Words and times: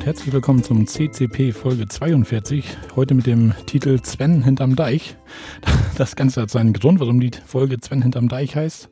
Und 0.00 0.06
herzlich 0.06 0.32
willkommen 0.32 0.64
zum 0.64 0.86
CCP 0.86 1.52
Folge 1.52 1.86
42. 1.86 2.64
Heute 2.96 3.12
mit 3.12 3.26
dem 3.26 3.52
Titel 3.66 4.02
Sven 4.02 4.42
hinterm 4.42 4.74
Deich. 4.74 5.14
Das 5.98 6.16
Ganze 6.16 6.40
hat 6.40 6.50
seinen 6.50 6.72
Grund, 6.72 7.00
warum 7.00 7.20
die 7.20 7.32
Folge 7.46 7.76
Sven 7.82 8.00
hinterm 8.00 8.30
Deich 8.30 8.56
heißt. 8.56 8.88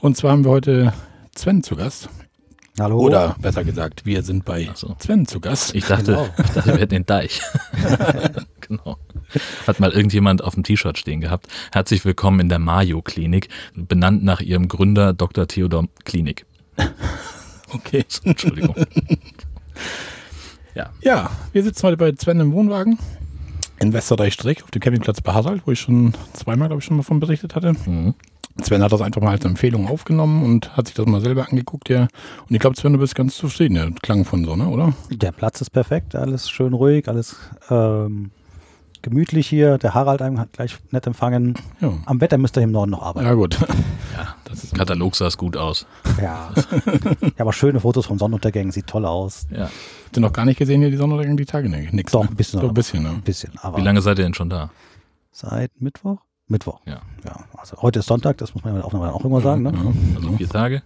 Und 0.00 0.16
zwar 0.16 0.32
haben 0.32 0.44
wir 0.44 0.50
heute 0.50 0.92
Sven 1.36 1.62
zu 1.62 1.76
Gast. 1.76 2.08
Hallo. 2.80 2.98
Oder 2.98 3.36
besser 3.40 3.62
gesagt, 3.62 4.04
wir 4.04 4.24
sind 4.24 4.44
bei 4.44 4.68
so. 4.74 4.96
Sven 4.98 5.26
zu 5.26 5.38
Gast. 5.38 5.76
Ich 5.76 5.84
dachte, 5.84 6.06
Genau. 6.06 6.28
ich 6.36 6.50
dachte, 6.50 6.66
wir 6.72 6.78
hätten 6.80 6.94
den 6.94 7.06
Deich. 7.06 7.40
genau. 8.60 8.98
Hat 9.68 9.78
mal 9.78 9.92
irgendjemand 9.92 10.42
auf 10.42 10.54
dem 10.54 10.64
T-Shirt 10.64 10.98
stehen 10.98 11.20
gehabt. 11.20 11.46
Herzlich 11.70 12.04
willkommen 12.04 12.40
in 12.40 12.48
der 12.48 12.58
Mayo 12.58 13.00
Klinik, 13.00 13.48
benannt 13.76 14.24
nach 14.24 14.40
ihrem 14.40 14.66
Gründer 14.66 15.12
Dr. 15.12 15.46
Theodor 15.46 15.86
Klinik. 16.04 16.46
Okay. 17.70 18.02
Entschuldigung. 18.24 18.74
Ja, 20.78 20.90
Ja, 21.02 21.30
wir 21.52 21.64
sitzen 21.64 21.88
heute 21.88 21.96
bei 21.96 22.14
Sven 22.16 22.38
im 22.38 22.52
Wohnwagen 22.52 22.98
in 23.80 23.92
Westerreich-Streck 23.92 24.62
auf 24.62 24.70
dem 24.70 24.80
Campingplatz 24.80 25.20
bei 25.20 25.34
wo 25.64 25.72
ich 25.72 25.80
schon 25.80 26.14
zweimal, 26.34 26.68
glaube 26.68 26.80
ich, 26.80 26.84
schon 26.84 26.96
mal 26.96 27.02
von 27.02 27.18
berichtet 27.18 27.56
hatte. 27.56 27.72
mhm. 27.84 28.14
Sven 28.62 28.82
hat 28.82 28.92
das 28.92 29.00
einfach 29.00 29.20
mal 29.20 29.32
als 29.32 29.44
Empfehlung 29.44 29.88
aufgenommen 29.88 30.44
und 30.44 30.76
hat 30.76 30.86
sich 30.86 30.94
das 30.94 31.06
mal 31.06 31.20
selber 31.20 31.48
angeguckt, 31.48 31.88
ja. 31.88 32.02
Und 32.02 32.54
ich 32.54 32.60
glaube, 32.60 32.76
Sven, 32.76 32.92
du 32.92 33.00
bist 33.00 33.16
ganz 33.16 33.36
zufrieden, 33.36 33.74
der 33.74 33.90
Klang 34.02 34.24
von 34.24 34.44
so, 34.44 34.54
ne, 34.54 34.68
oder? 34.68 34.92
Der 35.10 35.32
Platz 35.32 35.60
ist 35.60 35.70
perfekt, 35.70 36.14
alles 36.14 36.48
schön 36.48 36.72
ruhig, 36.74 37.08
alles 37.08 37.36
ähm, 37.70 38.30
gemütlich 39.02 39.46
hier. 39.48 39.78
Der 39.78 39.94
Harald 39.94 40.22
einem 40.22 40.38
hat 40.38 40.52
gleich 40.52 40.76
nett 40.90 41.06
empfangen. 41.06 41.54
Ja. 41.80 41.92
Am 42.06 42.20
Wetter 42.20 42.38
müsst 42.38 42.56
ihr 42.56 42.62
im 42.62 42.72
Norden 42.72 42.90
noch 42.90 43.00
Ja, 43.00 43.06
arbeiten. 43.06 43.36
gut. 43.36 43.58
ja 44.16 44.34
das 44.44 44.70
Katalog 44.72 45.14
sah 45.16 45.26
es 45.26 45.36
gut 45.36 45.56
aus. 45.56 45.86
Ja. 46.20 46.50
ja. 46.54 47.30
aber 47.38 47.52
schöne 47.52 47.80
Fotos 47.80 48.06
von 48.06 48.18
Sonnenuntergängen, 48.18 48.72
sieht 48.72 48.86
toll 48.86 49.04
aus. 49.04 49.46
Ja. 49.50 49.64
Habt 50.06 50.16
ihr 50.16 50.20
noch 50.20 50.32
gar 50.32 50.44
nicht 50.44 50.58
gesehen 50.58 50.80
hier 50.80 50.90
die 50.90 50.96
Sonne 50.96 51.36
die 51.36 51.44
Tage? 51.44 51.68
Nee, 51.68 51.88
nix. 51.92 52.12
Doch, 52.12 52.24
ne? 52.24 52.30
ein 52.30 52.36
bisschen. 52.36 52.60
Doch, 52.60 52.68
ein 52.68 52.74
bisschen, 52.74 53.02
ne? 53.02 53.10
Ein 53.10 53.22
bisschen, 53.22 53.52
aber 53.60 53.78
Wie 53.78 53.82
lange 53.82 54.00
seid 54.00 54.18
ihr 54.18 54.24
denn 54.24 54.34
schon 54.34 54.50
da? 54.50 54.70
seit 55.30 55.80
Mittwoch? 55.80 56.18
Mittwoch. 56.48 56.80
Ja. 56.86 57.00
ja. 57.24 57.44
Also 57.56 57.76
heute 57.82 58.00
ist 58.00 58.06
Sonntag, 58.06 58.38
das 58.38 58.54
muss 58.54 58.64
man 58.64 58.74
ja 58.74 58.82
auch, 58.82 58.92
auch 58.94 59.24
immer 59.24 59.40
sagen. 59.40 59.62
Ne? 59.62 59.72
Ja. 59.74 60.16
Also 60.16 60.36
vier 60.36 60.48
Tage? 60.48 60.82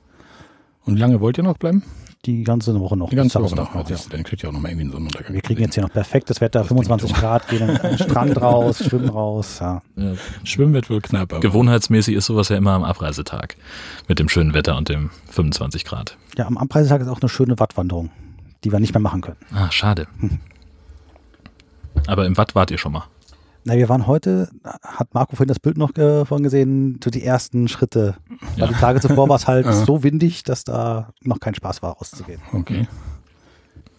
Und 0.84 0.96
wie 0.96 1.00
lange 1.00 1.20
wollt 1.20 1.38
ihr 1.38 1.44
noch 1.44 1.56
bleiben? 1.56 1.82
Die 2.24 2.44
ganze 2.44 2.78
Woche 2.78 2.96
noch. 2.96 3.10
Die 3.10 3.16
ganze 3.16 3.40
Woche 3.42 3.56
noch. 3.56 3.72
Samstag 3.72 3.90
Ja. 3.90 3.96
Dann 4.10 4.22
kriegt 4.22 4.42
ihr 4.44 4.48
auch 4.48 4.52
noch 4.52 4.60
mal 4.60 4.68
irgendwie 4.68 4.82
einen 4.84 4.92
Sonnenuntergang. 4.92 5.34
Wir 5.34 5.40
kriegen 5.42 5.60
jetzt 5.62 5.74
hier 5.74 5.82
noch 5.82 5.90
perfektes 5.90 6.40
Wetter, 6.40 6.60
Das 6.60 6.68
25 6.68 7.08
klingt 7.10 7.20
Grad, 7.20 7.48
gehen 7.48 7.62
an 7.68 7.80
den 7.82 7.98
Strand 7.98 8.40
raus, 8.40 8.78
schwimmen 8.78 9.08
raus. 9.08 9.58
Ja. 9.60 9.82
Ja. 9.96 10.12
Schwimmen 10.44 10.72
wird 10.72 10.88
wohl 10.88 11.00
knapp, 11.00 11.40
Gewohnheitsmäßig 11.40 12.14
ist 12.14 12.26
sowas 12.26 12.48
ja 12.48 12.56
immer 12.56 12.72
am 12.72 12.84
Abreisetag. 12.84 13.56
Mit 14.06 14.20
dem 14.20 14.28
schönen 14.28 14.54
Wetter 14.54 14.76
und 14.76 14.88
dem 14.88 15.10
25 15.30 15.84
Grad. 15.84 16.16
ja, 16.38 16.46
am 16.46 16.58
Abreisetag 16.58 17.00
ist 17.00 17.08
auch 17.08 17.20
eine 17.20 17.28
schöne 17.28 17.58
Wattwanderung, 17.58 18.10
die 18.62 18.70
wir 18.70 18.78
nicht 18.78 18.94
mehr 18.94 19.00
machen 19.00 19.20
können. 19.20 19.38
Ah, 19.52 19.70
schade. 19.72 20.06
Aber 22.06 22.24
im 22.26 22.36
Watt 22.36 22.54
wart 22.54 22.70
ihr 22.70 22.78
schon 22.78 22.92
mal. 22.92 23.04
Na, 23.64 23.76
wir 23.76 23.88
waren 23.88 24.06
heute, 24.08 24.48
hat 24.82 25.14
Marco 25.14 25.36
vorhin 25.36 25.48
das 25.48 25.60
Bild 25.60 25.78
noch 25.78 25.96
äh, 25.96 26.24
von 26.24 26.42
gesehen, 26.42 26.98
so 27.02 27.10
die 27.10 27.22
ersten 27.24 27.68
Schritte. 27.68 28.16
Weil 28.56 28.58
Ja. 28.58 28.66
die 28.66 28.74
Tage 28.74 29.00
zuvor 29.00 29.28
war 29.28 29.36
es 29.36 29.46
halt 29.46 29.66
Ja. 29.66 29.72
so 29.72 30.02
windig, 30.02 30.42
dass 30.42 30.64
da 30.64 31.10
noch 31.22 31.38
kein 31.38 31.54
Spaß 31.54 31.80
war, 31.82 31.92
rauszugehen. 31.92 32.40
okay. 32.52 32.88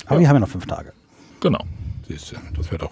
Aber 0.05 0.19
wir 0.19 0.27
haben 0.27 0.35
ja 0.35 0.41
noch 0.41 0.49
fünf 0.49 0.65
Tage. 0.65 0.91
Genau. 1.39 1.63
Siehst 2.07 2.33
du, 2.33 2.35
das 2.57 2.69
wird 2.71 2.83
auch. 2.83 2.91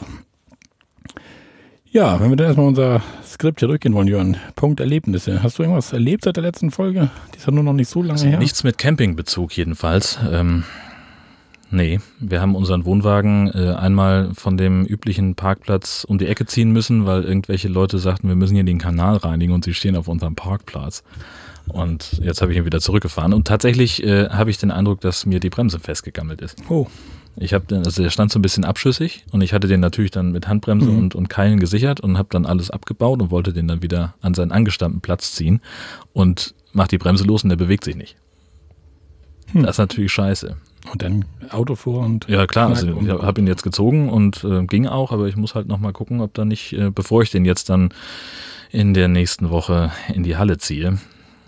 Ja, 1.92 2.22
wenn 2.22 2.30
wir 2.30 2.38
dann 2.38 2.48
erstmal 2.48 2.68
unser 2.68 3.02
Skript 3.26 3.60
hier 3.60 3.68
durchgehen 3.68 3.94
wollen, 3.94 4.08
Jörn. 4.08 4.38
Punkt 4.56 4.80
Erlebnisse. 4.80 5.44
Hast 5.44 5.60
du 5.60 5.64
irgendwas 5.64 5.92
erlebt 5.92 6.24
seit 6.24 6.38
der 6.38 6.44
letzten 6.44 6.72
Folge? 6.72 7.10
Die 7.34 7.38
ist 7.38 7.46
ja 7.48 7.52
nur 7.52 7.64
noch 7.66 7.74
nicht 7.74 7.90
so 7.90 8.00
lange 8.02 8.14
Also 8.14 8.28
her. 8.28 8.38
nichts 8.40 8.64
mit 8.64 8.78
Campingbezug 8.78 9.52
jedenfalls. 9.58 10.18
Ähm, 10.31 10.64
nee, 11.72 12.00
wir 12.20 12.42
haben 12.42 12.56
unseren 12.56 12.86
Wohnwagen 12.86 13.50
äh, 13.54 13.74
einmal 13.74 14.32
von 14.34 14.58
dem 14.58 14.86
üblichen 14.86 15.36
Parkplatz 15.36 16.06
um 16.08 16.18
die 16.18 16.28
Ecke 16.28 16.46
ziehen 16.46 16.72
müssen, 16.72 17.06
weil 17.06 17.24
irgendwelche 17.24 17.68
Leute 17.68 17.98
sagten, 17.98 18.28
wir 18.28 18.36
müssen 18.36 18.56
hier 18.56 18.64
den 18.64 18.78
Kanal 18.78 19.18
reinigen 19.18 19.54
und 19.54 19.66
sie 19.66 19.74
stehen 19.74 19.96
auf 19.96 20.08
unserem 20.08 20.36
Parkplatz. 20.36 21.04
Und 21.68 22.20
jetzt 22.24 22.42
habe 22.42 22.52
ich 22.52 22.58
ihn 22.58 22.66
wieder 22.66 22.81
zurückgefahren. 22.81 23.34
Und 23.34 23.48
tatsächlich 23.48 24.04
äh, 24.04 24.30
habe 24.30 24.50
ich 24.50 24.58
den 24.58 24.72
Eindruck, 24.72 25.02
dass 25.02 25.26
mir 25.26 25.40
die 25.40 25.50
Bremse 25.50 25.80
festgegammelt 25.80 26.42
ist. 26.42 26.58
Oh, 26.70 26.88
Ich 27.38 27.54
habe 27.54 27.66
den, 27.66 27.86
also 27.86 28.02
der 28.04 28.10
stand 28.10 28.31
so 28.31 28.40
ein 28.40 28.42
bisschen 28.42 28.66
abschüssig 28.66 29.26
und 29.31 29.42
ich 29.42 29.54
hatte 29.54 29.68
den 29.68 29.80
natürlich 29.80 30.12
dann 30.12 30.31
mit 30.31 30.48
Handbremse 30.48 30.90
Mhm. 30.90 30.98
und, 30.98 31.16
und 31.16 31.30
Keilen 31.30 31.60
gesichert 31.60 32.02
und 32.02 32.18
habe 32.18 32.28
dann 32.31 32.46
alles 32.46 32.72
abgebaut 32.72 33.22
und 33.22 33.31
wollte 33.31 33.54
den 33.54 33.68
dann 33.68 33.81
wieder 33.81 34.16
an 34.22 34.34
seinen 34.34 34.52
angestammten 34.52 35.02
Platz 35.02 35.34
ziehen 35.34 35.62
und 36.14 36.54
mach 36.74 36.88
die 36.88 36.98
Bremse 36.98 37.24
los 37.24 37.44
und 37.44 37.50
der 37.50 37.58
bewegt 37.58 37.84
sich 37.86 37.96
nicht. 37.96 38.18
Hm. 39.54 39.64
Das 39.64 39.76
ist 39.76 39.80
natürlich 39.80 40.12
scheiße. 40.12 40.58
Und 40.92 41.02
dann 41.03 41.25
Auto 41.50 41.75
vor 41.75 42.06
und. 42.06 42.28
Ja 42.28 42.47
klar, 42.47 42.69
also 42.69 42.88
ich 42.88 43.09
habe 43.09 43.42
ihn 43.42 43.47
jetzt 43.47 43.64
gezogen 43.64 44.09
und 44.09 44.44
äh, 44.44 44.64
ging 44.66 44.88
auch, 44.88 45.12
aber 45.12 45.28
ich 45.28 45.36
muss 45.36 45.53
halt 45.56 45.68
nochmal 45.68 45.94
gucken, 45.94 46.22
ob 46.22 46.34
da 46.34 46.46
nicht, 46.46 46.74
äh, 46.74 46.90
bevor 46.90 47.22
ich 47.22 47.30
den 47.31 47.46
jetzt 47.46 47.69
dann 47.69 47.90
in 48.72 48.94
der 48.94 49.08
nächsten 49.08 49.50
Woche 49.50 49.92
in 50.14 50.24
die 50.24 50.38
Halle 50.38 50.58
ziehe, 50.58 50.97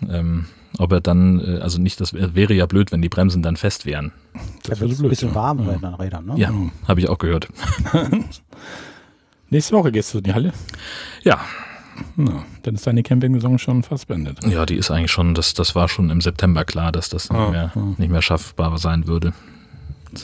ähm, 0.08 0.44
ob 0.78 0.92
er 0.92 1.00
dann, 1.00 1.40
äh, 1.40 1.60
also 1.60 1.80
nicht, 1.80 2.00
das 2.00 2.12
wär- 2.14 2.34
wäre 2.34 2.52
ja 2.54 2.66
blöd, 2.66 2.92
wenn 2.92 3.00
die 3.02 3.08
Bremsen 3.08 3.42
dann 3.42 3.56
fest 3.56 3.86
wären. 3.86 4.12
Das 4.64 4.80
wird 4.80 4.90
es 4.92 5.00
ein 5.02 5.08
bisschen 5.08 5.30
ja. 5.30 5.34
warm 5.34 5.58
Ja. 5.60 5.64
bei 5.64 5.76
den 5.88 5.94
Rädern. 5.94 6.26
Ne? 6.26 6.34
Ja, 6.36 6.52
habe 6.86 7.00
ich 7.00 7.08
auch 7.08 7.18
gehört. 7.18 7.48
Nächste 9.50 9.74
Woche 9.76 9.92
gehst 9.92 10.12
du 10.14 10.18
in 10.18 10.24
die 10.24 10.34
Halle. 10.34 10.52
Ja, 11.22 11.40
Na, 12.16 12.44
dann 12.62 12.74
ist 12.74 12.86
deine 12.86 13.02
Camping-Saison 13.02 13.58
schon 13.58 13.82
fast 13.82 14.08
beendet. 14.08 14.44
Ja, 14.46 14.66
die 14.66 14.76
ist 14.76 14.90
eigentlich 14.90 15.10
schon, 15.12 15.34
das, 15.34 15.54
das 15.54 15.74
war 15.74 15.88
schon 15.88 16.10
im 16.10 16.20
September 16.20 16.64
klar, 16.64 16.92
dass 16.92 17.08
das 17.08 17.30
nicht, 17.30 17.38
Ah, 17.38 17.50
mehr, 17.50 17.72
ah. 17.74 17.94
nicht 17.98 18.10
mehr 18.10 18.22
schaffbar 18.22 18.76
sein 18.78 19.06
würde. 19.06 19.32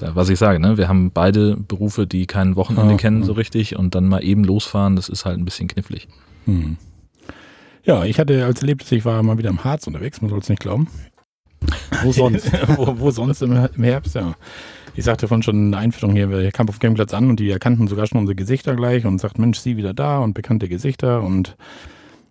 Ja, 0.00 0.14
was 0.14 0.28
ich 0.28 0.38
sage, 0.38 0.60
ne? 0.60 0.76
wir 0.78 0.88
haben 0.88 1.10
beide 1.10 1.56
Berufe, 1.56 2.06
die 2.06 2.26
kein 2.26 2.54
Wochenende 2.56 2.94
Ah, 2.94 2.96
kennen 2.96 3.22
ah. 3.22 3.26
so 3.26 3.32
richtig 3.32 3.76
und 3.76 3.94
dann 3.94 4.06
mal 4.06 4.22
eben 4.22 4.44
losfahren, 4.44 4.96
das 4.96 5.08
ist 5.08 5.24
halt 5.24 5.38
ein 5.38 5.44
bisschen 5.44 5.68
knifflig. 5.68 6.08
Hm. 6.46 6.76
Ja, 7.84 8.04
ich 8.04 8.18
hatte 8.20 8.44
als 8.44 8.60
Erlebnis, 8.60 8.92
ich 8.92 9.04
war 9.04 9.22
mal 9.22 9.38
wieder 9.38 9.50
im 9.50 9.64
Harz 9.64 9.86
unterwegs, 9.86 10.20
man 10.20 10.30
soll 10.30 10.38
es 10.38 10.48
nicht 10.48 10.60
glauben. 10.60 10.88
Wo 12.02 12.12
sonst? 12.12 12.50
wo, 12.76 12.98
wo 12.98 13.10
sonst 13.10 13.42
im, 13.42 13.52
im 13.76 13.84
Herbst, 13.84 14.14
ja. 14.14 14.34
Ich 14.94 15.04
sagte 15.04 15.28
von 15.28 15.42
schon 15.42 15.56
in 15.56 15.70
der 15.72 15.80
Einführung 15.80 16.14
hier, 16.14 16.30
wir 16.30 16.50
kamen 16.52 16.68
auf 16.68 16.76
dem 16.76 16.80
Campingplatz 16.80 17.14
an 17.14 17.30
und 17.30 17.40
die 17.40 17.50
erkannten 17.50 17.88
sogar 17.88 18.06
schon 18.06 18.18
unsere 18.18 18.34
Gesichter 18.34 18.74
gleich 18.76 19.06
und 19.06 19.20
sagt, 19.20 19.38
Mensch, 19.38 19.58
sie 19.58 19.76
wieder 19.76 19.94
da 19.94 20.18
und 20.18 20.34
bekannte 20.34 20.68
Gesichter 20.68 21.22
und 21.22 21.56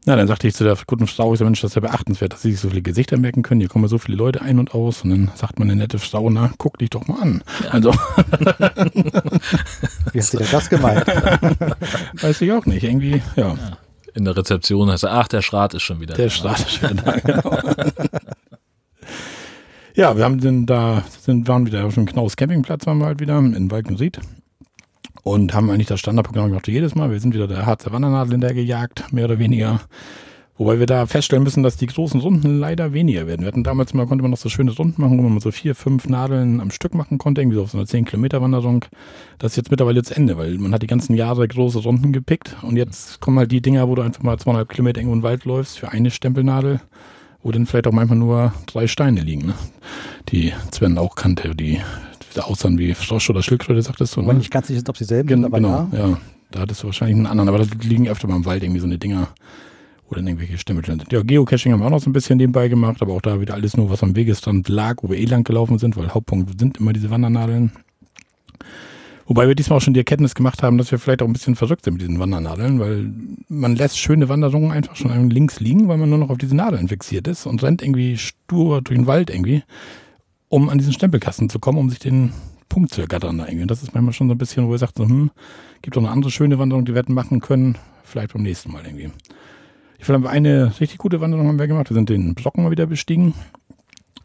na, 0.05 0.15
dann 0.15 0.27
sagte 0.27 0.47
ich 0.47 0.55
zu 0.55 0.63
der 0.63 0.77
guten 0.87 1.07
Frau, 1.07 1.33
ich 1.33 1.39
so, 1.39 1.45
Mensch, 1.45 1.61
das 1.61 1.71
ist 1.71 1.75
ja 1.75 1.81
beachtenswert, 1.81 2.33
dass 2.33 2.41
sie 2.41 2.51
sich 2.51 2.61
so 2.61 2.69
viele 2.69 2.81
Gesichter 2.81 3.17
merken 3.17 3.43
können. 3.43 3.59
Hier 3.59 3.69
kommen 3.69 3.87
so 3.89 3.97
viele 3.97 4.17
Leute 4.17 4.41
ein 4.41 4.57
und 4.57 4.73
aus 4.73 5.03
und 5.03 5.09
dann 5.09 5.31
sagt 5.35 5.59
meine 5.59 5.75
nette 5.75 5.99
Frau, 5.99 6.29
na, 6.29 6.51
guck 6.57 6.77
dich 6.77 6.89
doch 6.89 7.07
mal 7.07 7.21
an. 7.21 7.43
Also, 7.69 7.91
Wie 10.13 10.19
hast 10.19 10.33
du 10.33 10.37
denn 10.37 10.47
das 10.51 10.69
gemeint? 10.69 11.05
weiß 12.21 12.41
ich 12.41 12.51
auch 12.51 12.65
nicht, 12.65 12.83
irgendwie, 12.83 13.21
ja, 13.35 13.55
In 14.13 14.25
der 14.25 14.37
Rezeption 14.37 14.89
heißt 14.89 15.03
er, 15.03 15.13
ach, 15.13 15.27
der 15.27 15.41
Schrat 15.41 15.73
ist 15.73 15.83
schon 15.83 15.99
wieder 15.99 16.15
der 16.15 16.27
da. 16.27 16.31
Start 16.31 16.59
ist 16.59 16.71
schon 16.71 16.97
da, 16.97 17.11
genau. 17.19 17.61
Ja, 19.99 20.15
wir 20.15 20.23
haben 20.23 20.39
den 20.39 20.65
da, 20.65 21.03
sind, 21.19 21.49
waren 21.49 21.65
wieder 21.65 21.83
auf 21.83 21.95
dem 21.95 22.05
Knaus 22.05 22.37
Campingplatz, 22.37 22.85
waren 22.85 22.99
wir 22.99 23.07
halt 23.07 23.19
wieder 23.19 23.37
in 23.37 23.69
Walkenried. 23.69 24.21
Und 25.23 25.53
haben 25.53 25.69
eigentlich 25.69 25.87
das 25.87 25.99
Standardprogramm 25.99 26.47
gemacht 26.47 26.69
jedes 26.69 26.95
Mal. 26.95 27.11
Wir 27.11 27.19
sind 27.19 27.33
wieder 27.33 27.49
der 27.49 27.65
Harzer 27.65 27.91
Wandernadel 27.91 28.31
hinterher 28.31 28.55
gejagt, 28.55 29.11
mehr 29.11 29.25
oder 29.25 29.39
weniger. 29.39 29.81
Wobei 30.57 30.79
wir 30.79 30.85
da 30.85 31.05
feststellen 31.05 31.43
müssen, 31.43 31.63
dass 31.63 31.75
die 31.75 31.87
großen 31.87 32.21
Runden 32.21 32.59
leider 32.61 32.93
weniger 32.93 33.27
werden. 33.27 33.41
Wir 33.41 33.49
hatten 33.49 33.65
damals 33.65 33.93
mal, 33.93 34.07
konnte 34.07 34.21
man 34.21 34.31
noch 34.31 34.37
so 34.37 34.47
schöne 34.47 34.71
Runden 34.71 35.01
machen, 35.01 35.17
wo 35.17 35.27
man 35.27 35.41
so 35.41 35.51
vier, 35.51 35.75
fünf 35.75 36.07
Nadeln 36.07 36.61
am 36.61 36.71
Stück 36.71 36.95
machen 36.95 37.17
konnte, 37.17 37.41
irgendwie 37.41 37.57
so 37.57 37.63
auf 37.63 37.71
so 37.71 37.77
einer 37.77 37.85
10 37.85 38.05
Kilometer 38.05 38.41
Wanderung. 38.41 38.85
Das 39.37 39.51
ist 39.51 39.57
jetzt 39.57 39.69
mittlerweile 39.69 40.01
zu 40.03 40.15
Ende, 40.15 40.37
weil 40.37 40.59
man 40.59 40.73
hat 40.73 40.81
die 40.81 40.87
ganzen 40.87 41.13
Jahre 41.13 41.45
große 41.45 41.79
Runden 41.79 42.13
gepickt 42.13 42.55
und 42.61 42.77
jetzt 42.77 43.19
kommen 43.19 43.37
halt 43.37 43.51
die 43.51 43.61
Dinger, 43.61 43.89
wo 43.89 43.95
du 43.95 44.01
einfach 44.01 44.23
mal 44.23 44.39
200 44.39 44.69
Kilometer 44.69 45.01
irgendwo 45.01 45.15
in 45.15 45.19
den 45.19 45.23
Wald 45.23 45.43
läufst 45.43 45.77
für 45.77 45.91
eine 45.91 46.09
Stempelnadel, 46.09 46.79
wo 47.41 47.51
dann 47.51 47.65
vielleicht 47.65 47.87
auch 47.87 47.91
manchmal 47.91 48.19
nur 48.19 48.53
drei 48.65 48.87
Steine 48.87 49.21
liegen, 49.21 49.47
ne? 49.47 49.53
die 50.29 50.53
Sven 50.71 50.97
auch 50.97 51.15
kannte, 51.15 51.55
die, 51.55 51.79
aussahen 52.39 52.77
wie 52.77 52.93
Frosch 52.93 53.29
oder 53.29 53.41
Schildkröte, 53.41 53.81
sagtest 53.81 54.15
du. 54.15 54.21
Ne? 54.21 54.33
nicht 54.33 54.51
ganz 54.51 54.67
sicher 54.67 54.79
ist, 54.79 54.89
ob 54.89 54.97
sie 54.97 55.05
selben 55.05 55.27
Gen 55.27 55.39
sind, 55.39 55.45
aber 55.45 55.57
genau, 55.57 55.89
ja. 55.91 56.09
ja. 56.09 56.17
Da 56.51 56.61
hattest 56.61 56.81
du 56.81 56.87
wahrscheinlich 56.87 57.15
einen 57.15 57.27
anderen, 57.27 57.49
aber 57.49 57.59
da 57.59 57.65
liegen 57.83 58.07
öfter 58.07 58.27
mal 58.27 58.35
im 58.35 58.45
Wald 58.45 58.63
irgendwie 58.63 58.79
so 58.79 58.87
eine 58.87 58.97
Dinger, 58.97 59.27
wo 60.07 60.15
dann 60.15 60.25
irgendwelche 60.25 60.57
Stempel 60.57 60.83
sind. 60.83 61.11
Ja, 61.11 61.21
Geocaching 61.21 61.71
haben 61.71 61.79
wir 61.79 61.85
auch 61.85 61.91
noch 61.91 62.01
so 62.01 62.09
ein 62.09 62.13
bisschen 62.13 62.37
nebenbei 62.37 62.67
gemacht, 62.69 63.01
aber 63.01 63.13
auch 63.13 63.21
da 63.21 63.39
wieder 63.39 63.53
alles 63.53 63.77
nur, 63.77 63.89
was 63.89 64.01
am 64.01 64.15
Wegesrand 64.15 64.67
lag, 64.67 64.95
wo 65.01 65.09
wir 65.09 65.17
eh 65.17 65.25
lang 65.25 65.43
gelaufen 65.43 65.77
sind, 65.77 65.95
weil 65.95 66.09
Hauptpunkt 66.13 66.59
sind 66.59 66.77
immer 66.77 66.93
diese 66.93 67.11
Wandernadeln. 67.11 67.71
Wobei 69.29 69.47
wir 69.47 69.53
diesmal 69.53 69.77
auch 69.77 69.81
schon 69.81 69.93
die 69.93 69.99
Erkenntnis 69.99 70.33
gemacht 70.33 70.63
haben, 70.63 70.79
dass 70.79 70.91
wir 70.91 70.97
vielleicht 70.97 71.21
auch 71.21 71.27
ein 71.27 71.33
bisschen 71.33 71.55
verrückt 71.55 71.85
sind 71.85 71.93
mit 71.93 72.01
diesen 72.01 72.17
Wandernadeln, 72.17 72.79
weil 72.79 73.13
man 73.47 73.75
lässt 73.75 73.99
schöne 73.99 74.27
Wanderungen 74.27 74.71
einfach 74.71 74.95
schon 74.95 75.29
links 75.29 75.59
liegen, 75.59 75.87
weil 75.87 75.97
man 75.97 76.09
nur 76.09 76.17
noch 76.17 76.31
auf 76.31 76.39
diese 76.39 76.55
Nadeln 76.55 76.87
fixiert 76.87 77.27
ist 77.27 77.45
und 77.45 77.61
rennt 77.61 77.83
irgendwie 77.83 78.17
stur 78.17 78.81
durch 78.81 78.97
den 78.97 79.05
Wald 79.05 79.29
irgendwie, 79.29 79.61
um 80.47 80.67
an 80.67 80.79
diesen 80.79 80.93
Stempelkasten 80.93 81.47
zu 81.47 81.59
kommen, 81.59 81.77
um 81.77 81.91
sich 81.91 81.99
den 81.99 82.33
Punkt 82.69 82.91
zu 82.91 83.01
ergattern 83.01 83.37
da 83.37 83.45
irgendwie. 83.45 83.61
Und 83.61 83.69
das 83.69 83.83
ist 83.83 83.93
manchmal 83.93 84.13
schon 84.13 84.29
so 84.29 84.33
ein 84.33 84.39
bisschen, 84.39 84.67
wo 84.67 84.71
ihr 84.71 84.79
sagt, 84.79 84.97
so, 84.97 85.03
hm, 85.03 85.29
gibt 85.83 85.95
doch 85.95 86.01
eine 86.01 86.09
andere 86.09 86.31
schöne 86.31 86.57
Wanderung, 86.57 86.85
die 86.85 86.93
wir 86.95 86.99
hätten 86.99 87.13
machen 87.13 87.39
können, 87.39 87.77
vielleicht 88.03 88.33
beim 88.33 88.41
nächsten 88.41 88.71
Mal 88.71 88.83
irgendwie. 88.83 89.11
Ich 89.99 90.05
finde, 90.05 90.27
eine 90.27 90.73
richtig 90.79 90.97
gute 90.97 91.21
Wanderung 91.21 91.47
haben 91.47 91.59
wir 91.59 91.67
gemacht. 91.67 91.91
Wir 91.91 91.95
sind 91.95 92.09
den 92.09 92.33
Brocken 92.33 92.63
mal 92.63 92.71
wieder 92.71 92.87
bestiegen. 92.87 93.35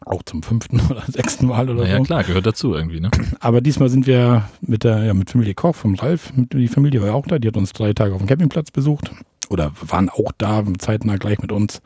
Auch 0.05 0.23
zum 0.23 0.43
fünften 0.43 0.79
oder 0.89 1.03
sechsten 1.07 1.47
Mal 1.47 1.69
oder 1.69 1.83
naja, 1.83 1.97
so. 1.97 2.03
klar, 2.03 2.23
gehört 2.23 2.45
dazu 2.45 2.73
irgendwie, 2.73 2.99
ne? 2.99 3.11
Aber 3.39 3.61
diesmal 3.61 3.89
sind 3.89 4.07
wir 4.07 4.47
mit 4.61 4.83
der 4.83 5.03
ja, 5.03 5.13
mit 5.13 5.29
Familie 5.29 5.55
Koch 5.55 5.75
vom 5.75 5.95
Ralf, 5.95 6.31
die 6.35 6.67
Familie 6.67 7.01
war 7.01 7.09
ja 7.09 7.13
auch 7.13 7.27
da, 7.27 7.39
die 7.39 7.47
hat 7.47 7.57
uns 7.57 7.73
drei 7.73 7.93
Tage 7.93 8.13
auf 8.13 8.19
dem 8.19 8.27
Campingplatz 8.27 8.71
besucht 8.71 9.11
oder 9.49 9.71
waren 9.81 10.09
auch 10.09 10.31
da 10.37 10.63
zeitnah 10.77 11.17
gleich 11.17 11.39
mit 11.39 11.51
uns. 11.51 11.81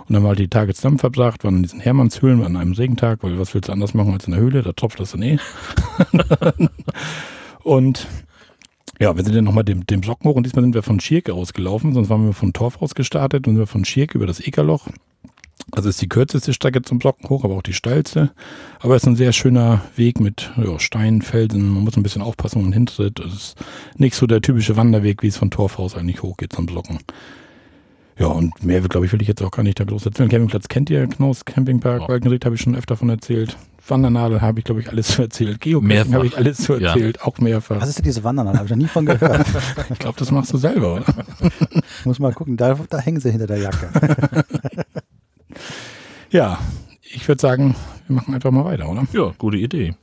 Und 0.00 0.08
dann 0.08 0.16
haben 0.16 0.24
wir 0.24 0.28
halt 0.30 0.38
die 0.40 0.48
Tage 0.48 0.74
zusammen 0.74 0.98
verbracht, 0.98 1.44
waren 1.44 1.56
in 1.56 1.62
diesen 1.62 1.80
Hermannshöhlen 1.80 2.44
an 2.44 2.56
einem 2.56 2.72
Regentag, 2.72 3.22
weil 3.22 3.38
was 3.38 3.54
willst 3.54 3.68
du 3.68 3.72
anders 3.72 3.94
machen 3.94 4.12
als 4.12 4.26
in 4.26 4.32
der 4.32 4.40
Höhle, 4.40 4.62
da 4.62 4.72
tropft 4.72 5.00
das 5.00 5.12
dann 5.12 5.22
eh. 5.22 5.38
und 7.62 8.06
ja, 9.00 9.16
wir 9.16 9.24
sind 9.24 9.34
dann 9.34 9.44
nochmal 9.44 9.64
dem, 9.64 9.86
dem 9.86 10.02
Socken 10.02 10.28
hoch 10.28 10.36
und 10.36 10.44
diesmal 10.44 10.62
sind 10.62 10.74
wir 10.74 10.82
von 10.82 11.00
Schirke 11.00 11.34
ausgelaufen, 11.34 11.94
sonst 11.94 12.08
waren 12.08 12.26
wir 12.26 12.34
von 12.34 12.52
Torf 12.52 12.82
aus 12.82 12.94
gestartet 12.94 13.46
und 13.46 13.54
sind 13.54 13.62
wir 13.62 13.66
von 13.66 13.84
Schirke 13.84 14.18
über 14.18 14.26
das 14.26 14.40
Ekerloch. 14.40 14.88
Also 15.70 15.88
ist 15.88 16.02
die 16.02 16.08
kürzeste 16.08 16.52
Strecke 16.52 16.82
zum 16.82 17.00
Socken 17.00 17.28
hoch, 17.30 17.44
aber 17.44 17.54
auch 17.54 17.62
die 17.62 17.72
steilste. 17.72 18.32
Aber 18.80 18.96
es 18.96 19.02
ist 19.02 19.06
ein 19.08 19.16
sehr 19.16 19.32
schöner 19.32 19.82
Weg 19.96 20.20
mit 20.20 20.50
ja, 20.56 20.78
Steinen, 20.78 21.22
Felsen. 21.22 21.68
Man 21.68 21.84
muss 21.84 21.96
ein 21.96 22.02
bisschen 22.02 22.22
aufpassen, 22.22 22.58
wo 22.58 22.62
man 22.64 22.72
hintritt. 22.72 23.20
Es 23.20 23.32
ist 23.32 23.54
nicht 23.96 24.14
so 24.16 24.26
der 24.26 24.40
typische 24.42 24.76
Wanderweg, 24.76 25.22
wie 25.22 25.28
es 25.28 25.36
von 25.36 25.50
Torfhaus 25.50 25.96
eigentlich 25.96 26.22
hochgeht 26.22 26.52
zum 26.52 26.68
Socken. 26.68 26.98
Ja, 28.18 28.26
und 28.26 28.62
mehr, 28.62 28.80
glaube 28.82 29.06
ich, 29.06 29.12
will 29.12 29.22
ich 29.22 29.28
jetzt 29.28 29.42
auch 29.42 29.50
gar 29.50 29.62
nicht 29.62 29.80
da 29.80 29.84
groß 29.84 30.04
erzählen. 30.06 30.28
Campingplatz 30.28 30.68
kennt 30.68 30.90
ihr, 30.90 31.06
Knaus 31.06 31.44
Campingpark, 31.44 32.02
Ja. 32.02 32.08
Walkenried 32.08 32.44
habe 32.44 32.54
ich 32.56 32.60
schon 32.60 32.76
öfter 32.76 32.96
von 32.96 33.08
erzählt. 33.08 33.56
Wandernadel 33.88 34.42
habe 34.42 34.58
ich, 34.60 34.64
glaube 34.64 34.80
ich, 34.80 34.90
alles 34.90 35.08
zu 35.08 35.22
erzählt. 35.22 35.64
Mehrfach. 35.64 36.12
habe 36.12 36.26
ich 36.26 36.36
alles 36.36 36.58
zu 36.58 36.74
Ja. 36.74 36.90
erzählt, 36.90 37.22
auch 37.22 37.38
mehrfach. 37.38 37.80
Was 37.80 37.88
ist 37.88 37.98
denn 37.98 38.04
diese 38.04 38.22
Wandern? 38.22 38.48
Habe 38.48 38.64
ich 38.66 38.70
noch 38.70 38.76
nie 38.76 38.86
von 38.86 39.06
gehört. 39.06 39.46
Ich 39.90 39.98
glaube, 39.98 40.18
das 40.18 40.30
machst 40.30 40.52
du 40.52 40.58
selber, 40.58 40.96
oder? 40.96 41.04
Muss 42.04 42.18
mal 42.18 42.32
gucken, 42.34 42.56
da, 42.56 42.74
da 42.90 42.98
hängen 42.98 43.18
sie 43.20 43.30
hinter 43.30 43.46
der 43.46 43.58
Jacke. 43.58 43.88
Ja, 46.32 46.58
ich 47.02 47.28
würde 47.28 47.40
sagen, 47.40 47.74
wir 48.08 48.16
machen 48.16 48.34
einfach 48.34 48.50
mal 48.50 48.64
weiter, 48.64 48.88
oder? 48.88 49.06
Ja, 49.12 49.32
gute 49.38 49.58
Idee. 49.58 49.94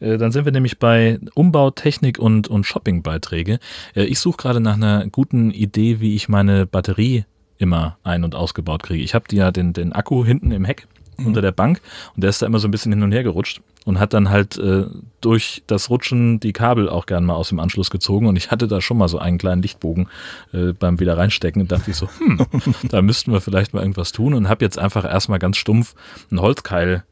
Äh, 0.00 0.16
Dann 0.18 0.32
sind 0.32 0.44
wir 0.44 0.52
nämlich 0.52 0.78
bei 0.78 1.18
Umbau, 1.34 1.70
Technik 1.70 2.18
und, 2.18 2.48
und 2.48 2.64
Shoppingbeiträge. 2.64 3.58
Äh, 3.94 4.04
Ich 4.04 4.18
suche 4.18 4.38
gerade 4.38 4.60
nach 4.60 4.74
einer 4.74 5.06
guten 5.08 5.50
Idee, 5.50 6.00
wie 6.00 6.14
ich 6.14 6.28
meine 6.28 6.66
Batterie 6.66 7.24
immer 7.58 7.98
ein- 8.02 8.24
und 8.24 8.34
ausgebaut 8.34 8.82
kriege. 8.82 9.02
Ich 9.02 9.14
habe 9.14 9.24
ja 9.32 9.50
den, 9.50 9.72
den 9.72 9.92
Akku 9.92 10.24
hinten 10.24 10.52
im 10.52 10.64
Heck 10.64 10.86
unter 11.24 11.40
der 11.42 11.52
Bank 11.52 11.80
und 12.14 12.22
der 12.22 12.30
ist 12.30 12.42
da 12.42 12.46
immer 12.46 12.58
so 12.58 12.68
ein 12.68 12.70
bisschen 12.70 12.92
hin 12.92 13.02
und 13.02 13.12
her 13.12 13.22
gerutscht 13.22 13.60
und 13.84 13.98
hat 14.00 14.12
dann 14.14 14.30
halt 14.30 14.58
äh, 14.58 14.84
durch 15.20 15.62
das 15.66 15.88
Rutschen 15.90 16.40
die 16.40 16.52
Kabel 16.52 16.88
auch 16.88 17.06
gern 17.06 17.24
mal 17.24 17.34
aus 17.34 17.48
dem 17.50 17.60
Anschluss 17.60 17.90
gezogen 17.90 18.26
und 18.26 18.36
ich 18.36 18.50
hatte 18.50 18.68
da 18.68 18.80
schon 18.80 18.98
mal 18.98 19.08
so 19.08 19.18
einen 19.18 19.38
kleinen 19.38 19.62
Lichtbogen 19.62 20.08
äh, 20.52 20.72
beim 20.72 21.00
wieder 21.00 21.16
reinstecken 21.16 21.62
und 21.62 21.72
dachte 21.72 21.90
ich 21.90 21.96
so, 21.96 22.08
hm, 22.18 22.46
da 22.90 23.00
müssten 23.02 23.32
wir 23.32 23.40
vielleicht 23.40 23.72
mal 23.74 23.80
irgendwas 23.80 24.12
tun 24.12 24.34
und 24.34 24.48
habe 24.48 24.64
jetzt 24.64 24.78
einfach 24.78 25.04
erstmal 25.04 25.38
ganz 25.38 25.56
stumpf 25.56 25.94
einen 26.30 26.40
Holzkeil 26.40 27.04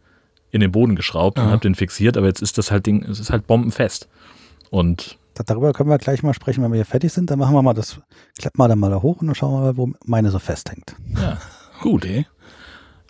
in 0.51 0.61
den 0.61 0.71
Boden 0.73 0.95
geschraubt 0.97 1.39
und 1.39 1.47
Ja. 1.47 1.51
habe 1.51 1.63
den 1.63 1.75
fixiert, 1.75 2.17
aber 2.17 2.27
jetzt 2.27 2.43
ist 2.43 2.59
das 2.59 2.71
halt 2.71 2.87
Ding, 2.87 3.03
es 3.05 3.19
ist 3.21 3.31
halt 3.31 3.47
bombenfest. 3.47 4.09
Und 4.71 5.19
Da- 5.35 5.43
Darüber 5.45 5.73
können 5.73 5.91
wir 5.91 5.99
gleich 5.99 6.23
mal 6.23 6.33
sprechen, 6.35 6.63
wenn 6.63 6.71
wir 6.71 6.77
hier 6.77 6.85
fertig 6.85 7.13
sind. 7.13 7.29
Dann 7.31 7.41
machen 7.41 7.55
wir 7.55 7.63
mal 7.63 7.75
das, 7.75 7.99
klappen 8.39 8.59
wir 8.59 8.69
dann 8.69 8.79
mal 8.79 8.91
da 8.91 9.03
hoch 9.03 9.21
und 9.21 9.27
dann 9.27 9.35
schauen 9.35 9.53
wir 9.55 9.61
mal, 9.73 9.77
wo 9.77 9.91
meine 10.07 10.31
so 10.31 10.39
festhängt. 10.39 10.95
ja, 11.21 11.39
gut. 11.81 12.05
Okay. 12.05 12.27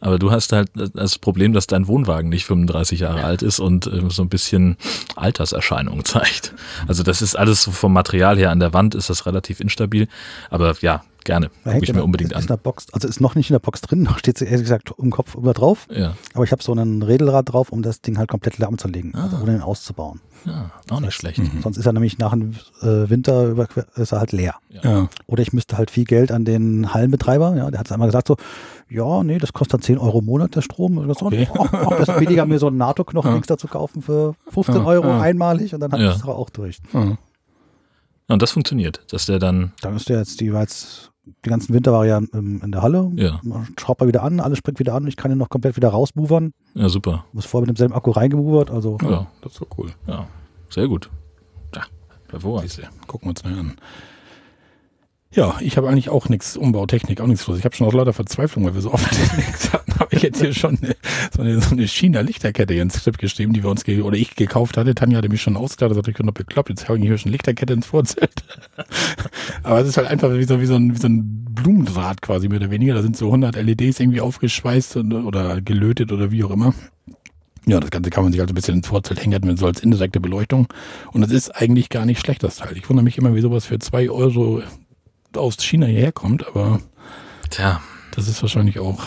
Aber 0.05 0.19
du 0.19 0.31
hast 0.31 0.53
halt 0.53 0.69
das 0.75 1.19
Problem, 1.19 1.55
dass 1.55 1.67
dein 1.67 1.89
Wohnwagen 1.89 2.29
nicht 2.29 2.45
35 2.45 3.01
Jahre 3.01 3.25
alt 3.25 3.41
ist 3.41 3.59
und 3.59 3.87
äh, 3.87 4.03
so 4.11 4.21
ein 4.21 4.29
bisschen 4.29 4.77
Alterserscheinungen 5.17 6.05
zeigt. 6.05 6.53
Also 6.87 7.03
das 7.03 7.23
ist 7.23 7.37
alles 7.37 7.63
so 7.63 7.71
vom 7.71 7.95
Material 7.95 8.37
her 8.37 8.51
an 8.51 8.61
der 8.61 8.75
Wand 8.75 8.95
ist 8.95 9.09
das 9.09 9.25
relativ 9.25 9.61
instabil. 9.61 10.07
Aber 10.51 10.75
ja, 10.83 11.05
gerne. 11.25 11.51
Gucke 11.65 11.79
ich 11.83 11.89
in 11.89 11.95
mir 11.95 12.01
der- 12.01 12.05
unbedingt 12.05 12.33
ist 12.33 12.37
in 12.37 12.43
an. 12.43 12.47
der 12.49 12.57
Box, 12.57 12.87
also 12.93 13.09
ist 13.09 13.21
noch 13.21 13.35
nicht 13.35 13.51
in 13.51 13.55
der 13.55 13.59
Box 13.61 13.81
drin, 13.81 14.03
noch 14.05 14.19
steht 14.19 14.39
sie 14.39 14.45
ehrlich 14.45 14.63
gesagt 14.63 14.91
um 14.93 15.07
den 15.07 15.11
Kopf 15.11 15.35
über 15.35 15.53
drauf. 15.55 15.87
Ja, 15.91 16.15
Aber 16.35 16.45
ich 16.45 16.53
habe 16.53 16.63
so 16.63 16.73
einen 16.73 17.03
Redelrad 17.03 17.53
drauf, 17.53 17.71
um 17.71 17.83
das 17.83 18.01
Ding 18.01 18.19
halt 18.19 18.29
komplett 18.29 18.59
lahmzulegen, 18.59 19.15
Ah. 19.15 19.25
also 19.25 19.39
ohne 19.43 19.55
ihn 19.57 19.63
auszubauen. 19.63 20.21
ja 20.45 20.71
auch 20.91 21.01
nicht 21.01 21.15
schlecht. 21.15 21.41
Sonst 21.63 21.79
ist 21.79 21.87
er 21.87 21.93
nämlich 21.95 22.19
nach 22.19 22.31
dem 22.33 22.53
äh, 22.83 23.09
Winter 23.09 23.47
über, 23.47 23.67
ist 23.97 24.13
er 24.13 24.19
halt 24.21 24.33
leer. 24.33 24.55
Ja. 24.69 25.09
Oder 25.27 25.43
ich 25.43 25.53
müsste 25.55 25.79
halt 25.79 25.91
viel 25.91 26.05
Geld 26.05 26.31
an 26.31 26.45
den 26.45 26.93
Hallenbetreiber, 26.93 27.57
ja, 27.57 27.71
der 27.71 27.81
hat 27.81 27.91
einmal 27.91 28.09
gesagt 28.09 28.29
so, 28.29 28.37
ja, 28.91 29.23
nee, 29.25 29.39
das 29.39 29.53
kostet 29.55 29.75
dann 29.75 29.81
10 29.83 29.97
Euro 29.99 30.19
im 30.19 30.27
Monat, 30.27 30.55
der 30.55 30.61
Strom. 30.61 30.99
Und 30.99 31.19
so, 31.19 31.27
Okay. 31.27 31.49
ach, 31.59 31.73
ach, 31.73 31.97
das 31.99 32.09
ist 32.11 32.19
billiger, 32.19 32.45
mir 32.45 32.59
so 32.59 32.67
einen 32.67 32.77
NATO-Knochen 32.77 33.31
Ja. 33.33 33.39
extra 33.39 33.57
zu 33.57 33.67
kaufen 33.69 34.03
für 34.03 34.35
15 34.51 34.77
Ja, 34.77 34.85
Euro 34.85 35.09
ja. 35.09 35.21
einmalig 35.21 35.73
und 35.73 35.81
dann 35.81 35.91
hat 35.93 36.01
Ja. 36.01 36.13
das 36.13 36.23
auch 36.25 36.51
durch. 36.51 36.79
Ja. 36.93 37.17
Und 38.29 38.41
das 38.43 38.53
funktioniert, 38.53 39.03
dass 39.11 39.27
der 39.27 39.39
dann, 39.39 39.73
Dann 39.83 39.97
ist 39.97 40.09
der 40.09 40.19
jetzt 40.19 40.41
jeweils, 40.41 41.11
die 41.27 41.49
ganzen 41.49 41.75
Winter 41.75 41.93
war 41.93 42.07
ja 42.07 42.19
in, 42.19 42.61
in 42.61 42.73
der 42.73 42.83
Halle, 42.83 43.11
ja, 43.17 43.41
schraubt 43.79 44.01
er 44.01 44.07
wieder 44.09 44.23
an, 44.23 44.41
alles 44.41 44.59
springt 44.59 44.79
wieder 44.79 44.95
an 44.95 45.05
und 45.05 45.09
ich 45.09 45.17
kann 45.17 45.31
ihn 45.31 45.39
noch 45.39 45.49
komplett 45.49 45.77
wieder 45.77 45.89
rausmovern. 45.89 46.53
ja 46.75 46.89
super. 46.89 47.25
Muss 47.33 47.47
vorher 47.47 47.63
mit 47.63 47.71
demselben 47.71 47.95
Akku 47.95 48.11
reingemovert, 48.11 48.71
also 48.71 48.99
Ja, 49.03 49.27
das 49.41 49.53
ist 49.53 49.59
so 49.59 49.67
cool. 49.79 49.91
Ja, 50.07 50.27
sehr 50.69 50.89
gut. 50.89 51.11
Ja, 51.75 51.83
hervorragend. 52.31 52.91
Gucken 53.07 53.27
wir 53.27 53.31
uns 53.31 53.45
mal 53.45 53.59
an. 53.59 53.77
Ja, 55.35 55.57
ich 55.61 55.77
habe 55.77 55.89
eigentlich 55.89 56.11
auch 56.11 56.29
nichts 56.29 56.57
Umbautechnik, 56.57 57.21
auch 57.21 57.27
nichts 57.27 57.45
los. 57.49 57.59
Ich 57.59 57.65
habe 57.65 57.75
schon 57.75 57.89
aus 57.89 57.93
lauter 57.93 58.13
Verzweiflung, 58.13 58.65
weil 58.65 58.75
wir 58.75 58.81
so 58.81 58.93
oft 58.93 59.11
nichts 59.37 59.73
hatten, 59.73 59.99
habe 59.99 60.15
ich 60.15 60.23
jetzt 60.23 60.41
hier 60.41 60.55
schon 60.55 60.79
eine, 60.81 60.95
so 61.35 61.43
eine, 61.43 61.61
so 61.61 61.73
eine 61.73 61.89
China-Lichterkette 61.89 62.75
ins 62.75 62.95
Skript 62.95 63.19
geschrieben, 63.19 63.53
die 63.53 63.65
wir 63.65 63.71
uns 63.71 63.85
oder 63.89 64.17
ich 64.17 64.37
gekauft 64.37 64.77
hatte. 64.77 64.95
Tanja 64.95 65.19
hatte 65.19 65.29
mich 65.29 65.43
schon 65.43 65.57
ausgedacht, 65.57 65.97
sagte, 65.97 66.13
ich 66.13 66.17
bin 66.17 66.27
doch 66.27 66.35
bekloppt, 66.35 66.69
jetzt 66.69 66.89
habe 66.89 66.99
ich 66.99 67.05
hier 67.05 67.19
schon 67.19 67.33
Lichterkette 67.33 67.73
ins 67.73 67.87
Vorzelt. 67.87 68.45
Aber 69.65 69.81
es 69.81 69.89
ist 69.89 69.97
halt 69.97 70.07
einfach 70.07 70.33
wie 70.33 70.45
so, 70.45 70.61
wie 70.61 70.67
so, 70.67 70.77
ein, 70.77 70.95
wie 70.95 71.01
so 71.01 71.09
ein 71.09 71.45
Blumendraht 71.51 72.23
quasi 72.23 72.49
mehr 72.49 72.61
oder 72.61 72.71
weniger. 72.71 72.95
Da 72.95 73.03
sind 73.03 73.17
so 73.17 73.27
100 73.27 73.57
LEDs 73.57 73.99
irgendwie 73.99 74.21
aufgeschweißt 74.21 74.99
und, 74.99 75.13
oder 75.13 75.61
gelötet 75.61 76.13
oder 76.13 76.31
wie 76.31 76.45
auch 76.45 76.51
immer. 76.51 76.75
Ja, 77.67 77.81
das 77.81 77.91
Ganze 77.91 78.11
kann 78.11 78.25
man 78.25 78.33
sich 78.33 78.41
also 78.41 78.53
ein 78.53 78.55
bisschen 78.55 78.77
ins 78.77 78.89
Vorzelt 78.89 79.25
hängen, 79.25 79.41
man 79.45 79.57
so 79.57 79.67
als 79.67 79.81
indirekte 79.81 80.21
Beleuchtung. 80.21 80.69
Und 81.13 81.23
das 81.23 81.31
ist 81.31 81.51
eigentlich 81.51 81.89
gar 81.89 82.05
nicht 82.05 82.21
schlecht, 82.21 82.43
das 82.43 82.57
Teil. 82.57 82.77
Ich 82.77 82.89
wundere 82.89 83.05
mich 83.05 83.17
immer, 83.17 83.35
wie 83.35 83.41
sowas 83.41 83.65
für 83.65 83.79
zwei 83.79 84.11
Euro 84.11 84.63
aus 85.39 85.57
China 85.59 85.87
hierher 85.87 86.13
kommt, 86.13 86.47
aber 86.47 86.81
Tja, 87.51 87.81
das 88.15 88.29
ist 88.29 88.43
wahrscheinlich 88.43 88.79
auch. 88.79 89.01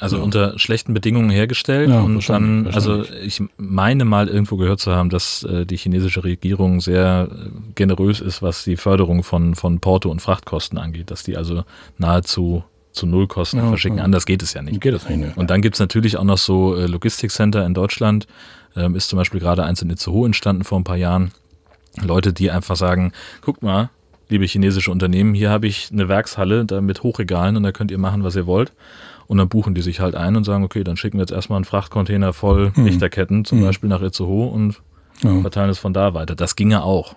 Also 0.00 0.18
Ja. 0.18 0.22
unter 0.22 0.58
schlechten 0.58 0.94
Bedingungen 0.94 1.30
hergestellt 1.30 1.88
Ja, 1.90 2.00
und 2.02 2.28
dann, 2.28 2.68
also 2.68 3.02
ich 3.24 3.42
meine 3.56 4.04
mal 4.04 4.28
irgendwo 4.28 4.56
gehört 4.56 4.78
zu 4.78 4.94
haben, 4.94 5.10
dass 5.10 5.42
äh, 5.42 5.66
die 5.66 5.76
chinesische 5.76 6.22
Regierung 6.22 6.80
sehr 6.80 7.28
äh, 7.32 7.48
generös 7.74 8.20
ist, 8.20 8.40
was 8.40 8.62
die 8.62 8.76
Förderung 8.76 9.24
von, 9.24 9.54
von 9.56 9.80
Porto 9.80 10.08
und 10.10 10.22
Frachtkosten 10.22 10.78
angeht, 10.78 11.10
dass 11.10 11.24
die 11.24 11.36
also 11.36 11.64
nahezu 11.96 12.62
zu 12.92 13.06
Nullkosten 13.06 13.58
Ja, 13.60 13.68
verschicken. 13.68 13.98
ja. 13.98 14.04
Anders 14.04 14.24
geht 14.24 14.42
es 14.42 14.54
ja 14.54 14.62
nicht. 14.62 14.80
Geht 14.80 14.94
das 14.94 15.08
nicht, 15.08 15.18
ne? 15.18 15.32
Und 15.34 15.50
dann 15.50 15.62
gibt's 15.62 15.80
natürlich 15.80 16.16
auch 16.16 16.24
noch 16.24 16.38
so 16.38 16.76
äh, 16.76 16.86
Logistikcenter 16.86 17.66
in 17.66 17.74
Deutschland. 17.74 18.26
Ähm, 18.76 18.94
ist 18.94 19.08
zum 19.08 19.16
Beispiel 19.16 19.40
gerade 19.40 19.64
eins 19.64 19.82
in 19.82 19.90
Itzehoe 19.90 20.26
entstanden 20.26 20.62
vor 20.62 20.78
ein 20.78 20.84
paar 20.84 20.96
Jahren. 20.96 21.32
Leute, 22.00 22.32
die 22.32 22.50
einfach 22.52 22.76
sagen, 22.76 23.12
guckt 23.40 23.62
mal, 23.62 23.90
liebe 24.28 24.44
chinesische 24.44 24.90
Unternehmen, 24.90 25.34
hier 25.34 25.50
habe 25.50 25.66
ich 25.66 25.88
eine 25.92 26.08
Werkshalle 26.08 26.64
da 26.64 26.80
mit 26.80 27.02
Hochregalen 27.02 27.56
und 27.56 27.62
da 27.62 27.72
könnt 27.72 27.90
ihr 27.90 27.98
machen, 27.98 28.24
was 28.24 28.36
ihr 28.36 28.46
wollt. 28.46 28.72
Und 29.26 29.36
dann 29.38 29.48
buchen 29.48 29.74
die 29.74 29.82
sich 29.82 30.00
halt 30.00 30.14
ein 30.14 30.36
und 30.36 30.44
sagen, 30.44 30.64
okay, 30.64 30.84
dann 30.84 30.96
schicken 30.96 31.18
wir 31.18 31.22
jetzt 31.22 31.32
erstmal 31.32 31.56
einen 31.58 31.64
Frachtcontainer 31.66 32.32
voll 32.32 32.72
Hm. 32.74 32.86
Lichterketten, 32.86 33.44
zum 33.44 33.58
Hm. 33.58 33.66
Beispiel 33.66 33.88
nach 33.90 34.00
Itzehoe 34.02 34.46
und 34.50 34.80
Ja. 35.22 35.40
verteilen 35.40 35.68
es 35.70 35.78
von 35.78 35.92
da 35.92 36.14
weiter. 36.14 36.34
Das 36.34 36.56
ginge 36.56 36.82
auch. 36.82 37.14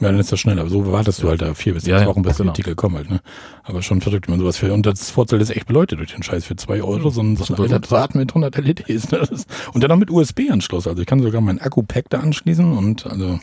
ja, 0.00 0.06
dann 0.12 0.20
ist 0.20 0.30
das 0.30 0.38
schneller. 0.38 0.60
Aber 0.60 0.70
so 0.70 0.92
wartest 0.92 1.20
du 1.24 1.28
halt 1.28 1.42
da 1.42 1.54
vier 1.54 1.74
bis 1.74 1.84
Ja, 1.84 1.96
sechs 1.96 2.02
ja, 2.02 2.06
Wochen, 2.08 2.22
bis 2.22 2.36
die 2.36 2.42
genau. 2.42 2.50
Artikel 2.52 2.76
kommen 2.76 2.94
halt, 2.96 3.10
ne? 3.10 3.20
Aber 3.64 3.82
schon 3.82 4.00
verrückt, 4.00 4.28
wenn 4.28 4.34
man 4.34 4.40
sowas 4.40 4.56
für. 4.56 4.72
Und 4.72 4.86
das 4.86 5.10
Vorzelt 5.10 5.42
ist 5.42 5.50
echt 5.50 5.66
beleuchtet 5.66 5.98
durch 5.98 6.12
den 6.14 6.22
Scheiß 6.22 6.44
für 6.44 6.54
zwei 6.54 6.80
Euro, 6.84 7.10
so 7.10 7.20
ein, 7.20 7.36
so 7.36 7.52
ein 7.52 7.58
alter. 7.60 7.80
Draht 7.80 8.14
mit 8.14 8.30
100 8.30 8.56
LEDs. 8.58 9.10
Ne? 9.10 9.28
Und 9.72 9.82
dann 9.82 9.88
noch 9.88 9.96
mit 9.96 10.08
USB-Anschluss. 10.12 10.86
Also 10.86 11.00
ich 11.02 11.06
kann 11.08 11.20
sogar 11.20 11.40
meinen 11.40 11.58
Akku-Pack 11.58 12.04
da 12.10 12.20
anschließen 12.20 12.70
und 12.78 13.06
also. 13.06 13.40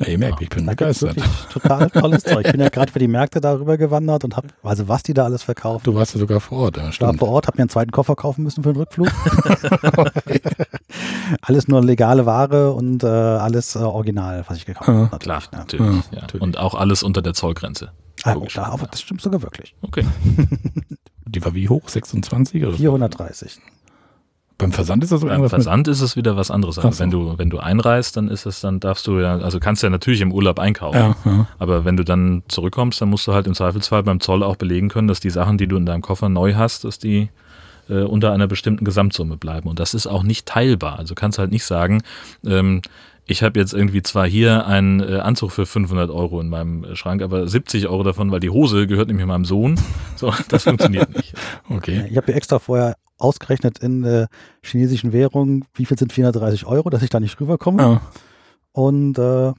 Ja, 0.00 0.06
ihr 0.08 0.18
merkt, 0.18 0.40
ich 0.40 0.48
bin 0.48 0.66
begeistert. 0.66 1.16
total 1.52 1.88
tolles 1.90 2.24
Zeug. 2.24 2.44
Ich 2.46 2.52
bin 2.52 2.60
ja 2.60 2.68
gerade 2.68 2.90
für 2.90 2.98
die 2.98 3.06
Märkte 3.08 3.40
darüber 3.40 3.76
gewandert 3.78 4.24
und 4.24 4.36
habe, 4.36 4.48
also 4.62 4.88
was 4.88 5.02
die 5.04 5.14
da 5.14 5.24
alles 5.24 5.42
verkaufen. 5.42 5.84
Du 5.84 5.94
warst 5.94 6.14
ja 6.14 6.20
sogar 6.20 6.40
vor 6.40 6.58
Ort, 6.58 6.76
ja, 6.78 6.88
Ich 6.88 7.00
war 7.00 7.14
vor 7.14 7.28
Ort, 7.28 7.46
habe 7.46 7.58
mir 7.58 7.62
einen 7.62 7.68
zweiten 7.70 7.92
Koffer 7.92 8.16
kaufen 8.16 8.42
müssen 8.42 8.62
für 8.64 8.72
den 8.72 8.80
Rückflug. 8.80 9.08
alles 11.42 11.68
nur 11.68 11.82
legale 11.84 12.26
Ware 12.26 12.72
und 12.72 13.04
äh, 13.04 13.06
alles 13.06 13.76
äh, 13.76 13.78
original, 13.80 14.44
was 14.48 14.58
ich 14.58 14.66
gekauft 14.66 14.88
Ja. 14.88 14.94
habe. 15.10 15.18
Klar, 15.18 15.42
natürlich, 15.52 15.80
ne? 15.80 15.86
natürlich. 15.86 16.04
Ja, 16.10 16.16
ja. 16.16 16.20
natürlich. 16.22 16.42
Und 16.42 16.58
auch 16.58 16.74
alles 16.74 17.02
unter 17.02 17.22
der 17.22 17.34
Zollgrenze. 17.34 17.90
Ah, 18.24 18.34
oh, 18.36 18.46
da, 18.54 18.64
aber 18.64 18.86
das 18.86 19.00
stimmt 19.02 19.20
sogar 19.20 19.42
wirklich. 19.42 19.74
Okay. 19.82 20.04
Die 21.26 21.44
war 21.44 21.54
wie 21.54 21.68
hoch? 21.68 21.88
26 21.88 22.64
oder? 22.64 22.76
430. 22.76 23.58
Beim 24.64 24.72
Versand 24.72 25.04
ist 25.04 25.12
das 25.12 25.20
Beim 25.20 25.48
Versand 25.48 25.88
ist 25.88 26.00
es 26.00 26.16
wieder 26.16 26.36
was 26.36 26.50
anderes. 26.50 26.78
Also 26.78 26.90
so. 26.90 27.00
wenn 27.00 27.10
du, 27.10 27.34
wenn 27.36 27.50
du 27.50 27.58
einreist, 27.58 28.16
dann 28.16 28.28
ist 28.28 28.46
es, 28.46 28.60
dann 28.60 28.80
darfst 28.80 29.06
du 29.06 29.20
ja, 29.20 29.36
also 29.36 29.60
kannst 29.60 29.82
ja 29.82 29.90
natürlich 29.90 30.22
im 30.22 30.32
Urlaub 30.32 30.58
einkaufen. 30.58 30.96
Ja, 30.96 31.16
ja. 31.24 31.46
Aber 31.58 31.84
wenn 31.84 31.96
du 31.96 32.04
dann 32.04 32.42
zurückkommst, 32.48 33.00
dann 33.00 33.10
musst 33.10 33.26
du 33.26 33.34
halt 33.34 33.46
im 33.46 33.54
Zweifelsfall 33.54 34.02
beim 34.02 34.20
Zoll 34.20 34.42
auch 34.42 34.56
belegen 34.56 34.88
können, 34.88 35.06
dass 35.06 35.20
die 35.20 35.30
Sachen, 35.30 35.58
die 35.58 35.66
du 35.66 35.76
in 35.76 35.84
deinem 35.84 36.00
Koffer 36.00 36.30
neu 36.30 36.54
hast, 36.54 36.84
dass 36.84 36.98
die 36.98 37.28
äh, 37.88 38.02
unter 38.02 38.32
einer 38.32 38.46
bestimmten 38.46 38.84
Gesamtsumme 38.84 39.36
bleiben. 39.36 39.68
Und 39.68 39.78
das 39.78 39.92
ist 39.92 40.06
auch 40.06 40.22
nicht 40.22 40.46
teilbar. 40.46 40.98
Also 40.98 41.14
kannst 41.14 41.38
halt 41.38 41.50
nicht 41.50 41.64
sagen, 41.64 42.02
ähm, 42.46 42.80
ich 43.26 43.42
habe 43.42 43.58
jetzt 43.58 43.72
irgendwie 43.72 44.02
zwar 44.02 44.26
hier 44.26 44.66
einen 44.66 45.00
äh, 45.00 45.18
Anzug 45.18 45.52
für 45.52 45.66
500 45.66 46.10
Euro 46.10 46.40
in 46.40 46.48
meinem 46.48 46.84
äh, 46.84 46.96
Schrank, 46.96 47.22
aber 47.22 47.48
70 47.48 47.88
Euro 47.88 48.02
davon, 48.02 48.30
weil 48.30 48.40
die 48.40 48.50
Hose 48.50 48.86
gehört 48.86 49.08
nämlich 49.08 49.26
meinem 49.26 49.44
Sohn. 49.44 49.80
So, 50.16 50.32
das 50.48 50.62
funktioniert 50.62 51.12
nicht. 51.16 51.34
Okay. 51.68 52.06
Ich 52.08 52.16
habe 52.16 52.30
mir 52.30 52.36
extra 52.36 52.60
vorher 52.60 52.94
ausgerechnet 53.18 53.80
in 53.80 54.04
äh, 54.04 54.28
chinesischen 54.62 55.12
Währung, 55.12 55.64
wie 55.74 55.86
viel 55.86 55.98
sind 55.98 56.12
430 56.12 56.66
Euro, 56.66 56.88
dass 56.88 57.02
ich 57.02 57.10
da 57.10 57.18
nicht 57.18 57.38
rüberkomme. 57.40 57.82
Ja. 57.82 58.00
Und 58.70 59.18
äh, 59.18 59.52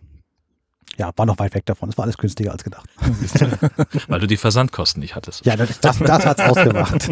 ja, 0.97 1.11
war 1.17 1.25
noch 1.25 1.39
weit 1.39 1.53
weg 1.53 1.65
davon. 1.65 1.89
Es 1.89 1.97
war 1.97 2.05
alles 2.05 2.17
günstiger 2.17 2.53
als 2.53 2.63
gedacht. 2.63 2.89
Weil 4.07 4.19
du 4.21 4.27
die 4.27 4.37
Versandkosten 4.37 5.01
nicht 5.01 5.15
hattest. 5.15 5.45
Ja, 5.45 5.57
das, 5.57 5.77
das, 5.81 5.99
das 5.99 6.25
hat's 6.25 6.41
ausgemacht. 6.41 7.09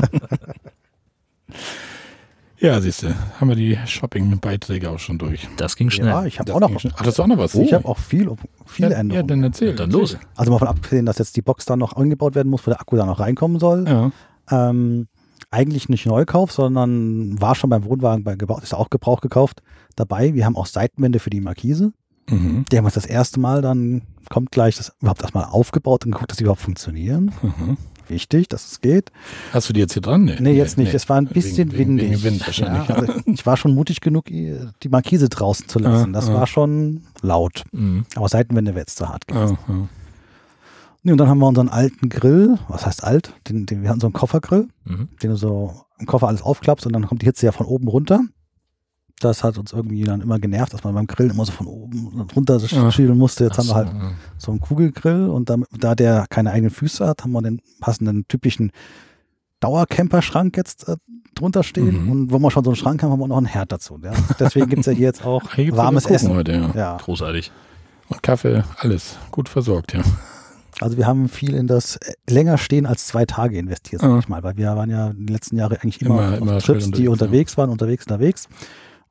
Ja, 2.63 2.79
siehst 2.79 3.03
du, 3.03 3.13
haben 3.41 3.49
wir 3.49 3.57
die 3.57 3.77
Shopping-Beiträge 3.85 4.89
auch 4.89 4.97
schon 4.97 5.17
durch. 5.17 5.49
Das 5.57 5.75
ging 5.75 5.89
schnell. 5.89 6.07
Ja, 6.07 6.25
ich 6.25 6.39
habe 6.39 6.55
auch 6.55 6.61
noch 6.61 6.71
Ach, 6.73 6.99
das 6.99 7.15
ist 7.15 7.19
auch 7.19 7.27
noch 7.27 7.37
was. 7.37 7.55
Ich 7.55 7.73
habe 7.73 7.85
auch 7.85 7.97
viel, 7.97 8.31
viele 8.65 8.87
ja, 8.87 8.93
ja, 8.93 8.99
Änderungen. 9.01 9.27
dann 9.27 9.43
erzähl. 9.43 9.71
Ja, 9.71 9.75
dann 9.75 9.91
los. 9.91 10.17
Also 10.37 10.49
mal 10.49 10.59
von 10.59 10.69
abgesehen, 10.69 11.05
dass 11.05 11.17
jetzt 11.17 11.35
die 11.35 11.41
Box 11.41 11.65
da 11.65 11.75
noch 11.75 11.97
angebaut 11.97 12.35
werden 12.35 12.47
muss, 12.49 12.65
wo 12.65 12.71
der 12.71 12.79
Akku 12.79 12.95
da 12.95 13.05
noch 13.05 13.19
reinkommen 13.19 13.59
soll. 13.59 13.85
Ja. 13.85 14.11
Ähm, 14.49 15.07
eigentlich 15.51 15.89
nicht 15.89 16.05
Neukauf, 16.05 16.53
sondern 16.53 17.39
war 17.41 17.53
schon 17.55 17.69
beim 17.69 17.83
Wohnwagen 17.83 18.23
bei 18.23 18.37
Gebrauch, 18.37 18.63
ist 18.63 18.73
auch 18.73 18.89
Gebrauch 18.89 19.19
gekauft 19.19 19.61
dabei. 19.97 20.33
Wir 20.33 20.45
haben 20.45 20.55
auch 20.55 20.65
Seitenwände 20.65 21.19
für 21.19 21.29
die 21.29 21.41
Markise. 21.41 21.91
Mhm. 22.29 22.63
Die 22.71 22.77
haben 22.77 22.85
uns 22.85 22.93
das 22.93 23.05
erste 23.05 23.41
Mal 23.41 23.61
dann, 23.61 24.03
kommt 24.29 24.51
gleich, 24.51 24.77
das 24.77 24.93
überhaupt 25.01 25.21
erstmal 25.21 25.45
aufgebaut 25.45 26.05
und 26.05 26.13
geguckt, 26.13 26.31
dass 26.31 26.37
die 26.37 26.43
überhaupt 26.43 26.61
funktionieren. 26.61 27.33
Mhm. 27.41 27.77
Wichtig, 28.07 28.49
dass 28.49 28.71
es 28.71 28.81
geht. 28.81 29.11
Hast 29.53 29.69
du 29.69 29.73
die 29.73 29.79
jetzt 29.79 29.93
hier 29.93 30.01
dran? 30.01 30.25
Nee, 30.39 30.53
jetzt 30.53 30.77
nicht. 30.77 30.93
Es 30.93 31.07
war 31.09 31.17
ein 31.17 31.27
bisschen 31.27 31.71
wegen, 31.71 31.97
windig. 31.97 32.11
Wegen 32.11 32.23
Wind 32.23 32.45
wahrscheinlich. 32.45 32.89
Ja, 32.89 32.95
also 32.95 33.13
ich 33.25 33.45
war 33.45 33.55
schon 33.57 33.73
mutig 33.73 34.01
genug, 34.01 34.25
die 34.25 34.89
Markise 34.89 35.29
draußen 35.29 35.67
zu 35.67 35.79
lassen. 35.79 36.09
Ah, 36.13 36.19
Das 36.19 36.29
ah. 36.29 36.33
war 36.33 36.47
schon 36.47 37.03
laut. 37.21 37.63
Mhm. 37.71 38.05
Aber 38.15 38.27
Seitenwände 38.27 38.71
wäre 38.71 38.81
jetzt 38.81 38.97
zu 38.97 39.07
hart 39.09 39.27
gewesen. 39.27 39.57
Ah, 39.67 39.71
ah. 39.71 39.87
Nee, 41.05 41.11
und 41.11 41.17
dann 41.17 41.27
haben 41.27 41.39
wir 41.39 41.47
unseren 41.47 41.67
alten 41.69 42.07
Grill, 42.09 42.57
was 42.69 42.85
heißt 42.85 43.03
alt? 43.03 43.33
Den, 43.49 43.65
den, 43.65 43.81
wir 43.83 43.89
hatten 43.89 43.99
so 43.99 44.07
einen 44.07 44.13
Koffergrill, 44.13 44.67
Mhm. 44.85 45.09
den 45.21 45.31
du 45.31 45.35
so 45.35 45.73
im 45.99 46.05
Koffer 46.05 46.27
alles 46.27 46.41
aufklappst 46.41 46.85
und 46.85 46.93
dann 46.93 47.07
kommt 47.07 47.21
die 47.21 47.25
Hitze 47.25 47.45
ja 47.45 47.51
von 47.51 47.65
oben 47.65 47.87
runter. 47.87 48.21
Das 49.19 49.43
hat 49.43 49.57
uns 49.57 49.71
irgendwie 49.71 50.03
dann 50.03 50.19
immer 50.21 50.37
genervt, 50.39 50.73
dass 50.73 50.83
man 50.83 50.93
beim 50.93 51.07
Grillen 51.07 51.31
immer 51.31 51.45
so 51.45 51.51
von 51.53 51.67
oben 51.67 52.27
runter 52.35 52.57
Ja. 52.57 52.91
schieben 52.91 53.17
musste. 53.17 53.45
Jetzt 53.45 53.57
haben 53.57 53.67
wir 53.67 53.71
Ach 53.73 53.75
halt 53.77 53.87
so, 53.89 53.95
ja. 53.97 54.11
so 54.37 54.51
einen 54.51 54.59
Kugelgrill 54.59 55.29
und 55.29 55.49
damit, 55.49 55.69
da 55.79 55.95
der 55.95 56.25
keine 56.29 56.51
eigenen 56.51 56.71
Füße 56.71 57.05
hat, 57.07 57.23
haben 57.23 57.31
wir 57.31 57.41
den 57.41 57.61
passenden 57.79 58.27
typischen 58.27 58.71
Dauercamper-Schrank 59.59 60.57
jetzt 60.57 60.87
äh, 60.89 60.97
drunter 61.35 61.63
stehen. 61.63 62.05
Mhm. 62.05 62.11
Und 62.11 62.31
wo 62.31 62.39
wir 62.39 62.51
schon 62.51 62.63
so 62.63 62.71
einen 62.71 62.75
Schrank 62.75 63.01
haben, 63.03 63.11
haben 63.11 63.19
wir 63.19 63.27
noch 63.27 63.37
einen 63.37 63.45
Herd 63.45 63.71
dazu. 63.71 63.99
Ja? 64.03 64.11
Deswegen 64.39 64.67
gibt's 64.69 64.85
ja 64.87 64.93
hier 64.93 65.07
jetzt 65.07 65.25
auch 65.25 65.41
warmes 65.71 66.05
Essen. 66.05 66.29
Heute, 66.33 66.71
ja. 66.75 66.97
Großartig. 66.97 67.51
Und 68.09 68.21
Kaffee, 68.21 68.63
alles 68.77 69.17
gut 69.31 69.47
versorgt, 69.47 69.93
ja. 69.93 70.01
also 70.81 70.97
wir 70.97 71.07
haben 71.07 71.29
viel 71.29 71.55
in 71.55 71.67
das 71.67 71.95
äh, 71.95 72.13
länger 72.29 72.57
stehen 72.57 72.85
als 72.85 73.07
zwei 73.07 73.25
Tage 73.25 73.57
investiert, 73.57 74.01
sag 74.01 74.19
ich 74.19 74.27
mal, 74.27 74.43
weil 74.43 74.57
wir 74.57 74.75
waren 74.75 74.89
ja 74.89 75.13
die 75.13 75.31
letzten 75.31 75.55
Jahre 75.57 75.79
eigentlich 75.81 76.01
immer, 76.01 76.15
Immer- 76.27 76.33
auf 76.33 76.41
immer 76.41 76.59
Trips, 76.59 76.91
die 76.91 77.07
unterwegs 77.07 77.57
waren, 77.57 77.69
unterwegs, 77.69 78.05
unterwegs. 78.05 78.49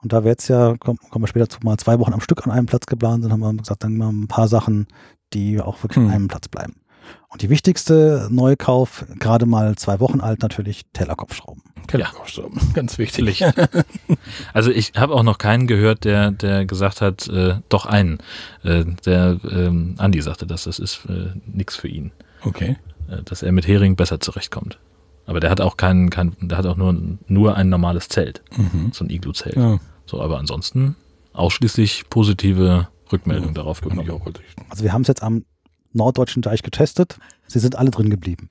Und 0.02 0.12
da 0.12 0.24
wir 0.24 0.30
jetzt 0.30 0.48
ja, 0.48 0.76
kommen, 0.78 0.98
kommen 1.10 1.22
wir 1.22 1.28
später 1.28 1.48
zu, 1.48 1.58
mal 1.62 1.76
zwei 1.78 1.98
Wochen 1.98 2.12
am 2.12 2.20
Stück 2.20 2.44
an 2.46 2.52
einem 2.52 2.66
Platz 2.66 2.86
geplant 2.86 3.22
sind, 3.22 3.32
haben 3.32 3.40
wir 3.40 3.52
gesagt, 3.54 3.84
dann 3.84 3.96
machen 3.96 4.16
wir 4.16 4.24
ein 4.24 4.28
paar 4.28 4.48
Sachen, 4.48 4.86
die 5.32 5.60
auch 5.60 5.82
wirklich 5.82 5.96
Hm. 5.96 6.06
an 6.06 6.12
einem 6.12 6.28
Platz 6.28 6.48
bleiben. 6.48 6.74
Und 7.28 7.42
die 7.42 7.50
wichtigste 7.50 8.28
Neukauf, 8.30 9.04
gerade 9.18 9.46
mal 9.46 9.74
zwei 9.76 10.00
Wochen 10.00 10.20
alt, 10.20 10.42
natürlich 10.42 10.82
Tellerkopfschrauben. 10.92 11.62
Kellerkaufstrom, 11.86 12.52
ganz 12.74 12.98
wichtig. 12.98 13.44
Also 14.54 14.70
ich 14.70 14.92
habe 14.96 15.14
auch 15.14 15.22
noch 15.22 15.38
keinen 15.38 15.66
gehört, 15.66 16.04
der, 16.04 16.30
der 16.30 16.64
gesagt 16.66 17.00
hat, 17.00 17.28
äh, 17.28 17.56
doch 17.68 17.86
einen. 17.86 18.18
Äh, 18.62 18.84
der 19.04 19.38
ähm, 19.50 19.94
Andi 19.98 20.20
sagte, 20.22 20.46
dass 20.46 20.64
das 20.64 20.78
ist 20.78 21.06
äh, 21.08 21.30
nichts 21.46 21.76
für 21.76 21.88
ihn. 21.88 22.12
Okay. 22.44 22.76
Äh, 23.08 23.22
dass 23.24 23.42
er 23.42 23.52
mit 23.52 23.66
Hering 23.66 23.96
besser 23.96 24.20
zurechtkommt. 24.20 24.78
Aber 25.26 25.40
der 25.40 25.50
hat 25.50 25.60
auch 25.60 25.76
keinen, 25.76 26.10
kein, 26.10 26.36
der 26.40 26.58
hat 26.58 26.66
auch 26.66 26.76
nur, 26.76 26.96
nur 27.26 27.56
ein 27.56 27.68
normales 27.68 28.08
Zelt, 28.08 28.42
Mhm. 28.56 28.90
so 28.92 29.04
ein 29.04 29.10
Iglu-Zelt. 29.10 29.56
Ja, 29.56 29.78
So, 30.06 30.20
aber 30.20 30.38
ansonsten 30.38 30.96
ausschließlich 31.32 32.04
positive 32.10 32.88
Rückmeldungen 33.10 33.54
darauf 33.54 33.80
bin 33.80 33.92
ich 33.92 34.06
bekommen. 34.06 34.22
auch 34.22 34.26
richtig. 34.26 34.44
Also 34.68 34.84
wir 34.84 34.92
haben 34.92 35.02
es 35.02 35.08
jetzt 35.08 35.22
am 35.22 35.44
norddeutschen 35.92 36.42
Deich 36.42 36.62
getestet. 36.62 37.18
Sie 37.46 37.58
sind 37.58 37.76
alle 37.76 37.90
drin 37.90 38.10
geblieben. 38.10 38.48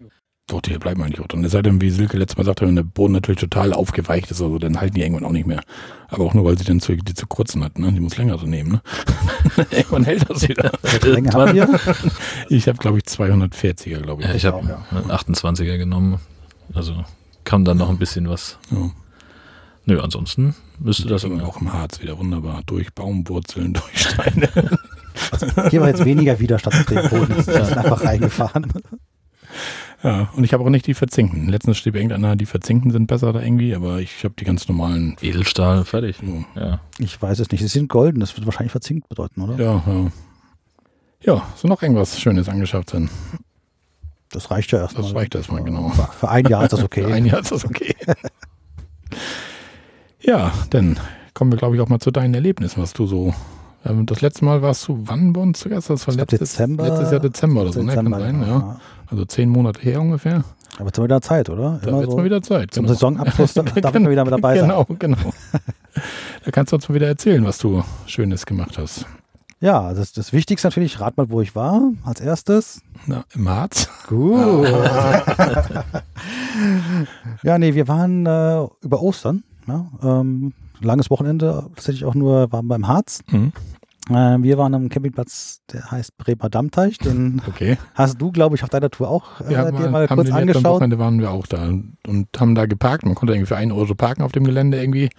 Doch, 0.47 0.61
die 0.61 0.77
bleiben 0.77 1.01
eigentlich 1.01 1.21
auch 1.21 1.27
drin. 1.27 1.45
Es 1.45 1.53
sei 1.53 1.61
denn, 1.61 1.79
wie 1.79 1.89
Silke 1.89 2.17
letztes 2.17 2.37
Mal 2.37 2.43
sagte, 2.43 2.67
wenn 2.67 2.75
der 2.75 2.83
Boden 2.83 3.13
natürlich 3.13 3.39
total 3.39 3.71
aufgeweicht 3.71 4.31
ist, 4.31 4.41
also, 4.41 4.59
dann 4.59 4.81
halten 4.81 4.95
die 4.95 5.01
irgendwann 5.01 5.23
auch 5.23 5.31
nicht 5.31 5.47
mehr. 5.47 5.61
Aber 6.09 6.25
auch 6.25 6.33
nur, 6.33 6.43
weil 6.43 6.57
sie 6.57 6.65
dann 6.65 6.81
zu, 6.81 6.95
die 6.95 7.13
zu 7.13 7.25
kurzen 7.25 7.63
hat. 7.63 7.79
Ne? 7.79 7.91
Die 7.93 8.01
muss 8.01 8.17
länger 8.17 8.37
so 8.37 8.45
nehmen. 8.45 8.71
Ne? 8.73 8.81
irgendwann 9.71 10.03
hält 10.03 10.29
das 10.29 10.47
wieder. 10.47 10.71
Länge 11.03 11.31
haben 11.31 11.55
wir. 11.55 11.79
Ich 12.49 12.67
habe, 12.67 12.77
glaube 12.79 12.97
ich, 12.97 13.05
240er, 13.05 14.01
glaube 14.01 14.23
ich. 14.23 14.27
Ja, 14.27 14.35
ich 14.35 14.45
habe 14.45 14.57
auch, 14.57 14.67
ja. 14.67 14.85
einen 14.91 15.11
28er 15.11 15.77
genommen. 15.77 16.19
Also 16.73 16.95
kam 17.45 17.63
dann 17.63 17.77
noch 17.77 17.89
ein 17.89 17.97
bisschen 17.97 18.27
was. 18.27 18.57
Ja. 18.71 18.91
Nö, 19.85 19.99
ansonsten 19.99 20.55
müsste 20.79 21.07
das 21.07 21.25
aber 21.25 21.43
auch 21.43 21.59
im 21.59 21.73
Harz 21.73 22.01
wieder 22.01 22.17
wunderbar. 22.17 22.61
Durch 22.65 22.93
Baumwurzeln, 22.93 23.73
durch 23.73 23.99
Steine. 23.99 24.49
Hier 25.69 25.81
war 25.81 25.89
jetzt 25.89 26.05
weniger 26.05 26.39
Widerstand 26.39 26.75
auf 26.75 26.85
dem 26.85 27.09
Boden. 27.09 27.35
Ich 27.39 27.45
bin 27.45 27.55
einfach 27.55 28.03
reingefahren. 28.03 28.71
ja, 30.03 30.29
und 30.35 30.43
ich 30.43 30.53
habe 30.53 30.63
auch 30.63 30.69
nicht 30.69 30.87
die 30.87 30.93
verzinkten. 30.93 31.49
Letztens 31.49 31.77
schrieb 31.77 31.95
irgendeiner, 31.95 32.35
die 32.35 32.45
verzinkten 32.45 32.91
sind 32.91 33.07
besser 33.07 33.33
da 33.33 33.41
irgendwie, 33.41 33.75
aber 33.75 33.99
ich 33.99 34.23
habe 34.23 34.35
die 34.39 34.45
ganz 34.45 34.67
normalen. 34.67 35.15
Edelstahl, 35.21 35.83
fertig. 35.83 36.17
Ja, 36.55 36.61
Ja. 36.61 36.79
Ich 36.99 37.21
weiß 37.21 37.39
es 37.39 37.49
nicht. 37.51 37.61
Sie 37.61 37.67
sind 37.67 37.89
golden. 37.89 38.19
Das 38.19 38.35
wird 38.37 38.45
wahrscheinlich 38.45 38.71
verzinkt 38.71 39.09
bedeuten, 39.09 39.41
oder? 39.41 39.55
ja. 39.61 39.83
Ja, 39.85 40.11
ja 41.23 41.47
so 41.55 41.67
noch 41.67 41.81
irgendwas 41.81 42.19
Schönes 42.19 42.47
angeschafft 42.49 42.91
sein. 42.91 43.09
Das 44.29 44.49
reicht 44.49 44.71
ja 44.71 44.79
erstmal. 44.79 45.03
Das 45.03 45.15
reicht 45.15 45.35
erstmal, 45.35 45.63
genau. 45.63 45.89
Für, 45.89 46.03
für 46.19 46.29
ein 46.29 46.45
Jahr 46.45 46.63
ist 46.63 46.71
das 46.73 46.83
okay. 46.83 47.03
Für 47.03 47.13
ein 47.13 47.25
Jahr 47.25 47.39
ist 47.41 47.51
das 47.51 47.65
okay. 47.65 47.95
Ja, 50.21 50.51
dann 50.69 50.99
kommen 51.33 51.51
wir, 51.51 51.57
glaube 51.57 51.75
ich, 51.75 51.81
auch 51.81 51.89
mal 51.89 51.99
zu 51.99 52.11
deinen 52.11 52.33
Erlebnissen, 52.33 52.81
was 52.81 52.93
du 52.93 53.05
so. 53.07 53.33
ähm, 53.85 54.05
Das 54.05 54.21
letzte 54.21 54.45
Mal 54.45 54.61
warst 54.61 54.87
du 54.87 54.99
wann 55.05 55.33
bei 55.33 55.41
uns 55.41 55.59
zuerst? 55.59 55.89
Das 55.89 56.07
war 56.07 56.13
letztes, 56.15 56.39
Dezember- 56.57 56.87
letztes 56.87 57.11
Jahr 57.11 57.19
Dezember 57.19 57.61
oder 57.61 57.73
so, 57.73 57.81
ne? 57.83 57.93
Kann 57.95 58.09
sein, 58.11 58.41
ja. 58.41 58.47
ja. 58.47 58.79
Also 59.07 59.25
zehn 59.25 59.49
Monate 59.49 59.81
her 59.81 59.99
ungefähr. 60.01 60.43
Aber 60.77 60.85
jetzt 60.87 60.97
wir 60.97 61.03
wieder 61.03 61.21
Zeit, 61.21 61.49
oder? 61.49 61.79
Da 61.83 61.89
Immer 61.89 61.99
wird 61.99 62.11
so 62.11 62.17
mal 62.17 62.23
wieder 62.25 62.41
Zeit. 62.41 62.73
zum 62.73 62.83
genau. 62.85 62.93
Saisonabschluss 62.93 63.53
da- 63.53 63.61
darf 63.81 63.93
ich 63.95 64.01
mal 64.01 64.09
wieder 64.11 64.23
mit 64.23 64.33
dabei 64.33 64.57
sein. 64.57 64.69
Genau, 64.69 64.85
genau. 64.99 65.17
da 66.45 66.51
kannst 66.51 66.71
du 66.71 66.77
uns 66.77 66.87
mal 66.87 66.95
wieder 66.95 67.07
erzählen, 67.07 67.43
was 67.45 67.57
du 67.57 67.83
Schönes 68.05 68.45
gemacht 68.45 68.77
hast. 68.77 69.05
Ja, 69.59 69.93
das, 69.93 70.11
das 70.13 70.33
Wichtigste 70.33 70.67
natürlich, 70.69 70.99
rat 70.99 71.17
mal, 71.17 71.29
wo 71.29 71.39
ich 71.41 71.55
war, 71.55 71.81
als 72.03 72.19
erstes. 72.21 72.81
Na, 73.05 73.25
Im 73.35 73.47
Harz? 73.47 73.89
Gut. 74.07 74.65
ja, 77.43 77.57
nee, 77.59 77.75
wir 77.75 77.87
waren 77.87 78.25
äh, 78.25 78.65
über 78.81 79.01
Ostern. 79.01 79.43
Ja, 79.67 79.85
ähm, 80.03 80.53
langes 80.81 81.09
Wochenende, 81.09 81.69
tatsächlich 81.75 82.05
auch 82.05 82.15
nur, 82.15 82.51
waren 82.51 82.67
beim 82.67 82.87
Harz. 82.87 83.21
Mhm. 83.29 83.51
Äh, 84.09 84.13
wir 84.41 84.57
waren 84.57 84.73
am 84.73 84.89
Campingplatz, 84.89 85.61
der 85.71 85.91
heißt 85.91 86.17
Bremer 86.17 86.49
Dammteich. 86.49 86.97
Den 86.97 87.41
Okay. 87.47 87.77
hast 87.93 88.19
du, 88.19 88.31
glaube 88.31 88.55
ich, 88.55 88.63
auf 88.63 88.69
deiner 88.69 88.89
Tour 88.89 89.09
auch 89.09 89.41
äh, 89.41 89.53
Ja, 89.53 89.69
dir 89.71 89.89
mal, 89.89 90.07
haben 90.07 90.15
kurz 90.15 90.27
den 90.27 90.35
angeschaut. 90.35 90.65
Wochenende 90.65 90.99
waren 90.99 91.19
wir 91.19 91.31
auch 91.31 91.45
da 91.47 91.67
und 92.07 92.27
haben 92.37 92.55
da 92.55 92.65
geparkt. 92.65 93.05
Man 93.05 93.15
konnte 93.15 93.33
irgendwie 93.33 93.47
für 93.47 93.57
einen 93.57 93.71
Euro 93.71 93.93
parken 93.93 94.23
auf 94.23 94.31
dem 94.31 94.43
Gelände 94.43 94.79
irgendwie. 94.79 95.09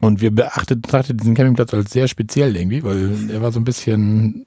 Und 0.00 0.20
wir 0.20 0.30
beachtet, 0.30 0.82
betrachtet 0.82 1.20
diesen 1.20 1.34
Campingplatz 1.34 1.74
als 1.74 1.90
sehr 1.90 2.06
speziell 2.06 2.54
irgendwie, 2.56 2.84
weil 2.84 3.30
er 3.30 3.42
war 3.42 3.50
so 3.50 3.58
ein 3.58 3.64
bisschen, 3.64 4.46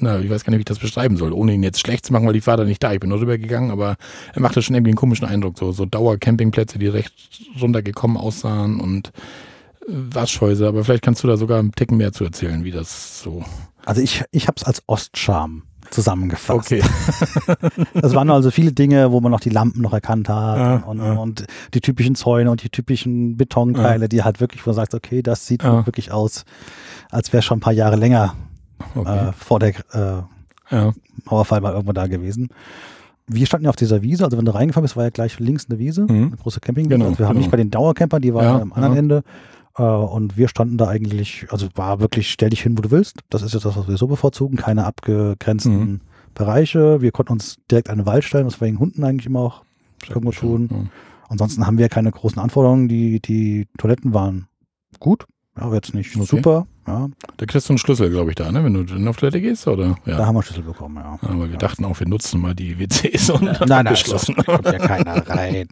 na, 0.00 0.18
ich 0.20 0.28
weiß 0.30 0.44
gar 0.44 0.50
nicht, 0.50 0.58
wie 0.58 0.62
ich 0.62 0.64
das 0.66 0.78
beschreiben 0.78 1.16
soll, 1.16 1.32
ohne 1.32 1.52
ihn 1.54 1.62
jetzt 1.62 1.80
schlecht 1.80 2.06
zu 2.06 2.12
machen, 2.12 2.26
weil 2.26 2.36
ich 2.36 2.46
war 2.46 2.56
da 2.56 2.64
nicht 2.64 2.82
da. 2.82 2.92
Ich 2.92 3.00
bin 3.00 3.10
nur 3.10 3.20
rübergegangen, 3.20 3.70
aber 3.70 3.96
er 4.34 4.42
machte 4.42 4.62
schon 4.62 4.74
irgendwie 4.74 4.90
einen 4.90 4.96
komischen 4.98 5.26
Eindruck. 5.26 5.58
So, 5.58 5.72
so 5.72 5.86
Dauer-Campingplätze, 5.86 6.78
die 6.78 6.86
recht 6.88 7.12
runtergekommen 7.60 8.16
aussahen 8.16 8.80
und 8.80 9.08
äh, 9.08 9.92
Waschhäuser. 9.92 10.68
Aber 10.68 10.84
vielleicht 10.84 11.02
kannst 11.04 11.22
du 11.24 11.28
da 11.28 11.36
sogar 11.36 11.58
einen 11.58 11.72
Ticken 11.72 11.96
mehr 11.96 12.12
zu 12.12 12.24
erzählen, 12.24 12.64
wie 12.64 12.70
das 12.72 13.22
so. 13.22 13.44
Also 13.84 14.00
ich, 14.00 14.24
ich 14.32 14.48
habe 14.48 14.56
es 14.56 14.64
als 14.64 14.82
Ostscham 14.86 15.62
zusammengefasst. 15.90 16.50
Okay. 16.58 16.82
Es 18.02 18.14
waren 18.14 18.28
also 18.30 18.50
viele 18.50 18.72
Dinge, 18.72 19.12
wo 19.12 19.20
man 19.20 19.30
noch 19.32 19.40
die 19.40 19.50
Lampen 19.50 19.80
noch 19.82 19.92
erkannt 19.92 20.28
hat 20.28 20.58
Ja, 20.58 20.76
und, 20.86 20.98
ja. 20.98 21.12
und 21.12 21.46
die 21.74 21.80
typischen 21.80 22.14
Zäune 22.16 22.50
und 22.50 22.62
die 22.62 22.70
typischen 22.70 23.36
Betonteile, 23.36 24.08
die 24.08 24.22
halt 24.24 24.40
wirklich, 24.40 24.66
wo 24.66 24.70
du 24.70 24.74
sagst, 24.74 24.94
okay, 24.94 25.22
das 25.22 25.46
sieht 25.46 25.62
Ja. 25.62 25.86
wirklich 25.86 26.10
aus, 26.12 26.44
als 27.10 27.32
wäre 27.32 27.42
schon 27.42 27.58
ein 27.58 27.60
paar 27.60 27.72
Jahre 27.72 27.96
länger 27.96 28.34
okay. 28.94 29.28
äh, 29.28 29.32
vor 29.32 29.58
der 29.60 29.70
äh, 29.92 30.22
ja. 30.74 30.92
Mauerfall 31.24 31.60
mal 31.60 31.72
irgendwo 31.72 31.92
da 31.92 32.06
gewesen. 32.06 32.48
Wir 33.28 33.46
standen 33.46 33.64
ja 33.64 33.70
auf 33.70 33.76
dieser 33.76 34.02
Wiese, 34.02 34.24
also 34.24 34.38
wenn 34.38 34.44
du 34.44 34.54
reingefahren 34.54 34.84
bist, 34.84 34.96
war 34.96 35.04
ja 35.04 35.10
gleich 35.10 35.38
links 35.40 35.66
eine 35.68 35.78
Wiese, 35.78 36.02
Mhm. 36.02 36.26
eine 36.28 36.36
große 36.36 36.60
Campingwiese. 36.60 36.96
Genau, 36.98 37.06
also 37.08 37.18
wir 37.18 37.26
haben 37.26 37.34
genau. 37.34 37.40
nicht 37.42 37.50
bei 37.50 37.56
den 37.56 37.70
Dauercampern, 37.70 38.22
die 38.22 38.32
waren 38.34 38.44
Ja, 38.44 38.60
am 38.60 38.72
anderen 38.72 38.92
ja. 38.94 38.98
Ende. 39.00 39.22
Äh, 39.76 39.82
und 39.82 40.36
wir 40.36 40.48
standen 40.48 40.78
da 40.78 40.86
eigentlich, 40.88 41.46
also 41.50 41.68
war 41.74 41.98
wirklich, 42.00 42.30
stell 42.30 42.50
dich 42.50 42.62
hin, 42.62 42.78
wo 42.78 42.82
du 42.82 42.90
willst. 42.92 43.18
Das 43.30 43.42
ist 43.42 43.52
jetzt 43.54 43.64
das, 43.64 43.76
was 43.76 43.88
wir 43.88 43.96
so 43.96 44.06
bevorzugen, 44.06 44.56
keine 44.56 44.84
abgegrenzten 44.86 45.78
Mhm. 45.80 46.00
Bereiche. 46.34 47.00
Wir 47.00 47.12
konnten 47.12 47.32
uns 47.32 47.56
direkt 47.70 47.88
an 47.90 47.98
den 47.98 48.06
Wald 48.06 48.22
stellen, 48.22 48.46
was 48.46 48.60
wir 48.60 48.66
wegen 48.66 48.78
Hunden 48.78 49.02
eigentlich 49.04 49.26
immer 49.26 49.40
auch 49.40 49.62
irgendwo 50.08 50.30
tun. 50.32 50.68
Ja. 50.70 50.76
Ansonsten 51.28 51.66
haben 51.66 51.78
wir 51.78 51.88
keine 51.88 52.10
großen 52.12 52.38
Anforderungen. 52.40 52.88
Die, 52.88 53.20
die 53.20 53.66
Toiletten 53.78 54.14
waren 54.14 54.46
gut, 55.00 55.26
aber 55.54 55.74
jetzt 55.74 55.94
nicht 55.94 56.14
Okay. 56.14 56.26
super. 56.26 56.66
Ja, 56.86 57.08
Da 57.36 57.46
kriegst 57.46 57.68
du 57.68 57.72
einen 57.72 57.78
Schlüssel, 57.78 58.10
glaube 58.10 58.30
ich, 58.30 58.36
da, 58.36 58.52
ne? 58.52 58.62
Wenn 58.62 58.74
du 58.74 58.84
dann 58.84 59.08
auf 59.08 59.16
Toilette 59.16 59.40
gehst, 59.40 59.66
oder? 59.66 59.96
Ja. 60.06 60.18
da 60.18 60.26
haben 60.26 60.36
wir 60.36 60.42
Schlüssel 60.42 60.62
bekommen, 60.62 60.96
ja. 60.96 61.18
Aber 61.20 61.50
wir 61.50 61.58
dachten 61.58 61.84
auch, 61.84 61.98
wir 61.98 62.06
nutzen 62.06 62.40
mal 62.40 62.54
die 62.54 62.78
WCs 62.78 63.30
und 63.30 63.42
Nein, 63.42 63.56
nein, 63.66 63.84
geschlossen. 63.86 64.34
da 64.36 64.42
kommt 64.44 64.64
ja 64.66 64.78
keiner 64.78 65.26
rein. 65.28 65.68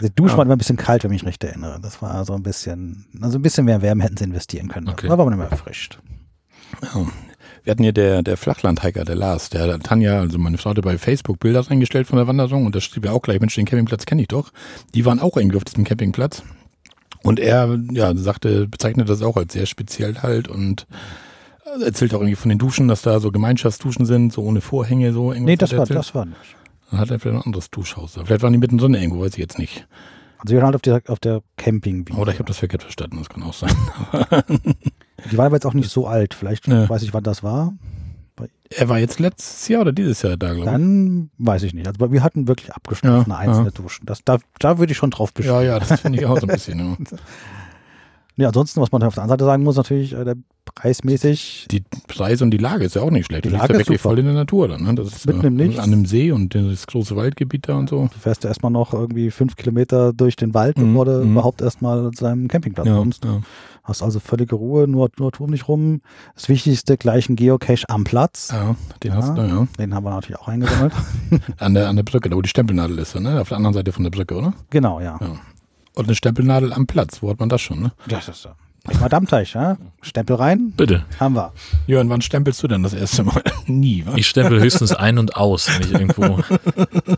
Die 0.00 0.14
Dusche 0.14 0.36
war 0.36 0.44
immer 0.44 0.54
ein 0.54 0.58
bisschen 0.58 0.76
kalt, 0.78 1.04
wenn 1.04 1.12
ich 1.12 1.22
mich 1.22 1.28
recht 1.28 1.44
erinnere. 1.44 1.78
Das 1.82 2.00
war 2.00 2.24
so 2.24 2.32
ein 2.34 2.42
bisschen, 2.42 3.06
also 3.20 3.38
ein 3.38 3.42
bisschen 3.42 3.66
mehr 3.66 3.82
Wärme 3.82 4.02
hätten 4.04 4.16
sie 4.16 4.24
investieren 4.24 4.68
können. 4.68 4.88
Okay. 4.88 5.08
Da 5.08 5.18
war 5.18 5.24
man 5.24 5.34
immer 5.34 5.46
erfrischt. 5.46 5.98
Ja. 6.82 7.06
Wir 7.64 7.70
hatten 7.70 7.82
hier 7.82 7.92
der, 7.92 8.22
der 8.22 8.36
Flachlandhiker, 8.36 9.04
der 9.04 9.14
Lars, 9.14 9.48
der 9.48 9.72
hat 9.72 9.84
Tanja, 9.84 10.20
also 10.20 10.38
meine 10.38 10.58
Frau 10.58 10.70
hatte 10.70 10.82
bei 10.82 10.98
Facebook 10.98 11.38
Bilder 11.40 11.64
eingestellt 11.68 12.06
von 12.06 12.18
der 12.18 12.26
Wanderung 12.26 12.66
und 12.66 12.74
da 12.74 12.80
schrieb 12.80 13.06
er 13.06 13.14
auch 13.14 13.22
gleich, 13.22 13.40
Mensch, 13.40 13.54
den 13.54 13.64
Campingplatz 13.64 14.04
kenne 14.04 14.20
ich 14.22 14.28
doch. 14.28 14.52
Die 14.94 15.06
waren 15.06 15.18
auch 15.18 15.36
irgendwie 15.38 15.56
auf 15.56 15.64
diesem 15.64 15.84
Campingplatz. 15.84 16.42
Und 17.24 17.40
er, 17.40 17.78
ja, 17.90 18.14
sagte, 18.16 18.68
bezeichnet 18.68 19.08
das 19.08 19.22
auch 19.22 19.36
als 19.36 19.52
sehr 19.54 19.66
speziell 19.66 20.18
halt 20.18 20.46
und 20.46 20.86
erzählt 21.82 22.14
auch 22.14 22.20
irgendwie 22.20 22.36
von 22.36 22.50
den 22.50 22.58
Duschen, 22.58 22.86
dass 22.86 23.02
da 23.02 23.18
so 23.18 23.32
Gemeinschaftsduschen 23.32 24.06
sind, 24.06 24.32
so 24.32 24.42
ohne 24.42 24.60
Vorhänge, 24.60 25.12
so 25.12 25.32
irgendwas. 25.32 25.46
Nee, 25.46 25.56
das 25.56 25.72
war, 25.72 25.80
erzählt. 25.80 25.98
das 25.98 26.14
war 26.14 26.26
nicht. 26.26 26.38
Dann 26.90 27.00
hat 27.00 27.10
er 27.10 27.18
vielleicht 27.18 27.40
ein 27.40 27.46
anderes 27.46 27.70
Duschhaus. 27.70 28.12
Vielleicht 28.24 28.42
waren 28.42 28.52
die 28.52 28.58
mittendrin 28.58 28.94
irgendwo, 28.94 29.20
weiß 29.22 29.32
ich 29.32 29.38
jetzt 29.38 29.58
nicht. 29.58 29.86
Also 30.38 30.52
wir 30.54 30.58
waren 30.58 30.66
halt 30.66 30.74
auf 30.76 30.82
der, 30.82 31.02
auf 31.08 31.18
der 31.18 31.42
camping 31.56 32.06
Oder 32.16 32.32
ich 32.32 32.38
habe 32.38 32.46
das 32.46 32.58
verkehrt 32.58 32.82
verstanden, 32.82 33.16
das 33.18 33.28
kann 33.30 33.42
auch 33.42 33.54
sein. 33.54 33.74
Die 35.30 35.38
waren 35.38 35.46
aber 35.46 35.56
jetzt 35.56 35.64
auch 35.64 35.72
nicht 35.72 35.88
so 35.90 36.06
alt. 36.06 36.34
Vielleicht 36.34 36.68
Ja. 36.68 36.86
weiß 36.88 37.02
ich, 37.02 37.14
wann 37.14 37.24
das 37.24 37.42
war. 37.42 37.72
Er 38.70 38.88
war 38.88 38.98
jetzt 38.98 39.20
letztes 39.20 39.68
Jahr 39.68 39.82
oder 39.82 39.92
dieses 39.92 40.22
Jahr 40.22 40.36
da, 40.36 40.48
glaube 40.48 40.60
ich. 40.60 40.64
Dann 40.64 41.30
weiß 41.38 41.62
ich 41.62 41.74
nicht. 41.74 41.86
Also 41.86 42.10
wir 42.10 42.22
hatten 42.22 42.48
wirklich 42.48 42.72
abgeschlossene 42.72 43.34
Ja, 43.34 43.38
einzelne 43.38 43.66
ja. 43.66 43.70
Duschen. 43.70 44.04
Das, 44.06 44.24
da, 44.24 44.38
da 44.58 44.78
würde 44.78 44.92
ich 44.92 44.98
schon 44.98 45.10
drauf 45.10 45.32
bestehen. 45.32 45.54
Ja, 45.54 45.62
ja, 45.62 45.78
das 45.78 46.00
finde 46.00 46.18
ich 46.18 46.26
auch 46.26 46.38
so 46.40 46.46
ein 46.46 46.52
bisschen. 46.52 46.96
Ja. 47.10 47.18
Ja, 48.36 48.48
ansonsten, 48.48 48.80
was 48.80 48.90
man 48.90 49.00
auf 49.04 49.14
der 49.14 49.22
anderen 49.22 49.38
Seite 49.38 49.44
sagen 49.44 49.62
muss, 49.62 49.76
natürlich 49.76 50.12
äh, 50.12 50.24
der 50.24 50.34
preismäßig 50.74 51.66
Die 51.70 51.82
Preise 52.08 52.44
und 52.44 52.50
die 52.50 52.58
Lage 52.58 52.84
ist 52.84 52.94
ja 52.94 53.02
auch 53.02 53.10
nicht 53.10 53.26
schlecht. 53.26 53.44
Die 53.44 53.48
Du 53.48 53.54
liegst 53.54 53.62
Lage 53.62 53.72
da 53.74 53.78
ist 53.80 53.86
wirklich 53.86 54.00
super. 54.00 54.10
voll 54.10 54.18
in 54.18 54.24
der 54.26 54.34
Natur 54.34 54.68
dann. 54.68 54.82
Ne? 54.82 54.94
Das 54.94 55.08
ist 55.08 55.26
Mitten 55.26 55.44
im 55.46 55.54
Nichts. 55.54 55.78
An 55.78 55.92
einem 55.92 56.06
See 56.06 56.32
und 56.32 56.54
das 56.54 56.86
große 56.86 57.16
Waldgebiet 57.16 57.68
da 57.68 57.76
und 57.76 57.88
so. 57.88 58.08
Du 58.12 58.18
fährst 58.18 58.44
ja 58.44 58.48
erstmal 58.50 58.72
noch 58.72 58.92
irgendwie 58.92 59.30
fünf 59.30 59.56
Kilometer 59.56 60.12
durch 60.12 60.36
den 60.36 60.54
Wald, 60.54 60.78
Mhm, 60.78 60.88
bevor 60.92 61.04
du 61.06 61.24
mhm. 61.24 61.32
überhaupt 61.32 61.62
erstmal 61.62 62.10
zu 62.12 62.24
deinem 62.24 62.48
Campingplatz 62.48 62.86
Ja, 62.86 62.96
kommst. 62.96 63.24
ja. 63.24 63.40
Hast 63.84 64.02
also 64.02 64.18
völlige 64.18 64.54
Ruhe, 64.54 64.88
nur, 64.88 65.10
nur 65.18 65.30
um 65.38 65.50
dich 65.52 65.68
rum. 65.68 66.00
Das 66.34 66.48
Wichtigste, 66.48 66.96
gleich 66.96 67.28
ein 67.28 67.36
Geocache 67.36 67.84
am 67.88 68.04
Platz. 68.04 68.48
ja, 68.50 68.76
den 69.02 69.10
Ja. 69.12 69.16
hast 69.18 69.36
du, 69.36 69.42
ja. 69.42 69.66
Den 69.78 69.94
haben 69.94 70.04
wir 70.04 70.10
natürlich 70.10 70.38
auch 70.40 70.48
eingesammelt. 70.48 70.92
An 71.58 71.74
der, 71.74 71.88
an 71.88 71.96
der 71.96 72.02
Brücke, 72.02 72.30
da 72.30 72.36
wo 72.36 72.40
die 72.42 72.48
Stempelnadel 72.48 72.98
ist, 72.98 73.14
ne? 73.14 73.40
Auf 73.40 73.48
der 73.48 73.58
anderen 73.58 73.74
Seite 73.74 73.92
von 73.92 74.04
der 74.04 74.10
Brücke, 74.10 74.34
oder? 74.36 74.54
genau, 74.70 75.00
ja. 75.00 75.18
Ja. 75.20 75.36
Und 75.96 76.06
eine 76.06 76.14
Stempelnadel 76.14 76.72
am 76.72 76.86
Platz, 76.86 77.22
wo 77.22 77.28
hat 77.30 77.38
man 77.40 77.48
das 77.48 77.60
schon, 77.60 77.80
ne? 77.80 77.92
Das 78.08 78.28
ist 78.28 78.42
so. 78.42 78.48
Prima 78.84 79.08
Dammteich, 79.08 79.54
ja? 79.54 79.78
Stempel 80.02 80.36
rein, 80.36 80.74
Bitte. 80.76 81.04
haben 81.18 81.34
wir. 81.34 81.52
Jörn, 81.86 82.10
wann 82.10 82.20
stempelst 82.20 82.62
du 82.62 82.68
denn 82.68 82.82
das 82.82 82.92
erste 82.92 83.24
Mal? 83.24 83.42
Nie, 83.66 84.04
wa? 84.04 84.12
Ich 84.16 84.28
stempel 84.28 84.60
höchstens 84.60 84.92
ein 84.92 85.16
und 85.16 85.36
aus, 85.36 85.68
wenn 85.68 85.86
ich 85.86 85.92
irgendwo 85.92 86.38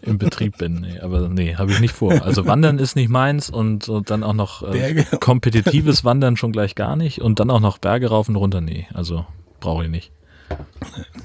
im 0.03 0.17
Betrieb 0.19 0.59
bin. 0.59 0.75
Nee, 0.83 1.01
aber 1.01 1.29
nee, 1.29 1.57
habe 1.57 1.73
ich 1.73 1.81
nicht 1.81 1.93
vor. 1.93 2.23
Also 2.25 2.47
Wandern 2.47 2.79
ist 2.79 2.95
nicht 2.95 3.09
meins 3.09 3.51
und, 3.51 3.89
und 3.89 4.11
dann 4.11 4.23
auch 4.23 4.33
noch 4.33 4.63
äh, 4.63 5.05
kompetitives 5.19 6.05
Wandern 6.05 6.37
schon 6.37 6.53
gleich 6.53 6.77
gar 6.77 6.95
nicht 6.95 7.21
und 7.21 7.41
dann 7.41 7.51
auch 7.51 7.61
noch 7.61 7.79
Berge 7.79 8.11
rauf 8.11 8.29
und 8.29 8.37
runter. 8.37 8.61
Nee, 8.61 8.87
also 8.95 9.27
brauche 9.59 9.85
ich 9.85 9.91
nicht. 9.91 10.13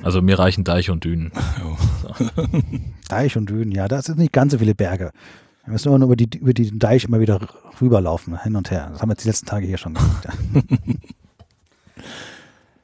Also 0.02 0.24
mir 0.24 0.40
reichen 0.40 0.64
Deich 0.64 0.90
und 0.90 1.04
Dünen. 1.04 1.32
Deich 3.08 3.38
und 3.38 3.48
Dünen, 3.48 3.72
ja, 3.72 3.88
das 3.88 4.06
sind 4.06 4.18
nicht 4.18 4.34
ganz 4.34 4.54
so 4.54 4.58
viele 4.58 4.74
Berge. 4.74 5.12
Wir 5.64 5.74
müssen 5.74 5.90
immer 5.90 6.00
nur 6.00 6.08
über, 6.08 6.16
die, 6.16 6.38
über 6.40 6.54
den 6.54 6.80
Deich 6.80 7.04
immer 7.06 7.20
wieder 7.20 7.40
rüberlaufen, 7.80 8.42
hin 8.42 8.56
und 8.56 8.72
her. 8.72 8.90
Das 8.92 9.02
haben 9.02 9.10
wir 9.10 9.14
jetzt 9.14 9.24
die 9.24 9.30
letzten 9.30 9.46
Tage 9.46 9.68
hier 9.68 9.78
schon 9.78 9.94
gemacht. 9.94 10.28
Ja, 10.54 10.62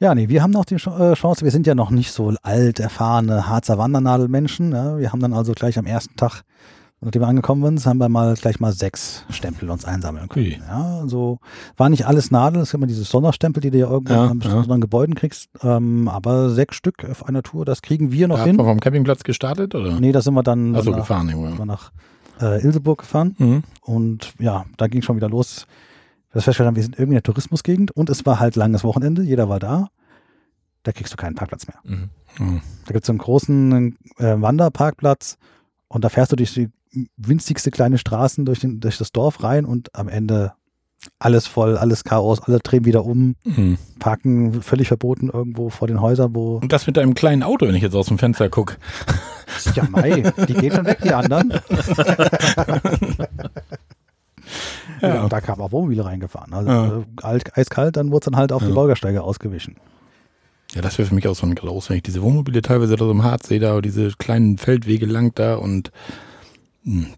ja 0.00 0.14
nee, 0.14 0.28
wir 0.28 0.42
haben 0.42 0.52
noch 0.52 0.64
die 0.64 0.76
äh, 0.76 1.14
Chance, 1.14 1.44
wir 1.44 1.50
sind 1.50 1.66
ja 1.66 1.74
noch 1.74 1.90
nicht 1.90 2.12
so 2.12 2.32
alt, 2.42 2.78
erfahrene 2.80 3.48
Harzer 3.48 3.78
Wandernadelmenschen. 3.78 4.72
Ja. 4.72 4.98
Wir 4.98 5.12
haben 5.12 5.20
dann 5.20 5.32
also 5.32 5.52
gleich 5.52 5.76
am 5.76 5.86
ersten 5.86 6.14
Tag, 6.16 6.42
nachdem 7.00 7.22
wir 7.22 7.26
angekommen 7.28 7.78
sind, 7.78 7.84
haben 7.86 7.98
wir 7.98 8.08
mal 8.08 8.34
gleich 8.34 8.60
mal 8.60 8.72
sechs 8.72 9.24
Stempel 9.28 9.70
uns 9.70 9.84
einsammeln 9.84 10.28
können. 10.28 10.46
Ui. 10.46 10.58
Ja, 10.68 11.00
also 11.00 11.40
war 11.76 11.88
nicht 11.88 12.06
alles 12.06 12.30
Nadel, 12.30 12.62
es 12.62 12.70
gibt 12.70 12.80
immer 12.80 12.86
diese 12.86 13.02
Sonderstempel, 13.02 13.60
die 13.60 13.70
du 13.72 13.78
ja 13.78 13.90
irgendwo 13.90 14.12
Ja, 14.14 14.26
an 14.28 14.38
bestimmten 14.38 14.80
Gebäuden 14.80 15.16
kriegst, 15.16 15.48
ähm, 15.62 16.06
aber 16.08 16.50
sechs 16.50 16.76
Stück 16.76 17.04
auf 17.10 17.26
einer 17.26 17.42
Tour, 17.42 17.64
das 17.64 17.82
kriegen 17.82 18.12
wir 18.12 18.28
noch 18.28 18.36
Da 18.36 18.44
hin. 18.44 18.52
hat 18.52 18.58
man 18.58 18.66
vom 18.66 18.80
Campingplatz 18.80 19.24
gestartet, 19.24 19.74
oder? 19.74 19.98
Nee, 19.98 20.12
da 20.12 20.20
sind 20.20 20.34
wir 20.34 20.44
dann 20.44 20.70
nach, 20.72 20.84
gefahren, 20.84 21.26
wir 21.28 21.34
irgendwo. 21.36 21.64
nach 21.64 21.90
äh, 22.40 22.62
Ilseburg 22.62 22.98
gefahren 23.00 23.34
Mhm. 23.38 23.62
und 23.82 24.34
ja, 24.38 24.64
da 24.76 24.86
ging 24.86 25.02
schon 25.02 25.16
wieder 25.16 25.28
los. 25.28 25.66
Das 26.32 26.44
festgestellt 26.44 26.66
haben, 26.68 26.76
wir 26.76 26.82
sind 26.82 26.94
irgendwie 26.94 27.14
in 27.14 27.16
der 27.16 27.22
Tourismusgegend 27.22 27.90
und 27.92 28.10
es 28.10 28.24
war 28.26 28.38
halt 28.38 28.54
langes 28.56 28.84
Wochenende, 28.84 29.22
jeder 29.22 29.48
war 29.48 29.58
da. 29.60 29.88
Da 30.82 30.92
kriegst 30.92 31.12
du 31.12 31.16
keinen 31.16 31.34
Parkplatz 31.34 31.66
mehr. 31.66 31.78
Mhm. 31.84 32.10
Mhm. 32.38 32.60
Da 32.86 32.92
gibt 32.92 33.02
es 33.04 33.06
so 33.06 33.12
einen 33.12 33.18
großen 33.18 33.96
äh, 34.18 34.40
Wanderparkplatz 34.40 35.38
und 35.88 36.04
da 36.04 36.08
fährst 36.08 36.32
du 36.32 36.36
durch 36.36 36.54
die 36.54 36.68
winzigste 37.16 37.70
kleine 37.70 37.98
Straßen 37.98 38.44
durch, 38.44 38.60
den, 38.60 38.80
durch 38.80 38.98
das 38.98 39.12
Dorf 39.12 39.42
rein 39.42 39.64
und 39.64 39.94
am 39.94 40.08
Ende 40.08 40.52
alles 41.18 41.46
voll, 41.46 41.76
alles 41.76 42.02
Chaos, 42.04 42.40
alle 42.42 42.58
drehen 42.60 42.84
wieder 42.84 43.04
um, 43.04 43.36
Mhm. 43.44 43.78
parken 43.98 44.62
völlig 44.62 44.88
verboten 44.88 45.30
irgendwo 45.30 45.68
vor 45.70 45.86
den 45.88 46.00
Häusern, 46.00 46.34
wo 46.34 46.56
Und 46.56 46.72
das 46.72 46.86
mit 46.86 46.96
deinem 46.96 47.14
kleinen 47.14 47.42
Auto, 47.42 47.66
wenn 47.66 47.74
ich 47.74 47.82
jetzt 47.82 47.94
aus 47.94 48.06
dem 48.06 48.18
Fenster 48.18 48.48
gucke. 48.48 48.76
Ja, 49.74 49.84
mei, 49.90 50.32
die 50.48 50.54
gehen 50.54 50.74
schon 50.74 50.86
weg, 50.86 50.98
die 51.02 51.12
anderen. 51.12 51.52
ja. 55.00 55.28
Da 55.28 55.40
kam 55.40 55.60
auch 55.60 55.72
Wohnmobile 55.72 56.04
reingefahren. 56.04 56.52
Also 56.54 56.70
Ja. 56.70 56.98
äh, 56.98 57.04
alt, 57.22 57.56
eiskalt, 57.56 57.96
dann 57.96 58.10
wurde 58.10 58.18
es 58.20 58.24
dann 58.26 58.36
halt 58.36 58.52
auf 58.52 58.62
die. 58.62 58.72
Bürgersteige 58.72 59.22
ausgewichen. 59.22 59.76
Ja, 60.74 60.82
das 60.82 60.98
wäre 60.98 61.08
für 61.08 61.14
mich 61.14 61.26
auch 61.26 61.34
so 61.34 61.46
ein 61.46 61.54
Graus, 61.54 61.88
wenn 61.88 61.96
ich 61.96 62.02
diese 62.02 62.20
Wohnmobile 62.22 62.60
teilweise 62.62 62.96
da 62.96 63.04
so 63.04 63.10
im 63.10 63.22
Harz 63.24 63.48
sehe, 63.48 63.58
da 63.60 63.80
diese 63.80 64.10
kleinen 64.18 64.58
Feldwege 64.58 65.06
lang 65.06 65.32
da 65.34 65.54
und 65.56 65.90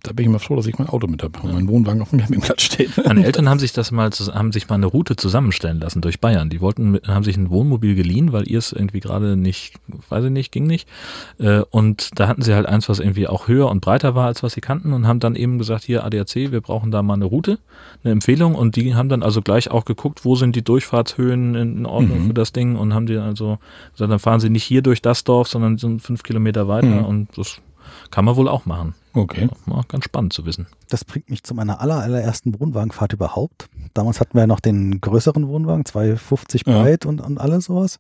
da 0.03 0.13
bin 0.13 0.25
ich 0.25 0.27
immer 0.29 0.39
froh, 0.39 0.57
dass 0.57 0.67
ich 0.67 0.79
mein 0.79 0.89
Auto 0.89 1.07
mit 1.07 1.23
habe 1.23 1.39
und 1.43 1.53
mein 1.53 1.69
Wohnwagen 1.69 2.03
auf 2.03 2.11
dem 2.11 2.21
Campingplatz 2.21 2.63
steht. 2.63 2.91
Meine 3.05 3.25
Eltern 3.27 3.49
haben 3.49 3.59
sich 3.59 3.73
das 3.73 3.91
mal, 3.91 4.11
haben 4.11 4.53
sich 4.53 4.69
mal 4.69 4.75
eine 4.77 4.87
Route 4.87 5.17
zusammenstellen 5.17 5.81
lassen 5.81 6.01
durch 6.01 6.21
Bayern. 6.21 6.51
Die 6.51 6.61
wollten, 6.61 6.99
haben 7.07 7.25
sich 7.25 7.37
ein 7.37 7.51
Wohnmobil 7.51 7.95
geliehen, 7.95 8.33
weil 8.33 8.49
ihr 8.49 8.59
es 8.59 8.73
irgendwie 8.73 9.01
gerade 9.01 9.37
nicht, 9.37 9.75
weiß 10.09 10.25
ich 10.25 10.31
nicht, 10.31 10.53
ging 10.53 10.67
nicht. 10.67 10.89
Äh, 11.39 11.61
Und 11.71 12.11
da 12.19 12.29
hatten 12.29 12.43
sie 12.43 12.55
halt 12.55 12.67
eins, 12.67 12.89
was 12.89 12.99
irgendwie 12.99 13.27
auch 13.29 13.49
höher 13.49 13.69
und 13.69 13.81
breiter 13.81 14.15
war, 14.15 14.27
als 14.27 14.43
was 14.43 14.53
sie 14.55 14.61
kannten 14.61 14.93
und 14.93 15.07
haben 15.07 15.21
dann 15.21 15.37
eben 15.37 15.59
gesagt, 15.59 15.85
hier 15.85 16.05
ADAC, 16.05 16.35
wir 16.53 16.61
brauchen 16.61 16.91
da 16.91 17.03
mal 17.03 17.15
eine 17.15 17.25
Route, 17.27 17.59
eine 18.03 18.13
Empfehlung 18.13 18.55
und 18.55 18.77
die 18.77 18.95
haben 18.95 19.09
dann 19.09 19.23
also 19.23 19.41
gleich 19.43 19.71
auch 19.71 19.85
geguckt, 19.85 20.25
wo 20.25 20.35
sind 20.37 20.57
die 20.57 20.63
Durchfahrtshöhen 20.63 21.55
in, 21.55 21.77
in 21.79 21.87
Ordnung 21.87 22.23
Mhm. 22.23 22.27
für 22.29 22.35
das 22.35 22.53
Ding 22.53 22.77
und 22.77 22.95
haben 22.95 23.07
die 23.07 23.17
also 23.17 23.59
gesagt, 23.93 24.11
dann 24.11 24.19
fahren 24.19 24.41
sie 24.41 24.51
nicht 24.51 24.65
hier 24.65 24.83
durch 24.83 25.03
das 25.03 25.25
Dorf, 25.25 25.49
sondern 25.49 25.79
sind 25.79 26.03
fünf 26.03 26.23
Kilometer 26.23 26.67
weiter 26.69 26.87
Mhm. 26.87 27.05
und 27.05 27.29
das 27.37 27.61
kann 28.11 28.25
man 28.25 28.37
wohl 28.37 28.49
auch 28.49 28.67
machen. 28.67 28.95
Okay. 29.13 29.49
War 29.67 29.85
ganz 29.89 30.05
spannend 30.05 30.33
zu 30.33 30.45
wissen. 30.47 30.67
Das 30.89 31.05
bringt 31.05 31.31
mich 31.31 31.43
zu 31.43 31.55
meiner 31.55 31.81
aller, 31.81 31.99
allerersten 31.99 32.59
Wohnwagenfahrt 32.61 33.13
überhaupt. 33.13 33.69
Damals 33.93 34.21
hatten 34.21 34.35
wir 34.35 34.43
ja 34.43 34.47
noch 34.47 34.61
den 34.61 35.01
größeren 35.01 35.49
Wohnwagen, 35.49 35.85
250 35.85 36.63
Ja. 36.67 36.81
breit 36.83 37.07
und, 37.07 37.21
und 37.21 37.39
alles 37.39 37.65
sowas. 37.67 37.99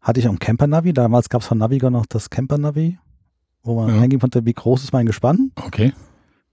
Hatte 0.00 0.20
ich 0.20 0.28
auch 0.28 0.32
ein 0.32 0.38
Camper-Navi. 0.38 0.92
Damals 0.92 1.28
gab 1.28 1.40
es 1.42 1.46
von 1.46 1.58
Navigo 1.58 1.88
noch 1.88 2.04
das 2.06 2.28
Camper-Navi, 2.28 2.98
wo 3.62 3.80
man 3.80 3.94
Ja. 3.94 4.00
eingeben 4.02 4.20
konnte, 4.20 4.44
wie 4.44 4.52
groß 4.52 4.82
ist 4.84 4.92
mein 4.92 5.06
Gespann. 5.06 5.52
Okay. 5.56 5.94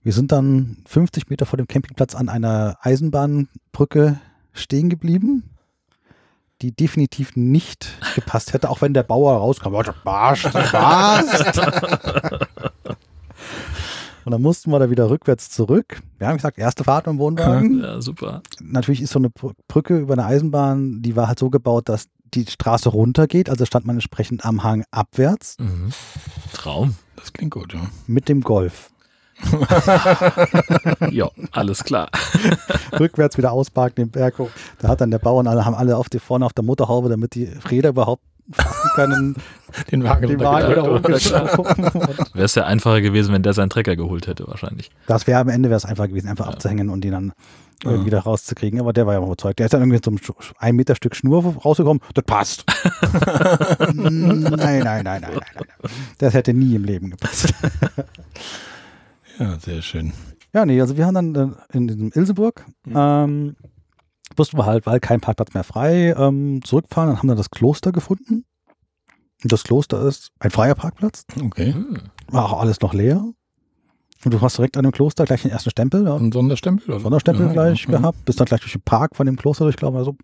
Wir 0.04 0.14
sind 0.14 0.32
dann 0.32 0.78
50 0.86 1.30
Meter 1.30 1.46
vor 1.46 1.58
dem 1.58 1.68
Campingplatz 1.68 2.16
an 2.16 2.30
einer 2.30 2.78
Eisenbahnbrücke 2.82 4.20
stehen 4.54 4.90
geblieben, 4.90 5.44
die 6.62 6.72
definitiv 6.72 7.36
nicht 7.36 7.90
gepasst 8.16 8.54
hätte, 8.54 8.70
auch 8.70 8.82
wenn 8.82 8.94
der 8.94 9.04
Bauer 9.04 9.34
rauskam. 9.38 9.74
Oh, 9.74 9.84
das 9.84 9.96
passt, 10.04 10.46
das 10.46 10.72
passt. 10.72 11.62
Und 14.30 14.34
dann 14.34 14.44
mussten 14.44 14.70
wir 14.70 14.78
da 14.78 14.92
wieder 14.92 15.10
rückwärts 15.10 15.50
zurück. 15.50 16.04
Wir 16.20 16.28
haben 16.28 16.36
gesagt, 16.38 16.60
erste 16.60 16.84
Fahrt 16.84 17.08
im 17.08 17.18
Wohnwagen. 17.18 17.82
Ja, 17.82 18.00
super. 18.00 18.44
Natürlich 18.62 19.02
ist 19.02 19.12
so 19.12 19.18
eine 19.18 19.32
Br- 19.32 19.54
Brücke 19.68 19.98
über 19.98 20.14
eine 20.14 20.24
Eisenbahn, 20.26 21.02
die 21.02 21.16
war 21.16 21.28
halt 21.28 21.40
so 21.40 21.50
gebaut, 21.50 21.90
dass 21.90 22.10
die 22.36 22.46
Straße 22.46 22.90
runtergeht, 22.90 23.50
also 23.50 23.66
stand 23.66 23.88
man 23.88 23.96
entsprechend 23.96 24.46
am 24.46 24.62
Hang 24.64 24.84
abwärts 24.92 25.58
Mhm. 25.58 25.90
Traum. 26.54 26.96
Das 27.16 27.34
klingt 27.34 27.54
gut, 27.56 27.74
ja. 27.74 27.80
mit 28.06 28.30
dem 28.30 28.42
Golf. 28.42 28.92
Ja, 31.10 31.30
alles 31.52 31.84
klar. 31.84 32.10
rückwärts 33.00 33.36
wieder 33.40 33.52
ausparken, 33.52 33.96
den 33.96 34.12
Berg 34.12 34.38
hoch. 34.38 34.52
Da 34.78 34.90
hat 34.90 35.02
dann 35.02 35.10
der 35.10 35.18
Bauer 35.18 35.40
und 35.40 35.48
alle 35.48 35.66
haben 35.66 35.74
alle 35.74 35.98
auf 35.98 36.08
die, 36.08 36.20
vorne 36.20 36.46
auf 36.46 36.54
der 36.54 36.64
Motorhaube, 36.64 37.10
damit 37.10 37.34
die 37.34 37.46
Räder 37.46 37.90
überhaupt 37.90 38.22
können, 38.96 39.36
Den 39.92 40.04
Wagen 40.04 40.28
den 40.28 40.40
Wagen 40.40 40.82
hochgeschoben. 40.82 41.86
Und 41.86 42.34
Wäre 42.36 42.46
es 42.46 42.56
ja 42.56 42.66
einfacher 42.66 43.02
gewesen, 43.02 43.34
wenn 43.34 43.44
der 43.44 43.54
seinen 43.54 43.70
Trecker 43.70 43.96
geholt 43.96 44.26
hätte, 44.28 44.48
wahrscheinlich. 44.48 44.90
Das 45.08 45.28
wäre 45.28 45.40
am 45.42 45.50
Ende 45.50 45.70
wäre 45.70 45.78
es 45.78 45.86
einfach 45.86 46.08
gewesen, 46.08 46.28
einfach 46.28 46.48
abzuhängen 46.48 46.90
und 46.90 47.04
den 47.04 47.12
dann 47.12 47.34
irgendwie 47.84 48.08
wieder 48.08 48.20
rauszukriegen. 48.22 48.80
Aber 48.80 48.94
der 48.94 49.06
war 49.06 49.14
ja 49.14 49.22
überzeugt. 49.24 49.60
Der 49.60 49.68
ist 49.68 49.74
dann 49.74 49.82
irgendwie 49.82 50.02
zum 50.02 50.16
Sch- 50.18 50.34
ein 50.58 50.76
Meter 50.76 50.96
Stück 50.96 51.16
Schnur 51.16 51.44
rausgekommen. 51.64 52.02
Das 52.16 52.26
passt. 52.26 52.66
nein, 53.94 54.42
nein, 54.42 54.58
nein, 54.58 54.84
nein, 54.84 55.04
nein, 55.04 55.22
nein. 55.22 55.44
Das 56.18 56.34
hätte 56.34 56.54
nie 56.54 56.76
im 56.76 56.84
Leben 56.84 57.12
gepasst. 57.12 57.54
Ja, 59.38 59.58
sehr 59.60 59.82
schön. 59.82 60.14
Ja, 60.54 60.66
nee, 60.66 60.82
also 60.82 60.98
wir 60.98 61.06
haben 61.06 61.14
dann 61.34 61.36
äh, 61.72 61.78
in 61.78 61.88
diesem 61.88 62.12
Ilseburg, 62.14 62.66
ähm, 62.94 63.56
mussten 64.40 64.58
wir 64.58 64.66
halt, 64.66 64.88
weil 64.88 65.00
kein 65.00 65.22
Parkplatz 65.22 65.54
mehr 65.54 65.64
frei, 65.64 66.16
ähm, 66.18 66.62
zurückfahren. 66.64 67.10
Dann 67.10 67.20
haben 67.20 67.28
wir 67.28 67.36
das 67.36 67.52
Kloster 67.52 67.92
gefunden. 67.92 68.46
Und 69.44 69.52
das 69.52 69.64
Kloster 69.64 70.02
ist 70.02 70.32
ein 70.40 70.50
freier 70.50 70.76
Parkplatz. 70.76 71.26
Okay. 71.42 71.74
Hm. 71.74 71.98
War 72.30 72.46
auch 72.46 72.60
alles 72.60 72.82
noch 72.82 72.94
leer. 72.94 73.24
Und 74.26 74.34
du 74.34 74.42
hast 74.42 74.58
direkt 74.58 74.76
an 74.76 74.84
dem 74.84 74.92
Kloster 74.92 75.24
gleich 75.26 75.44
den 75.44 75.52
ersten 75.52 75.70
Stempel, 75.70 76.04
ja, 76.04 76.16
Ein 76.16 76.32
Sonderstempel? 76.32 76.94
Oder? 76.94 77.00
Sonderstempel 77.00 77.48
Ja, 77.48 77.54
gleich 77.54 77.86
ja, 77.86 77.92
ja. 77.92 77.98
gehabt. 78.00 78.26
Bist 78.26 78.40
dann 78.40 78.46
gleich 78.46 78.60
durch 78.60 78.74
den 78.74 78.82
Park 78.82 79.16
von 79.16 79.26
dem 79.26 79.38
Kloster 79.38 79.64
durchgelaufen. 79.64 79.98
Also, 79.98 80.18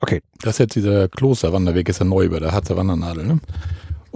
okay. 0.00 0.22
Das 0.40 0.54
ist 0.54 0.58
jetzt 0.60 0.76
dieser 0.76 1.08
Klosterwanderweg, 1.08 1.88
ist 1.88 1.98
ja 1.98 2.06
neu 2.06 2.28
bei 2.30 2.38
der 2.38 2.52
Harzer 2.52 2.76
Wandernadel, 2.76 3.26
ne? 3.26 3.40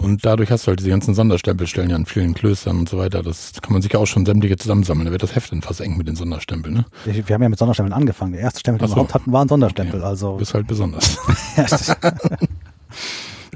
Und 0.01 0.25
dadurch 0.25 0.49
hast 0.53 0.65
du 0.65 0.69
halt 0.69 0.79
diese 0.79 0.91
ganzen 0.91 1.13
Sonderstempelstellen 1.15 1.91
ja 1.91 1.97
an 1.97 2.07
vielen 2.07 2.33
Klöstern 2.33 2.79
und 2.79 2.89
so 2.89 2.99
weiter. 2.99 3.21
Das 3.25 3.55
kann 3.61 3.73
man 3.73 3.83
sich 3.83 3.97
auch 3.97 4.07
schon 4.07 4.25
sämtliche 4.25 4.57
zusammensammeln. 4.57 5.07
Da 5.07 5.11
wird 5.11 5.25
das 5.25 5.35
Heft 5.35 5.51
dann 5.51 5.61
fast 5.61 5.81
eng 5.81 5.97
mit 5.97 6.07
den 6.07 6.15
Sonderstempeln, 6.15 6.73
ne? 6.73 6.85
Wir 7.05 7.35
haben 7.35 7.43
ja 7.43 7.49
mit 7.49 7.59
Sonderstempeln 7.59 7.93
angefangen. 7.93 8.31
Der 8.33 8.43
erste 8.43 8.61
Stempel, 8.61 8.79
den 8.79 8.85
Ach 8.85 8.85
wir 8.85 8.89
so. 8.91 8.95
überhaupt 8.95 9.15
hatten, 9.15 9.33
war 9.33 9.45
ein 9.45 9.49
Sonderstempel. 9.49 9.99
Du 10.01 10.07
Also, 10.07 10.35
bist 10.37 10.55
halt 10.55 10.69
besonders. 10.69 11.19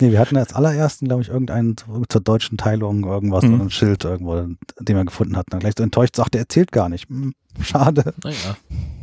nee, 0.01 0.11
wir 0.11 0.19
hatten 0.19 0.37
als 0.37 0.53
allerersten, 0.53 1.07
glaube 1.07 1.23
ich, 1.23 1.29
irgendeinen 1.29 1.77
zur 2.09 2.21
deutschen 2.21 2.59
Teilung 2.59 3.05
irgendwas, 3.05 3.45
Mhm. 3.45 3.59
so 3.59 3.63
ein 3.65 3.71
Schild 3.71 4.05
irgendwo, 4.05 4.35
den 4.81 4.97
wir 4.97 5.05
gefunden 5.05 5.37
hatten. 5.37 5.51
Dann 5.51 5.61
gleich 5.61 5.75
so 5.79 5.85
enttäuscht, 5.85 6.17
sagt, 6.17 6.35
der 6.35 6.41
erzählt 6.43 6.73
gar 6.73 6.89
nicht. 6.89 7.09
Hm, 7.09 7.35
schade. 7.63 8.15
Naja. 8.25 8.57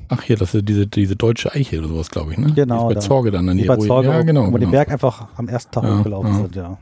Ach 0.10 0.21
hier, 0.23 0.36
das 0.38 0.56
ist 0.56 0.67
diese, 0.67 0.88
diese 0.88 1.15
deutsche 1.15 1.54
Eiche 1.54 1.80
oder 1.80 1.88
sowas, 1.88 2.10
glaube 2.10 2.32
ich, 2.34 2.38
ne? 2.38 2.52
Genau, 2.54 2.80
Die 2.80 2.82
ist 2.82 2.88
bei 2.89 2.93
da. 2.95 2.99
Zorge 3.02 3.32
dann 3.32 3.47
an 3.47 3.56
Die 3.58 3.63
die 3.63 3.67
bei 3.69 3.78
Zorge, 3.78 4.10
Ja, 4.10 4.21
genau. 4.23 4.41
wo 4.41 4.45
wir 4.47 4.52
den 4.54 4.60
genau. 4.62 4.71
Berg 4.71 4.91
einfach 4.91 5.28
am 5.38 5.47
ersten 5.47 5.71
Tag 5.71 5.84
Ja, 5.84 5.99
hochgelaufen 5.99 6.32
ja. 6.32 6.38
sind, 6.38 6.56
ja. 6.56 6.78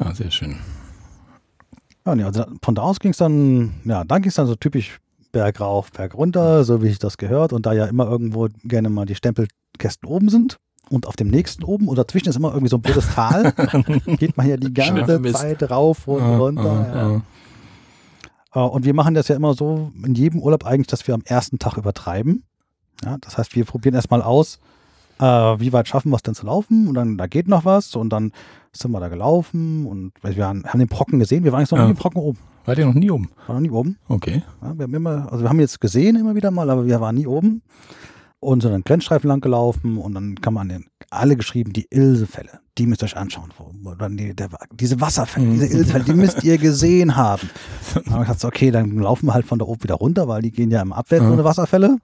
Ja, 0.00 0.14
sehr 0.14 0.30
schön. 0.30 0.56
Ja, 2.06 2.14
nee, 2.14 2.24
also 2.24 2.44
von 2.62 2.74
da 2.74 2.82
aus 2.82 3.00
ging 3.00 3.12
es 3.12 3.16
dann, 3.18 3.74
ja, 3.84 4.04
dann 4.04 4.22
ging 4.22 4.28
es 4.28 4.34
dann 4.34 4.46
so 4.46 4.56
typisch 4.56 4.98
Berg 5.32 5.60
rauf, 5.60 5.90
Berg 5.90 6.14
runter, 6.14 6.64
so 6.64 6.82
wie 6.82 6.88
ich 6.88 6.98
das 6.98 7.16
gehört. 7.16 7.52
Und 7.52 7.66
da 7.66 7.72
ja 7.72 7.86
immer 7.86 8.06
irgendwo 8.08 8.48
gerne 8.64 8.90
mal 8.90 9.06
die 9.06 9.14
Stempelkästen 9.14 10.08
oben 10.08 10.28
sind 10.28 10.58
und 10.90 11.06
auf 11.06 11.16
dem 11.16 11.28
nächsten 11.28 11.64
oben 11.64 11.88
und 11.88 11.96
dazwischen 11.96 12.28
ist 12.28 12.36
immer 12.36 12.50
irgendwie 12.50 12.68
so 12.68 12.76
ein 12.76 12.82
blödes 12.82 13.06
Tal, 13.14 13.52
geht 14.18 14.36
man 14.36 14.46
ja 14.48 14.56
die 14.58 14.72
ganze. 14.74 15.22
Zeit 15.32 15.70
rauf 15.70 16.06
und 16.06 16.20
Ah, 16.22 16.36
runter. 16.36 16.62
ah, 16.70 16.96
ja. 16.96 17.22
ah. 18.52 18.66
Äh, 18.66 18.68
Und 18.68 18.84
wir 18.84 18.94
machen 18.94 19.14
das 19.14 19.28
ja 19.28 19.36
immer 19.36 19.54
so 19.54 19.90
in 20.04 20.14
jedem 20.14 20.40
Urlaub 20.40 20.66
eigentlich, 20.66 20.88
dass 20.88 21.06
wir 21.08 21.14
am 21.14 21.22
ersten 21.24 21.58
Tag 21.58 21.76
übertreiben. 21.78 22.44
Ja, 23.04 23.16
das 23.20 23.38
heißt, 23.38 23.56
wir 23.56 23.64
probieren 23.64 23.94
erstmal 23.94 24.22
aus, 24.22 24.60
äh, 25.18 25.24
wie 25.24 25.72
weit 25.72 25.88
schaffen 25.88 26.10
wir 26.10 26.16
es 26.16 26.22
denn 26.22 26.34
zu 26.34 26.46
laufen 26.46 26.86
und 26.86 26.94
dann 26.94 27.16
da 27.16 27.26
geht 27.26 27.48
noch 27.48 27.64
was 27.64 27.96
und 27.96 28.10
dann 28.10 28.30
sind 28.76 28.90
wir 28.92 29.00
da 29.00 29.08
gelaufen 29.08 29.86
und 29.86 30.12
wir 30.22 30.46
haben, 30.46 30.64
haben 30.64 30.78
den 30.78 30.88
Brocken 30.88 31.18
gesehen, 31.18 31.44
wir 31.44 31.52
waren 31.52 31.60
jetzt 31.60 31.70
noch 31.70 31.78
Ja. 31.78 31.84
nie 31.84 31.90
im 31.90 31.96
Brocken 31.96 32.20
oben, 32.20 32.38
Wart 32.64 32.78
ihr 32.78 32.86
noch 32.86 32.94
nie 32.94 33.10
oben? 33.10 33.30
waren 33.46 33.56
noch 33.56 33.62
nie 33.62 33.70
oben. 33.70 33.96
Okay. 34.08 34.42
Ja, 34.62 34.74
wir 34.76 34.84
haben 34.84 34.94
immer, 34.94 35.30
also 35.32 35.44
wir 35.44 35.48
haben 35.48 35.60
jetzt 35.60 35.80
gesehen 35.80 36.16
immer 36.16 36.34
wieder 36.34 36.50
mal, 36.50 36.68
aber 36.70 36.86
wir 36.86 37.00
waren 37.00 37.14
nie 37.14 37.26
oben 37.26 37.62
und 38.40 38.60
sind 38.62 38.72
dann 38.72 38.84
Grenzstreifen 38.84 39.28
lang 39.28 39.40
gelaufen 39.40 39.96
und 39.98 40.14
dann 40.14 40.34
kann 40.40 40.54
man 40.54 40.68
den, 40.68 40.86
alle 41.10 41.36
geschrieben, 41.36 41.72
die 41.72 41.86
Ilsefälle, 41.90 42.60
die 42.78 42.86
müsst 42.86 43.02
ihr 43.02 43.06
euch 43.06 43.16
anschauen. 43.16 43.50
Dann 43.98 44.16
die, 44.16 44.34
der, 44.34 44.48
diese 44.72 45.00
Wasserfälle, 45.00 45.46
Mhm. 45.46 45.52
diese 45.54 45.66
Ilsefälle, 45.66 46.04
die 46.04 46.14
müsst 46.14 46.42
ihr 46.44 46.58
gesehen 46.58 47.16
haben. 47.16 47.48
Dann 47.94 48.12
habe 48.12 48.22
ich 48.24 48.28
gesagt, 48.28 48.44
okay, 48.44 48.70
dann 48.70 48.96
laufen 48.98 49.26
wir 49.26 49.34
halt 49.34 49.46
von 49.46 49.58
da 49.58 49.64
oben 49.64 49.82
wieder 49.84 49.94
runter, 49.94 50.26
weil 50.28 50.42
die 50.42 50.50
gehen 50.50 50.70
ja 50.70 50.82
im 50.82 50.92
Abwärts 50.92 51.24
Ja. 51.24 51.30
ohne 51.32 51.44
Wasserfälle. 51.44 51.98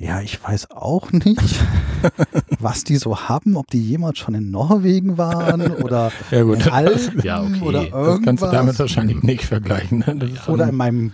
Ja, 0.00 0.20
ich 0.20 0.42
weiß 0.42 0.70
auch 0.70 1.10
nicht, 1.10 1.56
was 2.60 2.84
die 2.84 2.96
so 2.96 3.18
haben, 3.28 3.56
ob 3.56 3.66
die 3.68 3.82
jemals 3.82 4.18
schon 4.18 4.34
in 4.34 4.50
Norwegen 4.50 5.18
waren 5.18 5.60
oder 5.72 6.12
Ja 6.30 6.42
gut, 6.42 6.64
in 6.64 6.72
Alpen 6.72 7.20
Ja, 7.22 7.42
okay. 7.42 7.60
oder 7.62 7.82
irgendwas. 7.82 8.06
das 8.16 8.22
kannst 8.24 8.42
du 8.44 8.46
damit 8.50 8.78
wahrscheinlich 8.78 9.22
nicht 9.24 9.44
vergleichen. 9.44 9.98
Ne? 9.98 10.30
Oder 10.46 10.68
in 10.68 10.76
meinem, 10.76 11.12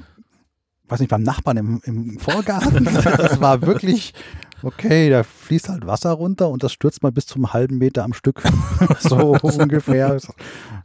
weiß 0.89 1.01
nicht, 1.01 1.09
beim 1.09 1.23
Nachbarn 1.23 1.57
im, 1.57 1.81
im 1.85 2.19
Vorgarten. 2.19 2.85
Das 3.17 3.41
war 3.41 3.63
wirklich, 3.63 4.13
okay, 4.63 5.09
da 5.09 5.23
fließt 5.23 5.71
halt 5.71 5.87
Wasser 5.87 6.11
runter 6.13 6.51
und 6.51 6.63
das 6.63 6.75
stürzt 6.75 7.03
mal 7.03 7.11
bis 7.13 7.25
zum 7.25 7.55
halben 7.55 7.79
Meter 7.79 8.05
am 8.05 8.13
Stück. 8.13 8.43
so 9.01 9.39
ungefähr. 9.41 10.19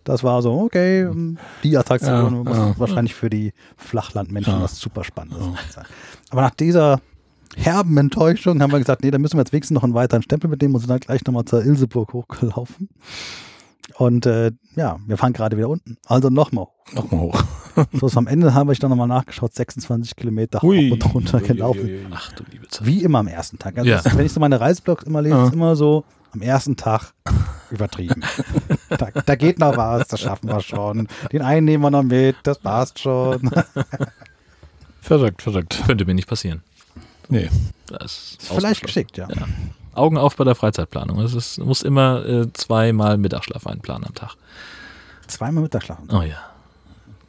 Das 0.06 0.24
war 0.24 0.42
so, 0.42 0.54
okay, 0.54 1.10
die 1.64 1.78
Attraktion 1.78 2.46
Ja, 2.46 2.80
wahrscheinlich 2.80 3.14
für 3.14 3.30
die 3.30 3.52
Flachlandmenschen 3.76 4.62
was 4.62 4.80
super 4.80 5.04
Spannendes 5.04 5.44
sein. 5.74 5.86
Aber 6.30 6.44
nach 6.44 6.52
dieser 6.56 7.02
herben 7.58 7.98
Enttäuschung 7.98 8.62
haben 8.62 8.72
wir 8.72 8.80
gesagt, 8.80 9.04
nee, 9.04 9.12
da 9.12 9.18
müssen 9.18 9.38
wir 9.38 9.42
jetzt 9.42 9.52
wenigstens 9.54 9.76
noch 9.76 9.84
einen 9.84 9.94
weiteren 9.94 10.22
Stempel 10.22 10.50
mitnehmen 10.50 10.74
und 10.76 10.82
sind 10.82 10.90
dann 10.90 11.00
gleich 11.00 11.24
nochmal 11.26 11.46
zur 11.46 11.64
Ilseburg 11.64 12.14
hochgelaufen. 12.14 12.90
Und 13.98 14.26
äh, 14.28 14.52
ja, 14.76 14.98
wir 15.08 15.18
fahren 15.18 15.34
gerade 15.34 15.58
wieder 15.58 15.68
unten. 15.68 15.98
Also 16.06 16.30
nochmal 16.30 16.66
hoch. 16.66 16.94
Nochmal 16.94 17.22
hoch. 17.22 17.44
So, 17.94 18.08
ist 18.08 18.18
am 18.18 18.28
Ende 18.28 18.54
habe 18.54 18.74
ich 18.74 18.80
dann 18.80 18.90
nochmal 18.90 19.08
nachgeschaut, 19.08 19.54
26 19.54 20.18
Kilometer 20.18 20.62
Hui. 20.62 20.90
hoch 20.90 20.94
und 20.96 21.14
runter 21.16 21.40
gelaufen. 21.40 22.08
Ach 22.12 22.30
du 22.34 22.44
liebe 22.52 22.68
Zeit. 22.68 22.86
Wie 22.86 23.04
immer 23.04 23.20
am 23.20 23.28
ersten 23.28 23.58
Tag. 23.58 23.78
Also 23.78 23.90
Ja. 23.90 24.02
das, 24.02 24.18
wenn 24.18 24.26
ich 24.26 24.34
so 24.34 24.42
meine 24.42 24.60
Reiseblogs 24.60 25.04
immer 25.06 25.22
lese, 25.22 25.36
Ja. 25.36 25.46
ist 25.48 25.54
immer 25.54 25.78
so, 25.78 26.04
am 26.32 26.42
ersten 26.42 26.76
Tag 26.76 27.14
übertrieben. 27.72 28.22
da, 28.90 29.10
da 29.26 29.36
geht 29.36 29.60
noch 29.60 29.78
was, 29.78 30.10
das 30.10 30.20
schaffen 30.20 30.50
wir 30.50 30.60
schon. 30.60 31.08
Den 31.32 31.42
einen 31.42 31.66
nehmen 31.66 31.82
wir 31.84 31.90
noch 31.92 32.04
mit, 32.04 32.36
das 32.44 32.60
passt 32.60 33.00
schon. 33.00 33.50
Verrückt, 35.02 35.42
verrückt. 35.42 35.82
Könnte 35.86 36.06
mir 36.06 36.14
nicht 36.16 36.28
passieren. 36.28 36.62
Nee. 37.30 37.50
Das 37.88 38.38
Ist 38.40 38.52
vielleicht 38.54 38.82
geschickt, 38.82 39.18
ja. 39.18 39.28
Ja. 39.30 39.48
Augen 39.94 40.18
auf 40.18 40.36
bei 40.36 40.44
der 40.44 40.56
Freizeitplanung. 40.56 41.20
Es 41.22 41.34
ist, 41.34 41.58
du 41.58 41.66
musst 41.66 41.84
immer 41.84 42.26
äh, 42.26 42.54
zweimal 42.54 43.18
Mittagsschlaf 43.18 43.66
einplanen 43.68 44.08
am 44.08 44.16
Tag. 44.16 44.36
Zweimal 45.28 45.64
Mittagsschlafen. 45.64 46.10
Oh 46.12 46.22
ja. 46.22 46.38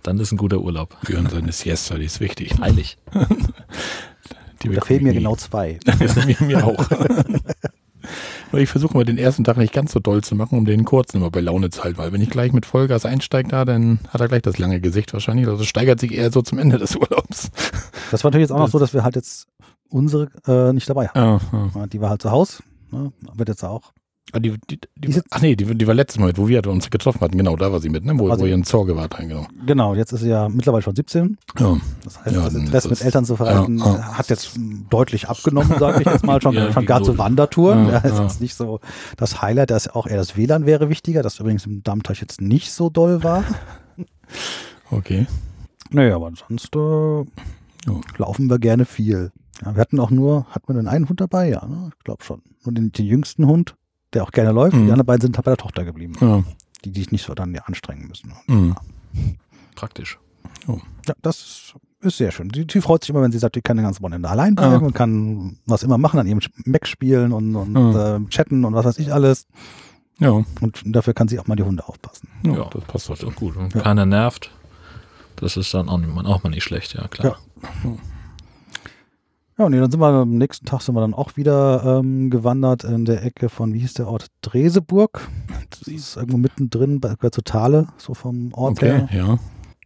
Dann 0.03 0.19
ist 0.19 0.33
ein 0.33 0.39
guter 0.39 0.59
Urlaub. 0.59 0.97
Björn 1.03 1.29
seine 1.29 1.53
Siesta, 1.53 1.97
die 1.97 2.07
ist 2.07 2.21
wichtig. 2.21 2.59
Heilig. 2.59 2.97
Die 4.63 4.69
Da 4.71 4.81
fehlen 4.81 5.05
mir 5.05 5.11
nie. 5.11 5.19
genau 5.19 5.37
zwei. 5.37 5.79
mir, 6.27 6.37
mir 6.41 6.67
auch. 6.67 6.87
Ich 8.53 8.69
versuche 8.69 8.95
mal 8.97 9.05
den 9.05 9.19
ersten 9.19 9.45
Tag 9.45 9.59
nicht 9.59 9.73
ganz 9.73 9.93
so 9.93 10.01
doll 10.01 10.25
zu 10.25 10.35
machen, 10.35 10.59
um 10.59 10.65
den 10.65 10.85
kurzen 10.85 11.19
immer 11.19 11.31
bei 11.31 11.41
Laune 11.41 11.71
zu 11.71 11.85
halten, 11.85 11.99
weil 11.99 12.13
wenn 12.13 12.21
ich 12.21 12.31
gleich 12.31 12.53
mit 12.53 12.67
Vollgas 12.67 13.07
einsteige 13.07 13.49
da, 13.49 13.65
dann 13.65 14.01
hat 14.09 14.21
er 14.21 14.27
gleich 14.29 14.43
das 14.43 14.59
lange 14.59 14.81
Gesicht 14.81 15.13
wahrscheinlich. 15.13 15.47
Also 15.47 15.65
steigert 15.65 16.01
sich 16.01 16.13
eher 16.13 16.33
so 16.33 16.43
zum 16.43 16.59
Ende 16.59 16.79
des 16.79 16.97
Urlaubs. 16.97 17.51
Das 18.11 18.25
war 18.25 18.31
natürlich 18.31 18.45
jetzt 18.49 18.53
auch 18.53 18.59
noch 18.59 18.69
so, 18.69 18.79
dass 18.81 18.93
wir 18.93 19.05
halt 19.05 19.15
jetzt 19.15 19.47
unsere 19.91 20.29
äh, 20.47 20.73
nicht 20.73 20.89
dabei. 20.89 21.11
Ja, 21.15 21.41
ja. 21.53 21.71
Ja, 21.75 21.87
Die 21.87 22.01
war 22.01 22.11
halt 22.11 22.23
zu 22.23 22.31
Hause. 22.31 22.63
Ne? 22.91 23.13
Wird 23.35 23.49
jetzt 23.49 23.65
auch. 23.65 23.93
Ah, 24.33 24.39
die, 24.39 24.57
die, 24.71 24.79
die, 24.97 25.11
Die 25.11 25.21
ach 25.31 25.41
nee, 25.41 25.57
die, 25.57 25.65
die 25.75 25.87
war 25.89 25.95
letztes 25.95 26.21
Mal 26.21 26.27
mit, 26.27 26.39
wo 26.39 26.47
wir 26.47 26.65
uns 26.69 26.89
getroffen 26.89 27.21
hatten. 27.21 27.37
Genau, 27.37 27.57
da 27.57 27.73
war 27.73 27.81
sie 27.81 27.89
mit, 27.89 28.05
ne? 28.05 28.17
wo, 28.17 28.29
wo 28.29 28.47
ihr 28.47 28.55
in 28.55 28.63
Zorge 28.63 28.95
wart. 28.95 29.17
Genau. 29.17 29.45
Genau, 29.67 29.95
jetzt 29.97 30.13
ist 30.13 30.21
sie 30.21 30.29
ja 30.29 30.49
mittlerweile 30.49 30.83
schon 30.83 30.95
17. 30.95 31.37
Ja. 31.59 31.77
Das 32.05 32.25
heißt, 32.25 32.37
Ja, 32.37 32.45
das 32.45 32.55
Interesse 32.55 32.89
mit 32.91 33.03
Eltern 33.05 33.25
zu 33.25 33.35
verreisen 33.35 33.79
Ja, 33.79 33.87
ja. 33.87 34.19
hat 34.19 34.29
jetzt 34.29 34.53
deutlich 34.89 35.29
abgenommen, 35.29 35.77
sage 35.81 36.03
ich 36.03 36.07
jetzt 36.07 36.25
mal 36.25 36.41
schon. 36.43 36.55
Schon 36.73 36.87
gar 36.87 37.03
zu. 37.03 37.19
Wandertouren. 37.19 37.89
Ja, 37.89 37.99
ist 38.05 38.21
jetzt 38.21 38.41
nicht 38.41 38.55
so 38.55 38.79
das 39.17 39.43
Highlight, 39.43 39.71
dass 39.71 39.89
auch 39.89 40.07
eher 40.07 40.19
das 40.19 40.37
WLAN 40.37 40.65
wäre 40.65 40.89
wichtiger, 40.89 41.23
das 41.23 41.41
übrigens 41.41 41.67
im 41.67 41.83
Dammteich 41.83 42.21
jetzt 42.21 42.41
nicht 42.41 42.73
so 42.73 42.89
doll 42.91 43.25
war. 43.25 43.43
Okay. 44.93 45.27
Naja, 45.91 46.17
aber 46.17 46.33
sonst 46.49 46.75
äh, 46.75 47.25
laufen 48.19 48.49
wir 48.49 48.59
gerne 48.59 48.85
viel. 48.85 49.31
Ja, 49.65 49.75
wir 49.75 49.81
hatten 49.81 50.01
auch 50.01 50.11
nur, 50.11 50.47
hatten 50.51 50.69
wir 50.69 50.75
denn 50.75 50.89
einen 50.89 51.09
Hund 51.09 51.21
dabei? 51.21 51.49
Ja, 51.51 51.67
ne? 51.67 51.91
ich 51.97 52.05
glaube 52.05 52.25
schon. 52.25 52.43
Nur 52.65 52.75
den, 52.75 52.93
den 52.93 53.07
jüngsten 53.07 53.47
Hund, 53.47 53.75
der 54.15 54.23
auch 54.23 54.31
gerne 54.31 54.53
läuft. 54.53 54.75
Mhm. 54.75 54.87
Die 54.87 54.93
anderen 54.93 55.07
beiden 55.07 55.21
sind 55.23 55.37
halt 55.37 55.45
bei 55.45 55.51
der 55.53 55.59
Tochter 55.59 55.85
geblieben, 55.85 56.15
Ja. 56.21 56.43
die 56.85 56.93
die 56.93 57.01
sich 57.01 57.13
nicht 57.13 57.25
so 57.27 57.35
dann 57.35 57.55
ja 57.55 57.63
anstrengen 57.63 58.09
müssen. 58.09 58.33
Mhm. 58.47 58.75
Praktisch. 59.75 60.19
Ja, 61.07 61.15
das 61.23 61.75
ist 62.01 62.17
sehr 62.17 62.31
schön. 62.33 62.51
Sie, 62.55 62.67
sie 62.71 62.81
freut 62.81 63.03
sich 63.03 63.11
immer, 63.11 63.21
wenn 63.23 63.33
sie 63.33 63.39
sagt, 63.39 63.57
die 63.57 63.61
kann 63.63 63.77
den 63.77 63.85
ganzen 63.85 64.03
Wochenende 64.03 64.29
allein 64.29 64.55
bleiben 64.55 64.73
Ja. 64.73 64.79
und 64.81 64.95
kann 64.95 65.59
was 65.67 65.83
immer 65.83 65.99
machen, 65.99 66.19
an 66.19 66.27
ihrem 66.27 66.41
Mac 66.65 66.87
spielen 66.87 67.33
und, 67.33 67.55
und 67.55 67.75
Ja. 67.75 68.17
äh, 68.17 68.21
chatten 68.29 68.65
und 68.65 68.73
was 68.75 68.85
weiß 68.87 68.99
ich 68.99 69.13
alles. 69.13 69.47
Ja. 70.19 70.31
Und 70.31 70.83
dafür 70.87 71.13
kann 71.15 71.29
sie 71.29 71.39
auch 71.39 71.47
mal 71.47 71.57
die 71.57 71.63
Hunde 71.63 71.87
aufpassen. 71.87 72.29
ja, 72.45 72.53
Ja. 72.53 72.71
das 72.73 72.85
passt 72.85 73.11
ist 73.11 73.25
auch 73.25 73.35
gut. 73.35 73.57
Und 73.57 73.75
Ja. 73.75 73.81
keiner 73.83 74.07
nervt. 74.07 74.51
Das 75.37 75.57
ist 75.57 75.73
dann 75.75 75.89
auch, 75.89 75.99
auch 76.25 76.43
mal 76.43 76.51
nicht 76.51 76.65
schlecht, 76.65 76.95
ja 76.95 77.09
klar. 77.09 77.39
Ja, 77.85 77.91
und 79.67 79.73
dann 79.73 79.91
sind 79.91 80.01
wir 80.01 80.07
am 80.07 80.37
nächsten 80.39 80.67
Tag 80.67 80.83
sind 80.83 80.95
wir 80.95 81.01
dann 81.01 81.15
auch 81.15 81.37
wieder 81.37 81.99
ähm, 82.01 82.31
gewandert 82.31 82.85
in 82.85 83.05
der 83.05 83.25
Ecke 83.25 83.49
von, 83.49 83.73
wie 83.75 83.81
hieß 83.81 83.95
der 83.95 84.09
Ort? 84.09 84.27
Dreseburg. 84.43 85.29
Das 85.71 85.83
ist 85.83 86.17
irgendwo 86.17 86.37
mittendrin, 86.39 87.01
bei, 87.01 87.15
zu 87.31 87.43
Thale, 87.43 87.89
so 87.97 88.15
vom 88.15 88.53
Ort 88.55 88.79
Okay, 88.79 89.07
her. 89.07 89.09
ja. 89.13 89.39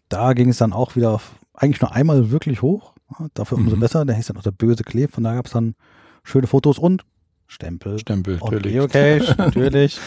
Da 0.08 0.32
ging 0.34 0.48
es 0.48 0.58
dann 0.58 0.72
auch 0.72 0.96
wieder 0.96 1.10
auf, 1.12 1.32
eigentlich 1.54 1.80
nur 1.80 1.92
einmal 1.92 2.30
wirklich 2.30 2.62
hoch. 2.62 2.92
Ja, 3.18 3.26
dafür 3.34 3.58
umso 3.58 3.76
Mhm. 3.76 3.80
besser. 3.80 4.04
Der 4.04 4.16
hieß 4.16 4.26
dann 4.28 4.36
auch 4.36 4.42
der 4.42 4.50
böse 4.52 4.82
Klee. 4.84 5.08
Von 5.08 5.24
da 5.24 5.34
gab 5.34 5.46
es 5.46 5.52
dann 5.52 5.74
schöne 6.22 6.46
Fotos 6.46 6.78
und 6.78 7.04
Stempel. 7.46 7.98
Stempel, 7.98 8.38
Und 8.40 8.52
natürlich. 8.52 8.72
Geocache, 8.74 9.34
natürlich. 9.38 9.98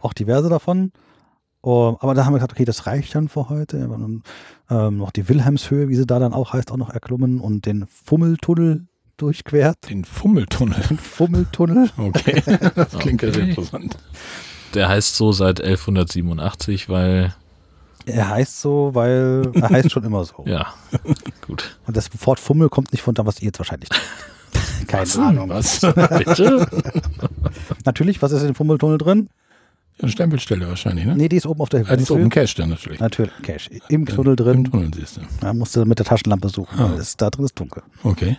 Auch 0.00 0.12
diverse 0.12 0.48
davon. 0.48 0.92
Oh, 1.62 1.96
aber 2.00 2.14
da 2.14 2.24
haben 2.24 2.32
wir 2.32 2.38
gesagt, 2.38 2.52
okay, 2.52 2.64
das 2.64 2.86
reicht 2.86 3.14
dann 3.14 3.28
für 3.28 3.48
heute. 3.48 3.88
Wir 3.88 3.94
haben 3.94 4.22
ähm, 4.68 4.96
noch 4.96 5.12
die 5.12 5.28
Wilhelmshöhe, 5.28 5.88
wie 5.88 5.94
sie 5.94 6.06
da 6.06 6.18
dann 6.18 6.32
auch 6.34 6.52
heißt, 6.52 6.72
auch 6.72 6.76
noch 6.76 6.90
erklommen 6.90 7.40
und 7.40 7.66
den 7.66 7.86
Fummeltunnel 7.86 8.86
durchquert. 9.16 9.76
Den 9.88 10.04
Fummeltunnel. 10.04 10.80
Den 10.88 10.98
Fummeltunnel. 10.98 11.90
Okay, 11.96 12.42
das 12.74 12.98
klingt 12.98 13.22
ja 13.22 13.32
sehr 13.32 13.42
Okay. 13.42 13.50
interessant. 13.50 13.96
Der 14.74 14.88
heißt 14.88 15.16
so 15.16 15.32
seit 15.32 15.60
1187, 15.60 16.88
weil, 16.88 17.34
Er 18.06 18.28
heißt 18.30 18.60
so, 18.60 18.90
weil 18.94 19.50
er 19.54 19.68
heißt 19.68 19.90
schon 19.92 20.04
immer 20.04 20.24
so. 20.24 20.42
ja, 20.46 20.72
gut. 21.46 21.76
Und 21.86 21.96
das 21.96 22.08
Wort 22.26 22.40
Fummel 22.40 22.68
kommt 22.68 22.92
nicht 22.92 23.02
von 23.02 23.14
da, 23.14 23.26
was 23.26 23.40
ihr 23.40 23.46
jetzt 23.46 23.58
wahrscheinlich 23.58 23.88
denkt. 23.90 24.88
Keine 24.88 25.02
Was? 25.02 25.18
Ahnung. 25.18 25.48
Was? 25.50 25.80
Bitte? 25.80 26.66
Natürlich, 27.84 28.20
was 28.22 28.32
ist 28.32 28.40
in 28.42 28.48
dem 28.48 28.54
Fummeltunnel 28.54 28.98
drin? 28.98 29.28
Eine 30.00 30.10
Stempelstelle 30.10 30.66
wahrscheinlich, 30.66 31.04
ne? 31.04 31.14
Nee, 31.14 31.28
die 31.28 31.36
ist 31.36 31.46
oben 31.46 31.60
auf 31.60 31.68
der 31.68 31.86
Ah, 31.88 31.94
die 31.96 32.02
ist 32.02 32.10
oben 32.10 32.28
Cash 32.30 32.54
dann 32.54 32.70
natürlich. 32.70 32.98
Natürlich, 32.98 33.32
Cash. 33.42 33.68
Im 33.88 34.06
Tunnel 34.06 34.32
Im 34.32 34.36
drin. 34.36 34.64
Tunnel 34.64 34.90
siehst 34.94 35.18
du. 35.18 35.20
Da 35.40 35.52
musst 35.52 35.76
du 35.76 35.84
mit 35.84 35.98
der 35.98 36.06
Taschenlampe 36.06 36.48
suchen, 36.48 36.78
Ah. 36.80 36.90
weil 36.90 36.98
es 36.98 37.16
da 37.16 37.30
drin 37.30 37.44
ist 37.44 37.58
dunkel. 37.60 37.82
Okay. 38.02 38.38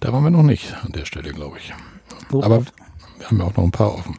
Da 0.00 0.12
waren 0.12 0.22
wir 0.24 0.30
noch 0.30 0.42
nicht 0.42 0.74
an 0.84 0.92
der 0.92 1.04
Stelle, 1.04 1.32
glaube 1.32 1.58
ich. 1.58 1.72
So, 2.30 2.42
Aber 2.42 2.62
wir 3.18 3.26
haben 3.26 3.38
ja 3.38 3.44
auch 3.44 3.56
noch 3.56 3.64
ein 3.64 3.70
paar 3.70 3.94
offen. 3.94 4.16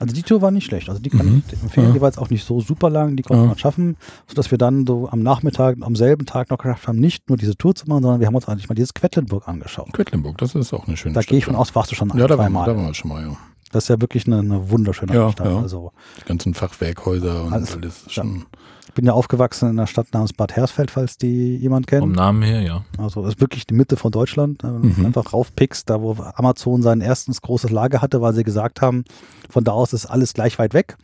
also 0.00 0.12
die 0.14 0.22
Tour 0.22 0.42
war 0.42 0.50
nicht 0.50 0.64
schlecht. 0.66 0.88
Also 0.88 1.00
die 1.00 1.10
kann 1.10 1.26
Mhm. 1.26 1.42
ich 1.46 1.62
empfehlen. 1.62 1.88
Ja. 1.88 1.92
Die 1.94 2.00
war 2.00 2.08
jetzt 2.08 2.18
auch 2.18 2.30
nicht 2.30 2.44
so 2.44 2.60
super 2.60 2.90
lang. 2.90 3.16
Die 3.16 3.22
konnte 3.22 3.42
Ja. 3.42 3.48
man 3.48 3.58
schaffen, 3.58 3.96
sodass 4.26 4.50
wir 4.50 4.58
dann 4.58 4.84
so 4.86 5.08
am 5.08 5.22
Nachmittag, 5.22 5.76
am 5.80 5.94
selben 5.94 6.26
Tag 6.26 6.50
noch 6.50 6.58
geschafft 6.58 6.88
haben, 6.88 6.98
nicht 6.98 7.28
nur 7.28 7.38
diese 7.38 7.56
Tour 7.56 7.74
zu 7.74 7.86
machen, 7.88 8.02
sondern 8.02 8.20
wir 8.20 8.26
haben 8.26 8.34
uns 8.34 8.48
eigentlich 8.48 8.68
mal 8.68 8.74
dieses 8.74 8.92
Quedlinburg 8.94 9.46
angeschaut. 9.46 9.92
Quedlinburg, 9.92 10.38
das 10.38 10.54
ist 10.56 10.72
auch 10.72 10.86
eine 10.88 10.96
schöne 10.96 11.14
Da 11.14 11.22
Stadt. 11.22 11.30
gehe 11.30 11.38
ich 11.38 11.44
von 11.44 11.54
aus, 11.54 11.74
warst 11.74 11.90
du 11.92 11.94
schon 11.94 12.08
Ja, 12.16 12.26
da 12.26 12.36
waren, 12.36 12.52
wir, 12.52 12.58
zweimal. 12.58 12.66
da 12.66 12.76
waren 12.76 12.86
wir 12.86 12.94
schon 12.94 13.08
mal, 13.10 13.22
ja. 13.24 13.36
Das 13.70 13.84
ist 13.84 13.88
ja 13.88 14.00
wirklich 14.02 14.26
eine, 14.26 14.40
eine 14.40 14.68
wunderschöne 14.68 15.14
Ja, 15.14 15.32
Stadt. 15.32 15.46
ja. 15.46 15.58
Also 15.60 15.92
Die 16.20 16.24
ganzen 16.26 16.52
Fachwerkhäuser 16.52 17.44
und 17.44 17.52
Alles- 17.54 17.74
alles. 17.74 18.04
schon. 18.08 18.44
Ich 18.86 18.92
bin 18.94 19.06
ja 19.06 19.12
aufgewachsen 19.12 19.70
in 19.70 19.78
einer 19.78 19.86
Stadt 19.86 20.08
namens 20.12 20.32
Bad 20.32 20.54
Hersfeld, 20.56 20.90
falls 20.90 21.16
die 21.16 21.56
jemand 21.56 21.86
kennt. 21.86 22.02
Vom 22.02 22.12
Namen 22.12 22.42
her, 22.42 22.60
ja. 22.62 22.84
Also 22.98 23.24
ist 23.26 23.40
wirklich 23.40 23.66
die 23.66 23.74
Mitte 23.74 23.96
von 23.96 24.10
Deutschland. 24.12 24.62
Wenn 24.62 24.82
du 24.82 24.88
Mhm. 25.00 25.06
einfach 25.06 25.32
raufpickst, 25.32 25.88
da 25.88 26.00
wo 26.02 26.12
Amazon 26.34 26.82
sein 26.82 27.00
erstes 27.00 27.40
großes 27.40 27.70
Lager 27.70 28.02
hatte, 28.02 28.20
weil 28.20 28.34
sie 28.34 28.44
gesagt 28.44 28.80
haben, 28.82 29.04
von 29.48 29.64
da 29.64 29.72
aus 29.72 29.92
ist 29.92 30.06
alles 30.06 30.34
gleich 30.34 30.58
weit 30.58 30.74
weg. 30.74 30.96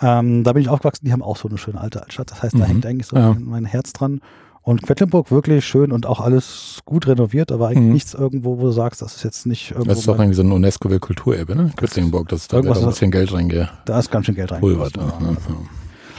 Ähm, 0.00 0.44
da 0.44 0.52
bin 0.52 0.62
ich 0.62 0.68
aufgewachsen, 0.68 1.04
die 1.06 1.12
haben 1.12 1.22
auch 1.22 1.36
so 1.36 1.48
eine 1.48 1.58
schöne 1.58 1.80
alte 1.80 2.02
Altstadt. 2.02 2.30
Das 2.30 2.42
heißt, 2.42 2.54
da 2.54 2.58
Mhm. 2.60 2.64
hängt 2.64 2.86
eigentlich 2.86 3.06
so 3.08 3.16
Ja. 3.16 3.34
mein, 3.38 3.64
Herz 3.64 3.92
dran. 3.92 4.20
Und 4.62 4.82
Quedlinburg 4.82 5.30
wirklich 5.30 5.64
schön 5.66 5.90
und 5.92 6.04
auch 6.06 6.20
alles 6.20 6.80
gut 6.84 7.06
renoviert, 7.06 7.50
aber 7.50 7.68
eigentlich 7.68 7.86
Mhm. 7.86 7.92
nichts 7.92 8.14
irgendwo, 8.14 8.58
wo 8.58 8.64
du 8.64 8.70
sagst, 8.70 9.00
das 9.02 9.16
ist 9.16 9.24
jetzt 9.24 9.46
nicht 9.46 9.70
irgendwo. 9.70 9.88
Das 9.88 10.00
ist 10.00 10.06
doch 10.08 10.16
irgendwie 10.18 10.34
so 10.34 10.42
ein 10.42 10.52
UNESCO-Weltkulturerbe, 10.52 11.56
ne? 11.56 11.72
Quedlinburg, 11.74 12.28
das 12.28 12.46
da 12.48 12.62
wird 12.62 12.76
ein 12.76 12.84
bisschen 12.86 13.10
Geld 13.10 13.32
reingepulvert. 13.32 13.72
da 13.86 13.98
ist 13.98 14.10
ganz 14.10 14.26
schön 14.26 14.34
Geld 14.34 14.50
Ja, 14.50 14.56
reingepulvert. 14.58 14.94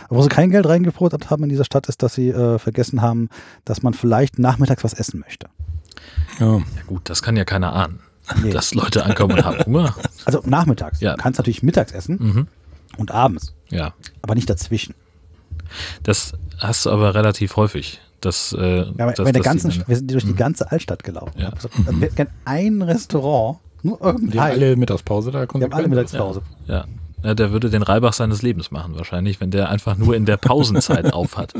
Wo 0.10 0.22
sie 0.22 0.30
kein 0.30 0.50
Geld 0.50 0.66
reingepulvert 0.68 1.30
haben 1.30 1.44
in 1.44 1.50
dieser 1.50 1.66
Stadt, 1.66 1.88
ist, 1.88 2.02
dass 2.04 2.14
sie 2.16 2.30
äh, 2.30 2.58
vergessen 2.60 3.02
haben, 3.02 3.30
dass 3.66 3.84
man 3.84 3.94
vielleicht 3.94 4.40
nachmittags 4.40 4.84
was 4.84 4.94
essen 4.94 5.20
möchte. 5.20 5.48
ja. 6.40 6.58
Ja 6.58 6.62
gut, 6.88 7.02
das 7.10 7.22
kann 7.22 7.36
ja 7.38 7.46
keiner 7.46 7.74
ahnen. 7.74 8.00
Nee. 8.44 8.52
Dass 8.52 8.74
Leute 8.76 9.04
ankommen 9.06 9.34
und 9.34 9.44
haben 9.46 9.60
Hunger. 9.66 9.96
Also 10.26 10.42
nachmittags. 10.46 11.00
Ja. 11.02 11.16
Du 11.16 11.22
kannst 11.24 11.40
natürlich 11.40 11.64
mittags 11.64 11.92
essen 11.92 12.18
Mhm. 12.20 12.48
und 12.98 13.12
abends, 13.12 13.54
Ja. 13.70 13.94
aber 14.22 14.36
nicht 14.36 14.50
dazwischen. 14.50 14.94
Das 16.04 16.34
hast 16.58 16.86
du 16.86 16.92
aber 16.92 17.16
relativ 17.16 17.56
häufig. 17.56 18.02
Das, 18.22 18.54
äh, 18.58 18.86
Ja, 18.98 19.12
dass 19.12 19.32
die 19.32 19.40
ganzen, 19.40 19.70
dann- 19.72 19.84
wir 19.88 19.96
sind 19.96 20.12
durch 20.12 20.26
die 20.26 20.36
ganze 20.36 20.72
Altstadt 20.72 21.04
gelaufen. 21.04 21.34
Ja. 21.40 21.48
Hab 21.48 21.56
gesagt, 21.56 21.74
da 21.86 22.02
wäre 22.02 22.12
gern 22.12 22.28
ein 22.46 22.82
Restaurant, 22.82 23.60
nur 23.82 23.98
Die 23.98 24.04
haben 24.04 24.16
irgendein. 24.18 24.40
alle 24.52 24.76
Mittagspause 24.76 25.32
da 25.32 25.46
Die 25.46 25.64
haben 25.64 25.74
alle 25.74 25.88
Mittagspause. 25.88 26.42
Ja. 26.68 26.76
ja, 26.80 26.86
der 27.24 27.52
würde 27.52 27.70
den 27.70 27.84
Reibach 27.84 28.14
seines 28.14 28.42
Lebens 28.42 28.72
machen 28.72 28.96
wahrscheinlich, 28.96 29.42
wenn 29.42 29.52
der 29.52 29.70
einfach 29.70 29.98
nur 29.98 30.16
in 30.16 30.26
der 30.26 30.38
Pausenzeit 30.38 31.14
aufhat. 31.14 31.54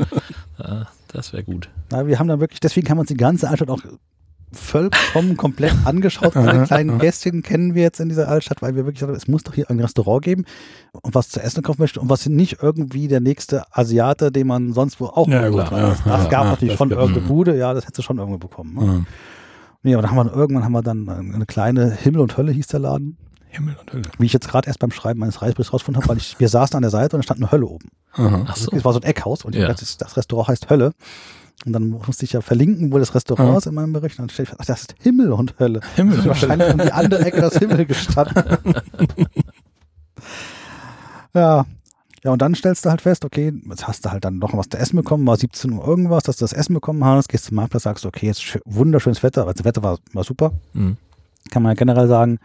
Ja, 0.58 0.86
das 1.08 1.32
wäre 1.32 1.44
gut. 1.44 1.68
Na, 1.90 2.06
wir 2.06 2.18
haben 2.18 2.28
dann 2.28 2.40
wirklich, 2.40 2.60
deswegen 2.60 2.88
haben 2.88 2.98
wir 2.98 3.02
uns 3.02 3.08
die 3.08 3.16
ganze 3.16 3.48
Altstadt 3.48 3.70
auch 3.70 3.82
vollkommen 4.52 5.36
komplett 5.36 5.74
angeschaut. 5.84 6.36
Alle 6.36 6.64
kleinen 6.64 6.98
Gästchen 6.98 7.42
kennen 7.42 7.74
wir 7.74 7.82
jetzt 7.82 8.00
in 8.00 8.08
dieser 8.08 8.28
Altstadt, 8.28 8.62
weil 8.62 8.74
wir 8.74 8.84
wirklich 8.84 9.00
sagen, 9.00 9.14
es 9.14 9.28
muss 9.28 9.44
doch 9.44 9.54
hier 9.54 9.70
ein 9.70 9.80
Restaurant 9.80 10.22
geben 10.22 10.44
und 11.02 11.14
was 11.14 11.28
zu 11.28 11.40
essen 11.40 11.62
kaufen 11.62 11.80
möchte 11.80 12.00
und 12.00 12.08
was 12.08 12.26
nicht 12.26 12.58
irgendwie 12.62 13.08
der 13.08 13.20
nächste 13.20 13.64
Asiate, 13.72 14.32
den 14.32 14.46
man 14.46 14.72
sonst 14.72 15.00
wo 15.00 15.06
auch 15.06 15.28
Ja, 15.28 15.48
gut, 15.48 15.70
ja. 15.70 15.90
Das 15.90 16.04
ja, 16.04 16.24
gab 16.28 16.44
ja, 16.44 16.50
natürlich 16.50 16.76
schon 16.76 16.90
irgendeine 16.90 17.20
mhm. 17.20 17.28
Bude, 17.28 17.56
ja, 17.56 17.74
das 17.74 17.84
hättest 17.84 17.98
du 17.98 18.02
schon 18.02 18.18
irgendwo 18.18 18.38
bekommen. 18.38 18.74
Ne? 18.74 18.86
Ja. 18.86 19.04
Nee, 19.82 19.94
aber 19.94 20.02
dann 20.02 20.10
haben 20.10 20.26
wir 20.26 20.36
irgendwann 20.36 20.64
haben 20.64 20.72
wir 20.72 20.82
dann 20.82 21.08
eine 21.08 21.46
kleine 21.46 21.90
Himmel 21.90 22.20
und 22.20 22.36
Hölle 22.36 22.52
hieß 22.52 22.66
der 22.66 22.80
Laden. 22.80 23.16
Himmel 23.50 23.76
und 23.80 23.92
Hölle. 23.92 24.02
Wie 24.18 24.26
ich 24.26 24.32
jetzt 24.32 24.48
gerade 24.48 24.66
erst 24.68 24.78
beim 24.78 24.90
Schreiben 24.92 25.20
meines 25.20 25.42
Reiseberichts 25.42 25.72
rausgefunden 25.72 26.02
habe, 26.02 26.08
weil 26.10 26.16
ich, 26.18 26.38
wir 26.38 26.48
saßen 26.48 26.76
an 26.76 26.82
der 26.82 26.90
Seite 26.90 27.16
und 27.16 27.22
da 27.22 27.24
stand 27.24 27.40
eine 27.40 27.50
Hölle 27.52 27.66
oben. 27.66 27.88
Aha. 28.12 28.44
Ach 28.48 28.56
so. 28.56 28.70
Es 28.72 28.84
war 28.84 28.92
so 28.92 29.00
ein 29.00 29.04
Eckhaus 29.04 29.44
und 29.44 29.54
ich 29.54 29.60
Ja. 29.62 29.68
dachte, 29.68 29.80
das, 29.80 29.96
das 29.96 30.16
Restaurant 30.16 30.48
heißt 30.48 30.70
Hölle. 30.70 30.92
Und 31.66 31.72
dann 31.74 31.88
musste 31.90 32.24
ich 32.24 32.32
ja 32.32 32.40
verlinken, 32.40 32.90
wo 32.92 32.98
das 32.98 33.14
Restaurant 33.14 33.50
Ja. 33.50 33.58
ist 33.58 33.66
in 33.66 33.74
meinem 33.74 33.92
Bericht. 33.92 34.18
Und 34.18 34.22
dann 34.22 34.30
steht, 34.30 34.50
ach, 34.58 34.64
das 34.64 34.80
ist 34.82 34.94
Himmel 35.00 35.32
und 35.32 35.58
Hölle. 35.58 35.80
Himmel 35.96 36.16
Das 36.16 36.24
ist 36.24 36.28
wahrscheinlich 36.28 36.72
um 36.72 36.78
die 36.78 36.92
andere 36.92 37.22
Ecke 37.24 37.40
das 37.42 37.56
Himmel 37.58 37.84
gestanden. 37.86 38.42
ja. 41.34 41.64
Ja, 42.22 42.32
und 42.32 42.42
dann 42.42 42.54
stellst 42.54 42.84
du 42.84 42.90
halt 42.90 43.00
fest, 43.00 43.24
okay, 43.24 43.50
jetzt 43.70 43.88
hast 43.88 44.04
du 44.04 44.10
halt 44.10 44.26
dann 44.26 44.38
noch 44.38 44.54
was 44.54 44.68
zu 44.68 44.76
essen 44.76 44.96
bekommen, 44.96 45.26
war 45.26 45.38
17 45.38 45.72
Uhr 45.72 45.86
irgendwas, 45.86 46.22
dass 46.24 46.36
du 46.36 46.44
das 46.44 46.52
Essen 46.52 46.74
bekommen 46.74 47.02
hast, 47.02 47.30
gehst 47.30 47.46
zum 47.46 47.56
Marktplatz, 47.56 47.84
sagst, 47.84 48.04
okay, 48.04 48.26
jetzt 48.26 48.42
schö- 48.42 48.60
wunderschönes 48.66 49.22
Wetter, 49.22 49.42
also 49.46 49.54
das 49.54 49.64
Wetter 49.64 49.82
war, 49.82 49.98
war 50.12 50.22
super, 50.22 50.52
Mhm. 50.74 50.98
kann 51.50 51.62
man 51.62 51.70
ja 51.70 51.74
generell 51.76 52.08
sagen. 52.08 52.38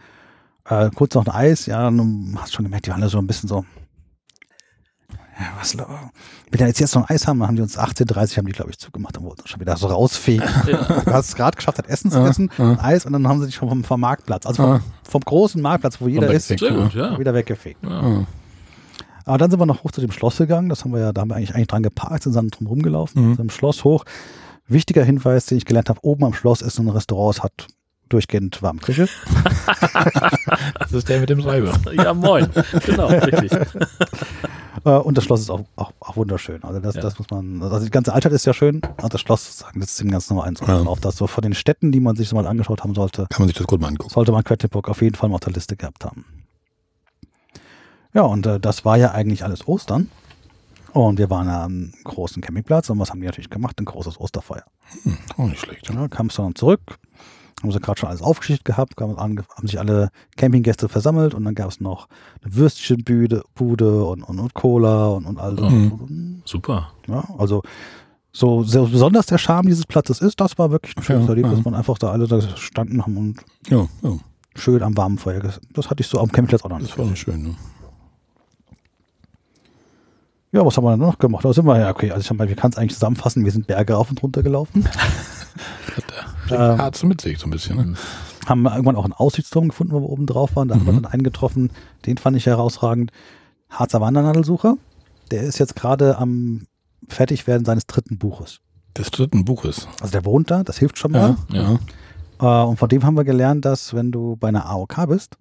Äh, 0.68 0.90
kurz 0.94 1.14
noch 1.14 1.26
ein 1.26 1.32
Eis, 1.34 1.66
ja, 1.66 1.82
dann 1.84 2.36
hast 2.40 2.52
schon 2.54 2.64
gemerkt, 2.64 2.86
die 2.86 2.90
waren 2.90 3.00
alle 3.02 3.10
so 3.10 3.18
ein 3.18 3.26
bisschen 3.26 3.48
so. 3.48 3.64
Ja, 5.38 5.48
was, 5.60 5.74
lo- 5.74 5.84
wenn 6.50 6.60
wir 6.60 6.66
jetzt 6.66 6.80
jetzt 6.80 6.94
noch 6.94 7.08
ein 7.08 7.14
Eis 7.14 7.26
haben, 7.26 7.38
dann 7.40 7.48
haben 7.48 7.56
die 7.56 7.62
uns 7.62 7.78
18.30 7.78 8.38
haben 8.38 8.46
die, 8.46 8.52
glaube 8.52 8.70
ich, 8.70 8.78
zugemacht 8.78 9.18
und 9.18 9.24
wollten 9.24 9.42
uns 9.42 9.50
schon 9.50 9.60
wieder 9.60 9.76
so 9.76 9.86
rausfegen. 9.88 10.48
Du 10.66 11.12
hast 11.12 11.28
es 11.28 11.34
gerade 11.36 11.56
geschafft, 11.56 11.76
hat 11.78 11.86
Essen 11.88 12.10
zu 12.10 12.18
Ja, 12.18 12.28
essen, 12.28 12.50
ja. 12.56 12.70
ein 12.72 12.80
Eis 12.80 13.04
und 13.04 13.12
dann 13.12 13.28
haben 13.28 13.40
sie 13.40 13.46
dich 13.46 13.54
schon 13.54 13.68
vom, 13.68 13.84
vom 13.84 14.00
Marktplatz, 14.00 14.46
also 14.46 14.62
vom, 14.62 14.80
vom 15.08 15.20
großen 15.20 15.60
Marktplatz, 15.60 16.00
wo 16.00 16.08
jeder 16.08 16.32
ist, 16.32 16.48
gut, 16.48 16.94
ja. 16.94 17.18
wieder 17.18 17.34
weggefegt. 17.34 17.82
ja. 17.84 17.90
Ah. 17.90 18.26
Aber 19.26 19.38
dann 19.38 19.50
sind 19.50 19.58
wir 19.58 19.66
noch 19.66 19.82
hoch 19.82 19.90
zu 19.90 20.00
dem 20.00 20.12
Schloss 20.12 20.36
gegangen, 20.38 20.68
das 20.68 20.84
haben 20.84 20.92
wir 20.92 21.00
ja, 21.00 21.12
da 21.12 21.20
haben 21.22 21.28
wir 21.30 21.34
eigentlich, 21.36 21.52
eigentlich 21.54 21.66
dran 21.66 21.82
geparkt, 21.82 22.22
sind 22.22 22.34
dann 22.36 22.48
drum 22.48 22.68
rumgelaufen, 22.68 23.30
Mhm. 23.30 23.36
zum 23.36 23.50
Schloss 23.50 23.82
hoch. 23.84 24.04
Wichtiger 24.68 25.04
Hinweis, 25.04 25.46
den 25.46 25.58
ich 25.58 25.64
gelernt 25.64 25.88
habe, 25.90 25.98
oben 26.02 26.24
am 26.24 26.32
Schloss 26.32 26.62
ist 26.62 26.78
ein 26.78 26.88
Restaurant, 26.88 27.36
es 27.36 27.42
hat 27.42 27.66
durchgehend 28.08 28.62
warme 28.62 28.80
Küche. 28.80 29.08
Das 30.78 30.92
ist 30.92 31.08
der 31.08 31.20
mit 31.20 31.28
dem 31.28 31.40
Schreiber. 31.40 31.72
ja, 31.92 32.14
moin. 32.14 32.48
Genau, 32.84 33.06
richtig. 33.08 33.50
Äh, 34.84 34.90
und 34.90 35.16
das 35.18 35.24
Schloss 35.24 35.40
ist 35.40 35.50
auch, 35.50 35.64
auch, 35.74 35.90
auch 35.98 36.16
wunderschön. 36.16 36.62
Also 36.62 36.78
das, 36.78 36.94
Ja. 36.94 37.00
das 37.00 37.18
muss 37.18 37.28
man, 37.30 37.60
also 37.60 37.84
die 37.84 37.90
ganze 37.90 38.12
Altstadt 38.12 38.32
ist 38.32 38.44
ja 38.46 38.54
schön, 38.54 38.80
aber 38.98 39.08
das 39.08 39.20
Schloss 39.20 39.58
sagen, 39.58 39.80
das 39.80 39.90
ist 39.90 40.00
dem 40.00 40.10
Ganzen 40.12 40.34
Nummer 40.34 40.46
eins 40.46 40.60
Ja. 40.60 40.78
auf. 40.82 41.00
Das 41.00 41.16
so 41.16 41.26
von 41.26 41.42
den 41.42 41.54
Städten, 41.54 41.90
die 41.90 41.98
man 41.98 42.14
sich 42.14 42.28
so 42.28 42.36
mal 42.36 42.46
angeschaut 42.46 42.84
haben 42.84 42.94
sollte, 42.94 43.26
Kann 43.30 43.40
man 43.40 43.48
sich 43.48 43.56
das 43.56 43.66
gut 43.66 43.80
mal 43.80 43.88
angucken. 43.88 44.10
sollte 44.12 44.30
man 44.30 44.44
Quedlinburg 44.44 44.88
auf 44.88 45.02
jeden 45.02 45.16
Fall 45.16 45.28
mal 45.28 45.36
auf 45.36 45.40
der 45.40 45.54
Liste 45.54 45.74
gehabt 45.76 46.04
haben. 46.04 46.24
Ja, 48.14 48.22
und 48.22 48.46
äh, 48.46 48.60
das 48.60 48.84
war 48.84 48.96
ja 48.96 49.10
eigentlich 49.10 49.42
alles 49.42 49.66
Ostern. 49.66 50.08
Und 50.92 51.18
wir 51.18 51.30
waren 51.30 51.48
am 51.48 51.92
großen 52.04 52.40
Campingplatz 52.40 52.88
und 52.88 52.98
was 53.00 53.10
haben 53.10 53.20
die 53.20 53.26
natürlich 53.26 53.50
gemacht? 53.50 53.80
Ein 53.80 53.86
großes 53.86 54.20
Osterfeuer. 54.20 54.62
Auch 55.36 55.46
nicht 55.48 55.60
schlecht. 55.62 55.88
Ja. 55.88 56.00
Ja, 56.02 56.08
kamst 56.08 56.38
du 56.38 56.42
dann 56.42 56.54
zurück, 56.54 56.80
haben 57.62 57.72
sie 57.72 57.80
gerade 57.80 57.98
schon 57.98 58.08
alles 58.08 58.22
aufgeschichtet 58.22 58.64
gehabt, 58.64 59.00
haben, 59.00 59.44
sich 59.62 59.78
alle 59.78 60.10
Campinggäste 60.36 60.88
versammelt 60.88 61.34
und 61.34 61.44
dann 61.44 61.54
gab 61.54 61.70
es 61.70 61.80
noch 61.80 62.08
eine 62.42 62.54
Würstchenbude 62.54 63.42
Bude 63.54 64.04
und, 64.04 64.22
und, 64.22 64.38
und 64.38 64.54
Cola 64.54 65.08
und, 65.08 65.24
und 65.24 65.38
all 65.38 65.56
so. 65.56 65.68
Mhm. 65.68 66.42
Super. 66.44 66.92
Ja, 67.08 67.24
also 67.38 67.62
so, 68.32 68.62
so 68.62 68.86
besonders 68.86 69.26
der 69.26 69.38
Charme 69.38 69.66
dieses 69.68 69.86
Platzes 69.86 70.20
ist, 70.20 70.38
das 70.40 70.58
war 70.58 70.70
wirklich 70.70 70.94
ein 70.96 71.02
schönes 71.02 71.24
Ja, 71.24 71.30
Erlebnis, 71.30 71.52
ja. 71.52 71.56
dass 71.56 71.64
man 71.64 71.74
einfach 71.74 71.96
da 71.96 72.10
alle 72.10 72.28
da 72.28 72.36
gestanden 72.36 73.02
haben 73.02 73.16
und 73.16 73.40
Ja, 73.68 73.86
ja, 74.02 74.18
schön 74.54 74.82
am 74.82 74.94
warmen 74.96 75.16
Feuer. 75.16 75.40
Das 75.72 75.88
hatte 75.90 76.02
ich 76.02 76.06
so 76.06 76.20
am 76.20 76.30
Campingplatz 76.30 76.62
auch 76.62 76.68
noch 76.68 76.78
nicht. 76.78 76.90
das 76.90 76.98
war 76.98 77.16
schön. 77.16 77.42
Ne? 77.42 77.54
Ja, 80.52 80.64
was 80.64 80.76
haben 80.76 80.84
wir 80.84 80.90
dann 80.90 81.00
noch 81.00 81.18
gemacht? 81.18 81.44
Da 81.44 81.52
sind 81.52 81.66
wir 81.66 81.78
ja, 81.78 81.90
okay, 81.90 82.10
also 82.10 82.32
ich 82.32 82.38
wir 82.38 82.54
können 82.54 82.72
es 82.72 82.78
eigentlich 82.78 82.94
zusammenfassen, 82.94 83.44
wir 83.44 83.52
sind 83.52 83.66
Berge 83.66 83.94
rauf 83.94 84.10
und 84.10 84.22
runter 84.22 84.42
gelaufen. 84.42 84.86
Ähm, 86.50 86.78
Hart 86.78 87.02
mit 87.04 87.20
sich 87.20 87.38
so 87.38 87.46
ein 87.46 87.50
bisschen. 87.50 87.76
Ne? 87.76 87.94
haben 88.46 88.62
wir 88.62 88.70
irgendwann 88.72 88.94
auch 88.94 89.02
einen 89.04 89.12
Aussichtsturm 89.12 89.68
gefunden, 89.70 89.92
wo 89.92 90.00
wir 90.00 90.08
oben 90.08 90.26
drauf 90.26 90.54
waren. 90.54 90.68
Da 90.68 90.76
haben 90.76 90.86
wir 90.86 90.92
Mhm. 90.92 91.02
dann 91.02 91.12
einen 91.12 91.22
getroffen, 91.24 91.72
den 92.06 92.16
fand 92.16 92.36
ich 92.36 92.46
herausragend. 92.46 93.10
Harzer 93.70 94.00
Wandernadelsucher, 94.00 94.76
der 95.32 95.42
ist 95.42 95.58
jetzt 95.58 95.74
gerade 95.74 96.16
am 96.18 96.66
Fertigwerden 97.08 97.64
seines 97.64 97.86
dritten 97.86 98.18
Buches. 98.18 98.60
Des 98.96 99.10
dritten 99.10 99.44
Buches. 99.44 99.88
Also 100.00 100.12
der 100.12 100.24
wohnt 100.24 100.50
da, 100.52 100.62
das 100.62 100.78
hilft 100.78 100.96
schon 100.98 101.10
mal. 101.12 101.36
Ja, 101.50 101.78
ja. 102.40 102.62
Äh, 102.62 102.68
und 102.68 102.76
von 102.76 102.88
dem 102.88 103.02
haben 103.02 103.16
wir 103.16 103.24
gelernt, 103.24 103.64
dass 103.64 103.92
wenn 103.94 104.12
du 104.12 104.36
bei 104.36 104.48
einer 104.48 104.66
AOK 104.66 105.06
bist 105.08 105.36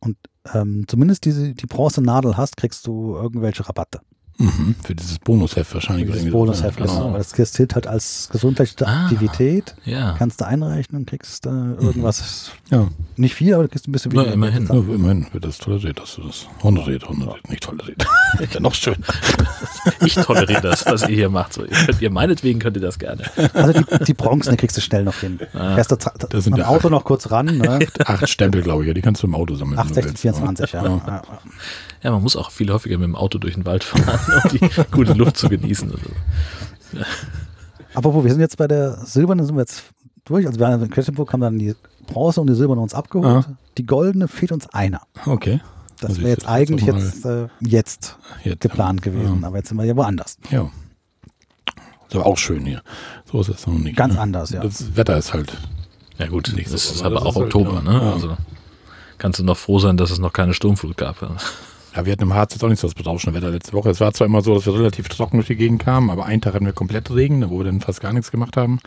und 0.00 0.16
ähm, 0.54 0.84
zumindest 0.88 1.26
diese, 1.26 1.52
die 1.52 1.66
Bronzenadel 1.66 2.38
hast, 2.38 2.56
kriegst 2.56 2.86
du 2.86 3.14
irgendwelche 3.14 3.68
Rabatte. 3.68 4.00
Mhm. 4.40 4.76
Für 4.84 4.94
dieses 4.94 5.18
Bonusheft 5.18 5.74
wahrscheinlich. 5.74 6.06
Dieses 6.06 6.20
irgendwie 6.22 6.30
so. 6.30 6.38
Bonusheft, 6.38 6.78
Ja, 6.78 6.86
genau. 6.86 6.98
genau. 6.98 7.12
Weil 7.14 7.24
das 7.36 7.52
zählt 7.52 7.74
halt 7.74 7.86
als 7.88 8.28
gesundheitliche 8.30 8.86
Ah. 8.86 9.02
Aktivität. 9.04 9.74
Ja. 9.84 10.14
Kannst 10.16 10.40
du 10.40 10.46
einreichen 10.46 10.96
und 10.96 11.06
kriegst 11.08 11.44
äh, 11.46 11.48
irgendwas, 11.50 12.52
Ja. 12.70 12.86
nicht 13.16 13.34
viel, 13.34 13.52
aber 13.54 13.64
du 13.64 13.68
kriegst 13.68 13.88
ein 13.88 13.92
bisschen 13.92 14.12
weniger. 14.12 14.32
immerhin. 14.32 14.66
ja, 14.66 14.74
immerhin 14.74 15.26
wird 15.32 15.44
das 15.44 15.58
toleriert, 15.58 15.98
dass 15.98 16.14
du 16.14 16.22
das 16.22 16.46
honoriert, 16.62 17.08
honoriert, 17.08 17.48
nicht 17.50 17.64
toleriert. 17.64 18.06
ja, 18.54 18.60
noch 18.60 18.74
schön. 18.74 18.96
Ich 20.04 20.14
toleriere 20.14 20.60
das, 20.60 20.86
was 20.86 21.02
ihr 21.02 21.08
hier 21.16 21.28
macht. 21.30 21.54
So, 21.54 21.64
ihr, 21.64 21.70
könnt, 21.70 22.00
ihr 22.00 22.10
meinetwegen 22.10 22.58
könnt 22.60 22.76
ihr 22.76 22.82
das 22.82 22.98
gerne. 22.98 23.24
Also 23.54 23.72
die, 23.80 24.04
die 24.04 24.14
Bronzen, 24.14 24.50
die 24.52 24.56
kriegst 24.56 24.76
du 24.76 24.80
schnell 24.80 25.02
noch 25.02 25.14
hin. 25.16 25.38
Ah. 25.54 25.74
Fährst 25.74 25.90
du 25.90 25.96
Das 25.96 26.10
sind 26.44 26.52
mit 26.52 26.58
dem 26.58 26.58
ja 26.58 26.66
Auto 26.68 26.88
noch 26.88 27.04
kurz 27.04 27.30
ran, 27.30 27.46
ne? 27.58 27.78
Acht 28.04 28.28
Stempel, 28.28 28.62
glaube 28.62 28.82
ich, 28.84 28.88
ja, 28.88 28.94
die 28.94 29.00
kannst 29.00 29.22
du 29.22 29.26
im 29.26 29.34
Auto 29.34 29.54
sammeln. 29.56 29.78
8, 29.78 29.88
wenn 29.96 30.04
du 30.04 30.10
16, 30.10 30.32
willst, 30.34 30.40
ne? 30.60 30.66
24, 30.66 30.72
ja. 30.72 30.84
Ja. 30.84 31.22
Ja. 32.02 32.08
Ja, 32.08 32.10
man 32.12 32.22
muss 32.22 32.36
auch 32.36 32.50
viel 32.50 32.72
häufiger 32.72 32.98
mit 32.98 33.06
dem 33.06 33.16
Auto 33.16 33.38
durch 33.38 33.54
den 33.54 33.66
Wald 33.66 33.84
fahren, 33.84 34.18
um 34.44 34.50
die 34.50 34.60
gute 34.90 35.14
Luft 35.14 35.36
zu 35.36 35.48
genießen. 35.48 35.90
Also, 35.90 37.04
Apropos, 37.94 38.24
wir 38.24 38.30
sind 38.30 38.40
jetzt 38.40 38.56
bei 38.56 38.68
der 38.68 39.04
Silbernen, 39.04 39.44
sind 39.44 39.56
wir 39.56 39.62
jetzt 39.62 39.84
durch. 40.24 40.46
Also 40.46 40.58
wir 40.58 40.68
haben 40.68 40.82
in 40.82 40.90
Quedlinburg 40.90 41.32
haben 41.32 41.40
dann 41.40 41.58
die 41.58 41.74
Bronze 42.06 42.40
und 42.40 42.48
die 42.48 42.54
Silberne 42.54 42.80
uns 42.80 42.94
abgeholt. 42.94 43.46
Ah. 43.46 43.56
Die 43.76 43.86
goldene 43.86 44.28
fehlt 44.28 44.52
uns 44.52 44.68
einer. 44.70 45.02
Okay. 45.26 45.60
Das 46.00 46.10
Also 46.10 46.20
wäre 46.20 46.30
jetzt 46.30 46.48
eigentlich 46.48 46.86
jetzt, 46.86 47.24
äh, 47.24 47.48
jetzt 47.60 48.16
Jetzt, 48.44 48.60
geplant 48.60 49.02
gewesen, 49.02 49.44
aber 49.44 49.56
jetzt 49.56 49.68
sind 49.68 49.78
wir 49.78 49.84
ja 49.84 49.96
woanders. 49.96 50.38
Ja. 50.50 50.70
Ist 52.06 52.14
aber 52.14 52.26
auch 52.26 52.38
schön 52.38 52.64
hier. 52.64 52.82
So 53.30 53.40
ist 53.40 53.48
es 53.48 53.66
noch 53.66 53.74
nicht. 53.74 53.96
Ganz 53.96 54.14
ne? 54.14 54.20
anders, 54.20 54.50
ja. 54.50 54.60
Das 54.60 54.96
Wetter 54.96 55.18
ist 55.18 55.34
halt. 55.34 55.52
Ja 56.18 56.26
gut, 56.28 56.52
Nicht 56.54 56.68
so, 56.68 56.74
das 56.74 56.90
ist 56.90 57.02
aber 57.02 57.16
das 57.16 57.24
auch 57.24 57.30
ist 57.30 57.36
halt, 57.36 57.54
Oktober, 57.54 57.82
ja. 57.84 57.92
ne? 57.92 57.92
Ja. 57.92 58.12
Also 58.12 58.36
kannst 59.18 59.38
du 59.40 59.44
noch 59.44 59.56
froh 59.56 59.78
sein, 59.78 59.96
dass 59.96 60.10
es 60.10 60.18
noch 60.18 60.32
keine 60.32 60.54
Sturmflut 60.54 60.96
gab. 60.96 61.16
Ja. 61.98 61.98
Ja, 61.98 62.06
wir 62.06 62.12
hatten 62.12 62.22
im 62.22 62.34
Harz 62.34 62.54
jetzt 62.54 62.62
auch 62.62 62.68
nicht 62.68 62.78
so 62.78 62.86
das 62.86 62.94
berauschende 62.94 63.36
Wetter 63.36 63.50
letzte 63.50 63.72
Woche. 63.72 63.90
Es 63.90 63.98
war 63.98 64.12
zwar 64.12 64.28
immer 64.28 64.40
so, 64.40 64.54
dass 64.54 64.66
wir 64.66 64.74
relativ 64.74 65.08
trocken 65.08 65.38
durch 65.38 65.48
die 65.48 65.56
Gegend 65.56 65.82
kamen, 65.82 66.10
aber 66.10 66.26
einen 66.26 66.40
Tag 66.40 66.54
hatten 66.54 66.64
wir 66.64 66.72
komplett 66.72 67.10
Regen, 67.10 67.50
wo 67.50 67.58
wir 67.58 67.64
dann 67.64 67.80
fast 67.80 68.00
gar 68.00 68.12
nichts 68.12 68.30
gemacht 68.30 68.56
haben. 68.56 68.78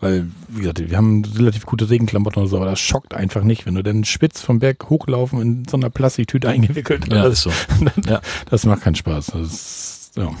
Weil, 0.00 0.26
wie 0.48 0.62
gesagt, 0.62 0.90
wir 0.90 0.96
haben 0.96 1.24
relativ 1.24 1.64
gute 1.64 1.88
Regenklamotten 1.88 2.42
oder 2.42 2.48
so, 2.48 2.56
aber 2.56 2.66
das 2.66 2.80
schockt 2.80 3.14
einfach 3.14 3.44
nicht, 3.44 3.66
wenn 3.66 3.76
du 3.76 3.84
dann 3.84 4.02
spitz 4.02 4.40
vom 4.40 4.58
Berg 4.58 4.90
hochlaufen 4.90 5.40
in 5.40 5.64
so 5.68 5.76
einer 5.76 5.90
Plastiktüte 5.90 6.48
eingewickelt. 6.48 7.06
Ja, 7.08 7.22
das, 7.22 7.34
ist 7.34 7.42
so. 7.42 7.52
Ja. 8.08 8.20
das 8.50 8.66
macht 8.66 8.82
keinen 8.82 8.96
Spaß. 8.96 9.26
Das 9.26 9.40
ist, 9.40 10.12
ja. 10.16 10.32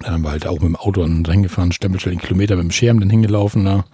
Dann 0.00 0.12
haben 0.14 0.22
wir 0.22 0.30
halt 0.30 0.46
auch 0.46 0.54
mit 0.54 0.62
dem 0.62 0.76
Auto 0.76 1.02
dann 1.02 1.22
hingefahren, 1.22 1.70
Stempelstellen 1.70 2.18
Kilometer 2.18 2.56
mit 2.56 2.64
dem 2.64 2.70
Schirm 2.70 2.98
dann 2.98 3.10
hingelaufen. 3.10 3.62
Ne? 3.62 3.84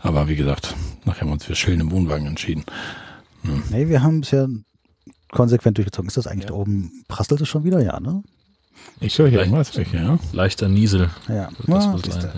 Aber 0.00 0.28
wie 0.28 0.36
gesagt, 0.36 0.74
nachher 1.06 1.22
haben 1.22 1.28
wir 1.28 1.34
uns 1.34 1.46
für 1.46 1.54
Schillen 1.54 1.80
im 1.80 1.90
Wohnwagen 1.92 2.26
entschieden. 2.26 2.64
Nee, 3.70 3.88
wir 3.88 4.02
haben 4.02 4.20
bisher 4.20 4.48
konsequent 5.34 5.76
durchgezogen. 5.78 6.08
Ist 6.08 6.16
das 6.16 6.26
eigentlich 6.26 6.46
da 6.46 6.54
oben? 6.54 7.04
Prasselt 7.08 7.40
es 7.40 7.48
schon 7.48 7.64
wieder? 7.64 7.80
Ja, 7.82 8.00
ne? 8.00 8.22
Ich 9.00 9.18
höre 9.18 9.28
hier 9.28 9.40
irgendwas 9.40 9.76
weg, 9.76 9.92
ja. 9.92 10.18
Leichter 10.32 10.68
Niesel. 10.68 11.10
Ja, 11.28 11.48
Das 11.66 11.86
Ah, 11.86 11.92
siehste. 11.98 12.20
sein, 12.22 12.30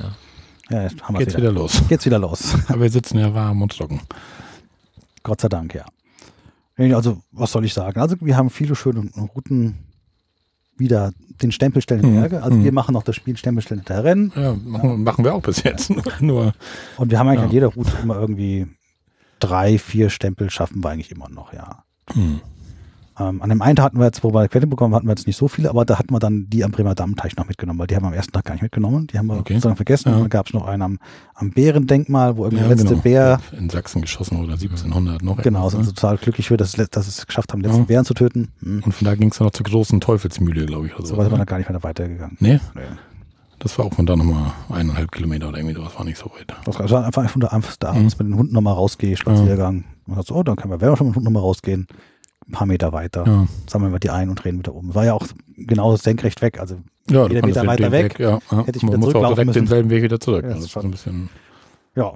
ja. 0.71 0.77
ja 0.77 0.83
jetzt 0.85 1.03
haben 1.03 1.15
wir 1.15 1.19
Geht's 1.21 1.35
wieder. 1.37 1.51
wieder 1.51 1.53
los. 1.61 1.83
Geht's 1.89 2.05
wieder 2.07 2.19
los. 2.19 2.55
Aber 2.69 2.83
wir 2.83 2.91
sitzen 2.91 3.19
ja 3.19 3.33
warm 3.35 3.63
und 3.63 3.77
trocken. 3.77 4.01
Gott 5.23 5.41
sei 5.41 5.49
Dank, 5.49 5.75
ja. 5.75 5.85
Also, 6.95 7.23
was 7.33 7.53
soll 7.53 7.65
ich 7.65 7.73
sagen? 7.73 7.99
Also, 8.01 8.17
wir 8.21 8.37
haben 8.37 8.51
viele 8.51 8.75
schöne 8.77 9.09
Routen 9.35 9.79
wieder 10.77 11.13
den 11.43 11.51
Stempelstellen 11.53 12.05
in 12.05 12.11
Mhm. 12.11 12.21
Berge. 12.21 12.43
Also, 12.43 12.57
Mhm. 12.59 12.65
wir 12.65 12.73
machen 12.73 12.93
noch 12.93 13.03
das 13.03 13.17
Spiel 13.17 13.37
Stempelstellen 13.37 13.81
hinter 13.83 14.05
Rennen. 14.05 14.31
Ja, 14.37 14.55
machen, 14.55 15.03
machen 15.03 15.25
wir 15.25 15.35
auch 15.35 15.41
bis 15.43 15.63
jetzt. 15.63 15.91
Nur, 16.21 16.53
Und 16.99 17.11
wir 17.11 17.19
haben 17.19 17.29
eigentlich 17.29 17.41
Ja. 17.41 17.47
an 17.47 17.53
jeder 17.53 17.67
Route 17.69 17.93
immer 18.03 18.17
irgendwie 18.21 18.67
drei, 19.41 19.79
vier 19.79 20.11
Stempel 20.11 20.51
schaffen 20.51 20.85
wir 20.85 20.91
eigentlich 20.91 21.11
immer 21.11 21.29
noch, 21.31 21.53
ja. 21.55 21.85
hm. 22.13 22.41
Ähm, 23.19 23.41
an 23.41 23.49
dem 23.49 23.63
einen 23.63 23.77
Tag 23.77 23.87
hatten 23.87 23.99
wir 23.99 24.05
jetzt, 24.05 24.23
wo 24.25 24.35
wir 24.35 24.47
Quelle 24.49 24.67
bekommen 24.67 24.95
hatten 24.95 25.07
wir 25.07 25.13
jetzt 25.13 25.27
nicht 25.27 25.37
so 25.39 25.49
viele, 25.49 25.71
aber 25.71 25.85
da 25.87 25.99
hatten 25.99 26.13
wir 26.13 26.19
dann 26.19 26.51
die 26.51 26.63
am 26.65 26.71
Bremer 26.71 26.95
Dammteich 26.95 27.35
noch 27.37 27.49
mitgenommen, 27.49 27.79
weil 27.79 27.87
die 27.87 27.97
haben 27.97 28.03
wir 28.03 28.09
am 28.09 28.13
ersten 28.15 28.33
Tag 28.33 28.45
gar 28.45 28.53
nicht 28.55 28.63
mitgenommen. 28.63 29.07
Die 29.07 29.17
haben 29.19 29.27
wir 29.27 29.39
Okay. 29.39 29.55
sozusagen 29.55 29.77
vergessen. 29.77 30.11
Ja. 30.11 30.17
Und 30.17 30.21
dann 30.23 30.29
gab 30.31 30.47
es 30.49 30.53
noch 30.53 30.67
einen 30.67 30.83
am, 30.83 30.99
am 31.35 31.51
Bärendenkmal, 31.51 32.37
wo 32.37 32.45
irgendwie 32.45 32.63
ja, 32.63 32.69
der 32.69 32.77
letzte 32.77 32.91
genau. 32.91 33.03
Bär, 33.03 33.41
in 33.59 33.71
Sachsen 33.71 34.03
geschossen 34.03 34.37
oder 34.39 34.53
1700 34.53 35.23
noch. 35.23 35.39
genau, 35.39 35.69
sind 35.71 35.81
ne? 35.81 35.87
total 35.87 36.19
glücklich 36.19 36.49
für, 36.49 36.57
dass, 36.59 36.73
dass 36.73 37.09
es 37.09 37.27
geschafft 37.27 37.53
haben, 37.53 37.63
den 37.63 37.71
letzten 37.71 37.85
Ja. 37.85 37.87
Bären 37.87 38.05
zu 38.05 38.13
töten. 38.15 38.49
Hm. 38.63 38.83
Und 38.85 38.93
von 38.93 39.05
da 39.07 39.15
ging 39.15 39.31
es 39.31 39.39
dann 39.39 39.47
noch 39.47 39.53
zur 39.53 39.65
großen 39.65 39.99
Teufelsmühle, 40.01 40.67
glaube 40.67 40.87
ich. 40.89 40.95
Oder 40.95 41.07
So 41.07 41.15
so, 41.15 41.17
weit 41.17 41.25
sind 41.25 41.33
wir 41.33 41.39
ne? 41.39 41.45
dann 41.45 41.47
gar 41.47 41.59
nicht 41.59 41.69
weiter 41.71 41.83
weitergegangen. 41.83 42.37
Nee, 42.41 42.61
Nee. 42.75 42.83
das 43.59 43.79
war 43.79 43.87
auch 43.87 43.95
von 43.95 44.05
da 44.05 44.15
nochmal 44.15 44.53
eineinhalb 44.69 45.11
Kilometer 45.11 45.49
oder 45.49 45.57
irgendwie 45.59 45.75
sowas, 45.77 45.97
war 45.97 46.05
nicht 46.05 46.19
so 46.19 46.27
weit. 46.27 46.55
Das 46.67 46.79
war 46.91 47.07
einfach, 47.07 47.23
einfach 47.23 47.41
da 47.41 47.49
abends 47.49 47.79
da 47.79 47.93
Mhm. 47.95 48.03
mit 48.05 48.21
den 48.21 48.37
Hunden 48.37 48.53
nochmal 48.55 48.75
rausgehe, 48.75 49.17
Spaziergang. 49.17 49.85
Und 50.07 50.17
hat 50.17 50.27
so, 50.27 50.35
oh, 50.35 50.43
dann 50.43 50.57
können 50.57 50.73
wir, 50.73 50.81
wenn 50.81 50.91
wir 50.91 50.97
schon 50.97 51.07
mit 51.09 51.15
dem 51.15 51.17
Hund 51.17 51.25
nochmal 51.25 51.43
rausgehen, 51.43 51.87
ein 52.49 52.53
paar 52.53 52.67
Meter 52.67 52.93
weiter, 52.93 53.25
Ja, 53.27 53.47
sammeln 53.67 53.93
wir 53.93 53.99
die 53.99 54.11
ein 54.11 54.29
und 54.29 54.37
drehen 54.37 54.59
wieder 54.59 54.75
um. 54.75 54.95
War 54.95 55.05
ja 55.05 55.15
auch 55.15 55.27
genau 55.57 55.97
senkrecht 55.97 56.43
weg. 56.43 56.61
Also 56.61 56.79
ja 57.11 57.27
Jeder 57.27 57.47
Meter 57.47 57.67
weiter 57.67 57.91
Weg, 57.93 58.19
weg, 58.19 58.19
ja, 58.21 58.39
ja. 58.51 58.67
hätte 58.67 58.77
ich 58.79 58.83
Man 58.83 58.93
wieder 58.95 58.99
muss 58.99 59.15
auch 59.15 59.29
direkt 59.29 59.47
müssen. 59.47 59.59
denselben 59.61 59.91
Weg 59.91 60.03
wieder 60.03 60.21
zurück. 60.21 60.45
Ja, 60.45 60.51
das 60.51 60.61
das 60.61 60.67
ist 60.71 60.77
ein 60.77 60.91
bisschen. 60.91 61.29
ja, 61.97 62.13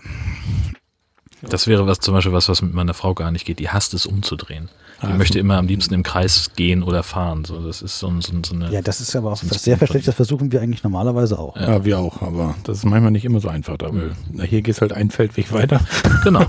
Das 1.42 1.66
wäre 1.66 1.86
was 1.86 2.00
zum 2.00 2.14
Beispiel 2.14 2.32
was, 2.32 2.48
was 2.48 2.62
mit 2.62 2.74
meiner 2.74 2.94
Frau 2.94 3.14
gar 3.14 3.30
nicht 3.30 3.44
geht. 3.44 3.58
Die 3.58 3.70
hasst 3.70 3.94
es 3.94 4.06
umzudrehen. 4.06 4.68
Die 5.02 5.12
möchte 5.16 5.34
so. 5.34 5.40
immer 5.40 5.56
am 5.56 5.66
liebsten 5.66 5.94
im 5.94 6.02
Kreis 6.02 6.50
gehen 6.56 6.82
oder 6.82 7.02
fahren. 7.02 7.44
So, 7.44 7.60
das 7.66 7.82
ist 7.82 7.98
so, 7.98 8.08
ein- 8.08 8.20
so, 8.20 8.32
so 8.44 8.54
eine. 8.54 8.70
ja, 8.70 8.82
das 8.82 9.00
ist 9.00 9.14
aber 9.16 9.32
auch 9.32 9.40
das 9.42 9.62
sehr 9.62 9.78
verständlich. 9.78 10.06
Das 10.06 10.14
versuchen 10.14 10.52
wir 10.52 10.60
eigentlich 10.60 10.82
normalerweise 10.82 11.38
auch. 11.38 11.56
Ja. 11.56 11.70
Ja. 11.70 11.84
wir 11.84 11.98
auch, 11.98 12.20
aber 12.22 12.54
das 12.64 12.78
ist 12.78 12.84
manchmal 12.84 13.10
nicht 13.10 13.24
immer 13.24 13.40
so 13.40 13.48
einfach. 13.48 13.76
Da, 13.78 13.90
na, 14.32 14.44
hier 14.44 14.62
gehst 14.62 14.80
halt 14.80 14.92
einen 14.92 15.10
Feldweg 15.10 15.52
weiter 15.52 15.80
Genau. 16.24 16.44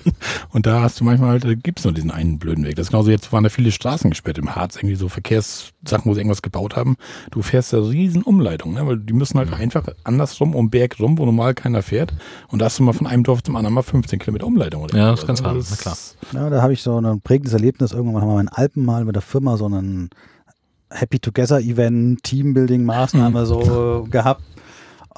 und 0.50 0.66
da 0.66 0.80
hast 0.82 1.00
du 1.00 1.04
manchmal 1.04 1.30
halt, 1.30 1.44
da 1.44 1.54
gibt's 1.54 1.84
nur 1.84 1.92
diesen 1.92 2.10
einen 2.10 2.38
blöden 2.38 2.64
Weg. 2.64 2.76
Das 2.76 2.86
ist 2.86 2.90
genauso, 2.90 3.10
jetzt 3.10 3.32
waren 3.32 3.44
da 3.44 3.50
viele 3.50 3.70
Straßen 3.72 4.10
gesperrt 4.10 4.38
im 4.38 4.54
Harz, 4.54 4.76
irgendwie 4.76 4.96
so 4.96 5.08
Verkehrssachen, 5.82 6.10
wo 6.10 6.14
sie 6.14 6.20
irgendwas 6.20 6.42
gebaut 6.42 6.76
haben. 6.76 6.96
Du 7.30 7.42
fährst 7.42 7.72
da 7.72 7.78
riesen 7.78 8.22
Umleitungen, 8.22 8.76
ne? 8.76 8.86
weil 8.86 8.98
die 8.98 9.12
müssen 9.12 9.38
halt 9.38 9.52
einfach 9.52 9.86
andersrum 10.04 10.54
um 10.54 10.66
den 10.66 10.70
Berg 10.70 10.98
rum, 11.00 11.18
wo 11.18 11.24
normal 11.24 11.54
keiner 11.54 11.82
fährt. 11.82 12.12
Und 12.48 12.60
da 12.60 12.66
hast 12.66 12.78
du 12.78 12.82
mal 12.82 12.92
von 12.92 13.06
einem 13.06 13.24
Dorf 13.24 13.42
zum 13.42 13.56
anderen 13.56 13.74
mal 13.74 13.82
15 13.82 14.18
Kilometer 14.18 14.46
Umleitung. 14.46 14.82
Oder 14.82 14.96
Ja, 14.96 15.10
das 15.10 15.26
kannst 15.26 15.44
du 15.44 15.48
Also 15.48 15.66
na 15.70 15.76
klar. 15.76 15.96
Ja, 16.32 16.50
da 16.50 16.62
habe 16.62 16.72
ich 16.72 16.82
so 16.82 16.98
ein 16.98 17.20
prägendes 17.20 17.52
Erlebnis. 17.52 17.92
Irgendwann 17.92 18.22
haben 18.22 18.34
wir 18.34 18.40
in 18.40 18.48
Alpen 18.48 18.84
mal 18.84 19.04
mit 19.04 19.14
der 19.14 19.22
Firma 19.22 19.56
so 19.56 19.66
einen 19.66 20.10
Happy 20.90 21.18
Together 21.18 21.60
Event, 21.60 22.22
Teambuilding 22.22 22.84
Maßnahme 22.84 23.46
so 23.46 24.06
gehabt. 24.10 24.42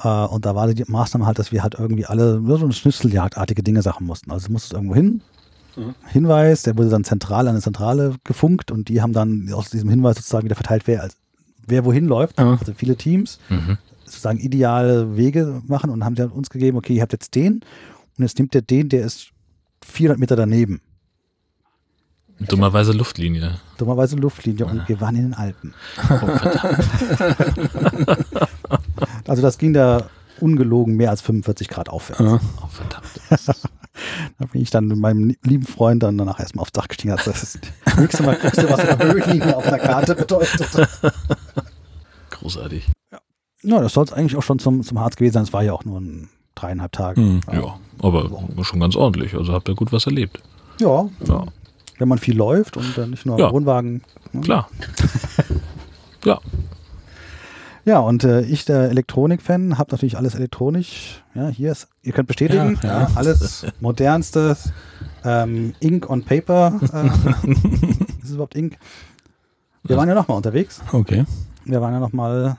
Äh, 0.01 0.07
und 0.07 0.45
da 0.45 0.55
war 0.55 0.73
die 0.73 0.83
Maßnahme 0.87 1.25
halt, 1.25 1.39
dass 1.39 1.51
wir 1.51 1.63
halt 1.63 1.75
irgendwie 1.77 2.05
alle 2.05 2.39
nur 2.39 2.57
so 2.57 2.65
eine 2.65 2.73
Schnitzeljagdartige 2.73 3.63
Dinge 3.63 3.81
Sachen 3.81 4.07
mussten. 4.07 4.31
Also 4.31 4.47
du 4.47 4.53
musstest 4.53 4.73
irgendwo 4.73 4.95
hin. 4.95 5.21
Hinweis, 6.07 6.63
der 6.63 6.77
wurde 6.77 6.89
dann 6.89 7.03
zentral 7.03 7.47
an 7.47 7.53
eine 7.55 7.61
Zentrale 7.61 8.15
gefunkt 8.23 8.71
und 8.71 8.89
die 8.89 9.01
haben 9.01 9.13
dann 9.13 9.51
aus 9.53 9.69
diesem 9.69 9.89
Hinweis 9.89 10.15
sozusagen 10.17 10.45
wieder 10.45 10.55
verteilt, 10.55 10.83
wer, 10.85 11.01
als, 11.03 11.17
wer 11.67 11.85
wohin 11.85 12.05
läuft. 12.05 12.39
Ja. 12.39 12.57
Also 12.59 12.73
viele 12.75 12.95
Teams 12.95 13.39
Mhm. 13.49 13.77
sozusagen 14.05 14.39
ideale 14.39 15.17
Wege 15.17 15.61
machen 15.67 15.89
und 15.89 16.03
haben 16.05 16.15
sie 16.15 16.27
uns 16.29 16.49
gegeben, 16.49 16.77
okay, 16.77 16.93
ihr 16.95 17.01
habt 17.01 17.13
jetzt 17.13 17.35
den 17.35 17.61
und 18.17 18.23
jetzt 18.23 18.37
nimmt 18.39 18.53
ihr 18.55 18.61
den, 18.61 18.89
der 18.89 19.05
ist 19.05 19.29
400 19.85 20.19
Meter 20.19 20.35
daneben. 20.35 20.81
Dummerweise 22.39 22.91
Luftlinie. 22.91 23.59
Dummerweise 23.77 24.15
Luftlinie 24.17 24.65
und 24.65 24.87
wir 24.89 24.99
waren 24.99 25.15
in 25.15 25.21
den 25.23 25.33
Alpen. 25.33 25.73
Oh, 26.09 26.17
verdammt. 26.37 26.89
Also 29.27 29.41
das 29.41 29.57
ging 29.57 29.73
da 29.73 30.07
ungelogen 30.39 30.95
mehr 30.95 31.09
als 31.09 31.21
45 31.21 31.67
Grad 31.67 31.89
aufwärts. 31.89 32.21
Oh, 32.21 32.67
verdammt. 32.67 33.07
Da 34.39 34.45
bin 34.45 34.61
ich 34.61 34.69
dann 34.69 34.87
mit 34.87 34.97
meinem 34.97 35.35
lieben 35.43 35.65
Freund 35.65 36.03
dann 36.03 36.17
danach 36.17 36.39
erstmal 36.39 36.63
aufs 36.63 36.71
Dach 36.71 36.87
gestiegen. 36.87 37.11
Also 37.13 37.31
das 37.31 37.43
ist 37.43 37.59
das 37.85 37.97
nächste 37.97 38.23
Mal 38.23 38.35
guckst 38.35 38.61
du, 38.61 38.69
was 38.69 38.79
eine 38.79 39.03
Höhenlinie 39.03 39.55
auf 39.55 39.65
einer 39.65 39.79
Karte 39.79 40.15
bedeutet. 40.15 40.67
Großartig. 42.31 42.91
Ja, 43.63 43.79
das 43.81 43.93
soll 43.93 44.03
es 44.05 44.13
eigentlich 44.13 44.35
auch 44.35 44.43
schon 44.43 44.59
zum, 44.59 44.83
zum 44.83 44.99
Harz 44.99 45.15
gewesen 45.15 45.33
sein. 45.33 45.43
Es 45.43 45.53
war 45.53 45.63
ja 45.63 45.73
auch 45.73 45.85
nur 45.85 45.99
ein 45.99 46.29
dreieinhalb 46.55 46.91
Tage. 46.91 47.19
Hm. 47.21 47.41
Ja, 47.51 47.77
aber 48.01 48.29
schon 48.63 48.79
ganz 48.79 48.95
ordentlich. 48.95 49.33
Also 49.35 49.53
habt 49.53 49.67
ihr 49.69 49.75
gut 49.75 49.91
was 49.91 50.05
erlebt. 50.05 50.39
Ja, 50.79 51.09
Ja, 51.25 51.45
wenn 51.97 52.07
man 52.09 52.17
viel 52.17 52.35
läuft 52.35 52.75
und 52.77 52.97
dann 52.97 53.11
nicht 53.11 53.25
nur 53.25 53.39
Ja. 53.39 53.51
Wohnwagen. 53.51 54.01
ne? 54.33 54.41
klar. 54.41 54.69
Ja, 56.25 56.39
Ja, 57.85 57.99
und 57.99 58.23
äh, 58.23 58.41
ich, 58.41 58.65
der 58.65 58.89
Elektronik-Fan, 58.89 59.77
habe 59.77 59.91
natürlich 59.91 60.17
alles 60.17 60.33
elektronisch. 60.33 61.23
Ja, 61.35 61.49
hier 61.49 61.71
ist, 61.71 61.87
ihr 62.01 62.13
könnt 62.13 62.27
bestätigen, 62.27 62.79
Ja, 62.81 63.01
ja, 63.01 63.11
alles 63.13 63.65
modernstes. 63.79 64.73
Ähm, 65.23 65.75
Ink 65.79 66.09
on 66.09 66.23
Paper. 66.23 66.79
Äh, 66.81 67.49
ist 68.21 68.23
es 68.23 68.31
überhaupt 68.31 68.55
Ink? 68.55 68.77
Wir 69.83 69.97
waren 69.97 70.09
ja 70.09 70.15
nochmal 70.15 70.37
unterwegs. 70.37 70.81
Okay. 70.91 71.25
Wir 71.63 71.79
waren 71.79 71.93
ja 71.93 71.99
nochmal 71.99 72.57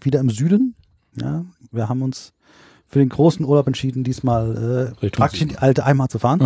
wieder 0.00 0.20
im 0.20 0.30
Süden. 0.30 0.76
Ja, 1.20 1.44
wir 1.72 1.88
haben 1.88 2.02
uns 2.02 2.32
für 2.86 3.00
den 3.00 3.08
großen 3.08 3.44
Urlaub 3.44 3.66
entschieden, 3.66 4.04
diesmal 4.04 4.94
äh, 5.02 5.10
praktisch 5.10 5.42
in 5.42 5.48
die 5.48 5.58
alte 5.58 5.84
Heimat 5.84 6.12
zu 6.12 6.20
fahren. 6.20 6.40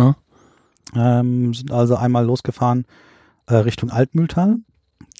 Ja. 0.95 1.19
Ähm, 1.19 1.53
sind 1.53 1.71
also 1.71 1.95
einmal 1.95 2.25
losgefahren 2.25 2.85
äh, 3.45 3.55
Richtung 3.55 3.91
Altmühltal. 3.91 4.57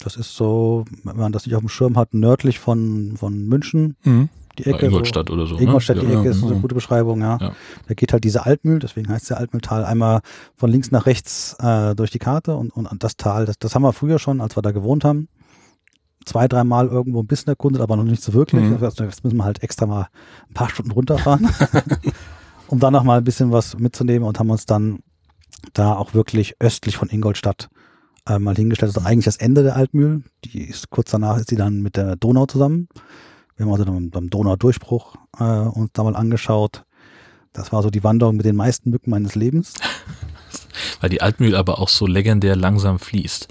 Das 0.00 0.16
ist 0.16 0.34
so, 0.34 0.84
wenn 1.04 1.16
man 1.16 1.32
das 1.32 1.46
nicht 1.46 1.54
auf 1.54 1.60
dem 1.60 1.68
Schirm 1.68 1.96
hat, 1.96 2.14
nördlich 2.14 2.58
von, 2.58 3.14
von 3.16 3.46
München, 3.46 3.96
Mhm. 4.04 4.28
die 4.58 4.66
Ecke. 4.66 4.86
Ingolstadt 4.86 5.30
oder 5.30 5.46
so. 5.46 5.56
So, 5.56 5.60
Ingolstadt, 5.60 5.96
ne? 5.96 6.02
die 6.04 6.12
Ja, 6.12 6.20
Ecke 6.20 6.30
ist 6.30 6.40
ja, 6.40 6.46
eine 6.46 6.56
ja. 6.56 6.60
gute 6.60 6.74
Beschreibung, 6.74 7.20
ja. 7.20 7.38
Ja. 7.40 7.52
Da 7.86 7.94
geht 7.94 8.12
halt 8.12 8.24
diese 8.24 8.44
Altmühl, 8.46 8.78
deswegen 8.78 9.08
heißt 9.08 9.24
es 9.24 9.28
ja 9.30 9.36
Altmühltal, 9.36 9.84
einmal 9.84 10.20
von 10.56 10.70
links 10.70 10.90
nach 10.90 11.06
rechts 11.06 11.54
äh, 11.60 11.94
durch 11.94 12.10
die 12.10 12.18
Karte 12.18 12.56
und, 12.56 12.70
und 12.74 13.02
das 13.04 13.16
Tal, 13.16 13.46
das, 13.46 13.58
das 13.58 13.74
haben 13.74 13.82
wir 13.82 13.92
früher 13.92 14.18
schon, 14.18 14.40
als 14.40 14.56
wir 14.56 14.62
da 14.62 14.72
gewohnt 14.72 15.04
haben. 15.04 15.28
Zwei, 16.26 16.48
dreimal 16.48 16.88
irgendwo 16.88 17.20
ein 17.22 17.26
bisschen 17.26 17.48
erkundet, 17.48 17.80
aber 17.80 17.96
noch 17.96 18.04
nicht 18.04 18.22
so 18.22 18.34
wirklich. 18.34 18.62
Mhm. 18.62 18.78
Also 18.82 19.04
jetzt 19.04 19.24
müssen 19.24 19.38
wir 19.38 19.44
halt 19.44 19.62
extra 19.62 19.86
mal 19.86 20.08
ein 20.48 20.54
paar 20.54 20.68
Stunden 20.68 20.90
runterfahren, 20.90 21.48
um 22.68 22.78
dann 22.78 22.92
noch 22.92 23.04
mal 23.04 23.18
ein 23.18 23.24
bisschen 23.24 23.52
was 23.52 23.78
mitzunehmen 23.78 24.28
und 24.28 24.38
haben 24.38 24.50
uns 24.50 24.66
dann 24.66 24.98
da 25.72 25.94
auch 25.94 26.12
wirklich 26.14 26.56
östlich 26.60 26.96
von 26.96 27.08
Ingolstadt 27.08 27.68
äh, 28.30 28.38
mal 28.38 28.54
hingestellt. 28.54 28.94
Das 28.94 29.02
ist 29.02 29.06
eigentlich 29.06 29.24
das 29.24 29.36
Ende 29.36 29.62
der 29.62 29.76
Altmühl. 29.76 30.22
Die 30.44 30.62
ist 30.62 30.90
kurz 30.90 31.10
danach 31.10 31.38
ist 31.38 31.50
sie 31.50 31.56
dann 31.56 31.82
mit 31.82 31.96
der 31.96 32.16
Donau 32.16 32.46
zusammen. 32.46 32.88
Wir 33.56 33.66
haben 33.66 33.72
also 33.72 33.84
dann 33.84 34.10
beim 34.10 34.30
Donaudurchbruch 34.30 35.16
äh, 35.38 35.44
uns 35.44 35.90
da 35.92 36.04
mal 36.04 36.16
angeschaut. 36.16 36.84
Das 37.52 37.72
war 37.72 37.82
so 37.82 37.90
die 37.90 38.04
Wanderung 38.04 38.36
mit 38.36 38.46
den 38.46 38.56
meisten 38.56 38.90
Mücken 38.90 39.10
meines 39.10 39.34
Lebens. 39.34 39.74
Weil 41.00 41.10
die 41.10 41.20
Altmühl 41.20 41.56
aber 41.56 41.78
auch 41.78 41.88
so 41.88 42.06
legendär 42.06 42.56
langsam 42.56 42.98
fließt. 42.98 43.48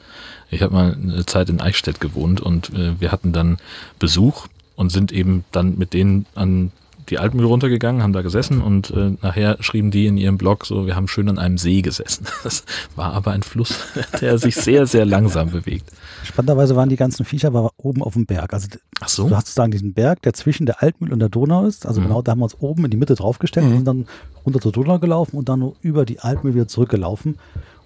Ich 0.49 0.61
habe 0.61 0.73
mal 0.73 0.93
eine 0.93 1.25
Zeit 1.25 1.49
in 1.49 1.61
Eichstätt 1.61 1.99
gewohnt 1.99 2.41
und 2.41 2.73
äh, 2.73 2.99
wir 2.99 3.11
hatten 3.11 3.34
dann 3.34 3.57
Besuch 3.99 4.47
und 4.75 4.91
sind 4.91 5.11
eben 5.11 5.43
dann 5.51 5.77
mit 5.77 5.93
denen 5.93 6.25
an 6.36 6.71
die 7.10 7.18
Alpen 7.20 7.39
runtergegangen, 7.43 8.01
haben 8.03 8.14
da 8.14 8.22
gesessen 8.22 8.62
und 8.62 8.91
äh, 8.91 9.12
nachher 9.22 9.57
schrieben 9.62 9.91
die 9.91 10.05
in 10.07 10.18
ihrem 10.18 10.38
Blog 10.38 10.66
so, 10.66 10.86
wir 10.86 10.95
haben 10.95 11.07
schön 11.07 11.28
an 11.30 11.38
einem 11.39 11.57
See 11.57 11.82
gesessen. 11.82 12.26
Das 12.43 12.64
war 12.95 13.14
aber 13.14 13.32
ein 13.32 13.43
Fluss, 13.43 13.76
der 14.22 14.38
sich 14.38 14.55
sehr, 14.55 14.86
sehr 14.88 15.05
langsam 15.05 15.49
bewegt. 15.51 15.91
Spannenderweise 16.24 16.76
waren 16.76 16.89
die 16.89 16.95
ganzen 16.95 17.26
Viecher 17.26 17.47
aber 17.49 17.72
oben 17.78 18.01
auf 18.03 18.14
dem 18.14 18.26
Berg. 18.26 18.53
Also 18.53 18.68
Ach 19.01 19.10
so? 19.10 19.28
du 19.30 19.36
hast 19.36 19.47
sozusagen 19.47 19.72
diesen 19.72 19.93
Berg, 19.93 20.22
der 20.22 20.34
zwischen 20.34 20.66
der 20.66 20.82
Altmühl 20.84 21.12
und 21.14 21.20
der 21.20 21.30
Donau 21.30 21.66
ist. 21.66 21.86
Also 21.86 21.99
Mhm. 22.01 22.05
genau 22.05 22.22
da 22.22 22.32
haben 22.34 22.39
wir 22.39 22.45
uns 22.45 22.57
oben 22.60 22.86
in 22.86 22.91
die 22.91 22.97
Mitte 22.97 23.16
draufgestellt 23.16 23.66
Mhm. 23.66 23.72
und 23.72 23.78
sind 23.78 23.88
dann 23.88 24.05
runter 24.45 24.60
zur 24.62 24.72
Donau 24.72 24.99
gelaufen 24.99 25.38
und 25.38 25.49
dann 25.49 25.60
nur 25.60 25.76
über 25.82 26.05
die 26.05 26.20
Altmühl 26.20 26.53
wieder 26.55 26.68
zurückgelaufen. 26.68 27.38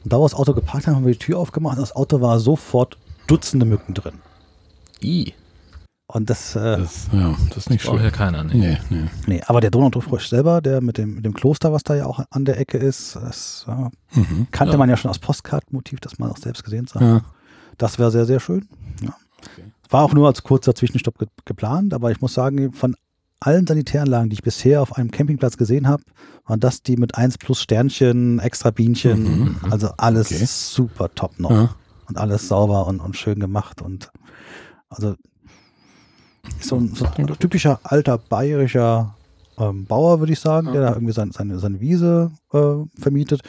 Und 0.04 0.12
da 0.12 0.18
wir 0.20 0.24
das 0.24 0.34
Auto 0.36 0.54
geparkt 0.54 0.88
haben, 0.88 0.96
haben 0.98 1.06
wir 1.06 1.14
die 1.14 1.20
Tür 1.20 1.40
aufgemacht. 1.40 1.78
Das 1.78 1.96
Auto 1.96 2.20
war 2.22 2.40
sofort 2.40 2.98
Dutzende 3.28 3.66
Mücken 3.66 3.94
drin. 3.94 4.16
I, 5.02 5.34
Und 6.08 6.30
das, 6.30 6.56
äh, 6.56 6.78
Das, 6.78 7.08
ja, 7.14 7.36
das 7.50 7.58
ist 7.58 7.70
nicht 7.70 7.84
schön. 7.84 7.96
ja 8.04 8.12
keiner. 8.12 8.44
Nee. 8.44 8.54
Nee, 8.56 8.78
nee. 8.90 9.10
nee, 9.26 9.42
aber 9.46 9.62
der 9.62 9.72
Donaudurchfrosch 9.72 10.28
selber, 10.28 10.62
der 10.62 10.82
mit 10.82 10.98
dem, 10.98 11.16
mit 11.16 11.26
dem 11.26 11.34
Kloster, 11.34 11.72
was 11.72 11.84
da 11.84 11.96
ja 11.96 12.06
auch 12.06 12.20
an 12.30 12.46
der 12.46 12.60
Ecke 12.60 12.78
ist, 12.78 13.16
das 13.16 13.66
äh, 13.68 14.20
Mhm. 14.20 14.48
kannte 14.52 14.74
Ja. 14.74 14.78
man 14.78 14.90
ja 14.90 14.98
schon 14.98 15.10
aus 15.10 15.20
Postkartenmotiv, 15.20 16.00
das 16.02 16.20
man 16.20 16.30
auch 16.30 16.38
selbst 16.38 16.64
gesehen 16.64 16.88
hat. 16.94 17.02
Ja. 17.02 17.22
Das 17.78 17.98
wäre 18.00 18.12
sehr, 18.12 18.26
sehr 18.26 18.40
schön. 18.40 18.68
Ja. 19.02 19.16
Okay. 19.40 19.64
War 19.90 20.04
auch 20.04 20.14
nur 20.14 20.28
als 20.28 20.44
kurzer 20.44 20.76
Zwischenstopp 20.76 21.18
ge 21.18 21.28
geplant, 21.46 21.94
aber 21.94 22.12
ich 22.12 22.22
muss 22.22 22.34
sagen, 22.34 22.74
von 22.74 22.96
allen 23.40 23.66
Sanitäranlagen, 23.66 24.30
die 24.30 24.36
ich 24.36 24.44
bisher 24.44 24.82
auf 24.82 24.96
einem 24.98 25.10
Campingplatz 25.10 25.58
gesehen 25.58 25.88
habe, 25.88 26.04
waren 26.46 26.60
das 26.60 26.84
die 26.84 26.98
mit 26.98 27.16
1 27.16 27.38
plus 27.38 27.62
Sternchen, 27.62 28.40
extra 28.40 28.72
Bienchen, 28.72 29.24
Mhm, 29.24 29.58
also 29.72 29.90
alles 29.98 30.28
Okay. 30.28 30.46
super 30.46 31.10
top 31.16 31.40
noch 31.40 31.50
Ja. 31.52 31.76
und 32.08 32.18
alles 32.18 32.48
sauber 32.50 32.86
und, 32.88 33.00
und 33.00 33.16
schön 33.18 33.40
gemacht 33.40 33.82
und 33.82 34.12
also 34.90 35.16
so 36.60 36.78
ein, 36.78 36.94
so 36.96 37.06
ein 37.06 37.28
typischer 37.40 37.80
alter 37.84 38.18
bayerischer 38.18 39.16
ähm, 39.58 39.86
Bauer, 39.86 40.20
würde 40.20 40.34
ich 40.34 40.40
sagen, 40.40 40.72
der 40.72 40.82
da 40.82 40.94
irgendwie 40.94 41.14
sein, 41.14 41.32
seine, 41.32 41.60
seine 41.60 41.80
Wiese 41.80 42.32
äh, 42.52 42.76
vermietet. 43.00 43.42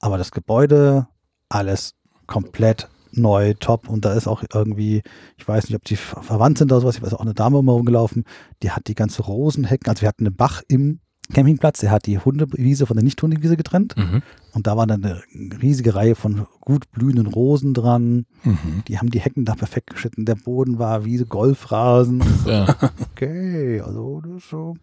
Aber 0.00 0.18
das 0.18 0.30
Gebäude, 0.30 1.06
alles 1.48 1.94
komplett 2.26 2.88
neu, 3.12 3.54
top. 3.54 3.88
Und 3.88 4.04
da 4.04 4.12
ist 4.12 4.26
auch 4.28 4.42
irgendwie, 4.52 5.02
ich 5.36 5.46
weiß 5.48 5.64
nicht, 5.68 5.76
ob 5.76 5.84
die 5.84 5.96
ver- 5.96 6.22
verwandt 6.22 6.58
sind 6.58 6.70
oder 6.72 6.80
sowas, 6.80 6.96
ich 6.96 7.02
weiß 7.02 7.14
auch 7.14 7.20
eine 7.20 7.34
Dame 7.34 7.58
rumgelaufen, 7.58 8.24
die 8.62 8.70
hat 8.70 8.86
die 8.88 8.94
ganze 8.94 9.22
Rosenhecken, 9.22 9.88
also 9.88 10.02
wir 10.02 10.08
hatten 10.08 10.26
einen 10.26 10.36
Bach 10.36 10.62
im 10.68 11.00
Campingplatz, 11.32 11.80
der 11.80 11.90
hat 11.90 12.06
die 12.06 12.18
Hundewiese 12.18 12.86
von 12.86 12.96
der 12.96 13.04
Nicht-Hundewiese 13.04 13.56
getrennt. 13.56 13.96
Mhm. 13.96 14.22
Und 14.52 14.66
da 14.66 14.76
war 14.76 14.86
dann 14.86 15.04
eine 15.04 15.22
riesige 15.62 15.94
Reihe 15.94 16.14
von 16.14 16.46
gut 16.60 16.90
blühenden 16.92 17.26
Rosen 17.26 17.72
dran. 17.74 18.26
Mhm. 18.44 18.82
Die 18.88 18.98
haben 18.98 19.10
die 19.10 19.20
Hecken 19.20 19.44
da 19.44 19.54
perfekt 19.54 19.90
geschnitten. 19.90 20.24
Der 20.24 20.34
Boden 20.34 20.78
war 20.78 21.04
wie 21.04 21.16
so 21.18 21.24
Golfrasen. 21.26 22.22
Ja. 22.46 22.74
Okay, 23.12 23.80
also 23.80 24.20
das 24.24 24.36
ist 24.42 24.50
so. 24.50 24.76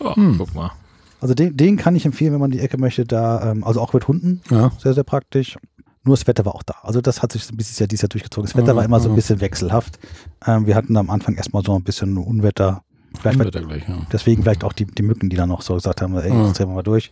Oh, 0.00 0.14
Hm. 0.16 0.36
Guck 0.38 0.54
mal. 0.54 0.70
Also 1.20 1.34
den, 1.34 1.56
den 1.56 1.76
kann 1.76 1.94
ich 1.94 2.04
empfehlen, 2.04 2.32
wenn 2.32 2.40
man 2.40 2.50
die 2.50 2.58
Ecke 2.60 2.78
möchte. 2.78 3.04
Da, 3.04 3.52
ähm, 3.52 3.64
also 3.64 3.80
auch 3.80 3.92
mit 3.92 4.08
Hunden, 4.08 4.40
Ja. 4.50 4.72
sehr, 4.78 4.94
sehr 4.94 5.04
praktisch. 5.04 5.56
Nur 6.04 6.16
das 6.16 6.26
Wetter 6.26 6.44
war 6.44 6.54
auch 6.56 6.64
da. 6.64 6.74
Also 6.82 7.00
das 7.00 7.22
hat 7.22 7.30
sich 7.30 7.44
so 7.44 7.52
ein 7.54 7.56
bisschen 7.56 7.86
dieses 7.86 8.02
Jahr 8.02 8.08
durchgezogen. 8.08 8.46
Das 8.48 8.56
Wetter 8.56 8.74
war 8.74 8.84
immer 8.84 8.98
so 8.98 9.08
ein 9.08 9.14
bisschen 9.14 9.40
wechselhaft. 9.40 10.00
Ähm, 10.44 10.66
wir 10.66 10.74
hatten 10.74 10.96
am 10.96 11.10
Anfang 11.10 11.36
erstmal 11.36 11.62
so 11.64 11.76
ein 11.76 11.84
bisschen 11.84 12.16
Unwetter. 12.18 12.82
Vielleicht 13.20 13.38
wird 13.38 13.54
er 13.54 13.62
gleich, 13.62 13.88
ja. 13.88 13.98
Deswegen 14.12 14.42
vielleicht 14.42 14.64
auch 14.64 14.72
die, 14.72 14.86
die 14.86 15.02
Mücken, 15.02 15.28
die 15.30 15.36
dann 15.36 15.48
noch 15.48 15.62
so 15.62 15.74
gesagt 15.74 16.00
haben, 16.02 16.16
ey, 16.16 16.28
Ja. 16.30 16.46
jetzt 16.46 16.58
drehen 16.58 16.68
wir 16.68 16.74
mal 16.74 16.82
durch. 16.82 17.10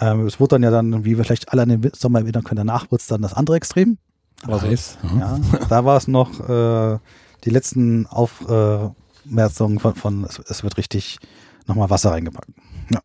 Ähm, 0.00 0.26
es 0.26 0.40
wurde 0.40 0.50
dann 0.56 0.62
ja 0.62 0.70
dann, 0.70 1.04
wie 1.04 1.16
wir 1.16 1.24
vielleicht 1.24 1.52
alle 1.52 1.62
an 1.62 1.68
den 1.68 1.90
Sommer 1.94 2.20
erinnern 2.20 2.42
können, 2.44 2.66
danach 2.66 2.86
wurde 2.90 3.00
es 3.00 3.06
dann 3.06 3.22
das 3.22 3.34
andere 3.34 3.56
Extrem. 3.56 3.98
Also, 4.46 4.66
Heiß. 4.66 4.98
Ja. 5.04 5.18
ja, 5.18 5.38
da 5.68 5.84
war 5.84 5.96
es 5.96 6.08
noch 6.08 6.40
äh, 6.48 6.98
die 7.44 7.50
letzten 7.50 8.06
Aufmerzungen 8.06 9.78
von, 9.78 9.94
von 9.94 10.24
es, 10.24 10.38
es 10.40 10.62
wird 10.64 10.76
richtig 10.78 11.18
nochmal 11.66 11.90
Wasser 11.90 12.10
reingepackt. 12.10 12.50
Ja. 12.90 13.00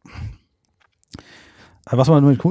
Äh, 1.91 1.97
was 1.97 2.07
man 2.07 2.25
mit 2.25 2.41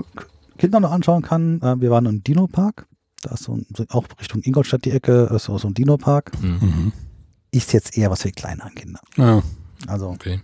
Kindern 0.58 0.82
noch 0.82 0.92
anschauen 0.92 1.22
kann, 1.22 1.60
äh, 1.62 1.80
wir 1.80 1.90
waren 1.90 2.06
im 2.06 2.22
Dino-Park. 2.22 2.86
Da 3.22 3.32
ist 3.34 3.44
so, 3.44 3.54
ein, 3.54 3.66
auch 3.90 4.04
Richtung 4.20 4.42
Ingolstadt 4.42 4.84
die 4.84 4.90
Ecke, 4.92 5.30
ist 5.34 5.44
so, 5.44 5.58
so 5.58 5.68
ein 5.68 5.74
Dino-Park. 5.74 6.30
Mhm. 6.40 6.92
Ist 7.50 7.72
jetzt 7.72 7.96
eher 7.96 8.10
was 8.10 8.22
für 8.22 8.28
die 8.28 8.34
kleineren 8.34 8.74
Kinder. 8.74 9.00
ja. 9.16 9.42
Also 9.86 10.08
Okay. 10.10 10.40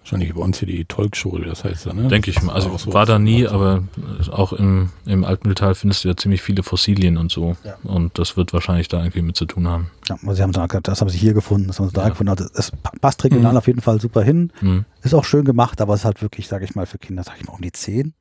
Wahrscheinlich 0.00 0.32
bei 0.32 0.40
uns 0.40 0.58
hier 0.58 0.68
die 0.68 0.86
Tolkshow, 0.86 1.36
wie 1.38 1.44
das 1.44 1.64
heißt 1.64 1.84
da, 1.84 1.92
ne? 1.92 2.08
Denke 2.08 2.30
ich 2.30 2.40
mal. 2.42 2.54
Also 2.54 2.70
war 2.94 3.04
da 3.04 3.18
nie, 3.18 3.46
aber 3.46 3.82
auch 4.30 4.54
im, 4.54 4.88
im 5.04 5.22
Altmühltal 5.22 5.74
findest 5.74 6.02
du 6.04 6.08
ja 6.08 6.16
ziemlich 6.16 6.40
viele 6.40 6.62
Fossilien 6.62 7.18
und 7.18 7.30
so. 7.30 7.56
Ja. 7.62 7.76
Und 7.82 8.18
das 8.18 8.34
wird 8.38 8.54
wahrscheinlich 8.54 8.88
da 8.88 8.98
irgendwie 9.00 9.20
mit 9.20 9.36
zu 9.36 9.44
tun 9.44 9.68
haben. 9.68 9.90
Ja, 10.08 10.14
also 10.14 10.32
sie 10.32 10.42
haben 10.42 10.54
so 10.54 10.62
gesagt, 10.62 10.88
das 10.88 11.02
haben 11.02 11.10
sie 11.10 11.18
hier 11.18 11.34
gefunden, 11.34 11.66
das 11.66 11.78
haben 11.78 11.88
sie 11.88 11.92
da 11.92 12.04
Ja. 12.04 12.08
gefunden. 12.08 12.30
Also 12.30 12.46
es 12.54 12.70
pa- 12.70 12.92
passt 13.02 13.22
regional 13.24 13.52
Mhm. 13.52 13.58
auf 13.58 13.66
jeden 13.66 13.82
Fall 13.82 14.00
super 14.00 14.22
hin. 14.22 14.50
Mhm. 14.62 14.86
Ist 15.02 15.12
auch 15.14 15.24
schön 15.24 15.44
gemacht, 15.44 15.78
aber 15.82 15.92
es 15.92 16.00
ist 16.00 16.04
halt 16.06 16.22
wirklich, 16.22 16.48
sage 16.48 16.64
ich 16.64 16.74
mal, 16.74 16.86
für 16.86 16.96
Kinder, 16.96 17.22
sage 17.22 17.38
ich 17.40 17.46
mal, 17.46 17.52
um 17.52 17.60
die 17.60 17.72
10. 17.72 18.14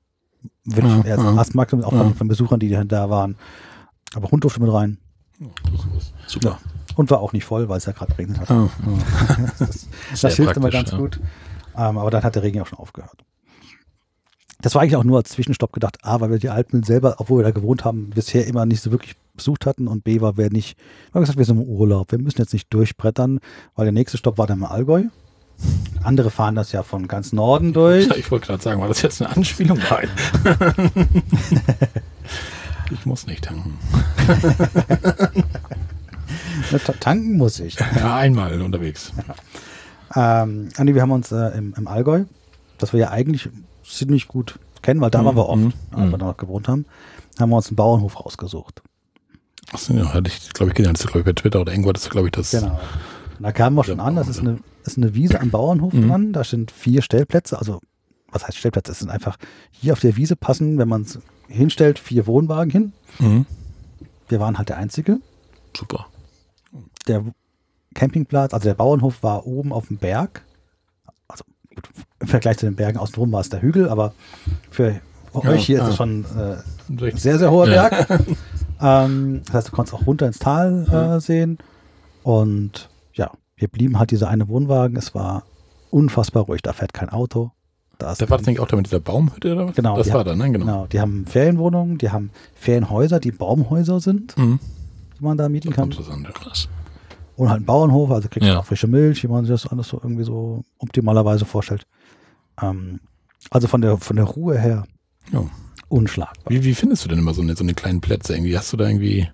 Würde 0.65 0.87
Ja, 0.89 0.99
ich 0.99 1.05
eher 1.05 1.17
ja. 1.19 1.37
Astmarkt 1.37 1.73
auch 1.73 1.93
Ja. 1.93 1.99
von, 1.99 2.15
von 2.15 2.27
Besuchern, 2.27 2.59
die 2.59 2.69
da 2.69 3.09
waren. 3.09 3.37
Aber 4.13 4.29
Hund 4.29 4.43
durfte 4.43 4.61
mit 4.61 4.73
rein. 4.73 4.97
Super. 6.25 6.59
Und 6.97 7.11
war 7.11 7.19
auch 7.19 7.31
nicht 7.31 7.45
voll, 7.45 7.69
weil 7.69 7.77
es 7.77 7.85
ja 7.85 7.93
gerade 7.93 8.11
geregnet 8.11 8.39
hat. 8.39 8.51
Ah, 8.51 8.69
Das, 9.59 9.87
Sehr 10.13 10.29
das 10.29 10.35
hilft 10.35 10.57
immer 10.57 10.71
ganz 10.71 10.91
ja. 10.91 10.97
gut. 10.97 11.19
Ähm, 11.75 11.97
aber 11.97 12.09
dann 12.09 12.23
hat 12.23 12.35
der 12.35 12.41
Regen 12.41 12.59
auch 12.59 12.67
schon 12.67 12.79
aufgehört. 12.79 13.23
Das 14.59 14.73
war 14.73 14.81
eigentlich 14.81 14.95
auch 14.95 15.03
nur 15.03 15.17
als 15.17 15.29
Zwischenstopp 15.29 15.71
gedacht, 15.71 15.99
A, 16.01 16.19
weil 16.19 16.31
wir 16.31 16.39
die 16.39 16.49
Alpen 16.49 16.81
selber, 16.81 17.17
obwohl 17.19 17.39
wir 17.39 17.43
da 17.43 17.51
gewohnt 17.51 17.85
haben, 17.85 18.09
bisher 18.09 18.47
immer 18.47 18.65
nicht 18.65 18.81
so 18.81 18.89
wirklich 18.91 19.15
besucht 19.35 19.67
hatten 19.67 19.87
und 19.87 20.03
B, 20.03 20.19
war 20.21 20.37
wir 20.37 20.49
nicht, 20.49 20.75
wir 21.11 21.13
haben 21.13 21.21
gesagt, 21.21 21.37
wir 21.37 21.45
sind 21.45 21.61
im 21.61 21.67
Urlaub, 21.67 22.11
wir 22.11 22.17
müssen 22.17 22.39
jetzt 22.39 22.53
nicht 22.53 22.73
durchbrettern, 22.73 23.39
weil 23.75 23.85
der 23.85 23.91
nächste 23.93 24.17
Stopp 24.17 24.39
war 24.39 24.47
dann 24.47 24.57
im 24.57 24.65
Allgäu. 24.65 25.03
Andere 26.03 26.31
fahren 26.31 26.55
das 26.55 26.71
ja 26.71 26.81
von 26.81 27.07
ganz 27.07 27.33
Norden 27.33 27.73
durch. 27.73 28.09
Ich 28.17 28.31
wollte 28.31 28.47
gerade 28.47 28.63
sagen, 28.63 28.81
war 28.81 28.87
das 28.87 29.03
jetzt 29.03 29.21
eine 29.21 29.35
Anspielung? 29.35 29.79
Nein. 29.89 30.09
ich 32.91 33.05
muss 33.05 33.27
nicht 33.27 33.47
tanken. 36.69 36.85
Ta- 36.85 36.93
Tanken 36.99 37.37
muss 37.37 37.59
ich. 37.59 37.75
Ja, 37.95 38.15
einmal 38.17 38.61
unterwegs. 38.61 39.11
Ähm, 40.15 40.69
Andi, 40.77 40.95
wir 40.95 41.01
haben 41.01 41.11
uns 41.11 41.31
äh, 41.31 41.57
im, 41.57 41.73
im 41.77 41.87
Allgäu, 41.87 42.25
das 42.77 42.93
wir 42.93 42.99
ja 42.99 43.09
eigentlich 43.11 43.49
ziemlich 43.85 44.27
gut 44.27 44.59
kennen, 44.81 45.01
weil 45.01 45.09
da 45.09 45.23
waren 45.25 45.35
wir 45.35 45.47
oft, 45.49 45.61
Mhm. 45.61 45.73
als 45.91 46.11
wir 46.11 46.17
da 46.17 46.25
noch 46.27 46.37
gewohnt 46.37 46.67
haben, 46.67 46.85
haben 47.39 47.49
wir 47.49 47.57
uns 47.57 47.67
einen 47.69 47.75
Bauernhof 47.75 48.19
rausgesucht. 48.25 48.81
Achso, 49.71 49.93
ja, 49.93 50.13
hatte 50.13 50.29
ich, 50.29 50.53
glaube 50.53 50.71
ich, 50.71 50.75
gesehen, 50.75 50.93
das 50.93 51.01
glaube 51.03 51.19
ich, 51.19 51.25
bei 51.25 51.33
Twitter 51.33 51.59
oder 51.59 51.73
irgendwo, 51.73 51.91
das 51.91 52.03
ist, 52.03 52.09
glaube 52.09 52.27
ich, 52.27 52.31
das. 52.31 52.51
Genau. 52.51 52.79
Und 53.37 53.43
da 53.43 53.51
kamen 53.51 53.75
wir 53.75 53.83
schon 53.83 53.99
an, 53.99 54.15
das 54.15 54.27
ist 54.29 54.39
eine, 54.39 54.59
ist 54.85 54.97
eine 54.97 55.13
Wiese 55.13 55.39
am 55.41 55.49
Bauernhof 55.51 55.93
Mhm. 55.93 56.07
dran, 56.07 56.33
da 56.33 56.43
sind 56.43 56.71
vier 56.71 57.01
Stellplätze, 57.01 57.59
also 57.59 57.81
was 58.31 58.45
heißt 58.47 58.57
Stellplätze? 58.57 58.91
Es 58.93 58.99
sind 58.99 59.09
einfach 59.09 59.37
hier 59.71 59.93
auf 59.93 59.99
der 59.99 60.15
Wiese 60.15 60.35
passen, 60.35 60.77
wenn 60.77 60.87
man 60.87 61.01
es 61.03 61.19
hinstellt, 61.49 61.99
vier 61.99 62.27
Wohnwagen 62.27 62.71
hin. 62.71 62.93
Mhm. 63.19 63.45
Wir 64.29 64.39
waren 64.39 64.57
halt 64.57 64.69
der 64.69 64.77
Einzige. 64.77 65.19
Super. 65.75 66.07
Der 67.07 67.23
Campingplatz, 67.93 68.53
also 68.53 68.65
der 68.65 68.75
Bauernhof 68.75 69.23
war 69.23 69.45
oben 69.47 69.71
auf 69.73 69.87
dem 69.87 69.97
Berg. 69.97 70.43
Also 71.27 71.43
gut, 71.73 71.89
im 72.19 72.27
Vergleich 72.27 72.57
zu 72.57 72.65
den 72.65 72.75
Bergen 72.75 72.97
außenrum 72.97 73.31
war 73.31 73.41
es 73.41 73.49
der 73.49 73.61
Hügel, 73.61 73.89
aber 73.89 74.13
für 74.69 74.99
Ja, 75.43 75.49
euch 75.49 75.65
hier 75.65 75.77
ist 75.77 75.83
ja. 75.83 75.89
es 75.89 75.95
schon 75.95 76.25
äh, 76.37 76.57
ein 76.89 76.97
16. 76.99 77.17
sehr, 77.19 77.39
sehr 77.39 77.51
hoher 77.51 77.67
Ja. 77.69 77.89
Berg. 77.89 78.19
ähm, 78.81 79.41
das 79.45 79.53
heißt, 79.55 79.67
du 79.69 79.71
konntest 79.71 79.95
auch 79.95 80.05
runter 80.05 80.27
ins 80.27 80.39
Tal 80.39 81.15
äh, 81.17 81.19
sehen. 81.19 81.57
Und 82.23 82.89
ja, 83.13 83.31
wir 83.55 83.67
blieben 83.67 83.97
halt 83.99 84.11
dieser 84.11 84.29
eine 84.29 84.47
Wohnwagen. 84.47 84.97
Es 84.97 85.15
war 85.15 85.43
unfassbar 85.89 86.43
ruhig. 86.43 86.61
Da 86.61 86.73
fährt 86.73 86.93
kein 86.93 87.09
Auto. 87.09 87.51
Da 87.97 88.11
ist 88.11 88.21
Da 88.21 88.29
war 88.29 88.37
das 88.37 88.45
nicht 88.45 88.59
auch 88.59 88.67
da 88.67 88.75
mit 88.75 88.85
dieser 88.85 88.99
Baumhütte 88.99 89.53
oder 89.53 89.67
was? 89.69 89.75
Genau, 89.75 89.97
Das 89.97 90.05
die 90.07 90.13
war 90.13 90.19
haben- 90.19 90.27
da, 90.27 90.35
ne? 90.35 90.51
Genau. 90.51 90.65
Genau, 90.65 90.85
die 90.87 90.99
haben 91.01 91.25
Ferienwohnungen, 91.25 91.97
die 91.97 92.11
haben 92.11 92.29
Ferienhäuser, 92.53 93.19
die 93.19 93.31
Baumhäuser 93.31 93.99
sind, 93.99 94.37
Mhm. 94.37 94.59
die 95.17 95.23
man 95.23 95.35
da 95.37 95.49
mieten 95.49 95.71
kann. 95.71 95.85
Interessant, 95.89 96.25
ja. 96.25 96.31
Krass. 96.31 96.67
Und 97.37 97.49
halt 97.49 97.57
einen 97.57 97.65
Bauernhof, 97.65 98.11
also 98.11 98.27
kriegt 98.29 98.45
Ja. 98.45 98.53
man 98.53 98.61
auch 98.61 98.65
frische 98.65 98.87
Milch, 98.87 99.23
wie 99.23 99.27
man 99.27 99.45
sich 99.45 99.53
das 99.53 99.67
alles 99.71 99.87
so 99.87 99.97
irgendwie 100.03 100.23
so 100.23 100.63
optimalerweise 100.79 101.45
vorstellt. 101.45 101.85
Ähm, 102.61 102.99
also 103.51 103.67
von 103.67 103.81
der, 103.81 103.97
von 103.97 104.15
der 104.15 104.25
Ruhe 104.25 104.57
her 104.59 104.83
Ja. 105.31 105.43
unschlagbar. 105.87 106.51
Wie, 106.51 106.63
wie 106.63 106.73
findest 106.73 107.05
du 107.05 107.09
denn 107.09 107.19
immer 107.19 107.33
so 107.33 107.41
eine, 107.41 107.55
so 107.55 107.63
eine 107.63 107.73
kleinen 107.73 108.01
Plätze 108.01 108.33
irgendwie? 108.33 108.57
Hast 108.57 108.73
du 108.73 108.77
da 108.77 108.87
irgendwie. 108.87 109.29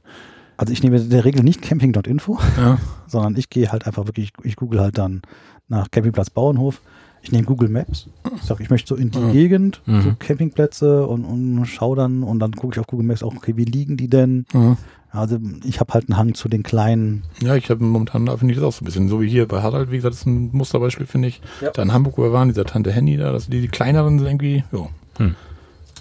Also 0.57 0.71
ich 0.71 0.83
nehme 0.83 0.97
in 0.97 1.09
der 1.09 1.25
Regel 1.25 1.43
nicht 1.43 1.61
camping.info, 1.61 2.37
Ja. 2.57 2.77
sondern 3.07 3.35
ich 3.37 3.49
gehe 3.49 3.71
halt 3.71 3.87
einfach 3.87 4.05
wirklich, 4.05 4.31
ich 4.43 4.55
google 4.55 4.81
halt 4.81 4.97
dann 4.97 5.21
nach 5.67 5.89
Campingplatz 5.89 6.29
Bauernhof. 6.29 6.81
Ich 7.21 7.31
nehme 7.31 7.45
Google 7.45 7.69
Maps. 7.69 8.09
Ich 8.35 8.41
sage, 8.43 8.61
ich 8.63 8.69
möchte 8.69 8.89
so 8.89 8.95
in 8.95 9.09
die 9.09 9.17
Mhm. 9.19 9.31
Gegend, 9.31 9.81
so 9.85 9.91
Mhm. 9.93 10.19
Campingplätze 10.19 11.07
und, 11.07 11.23
und 11.23 11.65
schau 11.67 11.95
dann 11.95 12.21
und 12.21 12.39
dann 12.39 12.51
gucke 12.51 12.73
ich 12.75 12.79
auf 12.81 12.87
Google 12.87 13.07
Maps 13.07 13.23
auch, 13.23 13.33
okay, 13.33 13.55
wie 13.55 13.63
liegen 13.63 13.95
die 13.95 14.09
denn? 14.09 14.45
Mhm. 14.51 14.75
Also 15.13 15.37
ich 15.63 15.79
habe 15.79 15.93
halt 15.93 16.09
einen 16.09 16.17
Hang 16.17 16.33
zu 16.33 16.49
den 16.49 16.63
kleinen. 16.63 17.23
Ja, 17.41 17.55
ich 17.55 17.69
habe 17.69 17.83
momentan, 17.83 18.25
da 18.25 18.35
finde 18.35 18.53
ich 18.53 18.59
das 18.59 18.67
auch 18.67 18.73
so 18.73 18.81
ein 18.83 18.85
bisschen, 18.85 19.07
so 19.09 19.21
wie 19.21 19.29
hier 19.29 19.47
bei 19.47 19.61
Harald, 19.61 19.91
wie 19.91 19.97
gesagt, 19.97 20.13
das 20.13 20.21
ist 20.21 20.25
ein 20.25 20.49
Musterbeispiel, 20.53 21.05
finde 21.05 21.27
ich. 21.27 21.39
Ja. 21.61 21.69
Da 21.71 21.83
in 21.83 21.93
Hamburg, 21.93 22.17
wo 22.17 22.23
wir 22.23 22.33
waren, 22.33 22.47
dieser 22.47 22.65
Tante 22.65 22.91
Henny 22.91 23.15
da, 23.17 23.31
das, 23.31 23.47
die, 23.47 23.61
die 23.61 23.67
kleineren 23.67 24.17
sind 24.17 24.27
irgendwie, 24.27 24.63
ja. 24.71 24.87
Hm. 25.17 25.35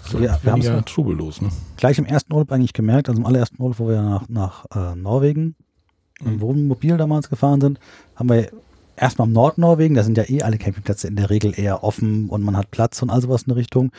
So 0.05 0.19
Ja, 0.19 0.37
wir 0.41 0.53
weniger 0.53 0.73
ja. 0.75 0.81
trubellos, 0.81 1.41
ne? 1.41 1.49
Gleich 1.77 1.97
im 1.99 2.05
ersten 2.05 2.33
Urlaub 2.33 2.51
eigentlich 2.51 2.73
gemerkt, 2.73 3.07
also 3.07 3.21
im 3.21 3.25
allerersten 3.27 3.61
Urlaub, 3.61 3.79
wo 3.79 3.87
wir 3.87 4.01
nach, 4.01 4.27
nach 4.29 4.65
äh, 4.75 4.95
Norwegen 4.95 5.55
im 6.23 6.35
Mhm. 6.35 6.41
Wohnmobil 6.41 6.97
damals 6.97 7.29
gefahren 7.29 7.61
sind, 7.61 7.79
haben 8.15 8.29
wir 8.29 8.49
erstmal 8.95 9.27
im 9.27 9.33
Nordnorwegen, 9.33 9.95
da 9.95 10.03
sind 10.03 10.17
ja 10.17 10.23
eh 10.27 10.41
alle 10.41 10.57
Campingplätze 10.57 11.07
in 11.07 11.15
der 11.15 11.29
Regel 11.29 11.53
eher 11.57 11.83
offen 11.83 12.29
und 12.29 12.43
man 12.43 12.55
hat 12.57 12.71
Platz 12.71 13.01
und 13.01 13.09
all 13.09 13.21
sowas 13.21 13.43
in 13.43 13.49
der 13.49 13.57
Richtung. 13.57 13.91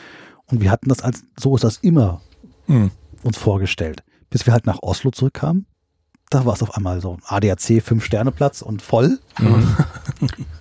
Und 0.47 0.61
wir 0.61 0.71
hatten 0.71 0.89
das 0.89 1.01
als, 1.01 1.23
so 1.39 1.55
ist 1.55 1.63
das 1.63 1.77
immer 1.77 2.21
Hm. 2.67 2.91
uns 3.23 3.37
vorgestellt. 3.37 4.03
Bis 4.29 4.45
wir 4.45 4.53
halt 4.53 4.65
nach 4.65 4.79
Oslo 4.81 5.11
zurückkamen. 5.11 5.65
Da 6.31 6.43
war 6.45 6.53
es 6.53 6.63
auf 6.63 6.75
einmal 6.75 7.01
so 7.01 7.17
ADAC 7.27 7.81
Fünf-Sterne-Platz 7.83 8.61
und 8.63 8.81
voll. 8.81 9.19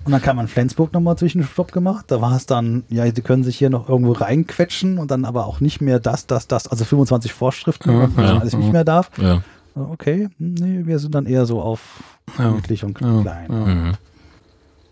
Und 0.05 0.13
dann 0.13 0.21
kam 0.21 0.37
man 0.37 0.49
Flensburg 0.49 0.93
nochmal 0.93 1.17
Zwischenstopp 1.17 1.73
gemacht. 1.73 2.05
Da 2.09 2.21
war 2.21 2.37
es 2.37 2.45
dann, 2.45 2.85
ja, 2.91 3.05
sie 3.07 3.23
können 3.23 3.43
sich 3.45 3.57
hier 3.57 3.71
noch 3.71 3.89
irgendwo 3.89 4.13
reinquetschen 4.13 4.99
und 4.99 5.11
dann 5.11 5.25
aber 5.25 5.47
auch 5.47 5.61
nicht 5.61 5.81
mehr 5.81 5.99
das, 6.01 6.27
das, 6.27 6.47
das, 6.49 6.67
also 6.69 6.85
25 6.85 7.33
Vorschriften, 7.33 7.91
Ja, 7.91 8.03
was 8.03 8.11
man 8.15 8.25
ja, 8.27 8.39
alles 8.39 8.53
nicht 8.55 8.73
mehr 8.73 8.85
darf. 8.85 9.11
Ja. 9.17 9.43
Okay, 9.75 10.29
nee, 10.39 10.83
wir 10.85 10.99
sind 10.99 11.15
dann 11.15 11.25
eher 11.25 11.47
so 11.47 11.63
auf 11.63 12.03
Ja. 12.39 12.51
und 12.51 12.69
Ja, 12.69 12.89
klein. 13.23 13.47
ja. 13.49 13.55
Mhm. 13.67 13.95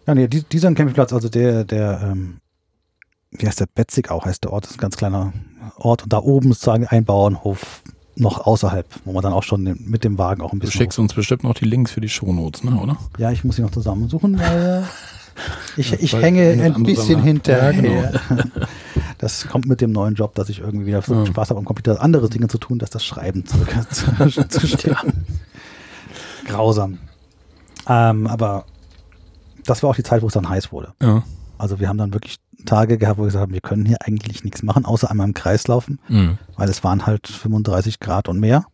Ja, 0.06 0.14
nee, 0.14 0.28
die- 0.28 0.42
dieser 0.44 0.72
Campingplatz, 0.72 1.12
also 1.12 1.28
der, 1.28 1.64
der, 1.64 2.00
ähm, 2.02 2.38
wie 3.30 3.46
heißt 3.46 3.60
der? 3.60 3.66
Betzig 3.74 4.10
auch 4.10 4.24
heißt 4.24 4.44
der 4.44 4.52
Ort, 4.52 4.64
das 4.64 4.70
ist 4.72 4.78
ein 4.78 4.80
ganz 4.80 4.96
kleiner 4.96 5.32
Ort. 5.76 6.04
Und 6.04 6.12
da 6.12 6.18
oben 6.18 6.48
sozusagen 6.52 6.86
ein 6.86 7.04
Bauernhof 7.04 7.81
noch 8.14 8.46
außerhalb, 8.46 8.86
wo 9.04 9.12
man 9.12 9.22
dann 9.22 9.32
auch 9.32 9.42
schon 9.42 9.62
mit 9.86 10.04
dem 10.04 10.18
Wagen 10.18 10.42
auch 10.42 10.52
ein 10.52 10.60
Du 10.60 10.66
bisschen. 10.66 10.80
schickst 10.80 10.98
uns 10.98 11.14
bestimmt 11.14 11.44
noch 11.44 11.54
die 11.54 11.64
Links 11.64 11.92
für 11.92 12.00
die 12.00 12.08
Shownotes, 12.08 12.62
ne, 12.64 12.78
oder? 12.78 12.96
Ja, 13.18 13.30
ich 13.30 13.42
muss 13.44 13.56
sie 13.56 13.62
noch 13.62 13.70
zusammensuchen, 13.70 14.38
weil 14.38 14.86
ich, 15.76 15.92
ich 15.94 16.12
hänge 16.12 16.50
ein 16.62 16.82
bisschen 16.82 17.22
hinterher. 17.22 17.72
Ja, 17.72 17.80
genau. 18.28 18.42
Das 19.18 19.46
kommt 19.46 19.66
mit 19.66 19.80
dem 19.80 19.92
neuen 19.92 20.16
Job, 20.16 20.34
dass 20.34 20.48
ich 20.48 20.58
irgendwie 20.58 20.86
wieder 20.86 21.00
so 21.00 21.14
Ja. 21.14 21.26
Spaß 21.26 21.50
habe, 21.50 21.58
am 21.60 21.64
Computer 21.64 22.02
andere 22.02 22.28
Dinge 22.28 22.48
zu 22.48 22.58
tun, 22.58 22.80
dass 22.80 22.90
das 22.90 23.04
Schreiben 23.04 23.44
zu, 23.46 23.56
zu 24.48 24.66
stehen. 24.66 24.96
Grausam. 26.44 26.98
Ähm, 27.88 28.26
aber 28.26 28.64
das 29.64 29.82
war 29.84 29.90
auch 29.90 29.94
die 29.94 30.02
Zeit, 30.02 30.22
wo 30.22 30.26
es 30.26 30.32
dann 30.32 30.48
heiß 30.48 30.72
wurde. 30.72 30.92
Ja. 31.00 31.22
Also 31.56 31.78
wir 31.78 31.88
haben 31.88 31.98
dann 31.98 32.12
wirklich 32.12 32.38
Tage 32.64 32.98
gehabt, 32.98 33.18
wo 33.18 33.22
wir 33.22 33.26
gesagt 33.26 33.42
haben, 33.42 33.52
wir 33.52 33.60
können 33.60 33.84
hier 33.86 33.98
eigentlich 34.02 34.44
nichts 34.44 34.62
machen, 34.62 34.84
außer 34.84 35.10
einmal 35.10 35.26
im 35.28 35.34
Kreis 35.34 35.66
laufen, 35.68 35.98
Mhm. 36.08 36.38
weil 36.56 36.68
es 36.68 36.82
waren 36.84 37.06
halt 37.06 37.26
35 37.28 38.00
Grad 38.00 38.28
und 38.28 38.40
mehr. 38.40 38.64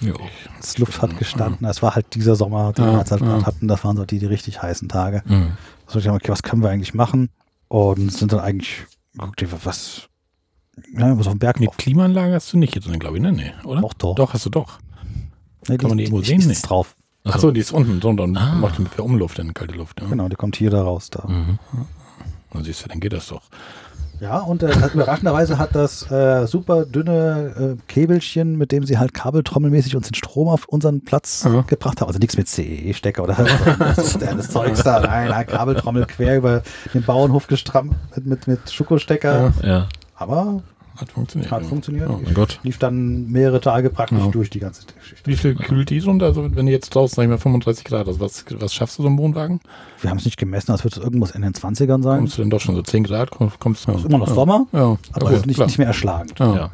Ja. 0.00 0.14
Das 0.58 0.78
Luft 0.78 1.02
hat 1.02 1.18
gestanden. 1.18 1.66
Es 1.66 1.82
war 1.82 1.94
halt 1.94 2.14
dieser 2.14 2.36
Sommer, 2.36 2.72
den 2.72 2.84
Ja, 2.84 2.92
wir 2.92 2.98
jetzt 3.00 3.10
halt 3.10 3.20
ja. 3.20 3.26
gerade 3.26 3.44
hatten. 3.46 3.68
Das 3.68 3.84
waren 3.84 3.96
so 3.96 4.04
die, 4.04 4.18
die 4.18 4.26
richtig 4.26 4.62
heißen 4.62 4.88
Tage. 4.88 5.22
Mhm. 5.26 5.52
So, 5.86 5.98
ich 5.98 6.04
dachte, 6.06 6.16
okay, 6.16 6.28
was 6.32 6.42
können 6.42 6.62
wir 6.62 6.70
eigentlich 6.70 6.94
machen? 6.94 7.28
Und 7.68 8.10
sind 8.12 8.32
dann 8.32 8.40
eigentlich, 8.40 8.84
guckt 9.18 9.44
was, 9.64 10.08
ja, 10.96 11.18
was 11.18 11.26
auf 11.26 11.34
dem 11.34 11.38
Berg 11.38 11.60
Mit 11.60 11.68
auf. 11.68 11.76
Klimaanlage 11.76 12.34
hast 12.34 12.52
du 12.52 12.56
nicht 12.58 12.74
jetzt 12.74 12.86
drin, 12.88 12.98
glaube 12.98 13.16
ich, 13.16 13.22
ne? 13.22 13.32
Nee, 13.32 13.52
oder? 13.64 13.80
Doch, 13.80 13.92
doch. 13.94 14.14
Doch, 14.14 14.32
hast 14.32 14.46
du 14.46 14.50
doch. 14.50 14.78
Nee, 15.68 15.76
kann 15.76 15.88
man 15.88 15.98
die 15.98 16.04
irgendwo 16.04 16.22
sehen? 16.22 16.48
ist 16.50 16.62
drauf. 16.62 16.96
Achso, 17.24 17.50
die 17.50 17.60
ist 17.60 17.72
unten 17.72 18.00
drunter 18.00 18.24
und 18.24 18.36
Ah. 18.36 18.54
macht 18.54 18.78
die 18.78 18.82
per 18.84 19.04
Umluft 19.04 19.38
dann 19.38 19.54
kalte 19.54 19.74
Luft. 19.74 20.00
Ja. 20.00 20.08
Genau, 20.08 20.28
die 20.28 20.36
kommt 20.36 20.56
hier 20.56 20.70
da 20.70 20.82
raus. 20.82 21.08
Da. 21.10 21.26
Mhm. 21.26 21.58
Dann 22.54 22.64
siehst 22.64 22.84
du, 22.84 22.88
dann 22.88 23.00
geht 23.00 23.12
das 23.12 23.26
doch. 23.28 23.42
Ja, 24.20 24.38
und 24.38 24.62
äh, 24.62 24.68
hat- 24.72 24.94
überraschenderweise 24.94 25.58
hat 25.58 25.74
das 25.74 26.08
äh, 26.10 26.46
super 26.46 26.86
dünne 26.86 27.76
äh, 27.78 27.82
Käbelchen, 27.88 28.56
mit 28.56 28.70
dem 28.72 28.84
sie 28.86 28.96
halt 28.98 29.12
kabeltrommelmäßig 29.12 29.96
uns 29.96 30.06
den 30.06 30.14
Strom 30.14 30.48
auf 30.48 30.66
unseren 30.66 31.00
Platz 31.04 31.42
Ja. 31.44 31.62
gebracht 31.62 32.00
haben. 32.00 32.06
Also 32.08 32.20
nichts 32.20 32.36
mit 32.36 32.48
CE-Stecker 32.48 33.24
oder 33.24 33.34
das, 33.96 34.16
das 34.18 34.50
Zeugs 34.50 34.82
da. 34.84 35.00
Nein, 35.00 35.28
nein, 35.30 35.46
Kabeltrommel 35.46 36.06
quer 36.06 36.36
über 36.36 36.62
den 36.94 37.02
Bauernhof 37.02 37.48
gestrammt 37.48 37.94
mit, 38.14 38.26
mit, 38.26 38.46
mit 38.46 38.70
Schokostecker. 38.72 39.52
Ja. 39.62 39.68
Ja. 39.68 39.88
Aber 40.16 40.62
Hat 40.96 41.10
funktioniert. 41.10 41.50
hat 41.50 41.62
ja. 41.62 41.68
funktioniert. 41.68 42.08
Oh 42.08 42.20
mein 42.24 42.34
Gott. 42.34 42.60
Lief 42.62 42.78
dann 42.78 43.30
mehrere 43.30 43.60
Tage 43.60 43.90
praktisch 43.90 44.18
Ja. 44.18 44.28
durch 44.28 44.50
die 44.50 44.60
ganze 44.60 44.82
Geschichte. 44.86 45.28
Wie 45.30 45.36
viel 45.36 45.54
kühlt 45.54 45.90
die 45.90 45.98
runter? 45.98 46.26
Also 46.26 46.54
wenn 46.54 46.66
du 46.66 46.72
jetzt 46.72 46.94
draußen, 46.94 47.16
sag 47.16 47.22
ich 47.24 47.28
mal, 47.28 47.38
35 47.38 47.84
Grad 47.84 48.06
hast, 48.06 48.20
was, 48.20 48.44
was 48.58 48.72
schaffst 48.72 48.98
du 48.98 49.02
so 49.02 49.08
im 49.08 49.18
Wohnwagen? 49.18 49.60
Wir 50.00 50.10
haben 50.10 50.18
es 50.18 50.24
nicht 50.24 50.36
gemessen, 50.36 50.70
als 50.72 50.84
würde 50.84 50.98
es 50.98 51.04
irgendwas 51.04 51.32
in 51.32 51.42
den 51.42 51.52
20ern 51.52 52.02
sein. 52.02 52.18
Kommst 52.20 52.38
du 52.38 52.42
denn 52.42 52.50
doch 52.50 52.60
schon 52.60 52.74
so 52.76 52.82
10 52.82 53.04
Grad? 53.04 53.30
Kommst, 53.30 53.88
Es 53.88 53.96
ist 53.96 54.04
immer 54.06 54.18
noch 54.18 54.28
Sommer, 54.34 54.66
Ja, 54.72 54.96
aber 55.12 55.26
okay, 55.26 55.40
nicht, 55.46 55.58
nicht 55.58 55.78
mehr 55.78 55.86
erschlagend. 55.88 56.38
Ja. 56.38 56.54
Ja. 56.54 56.70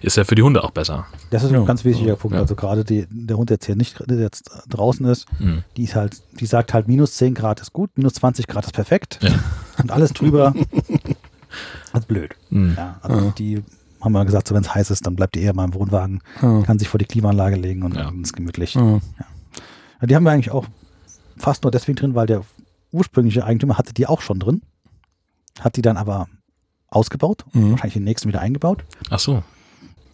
Ist 0.00 0.16
ja 0.16 0.22
für 0.22 0.36
die 0.36 0.42
Hunde 0.42 0.62
auch 0.62 0.70
besser. 0.70 1.06
Das 1.30 1.42
ist 1.42 1.50
Ja. 1.50 1.58
ein 1.58 1.66
ganz 1.66 1.84
wichtiger 1.84 2.14
Punkt. 2.14 2.36
Ja. 2.36 2.42
Also 2.42 2.54
gerade 2.54 2.84
die, 2.84 3.06
der 3.10 3.36
Hund, 3.36 3.50
der 3.50 3.56
jetzt 3.56 3.66
hier 3.66 3.74
nicht 3.74 3.98
der 4.08 4.18
jetzt 4.18 4.48
draußen 4.68 5.04
ist, 5.06 5.26
Mhm. 5.40 5.64
die 5.76 5.82
ist 5.84 5.96
halt, 5.96 6.22
die 6.38 6.46
sagt 6.46 6.72
halt, 6.72 6.86
minus 6.86 7.14
10 7.16 7.34
Grad 7.34 7.60
ist 7.60 7.72
gut, 7.72 7.90
minus 7.96 8.12
20 8.14 8.46
Grad 8.46 8.64
ist 8.66 8.72
perfekt. 8.72 9.18
Ja. 9.22 9.30
Und 9.82 9.90
alles 9.90 10.12
drüber 10.12 10.54
ist 11.92 12.08
blöd. 12.08 12.34
Mhm. 12.50 12.74
Ja, 12.76 12.96
also 13.02 13.30
die 13.30 13.62
haben 14.00 14.12
wir 14.12 14.24
gesagt, 14.24 14.48
so 14.48 14.54
wenn 14.54 14.62
es 14.62 14.74
heiß 14.74 14.90
ist, 14.90 15.06
dann 15.06 15.14
bleibt 15.16 15.34
die 15.36 15.42
eher 15.42 15.54
mal 15.54 15.64
im 15.64 15.74
Wohnwagen, 15.74 16.20
Ja. 16.40 16.62
kann 16.62 16.78
sich 16.78 16.88
vor 16.88 16.98
die 16.98 17.04
Klimaanlage 17.04 17.56
legen 17.56 17.82
und 17.82 17.94
Ja. 17.94 18.04
dann 18.04 18.22
ist 18.22 18.32
gemütlich. 18.32 18.74
Ja. 18.74 18.82
Ja, 20.00 20.06
die 20.06 20.16
haben 20.16 20.24
wir 20.24 20.32
eigentlich 20.32 20.50
auch 20.50 20.66
fast 21.36 21.62
nur 21.62 21.70
deswegen 21.70 21.96
drin, 21.96 22.14
weil 22.14 22.26
der 22.26 22.42
ursprüngliche 22.90 23.44
Eigentümer 23.44 23.78
hatte 23.78 23.94
die 23.94 24.06
auch 24.06 24.20
schon 24.20 24.38
drin, 24.40 24.62
hat 25.60 25.76
die 25.76 25.82
dann 25.82 25.96
aber 25.96 26.28
ausgebaut, 26.88 27.44
Mhm. 27.52 27.70
wahrscheinlich 27.72 27.94
den 27.94 28.04
nächsten 28.04 28.28
wieder 28.28 28.40
eingebaut. 28.40 28.84
Ach 29.10 29.18
so. 29.18 29.42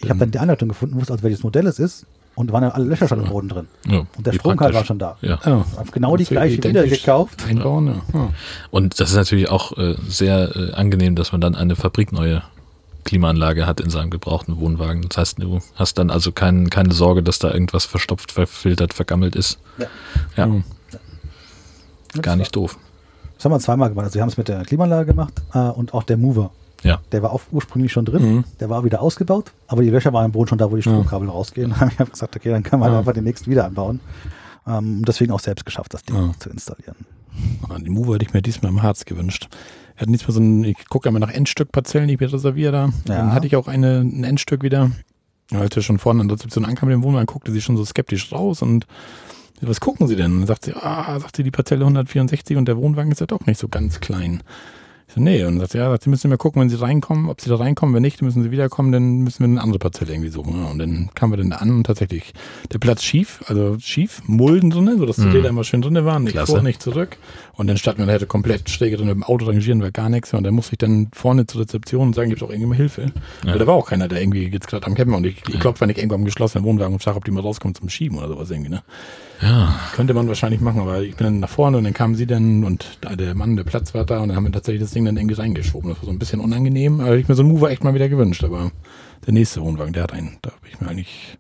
Ich 0.01 0.09
habe 0.11 0.21
dann 0.21 0.31
die 0.31 0.39
Anleitung 0.39 0.69
gefunden, 0.69 0.95
wusste 0.97 1.13
also 1.15 1.25
welches 1.25 1.43
Modell 1.43 1.67
es 1.67 1.79
ist 1.79 2.07
und 2.39 2.53
waren 2.53 2.65
alle 2.65 2.85
Löcher 2.85 3.09
schon 3.09 3.21
im 3.23 3.29
Boden 3.29 3.49
drin. 3.49 3.67
Ja, 3.87 4.07
Und 4.17 4.27
der 4.27 4.33
Stromkabel 4.33 4.75
war 4.75 4.83
praktisch. 4.85 4.87
schon 4.89 4.99
da. 4.99 5.17
Ja. 5.21 5.39
Ja. 5.45 5.65
Genau 5.93 6.17
die 6.17 6.25
gleiche 6.25 6.63
wieder 6.63 6.87
gekauft. 6.87 7.45
Einbauen, 7.49 7.87
ja. 7.89 7.95
ja. 8.15 8.29
Und 8.71 9.01
das 9.01 9.11
ist 9.11 9.17
natürlich 9.17 9.49
auch 9.51 9.77
äh, 9.77 9.97
sehr 10.09 10.55
äh, 10.57 10.73
angenehm, 10.73 11.17
dass 11.17 11.33
man 11.33 11.41
dann 11.41 11.55
eine 11.57 11.75
fabrikneue 11.77 12.43
Klimaanlage 13.05 13.67
hat 13.67 13.81
in 13.81 13.91
seinem 13.91 14.11
gebrauchten 14.11 14.59
Wohnwagen. 14.61 15.03
Das 15.09 15.17
heißt, 15.19 15.43
du 15.43 15.61
hast 15.75 15.99
dann 15.99 16.11
also 16.11 16.31
kein, 16.33 16.69
keine 16.71 16.93
Sorge, 16.93 17.23
dass 17.23 17.39
da 17.39 17.51
irgendwas 17.53 17.85
verstopft, 17.87 18.33
verfiltert, 18.33 18.95
vergammelt 18.95 19.35
ist. 19.35 19.59
Ja. 19.79 19.87
Ja, 20.37 20.47
Mhm. 20.47 20.63
gar 22.23 22.37
nicht 22.37 22.55
doof. 22.55 22.79
Das 23.37 23.45
haben 23.45 23.53
wir 23.53 23.61
zweimal 23.61 23.89
gemacht. 23.89 24.07
Also 24.07 24.15
wir 24.17 24.23
haben 24.23 24.29
es 24.31 24.37
mit 24.37 24.49
der 24.49 24.63
Klimaanlage 24.65 25.07
gemacht 25.07 25.33
äh, 25.55 25.59
und 25.59 25.95
auch 25.95 26.03
der 26.03 26.17
Mover. 26.17 26.51
Ja. 26.83 27.01
Der 27.13 27.23
war 27.23 27.33
auch 27.33 27.41
ursprünglich 27.51 27.93
schon 27.93 28.05
drin. 28.05 28.23
Mhm. 28.37 28.45
Der 28.61 28.71
war 28.71 28.85
wieder 28.85 29.03
ausgebaut, 29.03 29.53
aber 29.67 29.83
die 29.83 29.91
Löcher 29.91 30.13
waren 30.13 30.27
im 30.27 30.33
Boden 30.33 30.49
schon 30.49 30.59
da, 30.59 30.71
wo 30.71 30.77
die 30.77 30.83
Stromkabel 30.83 31.29
rausgehen. 31.29 31.75
Ich 31.93 31.99
habe 31.99 32.11
gesagt, 32.11 32.37
okay, 32.37 32.51
dann 32.51 32.63
kann 32.63 32.79
man 32.81 32.93
Ja. 32.93 32.99
einfach 33.01 33.13
den 33.15 33.25
nächsten 33.25 33.51
wieder 33.51 33.65
anbauen. 33.65 34.01
Ähm, 34.67 35.05
deswegen 35.07 35.33
auch 35.33 35.41
selbst 35.41 35.65
geschafft, 35.65 35.95
das 35.95 36.03
Ding 36.05 36.15
Ja. 36.17 36.33
zu 36.39 36.51
installieren. 36.51 36.97
Ah, 37.69 37.79
Den 37.79 37.93
Mover 37.93 38.15
hätte 38.15 38.27
ich 38.27 38.33
mir 38.35 38.43
diesmal 38.43 38.71
im 38.71 38.83
Harz 38.83 39.05
gewünscht. 39.05 39.49
Wir 39.97 40.03
hatten 40.03 40.13
diesmal 40.13 40.33
so 40.35 40.41
ein, 40.41 40.63
ich 40.65 40.89
gucke 40.89 41.09
immer 41.09 41.19
nach 41.19 41.31
Endstückparzellen, 41.31 42.07
die 42.09 42.15
ich 42.15 42.21
mir 42.21 42.33
reserviere 42.33 42.73
da. 42.73 42.85
Ja. 42.87 42.91
Dann 43.07 43.33
hatte 43.33 43.47
ich 43.47 43.57
auch 43.57 43.67
eine, 43.69 44.01
ein 44.01 44.23
Endstück 44.25 44.63
wieder. 44.63 44.91
Ja, 45.51 45.61
Als 45.61 45.75
wir 45.75 45.83
schon 45.83 45.99
vorne 45.99 46.21
an 46.21 46.29
der 46.29 46.37
Rezeption 46.37 46.65
ankamen 46.65 46.95
mit 46.95 47.03
dem 47.03 47.07
Wohnwagen, 47.09 47.27
guckte 47.27 47.51
sie 47.53 47.61
schon 47.63 47.77
so 47.77 47.85
skeptisch 47.85 48.31
raus 48.33 48.61
und 48.63 48.87
was 49.61 49.81
gucken 49.81 50.07
Sie 50.07 50.15
denn? 50.15 50.39
Dann 50.39 50.47
sagt 50.47 50.67
sie, 50.67 50.75
ah, 50.75 51.19
sagt 51.19 51.35
sie, 51.35 51.43
die 51.43 51.51
Parzelle 51.51 51.81
164 51.85 52.57
und 52.57 52.67
der 52.69 52.77
Wohnwagen 52.77 53.11
ist 53.11 53.19
ja 53.21 53.27
doch 53.27 53.45
nicht 53.47 53.59
so 53.59 53.67
ganz 53.67 53.99
klein. 53.99 54.43
Ich 55.09 55.15
so, 55.15 55.21
nee, 55.23 55.43
und 55.43 55.53
dann 55.55 55.61
sagt 55.61 55.73
sie, 55.73 55.79
ja, 55.79 55.97
sie 55.99 56.11
müssen 56.11 56.27
immer 56.27 56.37
gucken, 56.37 56.61
wenn 56.61 56.69
sie 56.69 56.79
reinkommen, 56.79 57.31
ob 57.31 57.41
sie 57.41 57.49
da 57.49 57.57
reinkommen, 57.57 57.95
wenn 57.95 58.03
nicht, 58.03 58.21
müssen 58.21 58.43
sie 58.43 58.51
wiederkommen, 58.51 58.93
dann 58.93 59.21
müssen 59.21 59.39
wir 59.41 59.47
eine 59.47 59.63
andere 59.63 59.79
Parzelle 59.79 60.13
irgendwie 60.13 60.29
suchen. 60.29 60.55
Ja, 60.63 60.71
und 60.71 60.79
dann 60.79 61.09
kamen 61.15 61.33
wir 61.33 61.39
dann 61.39 61.53
an 61.53 61.71
und 61.71 61.85
tatsächlich 61.85 62.35
der 62.73 62.79
Platz 62.79 63.03
schief, 63.03 63.43
also 63.47 63.79
schief, 63.81 64.21
Mulden 64.27 64.69
drinne, 64.69 64.99
sodass 64.99 65.17
die 65.17 65.23
Mhm. 65.23 65.33
Räder 65.33 65.49
immer 65.49 65.65
schön 65.65 65.81
drinne 65.81 66.05
waren, 66.05 66.25
nicht 66.25 66.35
Klasse. 66.35 66.53
vor, 66.53 66.63
nicht 66.63 66.83
zurück. 66.83 67.17
Und 67.55 67.69
dann 67.69 67.79
standen 67.79 68.03
wir, 68.03 68.07
da 68.07 68.13
hätte 68.13 68.27
komplett 68.27 68.69
schräge 68.69 68.99
drin, 68.99 69.07
mit 69.07 69.15
dem 69.17 69.23
Auto 69.25 69.47
rangieren 69.47 69.81
wir 69.81 69.91
gar 69.93 70.11
nichts. 70.11 70.35
Und 70.35 70.45
dann 70.45 70.53
musste 70.55 70.73
ich 70.75 70.79
dann 70.79 71.09
vorne 71.15 71.47
zur 71.47 71.63
Rezeption 71.63 72.09
und 72.09 72.15
sagen, 72.15 72.29
gibt 72.29 72.43
es 72.43 72.47
auch 72.47 72.51
irgendwie 72.51 72.69
mal 72.69 72.77
Hilfe. 72.77 73.07
Ja. 73.47 73.53
Weil 73.53 73.59
da 73.59 73.67
war 73.67 73.75
auch 73.77 73.87
keiner, 73.89 74.09
der 74.09 74.21
irgendwie 74.21 74.47
jetzt 74.49 74.69
gerade 74.69 74.87
am 74.87 74.95
Campen 74.95 75.15
und 75.15 75.25
ich, 75.25 75.37
ich 75.49 75.59
klopfe 75.59 75.87
nicht 75.87 75.97
irgendwo 75.97 76.17
am 76.17 76.27
geschlossenen 76.27 76.65
Wohnwagen 76.67 76.93
und 76.93 77.03
frage, 77.03 77.17
ob 77.17 77.25
die 77.25 77.31
mal 77.31 77.41
rauskommen 77.41 77.75
zum 77.75 77.89
Schieben 77.89 78.19
oder 78.19 78.29
sowas 78.29 78.51
irgendwie, 78.51 78.71
ne? 78.71 78.83
Ja, 79.41 79.79
Könnte 79.95 80.15
man 80.15 80.27
wahrscheinlich 80.27 80.61
machen, 80.61 80.81
aber 80.81 81.03
ich 81.03 81.17
bin 81.17 81.25
dann 81.25 81.41
nach 81.41 81.49
vorne 81.49 81.79
und 81.79 81.85
dann 81.85 81.95
kamen 81.95 82.17
sie 82.17 82.27
dann 82.27 82.65
und 82.65 82.99
da 83.03 83.15
der 83.15 83.35
Mann, 83.35 83.57
der 83.57 83.65
Platz 83.65 83.95
war 83.95 84.05
da 84.05 84.19
und 84.19 84.29
dann 84.29 84.37
haben 84.37 84.45
wir 84.45 84.53
tatsächlich 84.53 84.83
das 84.83 84.91
Ding 84.91 85.05
dann 85.05 85.17
irgendwie 85.17 85.37
reingeschoben. 85.37 85.91
Das 85.91 85.99
war 85.99 86.07
so 86.07 86.11
ein 86.11 86.19
bisschen 86.19 86.41
unangenehm, 86.41 87.01
aber 87.01 87.17
ich 87.17 87.29
mir 87.29 87.35
so 87.35 87.43
einen 87.43 87.53
Mover 87.53 87.71
echt 87.71 87.85
mal 87.85 87.95
wieder 87.95 88.09
gewünscht, 88.09 88.43
aber 88.43 88.73
der 89.27 89.33
nächste 89.33 89.61
Wohnwagen, 89.63 89.93
der 89.93 90.03
hat 90.03 90.13
einen, 90.13 90.39
da 90.43 90.51
bin 90.63 90.71
ich 90.73 90.81
mir 90.81 90.89
eigentlich 90.89 91.39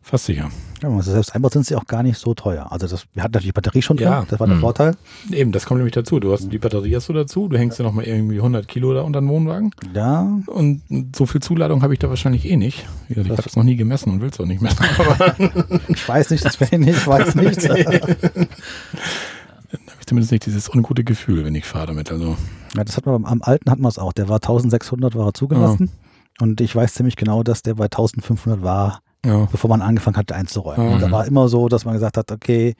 fast 0.00 0.26
sicher. 0.26 0.50
Ja, 0.82 1.02
sie 1.02 1.10
selbst 1.10 1.34
einbaut, 1.34 1.52
sind 1.52 1.66
sie 1.66 1.74
auch 1.74 1.86
gar 1.86 2.02
nicht 2.02 2.18
so 2.18 2.34
teuer. 2.34 2.70
Also 2.70 2.86
das, 2.86 3.06
wir 3.12 3.22
hatten 3.22 3.32
natürlich 3.32 3.48
die 3.48 3.52
Batterie 3.60 3.82
schon 3.82 3.96
drin, 3.96 4.06
Ja. 4.06 4.24
das 4.28 4.38
war 4.38 4.46
der 4.46 4.56
Mhm. 4.56 4.60
Vorteil. 4.60 4.96
Eben, 5.32 5.50
das 5.52 5.66
kommt 5.66 5.78
nämlich 5.78 5.94
dazu. 5.94 6.20
Du 6.20 6.32
hast 6.32 6.52
die 6.52 6.58
Batterie 6.58 6.94
hast 6.94 7.08
du 7.08 7.12
dazu, 7.12 7.48
du 7.48 7.58
hängst 7.58 7.78
ja 7.78 7.84
nochmal 7.84 8.04
irgendwie 8.04 8.36
100 8.40 8.68
Kilo 8.68 8.94
da 8.94 9.02
unter 9.02 9.20
den 9.20 9.28
Wohnwagen 9.28 9.72
Ja, 9.94 10.38
und 10.46 10.82
so 11.16 11.26
viel 11.26 11.40
Zuladung 11.42 11.82
habe 11.82 11.92
ich 11.94 11.98
da 11.98 12.08
wahrscheinlich 12.08 12.48
eh 12.48 12.56
nicht. 12.56 12.86
Ich 13.08 13.16
habe 13.18 13.42
es 13.44 13.56
noch 13.56 13.64
nie 13.64 13.76
gemessen 13.76 14.10
und 14.12 14.20
will 14.20 14.28
es 14.30 14.38
auch 14.38 14.46
nicht 14.46 14.62
messen, 14.62 14.78
ich 15.88 16.08
weiß 16.08 16.30
nicht, 16.30 16.44
das 16.44 16.60
wäre 16.60 16.78
nicht, 16.78 16.96
ich 16.98 17.06
weiß 17.06 17.34
nicht. 17.36 17.68
habe 17.68 18.46
ich 20.00 20.06
zumindest 20.06 20.32
nicht 20.32 20.46
dieses 20.46 20.68
ungute 20.72 21.04
Gefühl, 21.04 21.44
wenn 21.44 21.54
ich 21.54 21.64
fahre 21.64 21.88
damit. 21.88 22.10
Also 22.10 22.36
Ja, 22.76 22.84
das 22.84 22.96
hat 22.96 23.06
man 23.06 23.24
am 23.24 23.42
alten 23.42 23.70
hatten 23.70 23.82
wir 23.82 23.88
es 23.88 23.98
auch. 23.98 24.12
Der 24.12 24.28
war 24.28 24.36
1600 24.36 25.14
war 25.14 25.26
er 25.26 25.34
zugelassen. 25.34 25.90
Und 26.40 26.60
ich 26.60 26.74
weiß 26.74 26.94
ziemlich 26.94 27.16
genau, 27.16 27.42
dass 27.42 27.62
der 27.62 27.74
bei 27.74 27.86
1500 27.86 28.62
war, 28.62 29.00
ja, 29.24 29.46
bevor 29.50 29.68
man 29.70 29.82
angefangen 29.82 30.16
hat, 30.16 30.30
einzuräumen. 30.32 30.86
Mhm. 30.88 30.92
Und 30.94 31.00
da 31.02 31.10
war 31.10 31.26
immer 31.26 31.48
so, 31.48 31.68
dass 31.68 31.84
man 31.84 31.94
gesagt 31.94 32.16
hat, 32.16 32.30
okay, 32.32 32.74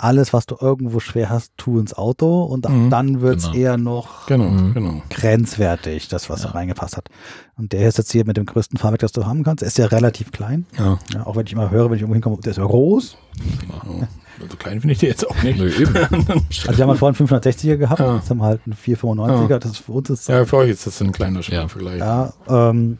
alles, 0.00 0.32
was 0.32 0.46
du 0.46 0.54
irgendwo 0.60 1.00
schwer 1.00 1.28
hast, 1.28 1.52
tu 1.56 1.80
ins 1.80 1.92
Auto 1.92 2.44
und 2.44 2.66
ab 2.66 2.72
Mhm. 2.72 2.88
dann 2.90 3.20
wird 3.20 3.38
es 3.38 3.46
Genau. 3.50 3.56
eher 3.56 3.76
noch 3.78 4.26
genau, 4.26 4.44
Mhm. 4.48 4.72
genau. 4.74 5.02
grenzwertig, 5.10 6.06
das, 6.06 6.30
was 6.30 6.42
Ja. 6.44 6.50
da 6.50 6.54
reingepasst 6.54 6.96
hat. 6.96 7.08
Und 7.56 7.72
der 7.72 7.88
ist 7.88 7.98
jetzt 7.98 8.12
hier 8.12 8.24
mit 8.24 8.36
dem 8.36 8.46
größten 8.46 8.78
Fahrwerk, 8.78 9.00
das 9.00 9.10
du 9.10 9.26
haben 9.26 9.42
kannst. 9.42 9.62
Er 9.64 9.66
ist 9.66 9.76
ja 9.76 9.86
relativ 9.86 10.30
klein. 10.30 10.66
Ja, 10.78 10.98
Ja, 11.12 11.26
auch 11.26 11.34
wenn 11.34 11.46
ich 11.46 11.52
immer 11.52 11.70
höre, 11.72 11.86
wenn 11.90 11.96
ich 11.96 12.02
irgendwo 12.02 12.14
hinkomme, 12.14 12.36
der 12.44 12.52
ist 12.52 12.58
ja 12.58 12.64
groß. 12.64 13.16
genau. 13.60 14.06
so 14.48 14.56
klein 14.56 14.80
finde 14.80 14.92
ich 14.92 15.00
die 15.00 15.06
jetzt 15.06 15.28
auch 15.28 15.42
nicht. 15.42 15.58
Nö, 15.58 15.68
eben. 15.68 15.96
Also 15.96 16.76
wir 16.76 16.82
haben 16.84 16.90
halt 16.90 16.98
vorhin 17.00 17.16
560er 17.16 17.76
gehabt, 17.76 17.98
Ja. 17.98 18.14
jetzt 18.18 18.30
haben 18.30 18.38
wir 18.38 18.44
halt 18.44 18.60
einen 18.66 18.74
495er, 18.76 19.48
Ja. 19.50 19.58
das 19.58 19.72
ist 19.72 19.78
für 19.78 19.90
uns 19.92 20.10
ist 20.10 20.28
Ja, 20.28 20.44
für 20.44 20.58
euch 20.58 20.70
ist 20.70 20.86
das 20.86 21.00
ein 21.02 21.10
kleiner 21.10 21.40
Ja. 21.40 21.62
im 21.62 21.68
Vergleich. 21.68 21.98
Ja, 21.98 22.32
ähm, 22.48 22.98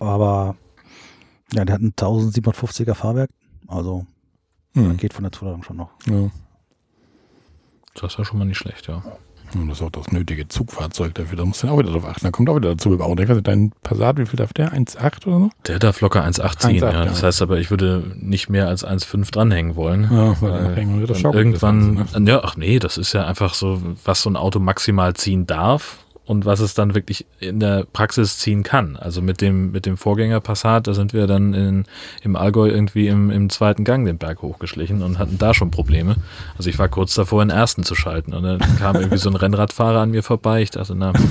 aber 0.00 0.56
ja, 1.52 1.64
der 1.64 1.74
hat 1.74 1.82
ein 1.82 1.92
1750er 1.92 2.94
Fahrwerk, 2.94 3.30
also 3.66 4.06
Hm. 4.74 4.96
geht 4.98 5.14
von 5.14 5.24
der 5.24 5.32
Zuladung 5.32 5.62
schon 5.62 5.76
noch. 5.78 5.90
Ja. 6.06 6.30
Das 7.94 8.12
ist 8.12 8.18
ja 8.18 8.24
schon 8.26 8.38
mal 8.38 8.44
nicht 8.44 8.58
schlecht, 8.58 8.88
ja. 8.88 9.02
Und 9.54 9.68
das 9.68 9.78
ist 9.78 9.84
auch 9.84 9.90
das 9.90 10.10
nötige 10.12 10.48
Zugfahrzeug 10.48 11.14
dafür. 11.14 11.38
Da 11.38 11.44
musst 11.44 11.62
du 11.62 11.66
dann 11.66 11.74
auch 11.74 11.78
wieder 11.78 11.92
drauf 11.92 12.04
achten. 12.04 12.24
Da 12.24 12.30
kommt 12.30 12.50
auch 12.50 12.56
wieder 12.56 12.74
dazu 12.74 12.98
weiß 12.98 13.28
nicht, 13.28 13.46
dein 13.46 13.72
Passat, 13.82 14.18
wie 14.18 14.26
viel 14.26 14.36
darf 14.36 14.52
der? 14.52 14.72
1,8 14.72 15.26
oder 15.26 15.38
so? 15.38 15.50
Der 15.66 15.78
darf 15.78 16.00
locker 16.00 16.24
1,8 16.24 16.58
ziehen, 16.58 16.82
1,8, 16.82 16.92
ja. 16.92 17.04
Das 17.06 17.22
heißt 17.22 17.42
aber, 17.42 17.58
ich 17.58 17.70
würde 17.70 18.12
nicht 18.16 18.50
mehr 18.50 18.68
als 18.68 18.84
1,5 18.84 19.30
dranhängen 19.30 19.76
wollen. 19.76 20.08
Ja, 20.10 20.40
weil 20.42 20.50
dann 20.50 20.74
hängen 20.74 21.00
wir 21.00 21.08
wieder 21.08 21.34
irgendwann, 21.34 22.06
ja, 22.26 22.42
ach 22.42 22.56
nee, 22.56 22.78
das 22.78 22.98
ist 22.98 23.12
ja 23.12 23.24
einfach 23.24 23.54
so, 23.54 23.80
was 24.04 24.20
so 24.20 24.30
ein 24.30 24.36
Auto 24.36 24.58
maximal 24.58 25.14
ziehen 25.14 25.46
darf 25.46 25.98
und 26.26 26.44
was 26.44 26.60
es 26.60 26.74
dann 26.74 26.94
wirklich 26.94 27.24
in 27.40 27.60
der 27.60 27.84
Praxis 27.92 28.36
ziehen 28.38 28.62
kann. 28.64 28.96
Also 28.96 29.22
mit 29.22 29.40
dem, 29.40 29.70
mit 29.70 29.86
dem 29.86 29.96
Vorgänger 29.96 30.40
Passat, 30.40 30.86
da 30.86 30.92
sind 30.92 31.12
wir 31.12 31.26
dann 31.26 31.54
in, 31.54 31.84
im 32.22 32.36
Allgäu 32.36 32.68
irgendwie 32.68 33.06
im, 33.08 33.30
im 33.30 33.48
zweiten 33.48 33.84
Gang 33.84 34.04
den 34.04 34.18
Berg 34.18 34.42
hochgeschlichen 34.42 35.02
und 35.02 35.18
hatten 35.18 35.38
da 35.38 35.54
schon 35.54 35.70
Probleme. 35.70 36.16
Also 36.58 36.68
ich 36.68 36.78
war 36.78 36.88
kurz 36.88 37.14
davor, 37.14 37.44
den 37.44 37.50
ersten 37.50 37.84
zu 37.84 37.94
schalten 37.94 38.34
und 38.34 38.42
dann 38.42 38.58
kam 38.78 38.96
irgendwie 39.00 39.18
so 39.18 39.30
ein 39.30 39.36
Rennradfahrer 39.36 40.00
an 40.00 40.10
mir 40.10 40.22
vorbei. 40.22 40.62
Ich 40.62 40.70
dachte, 40.72 40.94
na, 40.96 41.12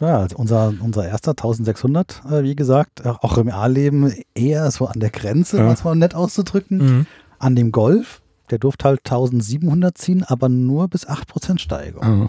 Ja, 0.00 0.18
also 0.18 0.36
unser, 0.36 0.74
unser 0.80 1.08
erster 1.08 1.30
1600, 1.30 2.22
äh, 2.30 2.42
wie 2.42 2.54
gesagt, 2.54 3.00
äh, 3.00 3.08
auch 3.08 3.38
im 3.38 3.48
A-Leben 3.50 4.12
eher 4.34 4.70
so 4.70 4.86
an 4.86 5.00
der 5.00 5.08
Grenze, 5.10 5.58
Ja. 5.58 5.66
was 5.68 5.84
mal 5.84 5.94
nett 5.96 6.14
auszudrücken. 6.14 6.78
mhm. 6.78 7.06
An 7.38 7.56
dem 7.56 7.72
Golf, 7.72 8.20
der 8.50 8.58
durfte 8.58 8.84
halt 8.86 9.00
1700 9.04 9.96
ziehen, 9.98 10.22
aber 10.24 10.48
nur 10.48 10.88
bis 10.88 11.06
8% 11.08 11.58
Steigung. 11.58 12.02
Ja. 12.02 12.26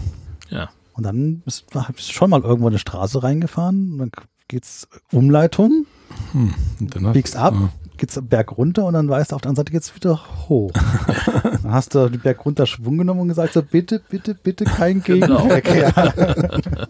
Ja. 0.49 0.69
Und 0.93 1.03
dann 1.05 1.41
bist 1.45 1.65
du 1.71 1.79
bist 1.93 2.11
schon 2.11 2.29
mal 2.31 2.41
irgendwo 2.41 2.67
in 2.67 2.71
eine 2.73 2.79
Straße 2.79 3.21
reingefahren, 3.21 3.91
und 3.93 3.97
dann 3.99 4.11
geht's 4.47 4.87
Umleitung, 5.11 5.85
Hm. 6.31 6.53
Dann 6.79 7.11
biegst 7.11 7.35
ab, 7.35 7.53
Ja. 7.53 7.69
geht's 7.97 8.13
den 8.13 8.27
Berg 8.27 8.57
runter 8.57 8.85
und 8.85 8.93
dann 8.93 9.09
weißt 9.09 9.31
du, 9.31 9.35
auf 9.35 9.41
der 9.41 9.49
anderen 9.49 9.57
Seite 9.65 9.73
geht's 9.73 9.93
wieder 9.93 10.19
hoch. 10.47 10.71
dann 11.63 11.71
hast 11.71 11.93
du 11.93 12.09
den 12.09 12.21
Berg 12.21 12.45
runter 12.45 12.65
Schwung 12.65 12.97
genommen 12.97 13.19
und 13.19 13.27
gesagt, 13.27 13.51
so 13.53 13.61
bitte, 13.61 14.01
bitte, 14.09 14.33
bitte 14.35 14.63
kein 14.63 15.03
Genau. 15.03 15.47
Gegenverkehr. 15.47 15.93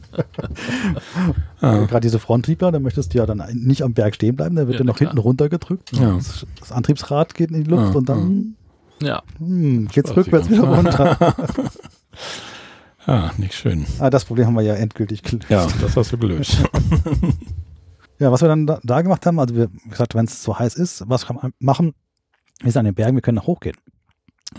Ja. 1.61 1.85
Gerade 1.85 2.01
diese 2.01 2.19
Fronttriebler, 2.19 2.71
da 2.71 2.79
möchtest 2.79 3.13
du 3.13 3.17
ja 3.17 3.25
dann 3.25 3.43
nicht 3.53 3.81
am 3.81 3.93
Berg 3.93 4.13
stehen 4.15 4.35
bleiben, 4.35 4.55
da 4.55 4.61
wird 4.67 4.73
Ja, 4.73 4.77
der 4.77 4.85
noch 4.85 4.97
hinten 4.99 5.15
klar. 5.15 5.23
runtergedrückt. 5.23 5.91
Ja. 5.97 6.13
Das, 6.15 6.45
das 6.59 6.71
Antriebsrad 6.71 7.33
geht 7.33 7.49
in 7.51 7.63
die 7.63 7.69
Luft 7.69 7.91
Ja, 7.93 7.97
und 7.97 8.07
dann 8.09 8.55
Ja. 9.01 9.23
hm, 9.39 9.87
geht's 9.87 10.15
rückwärts 10.15 10.49
wieder 10.49 10.63
runter. 10.63 11.17
Ah, 13.07 13.31
nicht 13.37 13.53
schön. 13.55 13.85
ah, 13.99 14.09
das 14.09 14.25
Problem 14.25 14.45
haben 14.47 14.53
wir 14.55 14.61
ja 14.63 14.75
endgültig 14.75 15.23
gelöst. 15.23 15.49
Ja, 15.49 15.65
das 15.81 15.95
hast 15.97 16.11
du 16.11 16.17
gelöst. 16.17 16.57
Ja, 18.19 18.31
was 18.31 18.41
wir 18.41 18.47
dann 18.47 18.65
da, 18.65 18.79
da 18.83 19.01
gemacht 19.03 19.27
haben, 19.27 19.39
also 19.39 19.53
wir, 19.55 19.67
gesagt, 19.91 20.15
wenn 20.15 20.25
es 20.25 20.41
so 20.41 20.57
heiß 20.57 20.73
ist, 20.73 21.03
was 21.07 21.27
kann 21.27 21.35
man 21.35 21.53
machen? 21.59 21.93
Wir 22.63 22.71
sind 22.71 22.79
an 22.79 22.85
den 22.85 22.95
Bergen, 22.95 23.15
wir 23.15 23.21
können 23.21 23.35
nach 23.35 23.45
hochgehen. 23.45 23.75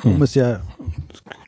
Oben 0.04 0.14
Hm. 0.14 0.22
ist 0.22 0.36
ja 0.36 0.60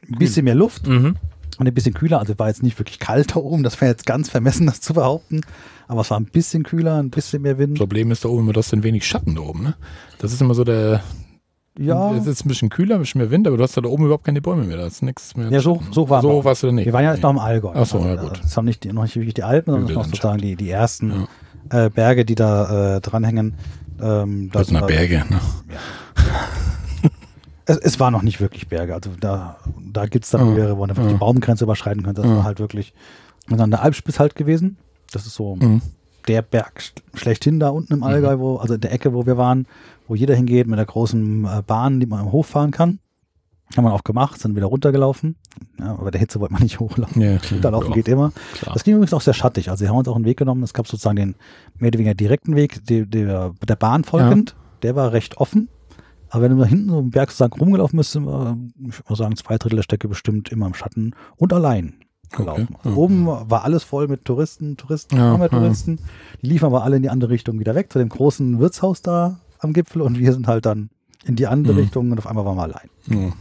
ein 0.08 0.18
bisschen 0.18 0.44
mehr 0.44 0.56
Luft 0.56 0.88
Mhm. 0.88 1.14
und 1.58 1.68
ein 1.68 1.72
bisschen 1.72 1.94
kühler. 1.94 2.18
Also 2.18 2.36
war 2.36 2.48
jetzt 2.48 2.64
nicht 2.64 2.76
wirklich 2.80 2.98
kalt 2.98 3.36
da 3.36 3.40
oben, 3.40 3.62
das 3.62 3.80
wäre 3.80 3.92
jetzt 3.92 4.06
ganz 4.06 4.28
vermessen, 4.28 4.66
das 4.66 4.80
zu 4.80 4.92
behaupten. 4.92 5.42
Aber 5.86 6.00
es 6.00 6.10
war 6.10 6.18
ein 6.18 6.24
bisschen 6.24 6.64
kühler, 6.64 6.98
ein 7.00 7.10
bisschen 7.10 7.42
mehr 7.42 7.58
Wind. 7.58 7.78
Problem 7.78 8.10
ist 8.10 8.24
da 8.24 8.28
oben 8.28 8.48
immer, 8.48 8.58
hast 8.58 8.72
ein 8.72 8.82
wenig 8.82 9.06
Schatten 9.06 9.36
da 9.36 9.42
oben. 9.42 9.62
Ne? 9.62 9.74
Das 10.18 10.32
ist 10.32 10.40
immer 10.40 10.54
so 10.54 10.64
der. 10.64 11.04
Ja, 11.78 12.12
Es 12.14 12.26
ist 12.26 12.44
ein 12.44 12.48
bisschen 12.48 12.68
kühler, 12.68 12.96
ein 12.96 13.00
bisschen 13.00 13.20
mehr 13.20 13.30
Wind, 13.30 13.46
aber 13.46 13.56
du 13.56 13.62
hast 13.62 13.76
da 13.76 13.82
oben 13.84 14.04
überhaupt 14.04 14.24
keine 14.24 14.42
Bäume 14.42 14.64
mehr. 14.64 14.76
Da 14.76 14.86
ist 14.86 15.02
nichts 15.02 15.36
mehr. 15.36 15.50
ja 15.50 15.60
so, 15.60 15.80
so 15.92 16.08
war 16.10 16.20
so 16.20 16.44
warst 16.44 16.62
du 16.62 16.66
da 16.66 16.72
nicht. 16.72 16.84
Wir 16.86 16.92
waren 16.92 17.04
ja 17.04 17.12
jetzt 17.14 17.22
noch 17.22 17.30
im 17.30 17.38
Allgäu. 17.38 17.70
Ach 17.74 17.86
so, 17.86 17.98
ja, 18.00 18.06
Also, 18.16 18.26
gut. 18.28 18.40
Das 18.42 18.56
haben 18.56 18.64
nicht 18.64 18.84
noch 18.92 19.02
nicht 19.04 19.16
wirklich 19.16 19.34
die 19.34 19.44
Alpen, 19.44 19.72
sondern 19.72 19.94
noch 19.94 20.04
sozusagen 20.04 20.38
die, 20.40 20.56
die 20.56 20.68
ersten 20.68 21.26
äh, 21.70 21.88
Berge, 21.88 22.24
die 22.24 22.34
da 22.34 22.96
äh, 22.96 23.00
dranhängen. 23.00 23.54
Ähm, 24.00 24.50
da 24.52 24.58
Das 24.60 24.68
sind 24.68 24.86
Berge. 24.86 25.24
Ne? 25.30 25.40
Es, 27.66 27.76
es 27.76 28.00
war 28.00 28.10
noch 28.10 28.22
nicht 28.22 28.40
wirklich 28.40 28.68
Berge. 28.68 28.94
Also 28.94 29.10
da, 29.20 29.56
da 29.92 30.06
gibt 30.06 30.24
es 30.24 30.30
dann 30.32 30.48
Ja. 30.48 30.54
Berge, 30.54 30.76
wo 30.76 30.80
man 30.80 30.90
einfach 30.90 31.04
Ja. 31.04 31.10
die 31.10 31.18
Baumgrenze 31.18 31.64
überschreiten 31.64 32.02
könnte. 32.02 32.22
Das 32.22 32.30
Ja. 32.30 32.38
war 32.38 32.44
halt 32.44 32.58
wirklich. 32.58 32.92
Und 33.48 33.58
dann 33.58 33.70
der 33.70 33.82
Alpspitz 33.82 34.18
halt 34.18 34.34
gewesen. 34.34 34.76
Das 35.12 35.24
ist 35.26 35.34
so 35.34 35.56
Mhm. 35.56 35.80
Der 36.28 36.42
Berg 36.42 36.80
sch- 36.80 37.18
schlechthin 37.18 37.60
da 37.60 37.70
unten 37.70 37.92
im 37.94 38.02
Allgäu, 38.02 38.38
wo, 38.38 38.56
also 38.56 38.74
in 38.74 38.80
der 38.80 38.92
Ecke, 38.92 39.12
wo 39.14 39.26
wir 39.26 39.36
waren, 39.36 39.66
wo 40.08 40.14
jeder 40.14 40.34
hingeht 40.34 40.66
mit 40.66 40.78
der 40.78 40.86
großen 40.86 41.44
äh, 41.44 41.62
Bahn, 41.66 42.00
die 42.00 42.06
man 42.06 42.30
hochfahren 42.32 42.70
kann. 42.70 42.98
Haben 43.76 43.84
wir 43.84 43.92
auch 43.92 44.02
gemacht, 44.02 44.40
sind 44.40 44.56
wieder 44.56 44.66
runtergelaufen. 44.66 45.36
Ja, 45.78 45.92
aber 45.96 46.10
der 46.10 46.20
Hitze 46.20 46.40
wollte 46.40 46.52
man 46.54 46.62
nicht 46.62 46.80
hochlaufen. 46.80 47.22
Ja, 47.22 47.38
Runterlaufen 47.52 47.90
Ja. 47.90 47.94
geht 47.94 48.08
immer. 48.08 48.32
Klar. 48.54 48.74
Das 48.74 48.82
ging 48.82 48.94
übrigens 48.94 49.14
auch 49.14 49.20
sehr 49.20 49.34
schattig. 49.34 49.70
Also, 49.70 49.84
sie 49.84 49.88
haben 49.88 49.96
uns 49.96 50.08
auch 50.08 50.16
einen 50.16 50.24
Weg 50.24 50.38
genommen. 50.38 50.62
Es 50.64 50.74
gab 50.74 50.88
sozusagen 50.88 51.16
den 51.16 51.34
mehr 51.78 51.88
oder 51.88 51.98
weniger 52.00 52.14
direkten 52.14 52.56
Weg, 52.56 52.84
der, 52.86 53.06
der, 53.06 53.52
der 53.68 53.76
Bahn 53.76 54.02
folgend. 54.02 54.56
Der 54.82 54.96
war 54.96 55.12
recht 55.12 55.36
offen. 55.36 55.68
Aber 56.30 56.42
wenn 56.44 56.52
du 56.56 56.58
da 56.58 56.64
hinten 56.64 56.88
so 56.90 56.98
im 56.98 57.10
Berg 57.10 57.30
sozusagen 57.30 57.58
rumgelaufen 57.60 57.96
bist, 57.96 58.12
sind 58.12 58.24
wir, 58.24 58.56
ich 58.88 58.98
würde 58.98 59.04
mal 59.08 59.16
sagen, 59.16 59.36
zwei 59.36 59.56
Drittel 59.58 59.76
der 59.76 59.82
Strecke 59.82 60.08
bestimmt 60.08 60.50
immer 60.50 60.66
im 60.66 60.74
Schatten 60.74 61.14
und 61.36 61.52
allein 61.52 61.94
gelaufen. 62.30 62.68
Okay. 62.70 62.88
Also 62.88 62.96
Oben 62.98 63.26
war 63.26 63.64
alles 63.64 63.82
voll 63.84 64.08
mit 64.08 64.24
Touristen, 64.24 64.76
Touristen, 64.76 65.16
Ja, 65.16 65.36
ja. 65.36 65.48
Touristen. 65.48 65.98
Die 66.42 66.46
liefen 66.48 66.66
aber 66.66 66.84
alle 66.84 66.96
in 66.96 67.02
die 67.02 67.10
andere 67.10 67.30
Richtung 67.30 67.58
wieder 67.60 67.74
weg, 67.74 67.92
zu 67.92 67.98
dem 67.98 68.08
großen 68.08 68.58
Wirtshaus 68.60 69.02
da 69.02 69.38
am 69.58 69.72
Gipfel 69.72 70.02
und 70.02 70.18
wir 70.18 70.32
sind 70.32 70.46
halt 70.46 70.66
dann 70.66 70.90
in 71.24 71.36
die 71.36 71.46
andere 71.46 71.74
Mhm. 71.74 71.80
Richtung 71.80 72.10
und 72.12 72.18
auf 72.18 72.26
einmal 72.26 72.44
waren 72.44 72.56
wir 72.56 72.62
allein. 72.62 72.88
Ja. 73.08 73.32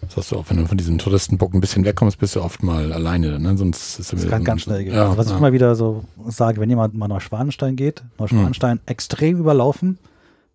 Das 0.00 0.16
hast 0.18 0.32
du 0.32 0.36
auch, 0.36 0.44
wenn 0.50 0.58
du 0.58 0.66
von 0.66 0.76
diesem 0.76 0.98
Touristenbock 0.98 1.54
ein 1.54 1.60
bisschen 1.62 1.84
wegkommst, 1.84 2.18
bist 2.18 2.36
du 2.36 2.42
oft 2.42 2.62
mal 2.62 2.92
alleine. 2.92 3.38
Ne? 3.40 3.56
Sonst 3.56 3.98
ist 3.98 4.12
Das 4.12 4.28
kann 4.28 4.44
ganz 4.44 4.60
schnell 4.62 4.84
gehen. 4.84 4.94
Ja, 4.94 5.04
also 5.06 5.16
was 5.16 5.26
ich 5.30 5.36
immer 5.36 5.52
wieder 5.54 5.74
so 5.76 6.04
sage, 6.28 6.60
wenn 6.60 6.68
jemand 6.68 6.94
mal 6.94 7.08
nach 7.08 7.22
Schwanenstein 7.22 7.74
geht, 7.74 8.02
Neuschwanstein 8.18 8.80
extrem 8.86 9.38
überlaufen, 9.38 9.98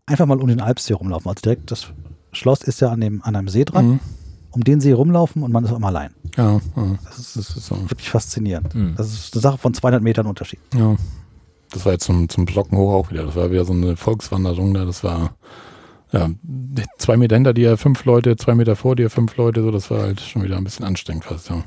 einfach 0.06 0.28
mal 0.28 0.40
um 0.40 0.48
den 0.48 0.62
Alpsee 0.62 0.94
rumlaufen. 0.94 1.30
Also 1.30 1.42
direkt 1.42 1.72
das 1.72 1.88
Schloss 2.32 2.62
ist 2.62 2.80
ja 2.80 2.90
an, 2.90 3.02
dem, 3.02 3.24
an 3.24 3.36
einem 3.36 3.48
See 3.48 3.66
dran, 3.66 3.88
Mhm. 3.88 4.00
Um 4.52 4.64
den 4.64 4.80
See 4.82 4.92
rumlaufen 4.92 5.44
und 5.44 5.52
man 5.52 5.64
ist 5.64 5.72
auch 5.72 5.80
mal 5.80 5.90
allein. 5.90 6.12
Ja, 6.38 6.54
ja, 6.76 7.00
Das 7.06 7.20
ist, 7.20 7.36
das 7.36 7.56
ist 7.56 7.66
so. 7.68 7.76
wirklich 7.90 8.10
faszinierend. 8.10 8.74
Mhm. 8.76 8.96
Das 8.96 9.12
ist 9.12 9.34
eine 9.34 9.42
Sache 9.42 9.58
von 9.58 9.74
200 9.74 10.02
Metern 10.02 10.26
Unterschied. 10.28 10.60
Ja. 10.74 10.96
Das 11.72 11.86
war 11.86 11.94
jetzt 11.94 12.06
zum, 12.06 12.30
zum 12.30 12.46
Blocken 12.46 12.78
hoch 12.78 12.94
auch 12.94 13.12
wieder. 13.12 13.26
Das 13.26 13.36
war 13.36 13.52
wieder 13.52 13.66
so 13.66 13.74
eine 13.74 13.96
Volkswanderung 13.96 14.74
da. 14.74 14.86
Das 14.86 15.04
war 15.04 15.36
ja, 16.12 16.30
zwei 16.98 17.18
Meter 17.18 17.36
hinter 17.36 17.54
dir 17.54 17.78
fünf 17.78 18.06
Leute, 18.06 18.36
zwei 18.38 18.56
Meter 18.56 18.76
vor 18.76 18.96
dir 18.96 19.12
fünf 19.12 19.38
Leute. 19.38 19.62
So, 19.62 19.70
das 19.70 19.92
war 19.92 20.02
halt 20.02 20.20
schon 20.20 20.42
wieder 20.44 20.58
ein 20.58 20.64
bisschen 20.64 20.86
anstrengend 20.86 21.26
fast. 21.26 21.50
Ja. 21.50 21.64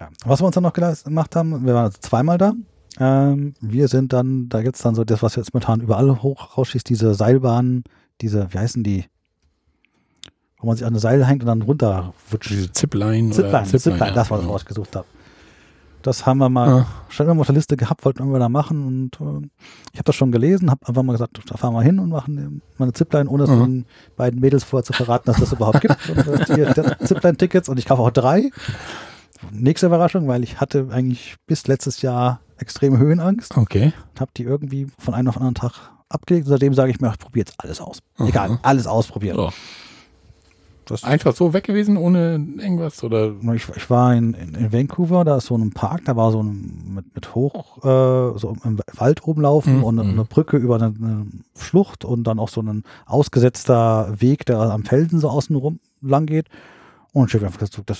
Ja. 0.00 0.08
Was 0.24 0.40
wir 0.40 0.46
uns 0.46 0.54
dann 0.54 0.64
noch 0.64 0.72
gemacht 0.72 1.36
haben, 1.36 1.64
wir 1.64 1.74
waren 1.74 1.84
also 1.84 1.98
zweimal 2.00 2.38
da. 2.38 2.54
Ähm, 2.98 3.54
wir 3.60 3.86
sind 3.88 4.12
dann, 4.12 4.48
da 4.48 4.62
gibt 4.62 4.76
es 4.76 4.82
dann 4.82 4.94
so 4.96 5.04
das, 5.04 5.22
was 5.22 5.36
jetzt 5.36 5.54
momentan 5.54 5.80
überall 5.80 6.22
hoch 6.22 6.58
rausschießt, 6.58 6.88
diese 6.88 7.14
Seilbahnen, 7.14 7.84
diese, 8.20 8.52
wie 8.52 8.58
heißen 8.58 8.82
die? 8.82 9.04
Wo 10.62 10.68
man 10.68 10.76
sich 10.76 10.86
an 10.86 10.92
eine 10.92 11.00
Seil 11.00 11.26
hängt 11.26 11.42
und 11.42 11.48
dann 11.48 11.60
runter 11.62 12.14
Diese 12.48 12.72
Zipline. 12.72 13.26
oder 13.26 13.34
Zipline, 13.34 13.66
Zipline, 13.66 13.98
ja, 14.06 14.14
das 14.14 14.30
war 14.30 14.38
das, 14.38 14.48
was 14.48 14.62
ich 14.62 14.68
gesucht 14.68 14.96
habe. 14.96 15.06
Das 16.02 16.24
haben 16.26 16.38
wir 16.38 16.48
mal 16.48 16.68
Ja. 16.68 16.86
schon 17.10 17.28
immer 17.28 17.40
auf 17.42 17.46
der 17.46 17.54
Liste 17.54 17.76
gehabt, 17.76 18.04
wollten 18.04 18.32
wir 18.32 18.38
da 18.40 18.48
machen 18.48 18.86
und 18.86 19.20
äh, 19.20 19.46
ich 19.92 19.98
habe 19.98 20.04
das 20.04 20.14
schon 20.16 20.32
gelesen, 20.32 20.70
habe 20.70 20.86
einfach 20.88 21.02
mal 21.04 21.12
gesagt, 21.12 21.38
da 21.46 21.56
fahren 21.56 21.74
wir 21.74 21.82
hin 21.82 21.98
und 22.00 22.08
machen 22.10 22.62
mal 22.78 22.84
eine 22.86 22.92
Zipline, 22.92 23.28
ohne 23.30 23.44
es 23.44 23.50
Mhm. 23.50 23.60
den 23.60 23.86
beiden 24.16 24.40
Mädels 24.40 24.64
vorher 24.64 24.84
zu 24.84 24.92
verraten, 24.92 25.26
dass 25.26 25.38
das 25.38 25.52
überhaupt 25.52 25.80
gibt. 25.80 25.96
Und, 26.08 26.50
äh, 26.50 26.96
Zipline-Tickets 27.04 27.68
und 27.68 27.78
ich 27.78 27.84
kaufe 27.86 28.02
auch 28.02 28.10
drei. 28.10 28.50
Nächste 29.50 29.86
Überraschung, 29.86 30.28
weil 30.28 30.42
ich 30.44 30.60
hatte 30.60 30.88
eigentlich 30.92 31.36
bis 31.46 31.66
letztes 31.66 32.02
Jahr 32.02 32.40
extreme 32.58 32.98
Höhenangst 32.98 33.56
Okay. 33.56 33.92
und 34.14 34.20
habe 34.20 34.30
die 34.36 34.44
irgendwie 34.44 34.86
von 34.98 35.14
einem 35.14 35.28
auf 35.28 35.34
den 35.34 35.42
anderen 35.46 35.54
Tag 35.70 35.72
abgelegt. 36.08 36.46
Und 36.46 36.50
seitdem 36.50 36.74
sage 36.74 36.90
ich 36.92 37.00
mir, 37.00 37.10
ich 37.10 37.18
probiere 37.18 37.46
jetzt 37.46 37.54
alles 37.58 37.80
aus. 37.80 37.98
Aha. 38.18 38.28
Egal, 38.28 38.58
alles 38.62 38.86
ausprobieren. 38.86 39.38
Ja. 39.38 39.50
Das, 40.86 41.04
Einfach 41.04 41.34
so 41.36 41.52
weg 41.52 41.64
gewesen, 41.64 41.96
ohne 41.96 42.34
irgendwas? 42.58 43.02
Oder? 43.04 43.32
Ich, 43.54 43.68
ich 43.76 43.88
war 43.88 44.14
in, 44.14 44.34
in, 44.34 44.72
Vancouver, 44.72 45.24
da 45.24 45.36
ist 45.36 45.46
so 45.46 45.56
ein 45.56 45.70
Park, 45.70 46.02
da 46.06 46.16
war 46.16 46.32
so 46.32 46.42
ein 46.42 46.92
mit, 46.94 47.14
mit 47.14 47.34
hoch, 47.34 47.78
äh, 47.78 48.38
so 48.38 48.56
im 48.64 48.78
Wald 48.94 49.26
oben 49.26 49.42
laufen 49.42 49.78
Mhm. 49.78 49.84
und 49.84 49.98
eine, 50.00 50.10
eine 50.10 50.24
Brücke 50.24 50.56
über 50.56 50.74
eine, 50.74 50.86
eine 50.86 51.26
Schlucht 51.56 52.04
und 52.04 52.24
dann 52.24 52.38
auch 52.38 52.48
so 52.48 52.60
ein 52.62 52.82
ausgesetzter 53.06 54.20
Weg, 54.20 54.44
der 54.46 54.58
am 54.58 54.82
Felsen 54.84 55.20
so 55.20 55.28
außen 55.30 55.54
rum 55.54 55.78
lang 56.00 56.26
geht. 56.26 56.46
Und 57.12 57.28
ich 57.28 57.34
habe 57.34 57.46
einfach 57.46 57.60
gesagt, 57.60 57.88
das 57.88 57.98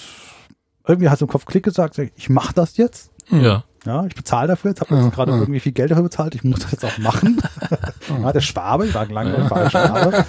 irgendwie 0.86 1.08
hat 1.08 1.18
so 1.18 1.26
im 1.26 1.30
Kopf 1.30 1.44
Klick 1.44 1.62
gesagt, 1.64 1.96
ich 1.98 2.28
mache 2.30 2.52
das 2.54 2.76
jetzt. 2.76 3.10
Ja. 3.30 3.64
Ja, 3.84 4.04
ich 4.06 4.14
bezahle 4.14 4.48
dafür. 4.48 4.70
Jetzt 4.70 4.80
habe 4.80 4.94
ich 4.94 4.98
Ja, 5.00 5.06
jetzt 5.06 5.14
gerade 5.14 5.32
ja. 5.32 5.38
irgendwie 5.38 5.58
viel 5.60 5.72
Geld 5.72 5.90
dafür 5.90 6.04
bezahlt. 6.04 6.34
Ich 6.36 6.44
muss 6.44 6.60
das 6.60 6.70
jetzt 6.72 6.84
auch 6.84 6.98
machen. 6.98 7.40
ja, 8.22 8.32
der 8.32 8.40
Schwabe, 8.40 8.86
ich 8.86 8.94
war 8.94 9.06
lange 9.06 9.36
ein 9.52 9.70
Schwabe. 9.70 10.24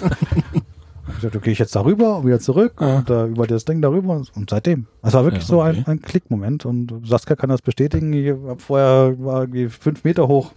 Ich 1.08 1.16
gesagt, 1.16 1.36
okay, 1.36 1.50
ich 1.50 1.58
jetzt 1.58 1.76
darüber 1.76 2.16
und 2.18 2.26
wieder 2.26 2.40
zurück 2.40 2.74
Ja. 2.80 2.96
und 2.98 3.10
äh, 3.10 3.26
über 3.26 3.46
das 3.46 3.64
Ding 3.64 3.82
darüber 3.82 4.14
und, 4.16 4.34
und 4.36 4.50
seitdem. 4.50 4.86
Es 5.02 5.12
war 5.12 5.24
wirklich 5.24 5.42
Ja, 5.44 5.48
so 5.48 5.62
okay. 5.62 5.78
ein, 5.78 5.86
ein 5.86 6.02
Klickmoment 6.02 6.64
und 6.64 6.92
Saskia 7.06 7.36
kann 7.36 7.50
das 7.50 7.60
bestätigen. 7.62 8.12
Ich 8.12 8.30
hab 8.48 8.60
vorher 8.62 9.14
war 9.18 9.42
irgendwie 9.42 9.68
fünf 9.68 10.02
Meter 10.04 10.28
hoch. 10.28 10.52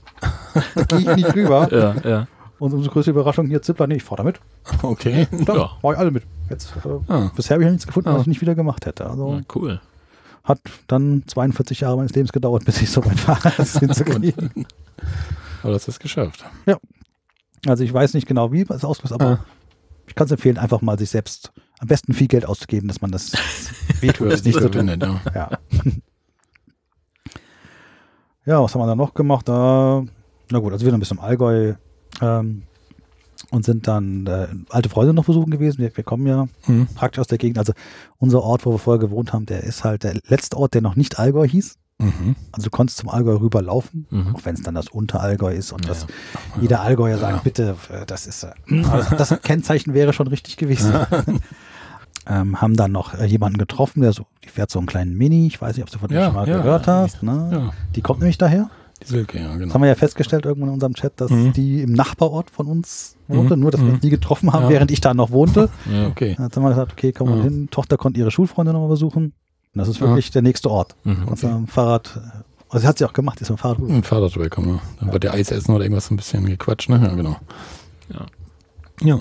da 0.75 0.83
gehe 0.83 0.99
ich 0.99 1.15
nicht 1.17 1.35
rüber. 1.35 1.67
Ja, 2.03 2.09
ja. 2.09 2.27
Und 2.59 2.73
unsere 2.73 2.91
größte 2.91 3.11
Überraschung 3.11 3.45
hier, 3.47 3.61
Zippler, 3.61 3.85
nee, 3.85 3.95
ich 3.97 4.03
fahre 4.03 4.17
damit. 4.23 4.39
Okay. 4.81 5.27
Da 5.45 5.55
Ja. 5.55 5.69
war 5.81 5.93
ich 5.93 5.99
alle 5.99 6.09
mit. 6.11 6.23
Jetzt, 6.49 6.73
äh, 6.83 7.11
Ah. 7.11 7.29
Bisher 7.35 7.53
habe 7.55 7.63
ich 7.63 7.67
noch 7.67 7.73
nichts 7.73 7.85
gefunden, 7.85 8.09
was 8.09 8.17
Ah. 8.17 8.21
ich 8.21 8.27
nicht 8.27 8.41
wieder 8.41 8.55
gemacht 8.55 8.85
hätte. 8.87 9.07
Also 9.07 9.33
Ja, 9.35 9.41
cool. 9.53 9.79
hat 10.43 10.59
dann 10.87 11.23
42 11.27 11.81
Jahre 11.81 11.97
meines 11.97 12.15
Lebens 12.15 12.31
gedauert, 12.31 12.65
bis 12.65 12.81
ich 12.81 12.89
so 12.89 13.05
weit 13.05 13.27
war, 13.27 13.37
das 13.57 13.77
hinzukriegen. 13.77 14.49
Aber 15.61 15.73
das 15.73 15.87
ist 15.87 15.99
geschafft. 15.99 16.45
Also 17.67 17.83
ich 17.83 17.93
weiß 17.93 18.13
nicht 18.13 18.27
genau, 18.27 18.51
wie 18.51 18.61
es 18.67 18.83
auslöst, 18.85 19.13
aber 19.13 19.25
Ah. 19.25 19.39
Ich 20.07 20.15
kann 20.15 20.25
es 20.25 20.31
empfehlen, 20.31 20.57
einfach 20.57 20.81
mal 20.81 20.97
sich 20.97 21.09
selbst 21.09 21.51
am 21.79 21.87
besten 21.87 22.13
viel 22.13 22.27
Geld 22.27 22.45
auszugeben, 22.45 22.87
dass 22.87 23.01
man 23.01 23.11
das 23.11 23.33
wehtut, 24.01 24.31
das 24.31 24.43
nicht 24.43 24.59
so 24.59 24.67
tun. 24.69 24.85
nett, 24.85 25.01
ja. 25.03 25.21
Ja. 25.35 25.49
ja, 28.45 28.61
was 28.63 28.73
haben 28.73 28.81
wir 28.81 28.87
da 28.87 28.95
noch 28.95 29.13
gemacht? 29.13 29.47
Äh, 29.49 29.51
na 29.51 30.59
gut, 30.59 30.71
also 30.73 30.85
wir 30.85 30.91
sind 30.91 30.93
ein 30.95 30.99
bisschen 30.99 31.17
im 31.17 31.23
Allgäu 31.23 31.73
ähm, 32.21 32.63
und 33.51 33.65
sind 33.65 33.87
dann 33.87 34.25
äh, 34.27 34.47
alte 34.69 34.89
Freunde 34.89 35.13
noch 35.13 35.25
besuchen 35.25 35.51
gewesen. 35.51 35.79
Wir, 35.79 35.95
wir 35.95 36.03
kommen 36.03 36.25
ja 36.25 36.47
Hm. 36.63 36.87
praktisch 36.95 37.19
aus 37.19 37.27
der 37.27 37.37
Gegend. 37.37 37.57
Also 37.59 37.73
unser 38.17 38.41
Ort, 38.43 38.65
wo 38.65 38.71
wir 38.71 38.79
vorher 38.79 38.99
gewohnt 38.99 39.33
haben, 39.33 39.45
der 39.45 39.63
ist 39.63 39.83
halt 39.83 40.03
der 40.03 40.15
letzte 40.27 40.57
Ort, 40.57 40.73
der 40.73 40.81
noch 40.81 40.95
nicht 40.95 41.19
Allgäu 41.19 41.47
hieß. 41.47 41.75
Mhm. 41.99 42.35
Also 42.51 42.65
du 42.65 42.69
konntest 42.69 42.99
zum 42.99 43.09
Allgäu 43.09 43.35
rüberlaufen, 43.37 44.05
Mhm. 44.11 44.35
auch 44.35 44.41
wenn 44.45 44.53
es 44.55 44.61
dann 44.61 44.75
das 44.75 44.87
Unterallgäu 44.87 45.51
ist 45.53 45.71
und 45.71 45.83
Ja, 45.85 45.89
das 45.89 46.01
ja. 46.03 46.07
jeder 46.61 46.81
Allgäuer 46.81 47.17
sagt, 47.17 47.43
bitte, 47.43 47.75
äh, 47.91 48.05
das 48.05 48.27
ist, 48.27 48.43
äh, 48.43 48.51
also 48.91 49.15
das 49.15 49.33
Kennzeichen 49.41 49.93
wäre 49.95 50.13
schon 50.13 50.27
richtig 50.27 50.57
gewesen. 50.57 50.93
ähm, 52.27 52.61
haben 52.61 52.75
dann 52.75 52.91
noch 52.91 53.13
äh, 53.13 53.25
jemanden 53.25 53.57
getroffen, 53.57 54.01
der 54.01 54.13
so, 54.13 54.25
die 54.43 54.49
fährt 54.49 54.69
so 54.69 54.79
einen 54.79 54.85
kleinen 54.87 55.15
Mini, 55.17 55.47
ich 55.47 55.61
weiß 55.61 55.75
nicht, 55.75 55.83
ob 55.83 55.89
du 55.89 55.97
von 55.99 56.09
dem 56.09 56.17
Ja, 56.17 56.25
schon 56.25 56.35
mal 56.35 56.47
ja, 56.47 56.57
gehört 56.57 56.87
ja. 56.87 56.95
hast. 57.01 57.23
Ne? 57.23 57.49
Ja, 57.51 57.73
Die 57.95 58.01
kommt 58.01 58.19
nämlich 58.19 58.37
daher. 58.37 58.69
die 59.01 59.07
Silke, 59.07 59.39
ja, 59.39 59.47
Das 59.49 59.57
genau. 59.59 59.73
haben 59.73 59.81
wir 59.81 59.87
ja 59.89 59.95
festgestellt 59.95 60.45
irgendwann 60.45 60.69
in 60.69 60.73
unserem 60.75 60.93
Chat, 60.93 61.13
dass 61.21 61.31
Mhm. 61.31 61.53
die 61.53 61.81
im 61.81 61.93
Nachbarort 61.93 62.49
von 62.51 62.67
uns 62.67 63.15
wohnte, 63.27 63.55
Mhm. 63.55 63.61
nur 63.63 63.71
dass 63.71 63.79
wir 63.81 63.87
Mhm. 63.87 63.93
uns 63.95 64.03
nie 64.03 64.09
getroffen 64.09 64.53
haben, 64.53 64.63
Ja. 64.65 64.69
während 64.69 64.91
ich 64.91 65.01
da 65.01 65.13
noch 65.13 65.31
wohnte. 65.31 65.69
Ja. 65.91 66.07
Okay. 66.07 66.35
Dann 66.37 66.51
haben 66.51 66.63
wir 66.63 66.69
gesagt, 66.69 66.91
okay, 66.93 67.13
wir 67.17 67.35
Ja. 67.37 67.43
hin. 67.43 67.69
Tochter 67.71 67.97
konnte 67.97 68.19
ihre 68.19 68.29
Schulfreunde 68.31 68.73
nochmal 68.73 68.89
besuchen. 68.89 69.33
Und 69.73 69.79
das 69.79 69.87
ist 69.87 69.99
Ja. 69.99 70.07
wirklich 70.07 70.31
der 70.31 70.41
nächste 70.41 70.69
Ort. 70.71 70.95
Mhm. 71.03 71.27
Und 71.27 71.43
am 71.45 71.67
Fahrrad, 71.67 72.19
also 72.69 72.81
sie 72.81 72.87
hat 72.87 72.97
sie 72.97 73.05
auch 73.05 73.13
gemacht, 73.13 73.39
ist 73.41 73.49
mit 73.49 73.57
dem 73.59 73.61
Fahrrad 73.61 73.79
rüber. 73.79 73.93
Ein 73.93 74.03
Vater 74.03 74.29
drüber 74.29 74.49
kommen, 74.49 74.69
ja. 74.75 74.81
Dann 74.99 75.13
wird 75.13 75.23
der 75.23 75.33
Eis 75.33 75.51
essen 75.51 75.73
oder 75.73 75.83
irgendwas 75.83 76.09
ein 76.11 76.17
bisschen 76.17 76.45
gequatscht, 76.45 76.89
ne? 76.89 76.99
Ja, 77.03 77.13
genau. 77.15 77.35
Ja. 78.09 78.25
Ja, 79.01 79.19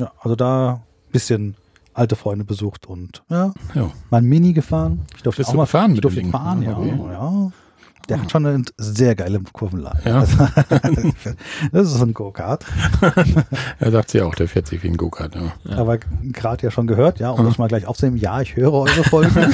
Ja, 0.00 0.10
also 0.20 0.34
da 0.36 0.72
ein 0.74 0.80
bisschen 1.12 1.54
alte 1.94 2.16
Freunde 2.16 2.44
besucht 2.44 2.86
und 2.86 3.22
ja, 3.28 3.52
ja. 3.74 3.90
mal 4.10 4.18
ein 4.18 4.24
Mini 4.24 4.52
gefahren. 4.54 5.02
Ich 5.14 5.22
durfte 5.22 5.40
Bist 5.40 5.50
auch 5.50 5.52
du 5.52 5.56
mal 5.58 5.64
gefahren 5.64 5.90
ich 5.90 5.96
mit 5.96 6.04
durfte 6.04 6.20
dem 6.20 6.30
fahren, 6.30 6.62
ja. 6.62 6.76
Okay. 6.76 6.94
ja. 7.12 7.52
Der 8.08 8.20
hat 8.20 8.30
schon 8.30 8.44
eine 8.46 8.62
sehr 8.78 9.14
geile 9.14 9.40
Kurvenlage. 9.52 9.98
Ja. 10.04 10.18
Also, 10.20 10.36
das 11.72 11.86
ist 11.88 11.94
so 11.98 12.04
ein 12.04 12.12
Go-Kart. 12.14 12.64
Er 13.78 13.90
sagt 13.92 14.10
sie 14.10 14.20
auch, 14.22 14.34
der 14.34 14.48
fährt 14.48 14.66
sich 14.66 14.82
wie 14.82 14.88
ein 14.88 14.96
Go-Kart, 14.96 15.34
ja. 15.36 15.76
Aber 15.76 15.98
gerade 15.98 16.62
ja 16.64 16.70
schon 16.70 16.86
gehört, 16.86 17.20
ja, 17.20 17.30
um 17.30 17.40
Ja. 17.40 17.46
das 17.46 17.58
mal 17.58 17.68
gleich 17.68 17.86
aufzunehmen, 17.86 18.16
ja, 18.18 18.40
ich 18.40 18.56
höre 18.56 18.72
eure 18.72 19.04
Folgen. 19.04 19.32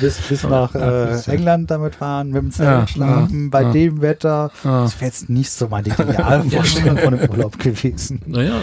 bis 0.00 0.18
bis 0.28 0.42
nach 0.42 0.74
äh, 0.74 1.14
England 1.30 1.70
damit 1.70 1.94
fahren, 1.94 2.28
mit 2.30 2.42
dem 2.42 2.48
Ja, 2.50 2.52
Zelt 2.54 2.90
schlafen, 2.90 3.44
ja, 3.44 3.48
bei 3.50 3.62
ja. 3.62 3.72
dem 3.72 4.00
Wetter. 4.02 4.50
Das 4.62 4.96
wäre 5.00 5.06
jetzt 5.06 5.30
nicht 5.30 5.50
so 5.50 5.68
meine 5.68 5.88
Idealvorstellung 5.88 6.98
von 6.98 7.14
einem 7.14 7.30
Urlaub 7.30 7.58
gewesen. 7.58 8.20
Naja, 8.26 8.54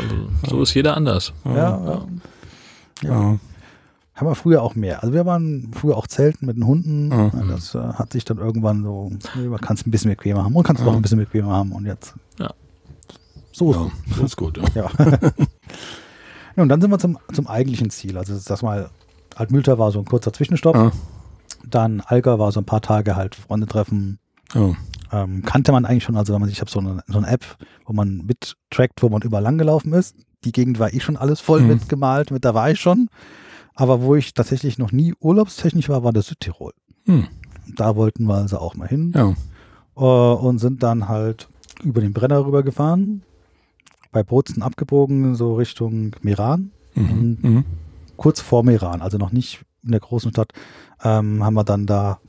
so, 0.44 0.50
so 0.58 0.62
ist 0.64 0.74
jeder 0.74 0.96
anders. 0.98 1.34
Ja, 1.46 2.02
ja. 3.02 3.38
Ja. 4.16 4.22
Haben 4.22 4.28
wir 4.28 4.36
früher 4.36 4.62
auch 4.64 4.76
mehr. 4.76 5.02
Also 5.04 5.14
wir 5.14 5.26
waren 5.26 5.72
früher 5.74 5.98
auch 5.98 6.08
zelten 6.08 6.46
mit 6.46 6.56
den 6.56 6.66
Hunden. 6.66 7.08
Mhm. 7.08 7.12
Ja, 7.12 7.32
Das 7.50 7.76
äh, 7.76 7.80
hat 7.80 8.14
sich 8.14 8.24
dann 8.26 8.38
irgendwann 8.38 8.84
so, 8.84 9.12
man 9.36 9.60
kann 9.62 9.76
es 9.76 9.86
ein 9.86 9.92
bisschen 9.92 10.10
bequemer 10.12 10.44
haben 10.44 10.56
und 10.56 10.64
kann 10.64 10.76
es 10.78 10.82
noch 10.84 10.92
Mhm. 10.94 11.00
ein 11.00 11.02
bisschen 11.02 11.20
bequemer 11.20 11.52
haben 11.52 11.72
und 11.74 11.86
jetzt. 11.86 12.14
Ja. 12.40 12.52
So 13.52 13.72
ist 13.72 13.78
ja, 13.78 13.92
das 14.10 14.20
ist 14.20 14.36
gut. 14.38 14.58
Ja. 14.76 14.84
Ja. 14.84 14.90
ja. 16.56 16.64
Und 16.64 16.70
dann 16.70 16.82
sind 16.82 16.90
wir 16.92 17.00
zum, 17.00 17.18
zum 17.34 17.48
eigentlichen 17.48 17.90
Ziel. 17.90 18.18
Also 18.18 18.38
das 18.38 18.62
mal, 18.62 18.90
Altmülter 19.36 19.78
war 19.80 19.92
so 19.92 20.00
ein 20.00 20.06
kurzer 20.06 20.32
Zwischenstopp. 20.34 20.76
Ah. 20.76 20.92
Dann 21.68 22.02
Alga 22.02 22.40
war 22.40 22.52
so 22.52 22.60
ein 22.62 22.66
paar 22.66 22.82
Tage 22.82 23.16
halt 23.16 23.36
Freunde 23.36 23.68
treffen. 23.68 24.20
Ja. 24.54 24.72
Ähm, 25.12 25.44
kannte 25.44 25.72
man 25.72 25.86
eigentlich 25.86 26.04
schon, 26.04 26.16
also 26.18 26.34
wenn 26.34 26.40
man, 26.42 26.50
ich 26.50 26.62
habe 26.62 26.72
so 26.72 26.80
eine, 26.80 27.04
so 27.08 27.18
eine 27.18 27.28
App, 27.28 27.46
wo 27.86 27.94
man 27.94 28.26
mittrackt, 28.26 29.02
wo 29.04 29.10
man 29.10 29.22
überall 29.22 29.44
lang 29.44 29.58
gelaufen 29.58 29.94
ist. 29.94 30.16
Die 30.46 30.52
Gegend 30.52 30.80
war 30.80 30.94
eh 30.94 31.00
schon 31.00 31.18
alles 31.18 31.40
voll 31.42 31.62
Mhm. 31.62 31.68
mitgemalt, 31.68 32.32
mit 32.32 32.46
da 32.46 32.54
war 32.54 32.70
ich 32.72 32.80
schon. 32.80 33.10
Aber 33.76 34.02
wo 34.02 34.16
ich 34.16 34.34
tatsächlich 34.34 34.78
noch 34.78 34.92
nie 34.92 35.14
urlaubstechnisch 35.20 35.90
war, 35.90 36.04
war 36.04 36.14
der 36.14 36.24
Südtirol. 36.24 36.74
Hm. 37.06 37.28
Da 37.76 37.96
wollten 37.96 38.26
wir 38.26 38.36
also 38.36 38.58
auch 38.58 38.76
mal 38.76 38.88
hin 38.88 39.14
ja. 39.16 39.36
äh, 39.98 40.36
und 40.36 40.60
sind 40.60 40.82
dann 40.82 41.08
halt 41.08 41.50
über 41.84 42.02
den 42.02 42.14
Brenner 42.14 42.46
rübergefahren, 42.46 43.24
bei 44.12 44.24
Bozen 44.24 44.64
abgebogen, 44.64 45.36
so 45.36 45.56
Richtung 45.56 46.16
Meran. 46.22 46.72
Mhm. 46.94 47.38
Mhm. 47.42 47.66
Kurz 48.16 48.40
vor 48.40 48.64
Meran, 48.64 49.02
also 49.02 49.18
noch 49.18 49.34
nicht 49.34 49.66
in 49.84 49.92
der 49.92 50.00
großen 50.00 50.32
Stadt, 50.32 50.54
ähm, 51.04 51.44
haben 51.44 51.54
wir 51.54 51.66
dann 51.66 51.86
da 51.86 52.20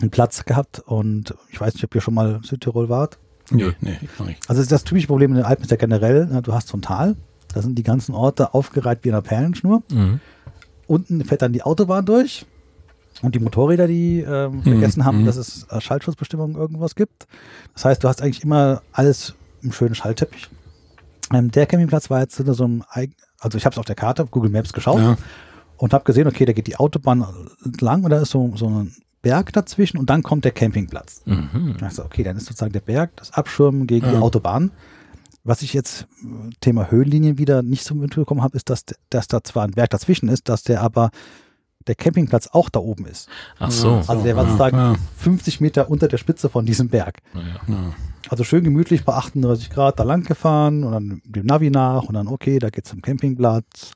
einen 0.00 0.10
Platz 0.10 0.44
gehabt 0.44 0.80
und 0.80 1.34
ich 1.50 1.60
weiß 1.60 1.74
nicht, 1.74 1.84
ob 1.84 1.94
ihr 1.94 2.00
schon 2.02 2.14
mal 2.14 2.40
Südtirol 2.42 2.88
wart. 2.90 3.18
Nee, 3.50 3.72
nee, 3.80 3.98
ich 4.00 4.18
noch 4.18 4.26
nicht. 4.26 4.48
Also 4.48 4.62
das 4.62 4.84
typische 4.84 5.06
Problem 5.06 5.30
in 5.30 5.36
den 5.36 5.44
Alpen 5.44 5.64
ist 5.64 5.70
ja 5.70 5.76
generell, 5.76 6.26
ne, 6.26 6.42
du 6.42 6.52
hast 6.52 6.68
so 6.68 6.76
ein 6.76 6.82
Tal, 6.82 7.16
da 7.52 7.62
sind 7.62 7.76
die 7.76 7.82
ganzen 7.82 8.14
Orte 8.14 8.54
aufgereiht 8.54 9.00
wie 9.02 9.08
in 9.08 9.14
einer 9.14 9.22
Perlenschnur. 9.22 9.82
Mhm. 9.90 10.20
Unten 10.90 11.24
fährt 11.24 11.42
dann 11.42 11.52
die 11.52 11.62
Autobahn 11.62 12.04
durch 12.04 12.46
und 13.22 13.34
die 13.34 13.38
Motorräder, 13.38 13.86
die 13.86 14.20
ähm, 14.20 14.62
vergessen 14.64 15.04
haben, 15.04 15.20
mhm. 15.22 15.26
dass 15.26 15.36
es 15.36 15.66
äh, 15.70 15.80
Schaltschutzbestimmungen 15.80 16.56
irgendwas 16.56 16.94
gibt. 16.96 17.28
Das 17.74 17.84
heißt, 17.84 18.02
du 18.02 18.08
hast 18.08 18.22
eigentlich 18.22 18.42
immer 18.42 18.82
alles 18.92 19.34
im 19.62 19.70
schönen 19.72 19.94
Schallteppich. 19.94 20.48
Ähm, 21.32 21.50
der 21.52 21.66
Campingplatz 21.66 22.10
war 22.10 22.20
jetzt 22.20 22.36
hinter 22.38 22.54
so 22.54 22.64
einem, 22.64 22.82
Eig- 22.92 23.12
also 23.38 23.56
ich 23.56 23.64
habe 23.64 23.74
es 23.74 23.78
auf 23.78 23.84
der 23.84 23.94
Karte, 23.94 24.22
auf 24.24 24.30
Google 24.32 24.50
Maps 24.50 24.72
geschaut 24.72 24.98
Ja. 25.00 25.16
und 25.76 25.92
habe 25.92 26.02
gesehen, 26.04 26.26
okay, 26.26 26.44
da 26.44 26.52
geht 26.52 26.66
die 26.66 26.76
Autobahn 26.76 27.24
entlang 27.64 28.02
und 28.02 28.10
da 28.10 28.20
ist 28.20 28.30
so, 28.30 28.52
so 28.56 28.68
ein 28.68 28.92
Berg 29.22 29.52
dazwischen 29.52 29.96
und 29.98 30.10
dann 30.10 30.22
kommt 30.24 30.44
der 30.44 30.52
Campingplatz. 30.52 31.22
Mhm. 31.26 31.76
Also 31.82 32.04
okay, 32.04 32.24
dann 32.24 32.36
ist 32.36 32.46
sozusagen 32.46 32.72
der 32.72 32.80
Berg, 32.80 33.14
das 33.16 33.32
Abschirmen 33.32 33.86
gegen 33.86 34.08
die 34.08 34.14
Ja. 34.14 34.20
Autobahn. 34.20 34.72
Was 35.42 35.62
ich 35.62 35.72
jetzt 35.72 36.06
Thema 36.60 36.90
Höhenlinien 36.90 37.38
wieder 37.38 37.62
nicht 37.62 37.84
so 37.84 37.94
mitbekommen 37.94 38.42
habe, 38.42 38.56
ist, 38.56 38.68
dass, 38.68 38.84
dass 39.08 39.26
da 39.26 39.42
zwar 39.42 39.64
ein 39.64 39.70
Berg 39.70 39.90
dazwischen 39.90 40.28
ist, 40.28 40.48
dass 40.48 40.62
der 40.62 40.82
aber 40.82 41.10
der 41.86 41.94
Campingplatz 41.94 42.48
auch 42.52 42.68
da 42.68 42.80
oben 42.80 43.06
ist. 43.06 43.28
Ach 43.58 43.70
so. 43.70 44.02
Also 44.06 44.22
der 44.22 44.36
war 44.36 44.44
ja, 44.44 44.50
sozusagen 44.50 44.76
ja. 44.76 44.94
50 45.16 45.60
Meter 45.60 45.90
unter 45.90 46.08
der 46.08 46.18
Spitze 46.18 46.50
von 46.50 46.66
diesem 46.66 46.88
Berg. 46.88 47.18
Ja. 47.34 47.94
Also 48.28 48.44
schön 48.44 48.64
gemütlich 48.64 49.04
bei 49.04 49.14
38 49.14 49.70
Grad 49.70 49.98
da 49.98 50.02
lang 50.02 50.24
gefahren 50.24 50.84
und 50.84 50.92
dann 50.92 51.22
dem 51.24 51.46
Navi 51.46 51.70
nach 51.70 52.02
und 52.02 52.14
dann 52.14 52.28
okay, 52.28 52.58
da 52.58 52.68
geht's 52.68 52.90
zum 52.90 53.00
Campingplatz. 53.00 53.92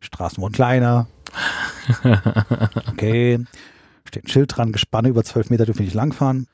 Straßen 0.00 0.42
wurden 0.42 0.54
kleiner. 0.54 1.06
Okay. 2.92 3.44
Steht 4.04 4.24
ein 4.24 4.28
Schild 4.28 4.56
dran, 4.56 4.72
Gespanne 4.72 5.08
über 5.08 5.24
12 5.24 5.50
Meter 5.50 5.66
dürfen 5.66 5.84
nicht 5.84 5.94
langfahren. 5.94 6.46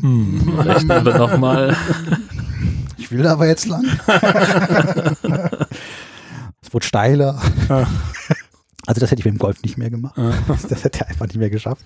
Hm. 0.00 0.58
Rechnen 0.58 1.04
wir 1.04 1.18
nochmal. 1.18 1.76
Ich 3.06 3.12
will 3.12 3.26
aber 3.28 3.46
jetzt 3.46 3.66
lang. 3.66 3.84
es 6.60 6.72
wurde 6.74 6.84
steiler. 6.84 7.40
Ja. 7.68 7.86
Also 8.84 9.00
das 9.00 9.12
hätte 9.12 9.20
ich 9.20 9.24
mit 9.24 9.34
dem 9.34 9.38
Golf 9.38 9.62
nicht 9.62 9.78
mehr 9.78 9.90
gemacht. 9.90 10.18
Ja. 10.18 10.32
Das, 10.48 10.82
hätte 10.82 11.02
er 11.02 11.08
einfach 11.08 11.26
nicht 11.26 11.36
mehr 11.36 11.50
geschafft. 11.50 11.84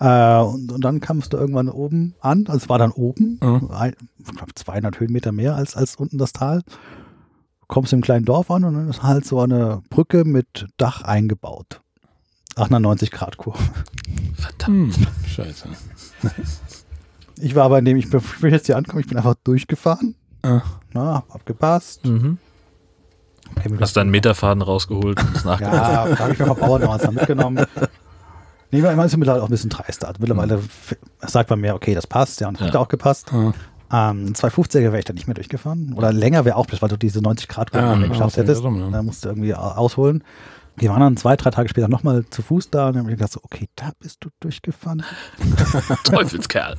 Äh, 0.00 0.38
und, 0.38 0.72
und 0.72 0.80
dann 0.80 0.98
kamst 0.98 1.32
du 1.32 1.36
irgendwann 1.36 1.68
oben 1.68 2.16
an. 2.20 2.46
Also 2.48 2.64
es 2.64 2.68
war 2.68 2.78
dann 2.78 2.90
oben, 2.90 3.38
Ja. 3.40 3.60
ein, 3.70 3.94
ich 4.18 4.24
glaub, 4.34 4.50
200 4.52 4.98
Höhenmeter 4.98 5.30
mehr 5.30 5.54
als, 5.54 5.76
als 5.76 5.94
unten 5.94 6.18
das 6.18 6.32
Tal. 6.32 6.62
Kommst 7.68 7.92
im 7.92 8.00
kleinen 8.00 8.24
Dorf 8.24 8.50
an 8.50 8.64
und 8.64 8.74
dann 8.74 8.90
ist 8.90 9.04
halt 9.04 9.24
so 9.24 9.38
eine 9.40 9.82
Brücke 9.88 10.24
mit 10.24 10.66
Dach 10.78 11.02
eingebaut. 11.02 11.80
Nach 12.56 12.68
einer 12.68 12.80
90-Grad-Kurve. 12.88 13.62
Verdammt. 14.34 14.96
Hm. 14.96 15.06
Scheiße. 15.28 15.68
Ich 17.40 17.54
war 17.54 17.66
aber 17.66 17.78
in 17.78 17.84
dem, 17.84 17.96
ich 17.96 18.10
bin, 18.10 18.18
ich 18.20 18.40
bin 18.40 18.50
jetzt 18.50 18.66
hier 18.66 18.76
angekommen, 18.76 19.00
ich 19.02 19.08
bin 19.08 19.16
einfach 19.16 19.36
durchgefahren. 19.44 20.16
Ah. 20.42 20.62
Na, 20.92 21.14
hab 21.16 21.34
abgepasst. 21.34 22.04
Mhm. 22.06 22.38
Hast 23.80 23.96
deinen 23.96 24.10
Meterfaden 24.10 24.62
rausgeholt 24.62 25.20
und 25.20 25.36
es 25.36 25.44
nachgedacht. 25.44 25.74
Ja, 25.74 26.06
da 26.08 26.18
habe 26.18 26.32
ich 26.32 26.38
mir 26.38 26.46
mal 26.46 26.54
Bauernhaus 26.54 27.02
dann 27.02 27.14
mitgenommen. 27.14 27.64
Nee, 28.72 28.82
man 28.82 29.00
ist 29.04 29.16
mittlerweile 29.16 29.42
auch 29.42 29.48
ein 29.48 29.50
bisschen 29.50 29.68
dreister. 29.68 30.06
Also 30.06 30.20
mittlerweile 30.20 30.60
sagt 31.22 31.50
man 31.50 31.60
mir, 31.60 31.74
okay, 31.74 31.92
das 31.92 32.06
passt, 32.06 32.40
ja, 32.40 32.46
und 32.46 32.60
hat 32.60 32.72
Ja. 32.72 32.78
auch 32.78 32.86
gepasst. 32.86 33.32
Ah. 33.32 33.52
Ähm, 34.12 34.32
250er 34.32 34.78
wäre 34.82 35.00
ich 35.00 35.04
da 35.06 35.12
nicht 35.12 35.26
mehr 35.26 35.34
durchgefahren. 35.34 35.92
Oder 35.96 36.12
länger 36.12 36.44
wäre 36.44 36.54
auch 36.54 36.68
weil 36.80 36.88
du 36.88 36.96
diese 36.96 37.20
90 37.20 37.48
Grad 37.48 37.72
Kurve 37.72 37.84
Ja, 37.86 37.90
nicht 37.96 37.98
mehr 37.98 38.06
ja, 38.06 38.12
geschafft 38.12 38.36
das 38.38 38.44
hättest. 38.44 38.62
ja. 38.62 38.90
Da 38.92 39.02
musst 39.02 39.24
du 39.24 39.28
irgendwie 39.30 39.56
au- 39.56 39.58
ausholen. 39.58 40.22
Wir 40.80 40.90
waren 40.90 41.00
dann 41.00 41.16
zwei, 41.18 41.36
drei 41.36 41.50
Tage 41.50 41.68
später 41.68 41.88
nochmal 41.88 42.24
zu 42.30 42.40
Fuß 42.42 42.70
da 42.70 42.88
und 42.88 42.94
dann 42.94 43.02
habe 43.02 43.12
ich 43.12 43.18
gedacht, 43.18 43.32
so, 43.32 43.40
okay, 43.42 43.68
da 43.76 43.90
bist 44.00 44.24
du 44.24 44.30
durchgefahren. 44.40 45.04
Teufelskerl. 46.04 46.76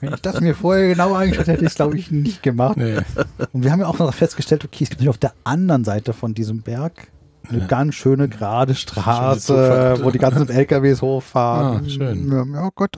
Wenn 0.00 0.14
ich 0.14 0.22
das 0.22 0.40
mir 0.40 0.54
vorher 0.54 0.88
genauer 0.88 1.18
angeschaut 1.18 1.40
hätte, 1.42 1.52
hätte 1.52 1.64
ich 1.64 1.70
es, 1.70 1.74
glaube 1.76 1.98
ich, 1.98 2.10
nicht 2.10 2.42
gemacht. 2.42 2.78
Nee. 2.78 2.96
Und 3.52 3.62
wir 3.62 3.72
haben 3.72 3.80
ja 3.80 3.86
auch 3.86 3.98
noch 3.98 4.12
festgestellt, 4.14 4.64
okay, 4.64 4.84
es 4.84 4.90
gibt 4.90 5.06
auf 5.06 5.18
der 5.18 5.34
anderen 5.44 5.84
Seite 5.84 6.14
von 6.14 6.32
diesem 6.34 6.62
Berg 6.62 7.08
eine 7.48 7.66
ganz 7.66 7.94
schöne 7.94 8.28
gerade 8.28 8.74
Straße, 8.74 9.46
Zufahrt. 9.48 10.04
wo 10.04 10.10
die 10.10 10.18
ganzen 10.18 10.48
LKWs 10.48 11.02
hochfahren. 11.02 11.84
Ah, 11.84 11.88
schön. 11.88 12.32
Ja, 12.32 12.44
ja 12.62 12.70
Gott. 12.74 12.96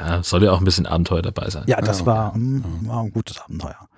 Ja, 0.00 0.22
soll 0.22 0.44
ja 0.44 0.52
auch 0.52 0.58
ein 0.60 0.64
bisschen 0.64 0.86
Abenteuer 0.86 1.22
dabei 1.22 1.50
sein. 1.50 1.64
Ja, 1.66 1.80
das 1.80 2.00
Ja, 2.00 2.06
war, 2.06 2.36
mm, 2.38 2.62
war 2.86 3.02
ein 3.02 3.12
gutes 3.12 3.40
Abenteuer. 3.40 3.88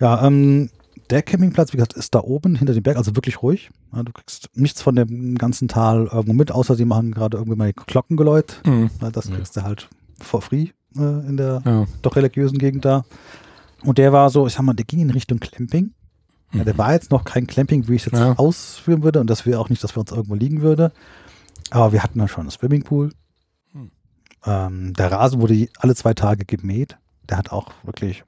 Ja, 0.00 0.24
ähm, 0.26 0.70
der 1.10 1.22
Campingplatz, 1.22 1.72
wie 1.72 1.76
gesagt, 1.76 1.92
ist 1.94 2.14
da 2.14 2.20
oben 2.20 2.54
hinter 2.56 2.74
dem 2.74 2.82
Berg, 2.82 2.96
also 2.96 3.14
wirklich 3.16 3.42
ruhig. 3.42 3.70
Ja, 3.94 4.02
du 4.02 4.12
kriegst 4.12 4.48
nichts 4.54 4.80
von 4.82 4.96
dem 4.96 5.36
ganzen 5.36 5.68
Tal 5.68 6.06
irgendwo 6.06 6.32
mit, 6.32 6.50
außer 6.52 6.74
sie 6.74 6.84
machen 6.84 7.12
gerade 7.12 7.36
irgendwie 7.36 7.56
mal 7.56 7.72
Glockengeläut. 7.72 8.60
Mhm. 8.66 8.90
Ja, 9.00 9.10
das 9.10 9.28
Ja. 9.28 9.36
kriegst 9.36 9.56
du 9.56 9.62
halt 9.62 9.88
for 10.20 10.40
free 10.42 10.68
äh, 10.96 11.00
in 11.28 11.36
der 11.36 11.62
Ja. 11.64 11.86
doch 12.02 12.16
religiösen 12.16 12.58
Gegend 12.58 12.84
da. 12.84 13.04
Und 13.84 13.98
der 13.98 14.12
war 14.12 14.30
so, 14.30 14.46
ich 14.46 14.52
sag 14.54 14.62
mal, 14.62 14.74
der 14.74 14.84
ging 14.84 15.00
in 15.00 15.10
Richtung 15.10 15.40
Clamping. 15.40 15.92
Ja, 16.52 16.64
der 16.64 16.76
war 16.78 16.92
jetzt 16.92 17.10
noch 17.10 17.24
kein 17.24 17.46
Clamping, 17.46 17.88
wie 17.88 17.94
ich 17.94 18.06
es 18.06 18.12
jetzt 18.12 18.20
Ja. 18.20 18.34
ausführen 18.38 19.02
würde. 19.02 19.20
Und 19.20 19.28
das 19.30 19.46
wäre 19.46 19.58
auch 19.58 19.70
nicht, 19.70 19.82
dass 19.82 19.96
wir 19.96 20.00
uns 20.00 20.12
irgendwo 20.12 20.34
liegen 20.34 20.60
würde. 20.60 20.92
Aber 21.70 21.92
wir 21.92 22.02
hatten 22.02 22.18
dann 22.18 22.28
schon 22.28 22.42
einen 22.42 22.50
Swimmingpool. 22.50 23.10
Hm. 23.72 23.90
Ähm, 24.44 24.92
der 24.94 25.10
Rasen 25.10 25.40
wurde 25.40 25.68
alle 25.78 25.94
zwei 25.94 26.12
Tage 26.14 26.44
gemäht. 26.44 26.96
Der 27.28 27.38
hat 27.38 27.50
auch 27.52 27.72
wirklich 27.84 28.24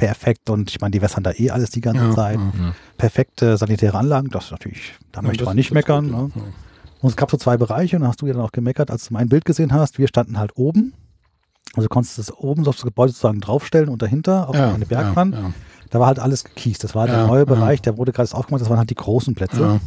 perfekt 0.00 0.48
und 0.50 0.70
ich 0.70 0.80
meine, 0.80 0.92
die 0.92 1.02
wässern 1.02 1.22
da 1.22 1.32
eh 1.32 1.50
alles 1.50 1.70
die 1.70 1.80
ganze 1.80 2.04
Ja, 2.04 2.14
Zeit. 2.14 2.38
ja. 2.38 2.52
Ja. 2.66 2.74
Perfekte 2.96 3.56
sanitäre 3.56 3.98
Anlagen, 3.98 4.28
das 4.30 4.46
ist 4.46 4.50
natürlich, 4.52 4.94
da 5.12 5.22
möchte 5.22 5.38
das- 5.38 5.46
man 5.46 5.56
nicht 5.56 5.72
meckern. 5.72 6.10
gut, 6.10 6.36
Ne? 6.36 6.42
ja. 6.46 6.52
Und 7.02 7.08
es 7.10 7.16
gab 7.16 7.30
so 7.30 7.36
zwei 7.36 7.56
Bereiche 7.56 7.96
und 7.96 8.02
da 8.02 8.08
hast 8.08 8.20
du 8.22 8.26
ja 8.26 8.32
dann 8.34 8.42
auch 8.42 8.52
gemeckert, 8.52 8.90
als 8.90 9.06
du 9.08 9.14
mein 9.14 9.28
Bild 9.28 9.44
gesehen 9.44 9.72
hast. 9.72 9.98
Wir 9.98 10.06
standen 10.08 10.38
halt 10.38 10.56
oben. 10.56 10.92
Also 11.74 11.88
du 11.88 11.92
konntest 11.92 12.18
es 12.18 12.32
oben 12.32 12.64
so 12.64 12.70
auf 12.70 12.76
das 12.76 12.84
Gebäude 12.84 13.12
sozusagen 13.12 13.40
draufstellen 13.40 13.88
und 13.88 14.02
dahinter 14.02 14.48
auf 14.48 14.56
Ja, 14.56 14.74
eine 14.74 14.84
Bergwand. 14.86 15.34
Ja, 15.34 15.52
Da 15.90 15.98
war 16.00 16.06
halt 16.08 16.18
alles 16.18 16.44
gekiest. 16.44 16.84
Das 16.84 16.94
war 16.94 17.06
der 17.06 17.16
Ja, 17.18 17.26
neue 17.26 17.40
ja. 17.40 17.44
Bereich, 17.46 17.80
der 17.82 17.96
wurde 17.96 18.12
gerade 18.12 18.32
aufgemacht, 18.34 18.60
das 18.60 18.68
waren 18.70 18.78
halt 18.78 18.90
die 18.90 18.94
großen 18.96 19.34
Plätze. 19.34 19.60
ja, 19.60 19.80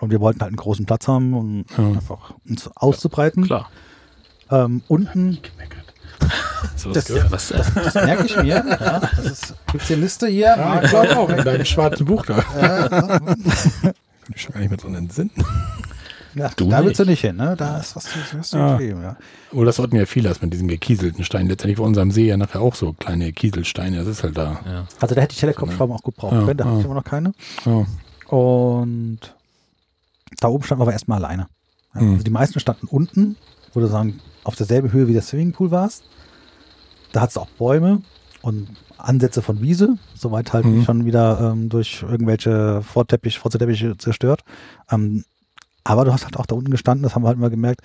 Und 0.00 0.10
wir 0.10 0.20
wollten 0.20 0.40
halt 0.40 0.48
einen 0.50 0.56
großen 0.56 0.84
Platz 0.86 1.08
haben, 1.08 1.32
um 1.34 1.64
Ja. 1.78 1.88
einfach 1.88 2.34
uns 2.48 2.68
auszubreiten. 2.74 3.44
Klar. 3.44 3.70
Ähm, 4.50 4.82
unten, 4.88 5.38
So 6.76 6.92
Das- 6.92 7.06
gehört. 7.06 7.30
Was, 7.30 7.50
äh, 7.50 7.62
das 7.74 7.94
merke 7.94 8.26
ich 8.26 8.36
mir. 8.36 8.44
Ja, 8.46 9.00
das 9.00 9.24
ist, 9.24 9.54
gibt's 9.72 9.86
hier 9.88 9.96
eine 9.96 10.04
Liste 10.04 10.26
hier? 10.28 10.46
Ja, 10.56 10.82
ich 10.82 10.90
glaube 10.90 11.16
auch, 11.16 11.28
in 11.30 11.42
deinem 11.44 11.64
schwarzen 11.64 12.04
Buch 12.06 12.24
da. 12.26 12.42
Kann 12.42 13.34
ich 14.34 14.42
schon 14.42 14.52
gar 14.52 14.60
nicht 14.60 14.68
mehr 14.70 14.76
dran 14.78 14.94
entsinnen. 14.94 15.30
Ja, 16.34 16.50
Du 16.54 16.68
da 16.68 16.84
willst 16.84 16.98
du 17.00 17.04
nicht. 17.04 17.10
nicht 17.12 17.20
hin, 17.22 17.36
ne? 17.36 17.54
Da 17.56 17.78
ist 17.78 17.96
was 17.96 18.04
das 18.04 18.34
ist 18.46 18.52
Ja. 18.52 18.78
ja. 18.78 19.16
Oh, 19.52 19.64
das 19.64 19.78
hatten 19.78 19.96
ja 19.96 20.04
viele 20.04 20.30
mit 20.42 20.52
diesen 20.52 20.68
gekieselten 20.68 21.24
Steinen. 21.24 21.48
Letztendlich 21.48 21.78
bei 21.78 21.84
unserem 21.84 22.10
See 22.10 22.26
ja 22.26 22.36
nachher 22.36 22.60
auch 22.60 22.74
so 22.74 22.92
kleine 22.92 23.32
Kieselsteine. 23.32 23.96
Das 23.96 24.06
ist 24.06 24.22
halt 24.22 24.36
da. 24.36 24.60
ja. 24.66 24.86
Also 25.00 25.14
da 25.14 25.22
hätte 25.22 25.32
ich 25.32 25.40
Telekopfschrauben 25.40 25.96
auch 25.96 26.02
gut 26.02 26.16
brauchen 26.16 26.40
Ja, 26.40 26.44
können, 26.44 26.58
da 26.58 26.64
ja. 26.64 26.70
habe 26.70 26.80
ich 26.80 26.84
immer 26.84 26.94
noch 26.94 27.04
keine. 27.04 27.32
Ja. 27.64 27.86
Und 28.36 29.20
da 30.40 30.48
oben 30.48 30.62
standen 30.64 30.80
wir 30.80 30.84
aber 30.84 30.92
erstmal 30.92 31.24
alleine. 31.24 31.46
Ja, 31.94 32.02
Mhm. 32.02 32.12
Also 32.12 32.24
die 32.24 32.30
meisten 32.30 32.60
standen 32.60 32.86
unten, 32.88 33.36
wo 33.72 33.80
du 33.80 33.86
sagen, 33.86 34.20
auf 34.44 34.56
derselben 34.56 34.92
Höhe 34.92 35.08
wie 35.08 35.14
der 35.14 35.22
Swimmingpool 35.22 35.70
warst. 35.70 36.04
Da 37.16 37.22
hat 37.22 37.30
es 37.30 37.38
auch 37.38 37.48
Bäume 37.58 38.02
und 38.42 38.68
Ansätze 38.98 39.40
von 39.40 39.62
Wiese, 39.62 39.96
soweit 40.14 40.52
halt 40.52 40.66
Mhm. 40.66 40.74
nicht 40.76 40.84
schon 40.84 41.06
wieder 41.06 41.52
ähm, 41.52 41.70
durch 41.70 42.02
irgendwelche 42.02 42.82
Vorteppich, 42.82 43.38
Vorzuteppiche 43.38 43.96
zerstört. 43.96 44.42
Ähm, 44.90 45.24
aber 45.82 46.04
du 46.04 46.12
hast 46.12 46.24
halt 46.26 46.36
auch 46.36 46.44
da 46.44 46.54
unten 46.54 46.70
gestanden, 46.70 47.04
das 47.04 47.14
haben 47.14 47.22
wir 47.22 47.28
halt 47.28 47.38
mal 47.38 47.48
gemerkt, 47.48 47.80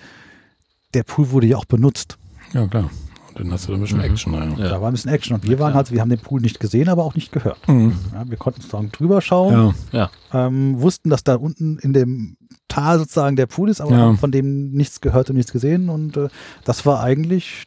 der 0.92 1.02
Pool 1.04 1.30
wurde 1.30 1.46
ja 1.46 1.56
auch 1.56 1.64
benutzt. 1.64 2.18
ja, 2.52 2.66
klar. 2.66 2.90
Und 3.34 3.44
dann 3.46 3.52
hast 3.52 3.66
du 3.66 3.72
da 3.72 3.78
ein 3.78 3.80
bisschen 3.80 3.96
Mhm. 4.00 4.04
Action. 4.04 4.34
Ja. 4.34 4.44
Ja. 4.44 4.68
Da 4.68 4.80
war 4.82 4.88
ein 4.90 4.92
bisschen 4.92 5.10
Action 5.10 5.34
und 5.34 5.44
wir 5.44 5.58
waren 5.58 5.70
klar. 5.72 5.76
halt, 5.84 5.90
wir 5.92 6.02
haben 6.02 6.10
den 6.10 6.18
Pool 6.20 6.42
nicht 6.42 6.60
gesehen, 6.60 6.90
aber 6.90 7.02
auch 7.04 7.14
nicht 7.14 7.32
gehört. 7.32 7.66
Mhm. 7.66 7.94
Ja, 8.12 8.28
wir 8.28 8.36
konnten 8.36 8.60
sozusagen 8.60 8.92
drüber 8.92 9.22
schauen, 9.22 9.74
Ja. 9.92 10.10
ähm, 10.34 10.78
wussten, 10.82 11.08
dass 11.08 11.24
da 11.24 11.36
unten 11.36 11.78
in 11.78 11.94
dem 11.94 12.36
Tal 12.68 12.98
sozusagen 12.98 13.36
der 13.36 13.46
Pool 13.46 13.70
ist, 13.70 13.80
aber 13.80 13.92
Ja. 13.92 13.96
haben 14.00 14.18
von 14.18 14.30
dem 14.32 14.72
nichts 14.72 15.00
gehört 15.00 15.30
und 15.30 15.36
nichts 15.36 15.50
gesehen 15.52 15.88
und 15.88 16.18
äh, 16.18 16.28
das 16.66 16.84
war 16.84 17.00
eigentlich 17.02 17.64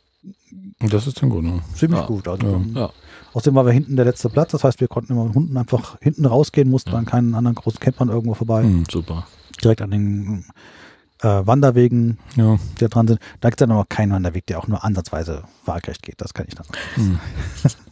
das 0.80 1.08
ist 1.08 1.22
dann 1.22 1.30
gut. 1.30 1.44
Ne? 1.44 1.62
ziemlich 1.74 2.00
Ja. 2.02 2.06
gut. 2.06 2.28
Also, 2.28 2.62
Ja. 2.74 2.82
Ja. 2.82 2.90
Außerdem 3.34 3.56
war 3.56 3.66
wir 3.66 3.74
hinten 3.74 3.96
der 3.98 4.06
letzte 4.06 4.30
Platz, 4.30 4.52
das 4.52 4.64
heißt, 4.64 4.80
wir 4.80 4.88
konnten 4.88 5.12
immer 5.14 5.26
mit 5.26 5.36
Hunden 5.36 5.58
einfach 5.58 5.98
hinten 6.02 6.26
rausgehen, 6.26 6.70
mussten 6.70 6.92
Ja. 6.92 6.98
an 6.98 7.06
keinen 7.06 7.36
anderen 7.36 7.56
großen 7.56 7.80
Campern 7.80 8.10
irgendwo 8.10 8.34
vorbei, 8.34 8.64
Mhm. 8.64 8.84
Super. 8.90 9.28
direkt 9.64 9.82
an 9.82 9.92
den 9.92 10.46
äh, 11.22 11.28
Wanderwegen, 11.48 12.18
Ja. 12.36 12.58
die 12.58 12.80
da 12.80 12.88
dran 12.90 13.08
sind. 13.08 13.20
Da 13.40 13.50
gibt 13.50 13.60
es 13.62 13.66
dann 13.66 13.72
aber 13.72 13.86
keinen 13.86 14.12
Wanderweg, 14.12 14.46
der 14.48 14.60
auch 14.60 14.68
nur 14.68 14.84
ansatzweise 14.84 15.44
waagerecht 15.66 16.02
geht, 16.04 16.20
das 16.20 16.34
kann 16.34 16.46
ich 16.48 16.56
dann. 16.56 16.66
Mhm. 16.98 17.20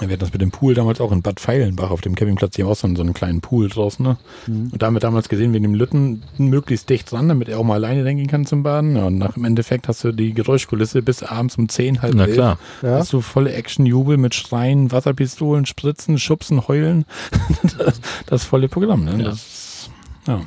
Wir 0.00 0.08
hatten 0.08 0.20
das 0.20 0.32
mit 0.32 0.40
dem 0.40 0.50
Pool 0.50 0.74
damals 0.74 1.00
auch 1.00 1.12
in 1.12 1.22
Bad 1.22 1.38
Feilenbach 1.38 1.90
auf 1.90 2.00
dem 2.00 2.14
Campingplatz. 2.14 2.54
Die 2.54 2.62
haben 2.62 2.70
auch 2.70 2.76
so 2.76 2.86
einen, 2.86 2.96
so 2.96 3.02
einen 3.02 3.12
kleinen 3.12 3.40
Pool 3.40 3.68
draußen. 3.68 4.04
Ne? 4.04 4.16
Mhm. 4.46 4.70
Und 4.72 4.82
da 4.82 4.86
haben 4.86 4.94
wir 4.94 5.00
damals 5.00 5.28
gesehen, 5.28 5.52
wir 5.52 5.60
nehmen 5.60 5.74
Lütten 5.74 6.22
möglichst 6.38 6.88
dicht 6.88 7.10
dran, 7.12 7.28
damit 7.28 7.48
er 7.48 7.58
auch 7.58 7.64
mal 7.64 7.74
alleine 7.74 8.02
gehen 8.14 8.26
kann 8.26 8.46
zum 8.46 8.62
Baden. 8.62 8.96
Ja, 8.96 9.04
und 9.04 9.18
nach 9.18 9.36
im 9.36 9.44
Endeffekt 9.44 9.88
hast 9.88 10.02
du 10.02 10.12
die 10.12 10.32
Geräuschkulisse 10.32 11.02
bis 11.02 11.22
abends 11.22 11.56
um 11.56 11.68
10, 11.68 12.00
halb 12.02 12.14
Na 12.14 12.24
elf. 12.24 12.34
klar. 12.34 12.58
Ja. 12.82 12.98
Hast 12.98 13.12
du 13.12 13.20
volle 13.20 13.52
Action-Jubel 13.52 14.16
mit 14.16 14.34
Schreien, 14.34 14.90
Wasserpistolen, 14.90 15.66
Spritzen, 15.66 16.18
Schubsen, 16.18 16.66
Heulen. 16.68 17.04
das, 17.78 18.00
das 18.26 18.44
volle 18.44 18.68
Programm. 18.68 19.04
Ne? 19.04 19.18
Ja. 19.18 19.30
Das, 19.30 19.90
ja. 20.26 20.40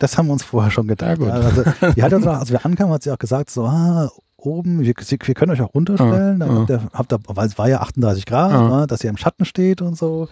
Das 0.00 0.18
haben 0.18 0.26
wir 0.26 0.32
uns 0.32 0.42
vorher 0.42 0.70
schon 0.70 0.88
gedacht. 0.88 1.08
Ja, 1.08 1.14
gut. 1.14 1.28
Ja, 1.28 1.34
also, 1.34 1.62
die 1.96 2.02
hat 2.02 2.12
uns 2.12 2.26
auch, 2.26 2.40
als 2.40 2.50
wir 2.50 2.64
ankamen, 2.66 2.92
hat 2.92 3.04
sie 3.04 3.12
auch 3.12 3.18
gesagt, 3.18 3.48
so, 3.50 3.64
ah, 3.64 4.10
oben, 4.38 4.80
wir, 4.80 4.94
wir 4.96 5.34
können 5.34 5.52
euch 5.52 5.60
auch 5.62 5.74
runterstellen, 5.74 6.42
Ah, 6.42 6.66
ah. 6.68 6.80
habt 6.94 7.12
ihr, 7.12 7.18
weil 7.26 7.46
es 7.46 7.58
war 7.58 7.68
ja 7.68 7.80
38 7.80 8.24
Grad, 8.26 8.52
Ah. 8.52 8.80
ne, 8.80 8.86
dass 8.86 9.02
ihr 9.04 9.10
im 9.10 9.16
Schatten 9.16 9.44
steht 9.44 9.82
und 9.82 9.96
so. 9.98 10.28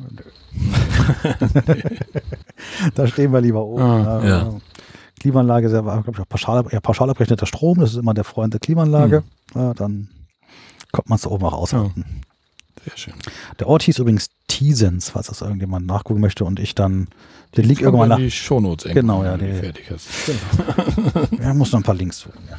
da 2.94 3.06
stehen 3.06 3.32
wir 3.32 3.40
lieber 3.40 3.64
oben. 3.64 3.82
Ah, 3.82 4.24
ja. 4.24 4.54
Klimaanlage 5.18 5.66
ist 5.66 5.72
ja, 5.74 5.80
glaube 5.82 6.10
ich, 6.12 6.18
auch 6.20 6.28
pauschal, 6.28 6.64
ja, 6.70 6.80
pauschal 6.80 7.10
abrechneter 7.10 7.46
Strom, 7.46 7.78
das 7.78 7.90
ist 7.90 7.96
immer 7.96 8.14
der 8.14 8.24
Freund 8.24 8.54
der 8.54 8.60
Klimaanlage. 8.60 9.22
Ja, 9.54 9.74
dann 9.74 10.08
kommt 10.92 11.08
man 11.10 11.16
es 11.16 11.22
da 11.22 11.30
oben 11.30 11.44
auch 11.44 11.52
aushalten. 11.52 12.04
Sehr 12.84 12.96
schön. 12.96 13.14
Der 13.58 13.68
Ort 13.68 13.82
hieß 13.82 13.98
übrigens 13.98 14.30
Thiesens, 14.48 15.10
falls 15.10 15.26
das 15.26 15.42
irgendjemand 15.42 15.86
nachgucken 15.86 16.20
möchte 16.20 16.44
und 16.46 16.58
ich 16.58 16.74
dann 16.74 17.08
den 17.56 17.66
Link 17.66 17.82
irgendwann 17.82 18.08
ja 18.08 18.16
nach. 18.16 18.22
die 18.22 18.30
Shownotes 18.30 18.90
Genau, 18.94 19.22
ja, 19.22 19.36
die 19.36 19.52
fertig 19.52 19.90
hast. 19.90 20.08
Ja, 21.42 21.52
muss 21.52 21.72
noch 21.72 21.80
ein 21.80 21.84
paar 21.84 21.94
Links 21.94 22.20
suchen. 22.20 22.38
Ja. 22.48 22.56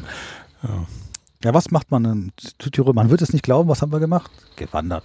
Ja. 0.64 0.86
Ja, 1.44 1.54
was 1.56 1.72
macht 1.72 1.90
man 1.90 2.06
in 2.06 2.32
Südtirol? 2.62 2.94
Man 2.94 3.10
wird 3.10 3.22
es 3.24 3.34
nicht 3.34 3.42
glauben, 3.42 3.68
was 3.68 3.82
haben 3.82 3.92
wir 3.92 4.00
gemacht? 4.00 4.30
Gewandert. 4.58 5.04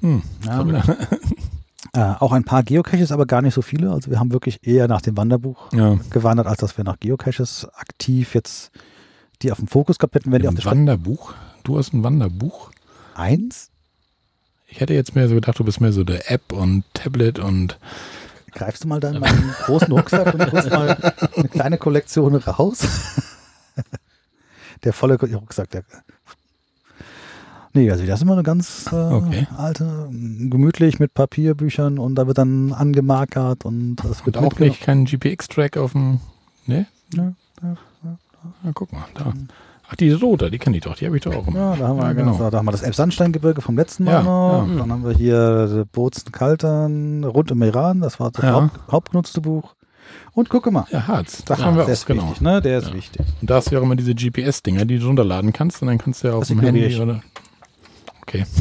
Hm. 0.00 0.20
Ja, 0.44 0.64
äh, 1.92 2.14
auch 2.18 2.32
ein 2.32 2.42
paar 2.42 2.64
Geocaches, 2.64 3.12
aber 3.12 3.24
gar 3.24 3.40
nicht 3.40 3.54
so 3.54 3.62
viele. 3.62 3.92
Also 3.92 4.10
wir 4.10 4.18
haben 4.18 4.32
wirklich 4.32 4.66
eher 4.66 4.88
nach 4.88 5.00
dem 5.00 5.16
Wanderbuch 5.16 5.72
Ja. 5.72 5.96
gewandert, 6.10 6.48
als 6.48 6.58
dass 6.58 6.76
wir 6.76 6.82
nach 6.84 6.98
Geocaches 6.98 7.68
aktiv 7.76 8.34
jetzt 8.34 8.72
die 9.42 9.52
auf 9.52 9.58
dem 9.58 9.68
Fokus 9.68 9.98
gehabt 9.98 10.14
hätten, 10.16 10.32
wenn 10.32 10.42
die 10.42 10.48
auf 10.48 10.54
der 10.54 10.62
Stadt 10.62 10.72
Wanderbuch? 10.74 11.34
Du 11.62 11.78
hast 11.78 11.92
ein 11.92 12.02
Wanderbuch? 12.02 12.70
eins. 13.14 13.70
Ich 14.66 14.80
hätte 14.80 14.92
jetzt 14.94 15.14
mehr 15.14 15.28
so 15.28 15.34
gedacht, 15.36 15.58
du 15.58 15.64
bist 15.64 15.80
mehr 15.80 15.92
so 15.92 16.02
der 16.04 16.30
App 16.30 16.52
und 16.52 16.82
Tablet 16.94 17.38
und 17.38 17.78
Greifst 18.52 18.82
du 18.84 18.88
mal 18.88 18.98
meinen 19.00 19.54
großen 19.66 19.92
Rucksack 19.92 20.34
und 20.34 20.50
holst 20.50 20.70
mal 20.70 20.96
eine 21.36 21.48
kleine 21.48 21.78
Kollektion 21.78 22.34
raus? 22.34 22.80
der 24.84 24.92
volle 24.92 25.18
Rucksack, 25.20 25.70
der. 25.70 25.82
Nee, 27.72 27.90
also 27.90 28.06
das 28.06 28.20
ist 28.20 28.22
immer 28.22 28.32
eine 28.32 28.42
ganz 28.42 28.86
äh, 28.90 28.94
Okay. 28.96 29.46
alte, 29.56 30.08
gemütlich 30.10 30.98
mit 30.98 31.12
Papierbüchern 31.12 31.98
und 31.98 32.14
da 32.14 32.26
wird 32.26 32.38
dann 32.38 32.72
angemarkert 32.72 33.64
und 33.66 33.96
das 33.96 34.24
wird 34.24 34.38
Und 34.38 34.46
auch 34.46 34.58
nicht 34.58 34.80
kein 34.80 35.04
GPX-Track 35.04 35.76
auf 35.76 35.92
dem. 35.92 36.20
Ne? 36.64 36.86
Ja, 37.12 37.34
ja, 37.62 37.76
Na, 38.62 38.70
guck 38.72 38.92
mal, 38.92 39.04
da. 39.14 39.32
Ach, 39.88 39.94
die 39.94 40.10
rote, 40.10 40.50
die 40.50 40.58
kenne 40.58 40.78
ich 40.78 40.82
doch, 40.82 40.96
die 40.96 41.06
habe 41.06 41.16
ich 41.16 41.22
doch 41.22 41.34
auch 41.36 41.46
immer. 41.46 41.58
Ja, 41.58 41.76
da 41.76 41.88
haben 41.88 41.98
wir, 41.98 42.04
Ja, 42.06 42.12
genau. 42.14 42.32
genau. 42.36 42.50
da 42.50 42.58
haben 42.58 42.64
wir 42.66 42.72
das 42.72 42.82
Elbsandsteingebirge 42.82 43.60
vom 43.60 43.76
letzten 43.76 44.04
Mal 44.04 44.12
Ja, 44.12 44.22
noch. 44.22 44.66
ja. 44.68 44.74
Dann 44.78 44.90
haben 44.90 45.04
wir 45.04 45.12
hier 45.12 45.86
Bozen 45.92 46.32
Kaltern, 46.32 47.22
rund 47.24 47.52
um 47.52 47.62
Iran, 47.62 48.00
das 48.00 48.18
war 48.18 48.30
das 48.32 48.42
Ja. 48.42 48.52
Haupt, 48.54 48.80
hauptgenutzte 48.90 49.40
Buch. 49.42 49.74
Und 50.36 50.50
gucke 50.50 50.70
mal. 50.70 50.84
Ja, 50.90 51.06
Harz, 51.06 51.42
das 51.46 51.58
Ja, 51.60 51.64
haben 51.64 51.76
wir 51.78 51.84
auch, 51.84 51.88
ist 51.88 52.04
genau. 52.04 52.24
wichtig, 52.24 52.40
ne? 52.42 52.60
Der 52.60 52.78
ist 52.78 52.88
Ja. 52.88 52.94
wichtig. 52.94 53.24
Und 53.40 53.48
da 53.48 53.54
hast 53.54 53.70
du 53.70 53.74
ja 53.74 53.80
auch 53.80 53.84
immer 53.84 53.96
diese 53.96 54.14
GPS-Dinger, 54.14 54.84
die 54.84 54.98
du 54.98 55.06
runterladen 55.06 55.50
kannst 55.54 55.80
und 55.80 55.88
dann 55.88 55.96
kannst 55.96 56.22
du 56.22 56.28
ja 56.28 56.34
auf 56.34 56.46
dem 56.46 56.60
Handy 56.60 56.84
ich. 56.84 57.00
oder. 57.00 57.22
Okay. 58.22 58.44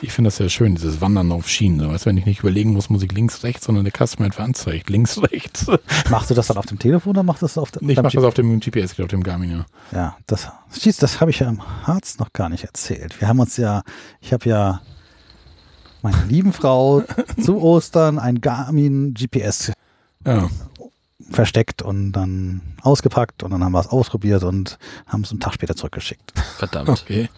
Ich 0.00 0.12
finde 0.12 0.28
das 0.28 0.36
sehr 0.36 0.48
schön, 0.48 0.76
dieses 0.76 1.00
Wandern 1.00 1.32
auf 1.32 1.48
Schienen. 1.48 1.80
So, 1.80 1.88
weißt, 1.90 2.06
du, 2.06 2.10
wenn 2.10 2.16
ich 2.18 2.24
nicht 2.24 2.38
überlegen 2.40 2.72
muss, 2.72 2.88
muss 2.88 3.02
ich 3.02 3.10
links, 3.10 3.42
rechts, 3.42 3.66
sondern 3.66 3.84
der 3.84 3.90
Kasten 3.92 4.22
mir 4.22 4.26
einfach 4.26 4.44
anzeigt. 4.44 4.88
Links, 4.90 5.20
rechts. 5.32 5.66
Machst 6.08 6.30
du 6.30 6.34
das 6.34 6.46
dann 6.46 6.56
auf 6.56 6.66
dem 6.66 6.78
Telefon 6.78 7.10
oder 7.10 7.24
machst 7.24 7.42
du 7.42 7.46
das 7.46 7.58
auf 7.58 7.72
dem 7.72 7.88
Ich 7.90 8.00
mache 8.00 8.14
das 8.14 8.24
auf 8.24 8.34
dem 8.34 8.60
GPS, 8.60 8.98
auf 9.00 9.08
dem 9.08 9.24
Garmin, 9.24 9.50
ja. 9.50 9.66
Ja, 9.92 10.16
das, 10.28 10.48
siehst, 10.70 11.02
das 11.02 11.20
habe 11.20 11.32
ich 11.32 11.40
ja 11.40 11.48
im 11.48 11.60
Harz 11.86 12.18
noch 12.20 12.32
gar 12.32 12.48
nicht 12.48 12.62
erzählt. 12.62 13.20
Wir 13.20 13.26
haben 13.26 13.40
uns 13.40 13.56
ja, 13.56 13.82
ich 14.20 14.32
habe 14.32 14.48
ja 14.48 14.80
meiner 16.02 16.24
lieben 16.26 16.52
Frau 16.52 17.02
zu 17.42 17.60
Ostern 17.60 18.20
ein 18.20 18.40
Garmin 18.40 19.14
GPS 19.14 19.72
Ja, 20.24 20.48
versteckt 21.30 21.82
und 21.82 22.12
dann 22.12 22.60
ausgepackt 22.82 23.42
und 23.42 23.50
dann 23.50 23.64
haben 23.64 23.72
wir 23.72 23.80
es 23.80 23.88
ausprobiert 23.88 24.44
und 24.44 24.78
haben 25.06 25.22
es 25.22 25.30
einen 25.30 25.40
Tag 25.40 25.54
später 25.54 25.74
zurückgeschickt. 25.76 26.32
Verdammt. 26.58 26.88
okay. 26.90 27.28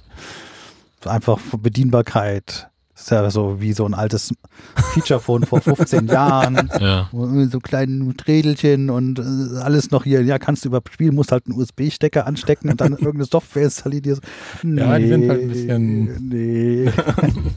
Einfach 1.07 1.39
von 1.39 1.62
Bedienbarkeit, 1.62 2.68
Das 2.95 3.05
ist 3.05 3.11
ja 3.11 3.31
so 3.31 3.59
wie 3.62 3.72
so 3.72 3.87
ein 3.87 3.95
altes 3.95 4.35
Feature-Phone 4.93 5.47
vor 5.47 5.62
15 5.62 6.07
Jahren. 6.09 6.70
Ja. 6.78 7.09
Mit 7.12 7.51
so 7.51 7.59
kleinen 7.59 8.14
Trädelchen 8.18 8.91
und 8.91 9.18
äh, 9.18 9.59
alles 9.62 9.91
noch 9.91 10.05
hier. 10.05 10.22
Ja, 10.22 10.39
kannst 10.39 10.66
du 10.66 10.68
überspielen, 10.68 11.14
musst 11.14 11.33
halt 11.33 11.47
einen 11.47 11.59
USB-Stecker 11.59 12.26
anstecken 12.26 12.68
und 12.70 12.83
dann 12.83 12.93
irgendeine 12.93 13.24
Software 13.31 13.62
installieren. 13.64 14.20
Ja, 14.62 14.99
die 14.99 15.09
sind 15.09 15.31
halt 15.31 15.41
ein 15.41 15.49
bisschen- 15.49 16.28
Nee. 16.28 16.93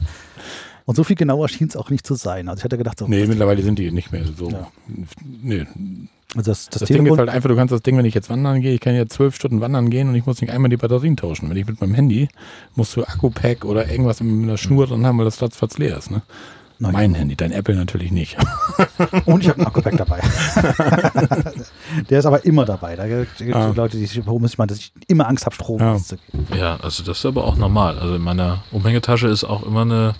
und 0.86 0.96
so 0.96 1.04
viel 1.04 1.16
genauer 1.16 1.48
schien 1.50 1.68
es 1.68 1.76
auch 1.76 1.90
nicht 1.90 2.06
zu 2.06 2.14
sein. 2.14 2.48
Also 2.48 2.60
ich 2.60 2.64
hatte 2.64 2.78
gedacht, 2.78 2.98
so, 2.98 3.06
Nee, 3.06 3.26
mittlerweile 3.26 3.62
sind 3.62 3.78
die 3.78 3.90
nicht 3.90 4.10
mehr 4.10 4.24
so. 4.34 4.48
Ja. 4.48 4.68
Nee. 5.42 5.66
Also 6.36 6.50
das, 6.50 6.68
das, 6.68 6.80
Das, 6.80 6.88
Ding 6.88 7.06
ist 7.06 7.18
halt 7.18 7.28
einfach, 7.28 7.48
du 7.48 7.56
kannst 7.56 7.72
das 7.72 7.82
Ding, 7.82 7.96
wenn 7.96 8.04
ich 8.04 8.14
jetzt 8.14 8.30
wandern 8.30 8.60
gehe, 8.60 8.72
ich 8.74 8.80
kann 8.80 8.94
jetzt 8.94 9.14
zwölf 9.14 9.34
Stunden 9.36 9.60
wandern 9.60 9.90
gehen 9.90 10.08
und 10.08 10.14
ich 10.14 10.26
muss 10.26 10.40
nicht 10.40 10.50
einmal 10.52 10.68
die 10.70 10.76
Batterien 10.76 11.16
tauschen. 11.16 11.48
Wenn 11.50 11.56
ich 11.56 11.66
mit 11.66 11.80
meinem 11.80 11.94
Handy 11.94 12.28
musst 12.74 12.96
du 12.96 13.02
Akku-Pack 13.04 13.64
oder 13.64 13.88
irgendwas 13.90 14.20
mit 14.20 14.44
einer 14.44 14.56
Schnur 14.58 14.86
dran 14.86 15.06
haben, 15.06 15.18
weil 15.18 15.24
das 15.24 15.36
Platz 15.36 15.78
leer 15.78 15.96
ist. 15.96 16.10
Ne? 16.10 16.22
Nein. 16.80 16.92
Mein 16.92 17.14
Handy, 17.14 17.36
dein 17.36 17.52
Apple 17.52 17.76
natürlich 17.76 18.10
nicht. 18.10 18.36
und 19.26 19.42
ich 19.42 19.48
habe 19.48 19.58
einen 19.58 19.66
Akku-Pack 19.68 19.96
dabei. 19.96 20.20
Der 22.10 22.18
ist 22.18 22.26
aber 22.26 22.44
immer 22.44 22.64
dabei. 22.64 22.96
Da 22.96 23.06
gibt 23.06 23.40
es 23.40 23.54
Ah. 23.54 23.72
Leute, 23.74 23.96
die 23.96 24.26
warum 24.26 24.42
muss 24.42 24.52
ich 24.52 24.58
mal, 24.58 24.66
dass 24.66 24.78
ich 24.78 24.92
immer 25.06 25.28
Angst 25.28 25.46
habe, 25.46 25.54
Strom 25.54 25.80
Ja. 25.80 25.92
auszugeben. 25.94 26.46
Ja, 26.58 26.76
also 26.82 27.02
das 27.04 27.18
ist 27.18 27.26
aber 27.26 27.44
auch 27.44 27.56
normal. 27.56 27.98
Also 27.98 28.16
in 28.16 28.22
meiner 28.22 28.64
Umhängetasche 28.72 29.28
ist 29.28 29.44
auch 29.44 29.64
immer 29.64 29.82
eine 29.82 30.14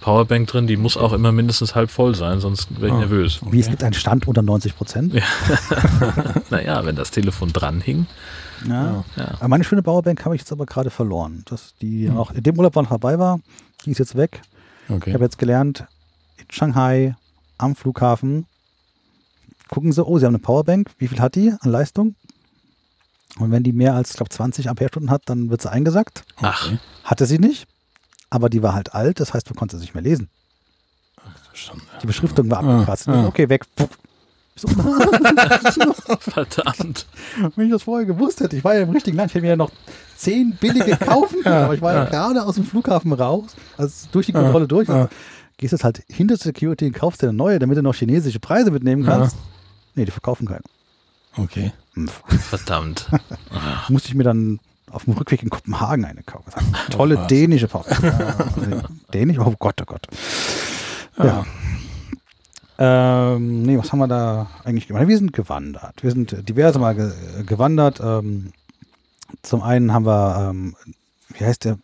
Powerbank 0.00 0.46
drin, 0.48 0.66
die 0.66 0.76
muss 0.76 0.96
auch 0.96 1.12
immer 1.12 1.32
mindestens 1.32 1.74
halb 1.74 1.90
voll 1.90 2.14
sein, 2.14 2.40
sonst 2.40 2.70
wäre 2.80 2.86
ich 2.88 2.92
Ah. 2.92 2.98
nervös. 2.98 3.40
Wie 3.50 3.60
es 3.60 3.68
gibt 3.68 3.82
einen 3.82 3.94
Stand 3.94 4.26
unter 4.28 4.42
90 4.42 4.76
Prozent. 4.76 5.12
Ja. 5.14 5.22
Naja, 6.50 6.84
wenn 6.86 6.96
das 6.96 7.10
Telefon 7.10 7.52
dran 7.52 7.80
hing. 7.80 8.06
Ja. 8.66 9.04
Aber 9.38 9.48
Meine 9.48 9.64
schöne 9.64 9.82
Powerbank 9.82 10.24
habe 10.24 10.34
ich 10.34 10.40
jetzt 10.42 10.52
aber 10.52 10.66
gerade 10.66 10.90
verloren. 10.90 11.42
Dass 11.46 11.74
die 11.80 12.08
Hm. 12.08 12.16
auch 12.16 12.30
in 12.30 12.42
dem 12.42 12.56
Urlaub 12.56 12.74
noch 12.76 12.88
dabei 12.88 13.18
war, 13.18 13.40
die 13.84 13.90
ist 13.90 13.98
jetzt 13.98 14.16
weg. 14.16 14.40
Ich 14.88 14.94
Okay. 14.94 15.12
habe 15.12 15.24
jetzt 15.24 15.38
gelernt, 15.38 15.84
in 16.38 16.46
Shanghai 16.50 17.14
am 17.58 17.74
Flughafen 17.76 18.46
gucken 19.68 19.92
sie, 19.92 20.04
oh, 20.04 20.18
sie 20.18 20.24
haben 20.24 20.34
eine 20.34 20.38
Powerbank. 20.42 20.90
Wie 20.98 21.08
viel 21.08 21.20
hat 21.20 21.34
die 21.34 21.52
an 21.60 21.70
Leistung? 21.70 22.14
Und 23.38 23.50
wenn 23.50 23.62
die 23.62 23.72
mehr 23.72 23.94
als, 23.94 24.10
ich 24.10 24.16
glaube, 24.16 24.30
20 24.30 24.70
Ampere-Stunden 24.70 25.10
hat, 25.10 25.22
dann 25.26 25.50
wird 25.50 25.60
sie 25.60 25.70
eingesackt. 25.70 26.24
Ach, 26.40 26.72
Hatte 27.04 27.26
sie 27.26 27.38
nicht, 27.38 27.66
aber 28.30 28.48
die 28.50 28.62
war 28.62 28.74
halt 28.74 28.94
alt, 28.94 29.20
das 29.20 29.34
heißt, 29.34 29.48
du 29.48 29.54
konntest 29.54 29.80
sie 29.80 29.84
nicht 29.86 29.94
mehr 29.94 30.02
lesen. 30.02 30.28
Schon, 31.52 31.80
Die 32.02 32.06
Beschriftung 32.06 32.50
war 32.50 32.62
Ah, 32.62 32.74
abgekratzt. 32.74 33.08
ah. 33.08 33.26
Okay, 33.26 33.48
weg. 33.48 33.64
So, 34.56 34.68
verdammt. 36.20 37.06
Wenn 37.56 37.66
ich 37.66 37.72
das 37.72 37.82
vorher 37.84 38.06
gewusst 38.06 38.40
hätte, 38.40 38.56
ich 38.56 38.64
war 38.64 38.74
ja 38.74 38.82
im 38.82 38.90
richtigen 38.90 39.16
Land, 39.16 39.30
ich 39.30 39.34
hätte 39.34 39.42
mir 39.44 39.50
ja 39.50 39.56
noch 39.56 39.70
zehn 40.16 40.56
billige 40.60 40.96
kaufen 40.96 41.42
können, 41.42 41.64
aber 41.64 41.74
ich 41.74 41.80
war 41.82 41.94
ja, 41.94 42.04
gerade 42.04 42.42
aus 42.44 42.56
dem 42.56 42.64
Flughafen 42.64 43.12
raus, 43.12 43.54
also 43.76 44.08
durch 44.12 44.26
die 44.26 44.32
Kontrolle 44.32 44.66
durch. 44.68 44.88
ja. 44.88 45.08
Gehst 45.58 45.72
jetzt 45.72 45.82
halt 45.82 46.04
hinter 46.08 46.36
Security 46.36 46.86
und 46.86 46.92
kaufst 46.92 47.20
dir 47.22 47.28
eine 47.28 47.36
neue, 47.36 47.58
damit 47.58 47.76
du 47.76 47.82
noch 47.82 47.94
chinesische 47.94 48.38
Preise 48.38 48.70
mitnehmen 48.70 49.04
kannst. 49.04 49.36
Nee, 49.96 50.04
die 50.04 50.12
verkaufen 50.12 50.46
keinen. 50.46 50.62
Okay. 51.36 51.72
Mpf. 51.94 52.22
Verdammt. 52.48 53.08
Musste 53.88 54.08
ich 54.08 54.14
mir 54.14 54.22
dann 54.22 54.60
auf 54.90 55.04
dem 55.04 55.14
Rückweg 55.14 55.42
in 55.42 55.50
Kopenhagen 55.50 56.04
eine 56.04 56.22
kaufen. 56.22 56.52
Tolle 56.90 57.16
was. 57.18 57.26
dänische 57.28 57.68
Pause. 57.68 57.90
Ja, 58.70 58.82
Dänisch? 59.14 59.38
Oh 59.38 59.54
Gott, 59.58 59.80
oh 59.82 59.84
Gott. 59.86 60.06
Ja. 61.18 61.44
Ähm, 62.78 63.62
nee, 63.62 63.76
was 63.78 63.90
haben 63.90 63.98
wir 63.98 64.08
da 64.08 64.48
eigentlich 64.64 64.86
gemacht? 64.86 65.08
Wir 65.08 65.16
sind 65.18 65.32
gewandert. 65.32 66.02
Wir 66.02 66.10
sind 66.10 66.48
diverse 66.48 66.78
Mal 66.78 66.94
ge 66.94 67.10
gewandert. 67.44 68.00
Ähm, 68.00 68.52
zum 69.42 69.62
einen 69.62 69.92
haben 69.92 70.06
wir, 70.06 70.48
ähm, 70.50 70.76
wie 71.30 71.44
heißt 71.44 71.64
der? 71.64 71.78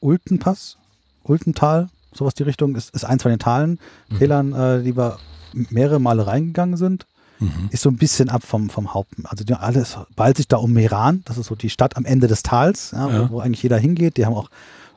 Ultenpass? 0.00 0.78
Ultental? 1.24 1.88
Sowas 2.12 2.34
die 2.34 2.42
Richtung. 2.42 2.74
Ist, 2.76 2.94
ist 2.94 3.04
eins 3.04 3.22
von 3.22 3.30
den 3.30 3.38
Talen, 3.38 3.78
Tälern, 4.18 4.52
äh, 4.52 4.82
die 4.82 4.96
wir 4.96 5.18
mehrere 5.52 6.00
Male 6.00 6.26
reingegangen 6.26 6.76
sind. 6.76 7.06
Mhm. 7.44 7.68
Ist 7.70 7.82
so 7.82 7.90
ein 7.90 7.96
bisschen 7.96 8.28
ab 8.28 8.42
vom, 8.44 8.70
vom 8.70 8.94
Haupt. 8.94 9.12
Also 9.24 9.44
die, 9.44 9.54
alles 9.54 9.96
bald 10.16 10.36
sich 10.36 10.48
da 10.48 10.56
um 10.58 10.72
Meran. 10.72 11.22
Das 11.24 11.38
ist 11.38 11.46
so 11.46 11.54
die 11.54 11.70
Stadt 11.70 11.96
am 11.96 12.04
Ende 12.04 12.26
des 12.26 12.42
Tals, 12.42 12.90
ja, 12.92 13.08
Ja. 13.08 13.30
Wo, 13.30 13.34
wo 13.36 13.40
eigentlich 13.40 13.62
jeder 13.62 13.78
hingeht. 13.78 14.16
Die 14.16 14.26
haben 14.26 14.34
auch 14.34 14.50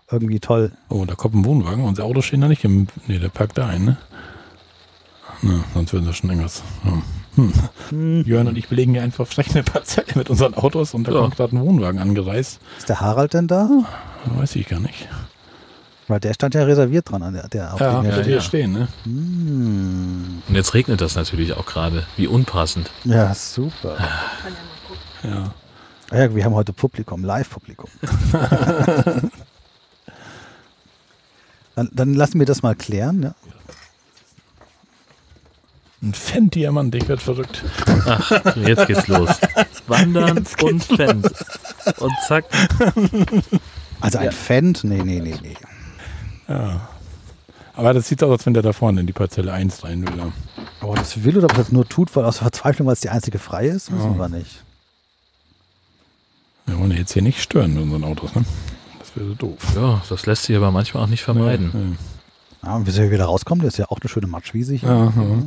irgendwie 0.10 0.40
toll 0.40 0.72
Oh, 0.90 1.04
da 1.06 1.16
kommt 1.16 1.36
ein 1.36 1.46
Wohnwagen. 1.46 1.84
Unsere 1.84 2.08
Autos 2.08 2.26
stehen 2.26 2.42
da 2.42 2.48
nicht 2.48 2.64
im. 2.64 2.88
Nee, 3.08 3.20
der 3.20 3.30
parkt 3.30 3.58
da 3.58 3.68
ein, 3.68 3.84
ne? 3.86 3.98
Na, 5.42 5.64
sonst 5.74 5.94
würden 5.94 6.06
das 6.06 6.16
schon 6.18 6.30
irgendwas. 6.30 6.64
Ja. 6.86 6.94
Hm. 7.90 8.24
Jörn 8.26 8.48
und 8.48 8.58
ich 8.58 8.68
belegen 8.68 8.94
hier 8.94 9.04
einfach 9.04 9.28
vielleicht 9.28 9.52
eine 9.54 9.64
Parzelle 9.64 10.08
mit 10.16 10.30
unseren 10.32 10.56
Autos 10.56 10.96
und 10.96 11.08
da 11.08 11.12
Ja. 11.12 11.20
kommt 11.22 11.36
gerade 11.36 11.56
ein 11.56 11.62
Wohnwagen 11.62 12.00
angereist. 12.00 12.60
Ist 12.80 12.90
der 12.90 13.00
Harald 13.02 13.34
denn 13.36 13.48
da? 13.48 13.70
Weiß 14.36 14.56
ich 14.56 14.68
gar 14.68 14.80
nicht. 14.80 15.08
Weil 16.08 16.20
der 16.22 16.34
stand 16.34 16.56
ja 16.56 16.64
reserviert 16.64 17.12
dran, 17.12 17.22
an 17.22 17.34
der, 17.34 17.48
der 17.50 17.74
auf 17.74 17.82
Ja, 17.82 18.02
hier 18.02 18.26
ja. 18.36 18.42
stehen, 18.42 18.72
ne? 18.72 18.88
Hm. 19.04 20.42
Und 20.48 20.56
jetzt 20.56 20.74
regnet 20.74 21.02
das 21.02 21.16
natürlich 21.16 21.54
auch 21.54 21.66
gerade. 21.66 22.06
Wie 22.16 22.28
unpassend. 22.28 22.90
Ja, 23.04 23.34
super. 23.34 23.98
Ja. 25.24 25.54
Ja, 26.12 26.34
wir 26.34 26.46
haben 26.46 26.54
heute 26.56 26.72
Publikum, 26.72 27.26
Live-Publikum. 27.26 27.90
dann, 31.76 31.90
dann 31.92 32.14
lassen 32.14 32.40
wir 32.40 32.46
das 32.46 32.64
mal 32.64 32.76
klären. 32.76 33.24
Ja. 33.24 33.36
Ein 36.02 36.14
Fan-Diamant, 36.14 36.96
ich 36.96 37.10
werd 37.10 37.22
verrückt. 37.22 37.64
Ach, 38.06 38.56
jetzt 38.56 38.88
geht's 38.88 39.08
los. 39.08 39.30
Wandern 39.88 40.46
und 40.62 40.84
Fan. 40.86 41.24
Und 41.98 42.14
zack. 42.28 42.46
Also 44.00 44.20
ein 44.20 44.26
Ja. 44.26 44.32
Fendt? 44.32 44.84
Nee, 44.84 45.02
nee, 45.04 45.20
nee, 45.20 45.36
nee. 45.42 45.58
Ja. 46.48 46.88
Aber 47.76 47.94
das 47.94 48.08
sieht 48.08 48.24
aus, 48.24 48.32
als 48.32 48.46
wenn 48.46 48.54
der 48.54 48.64
da 48.64 48.74
vorne 48.74 49.02
in 49.02 49.08
die 49.08 49.14
Parzelle 49.14 49.54
1 49.54 49.84
rein 49.84 50.08
will. 50.08 50.18
ja. 50.18 50.32
Aber 50.82 50.96
das 50.96 51.24
will 51.24 51.38
oder 51.38 51.46
ob 51.46 51.56
das 51.56 51.72
nur 51.72 51.88
tut, 51.88 52.16
weil 52.16 52.26
aus 52.26 52.38
Verzweiflung, 52.40 52.86
weil 52.88 52.94
es 52.94 53.02
die 53.02 53.10
einzige 53.10 53.40
freie 53.40 53.70
ist, 53.70 53.92
wissen 53.92 54.14
Ja. 54.14 54.18
wir 54.18 54.30
nicht. 54.30 54.64
Wir 56.66 56.78
wollen 56.80 56.92
ja 56.92 56.98
jetzt 56.98 57.14
hier 57.14 57.22
nicht 57.22 57.42
stören 57.42 57.74
mit 57.74 57.84
unseren 57.84 58.04
Autos, 58.04 58.36
ne? 58.36 58.44
Das 59.00 59.16
wäre 59.16 59.28
so 59.30 59.34
doof. 59.36 59.58
Ja, 59.76 60.02
das 60.08 60.26
lässt 60.26 60.44
sich 60.44 60.56
aber 60.56 60.72
manchmal 60.72 61.04
auch 61.04 61.08
nicht 61.08 61.24
vermeiden. 61.24 61.98
Ja, 62.64 62.76
und 62.76 62.86
wie 62.88 62.92
soll 62.92 63.06
wir 63.06 63.12
wieder 63.12 63.26
rauskommen? 63.26 63.64
Das 63.64 63.76
ist 63.76 63.78
ja 63.78 63.86
auch 63.90 64.00
eine 64.02 64.10
schöne 64.10 64.28
Matschwiese 64.28 64.74
hier. 64.76 64.90
Ja, 64.90 65.06
ja. 65.06 65.44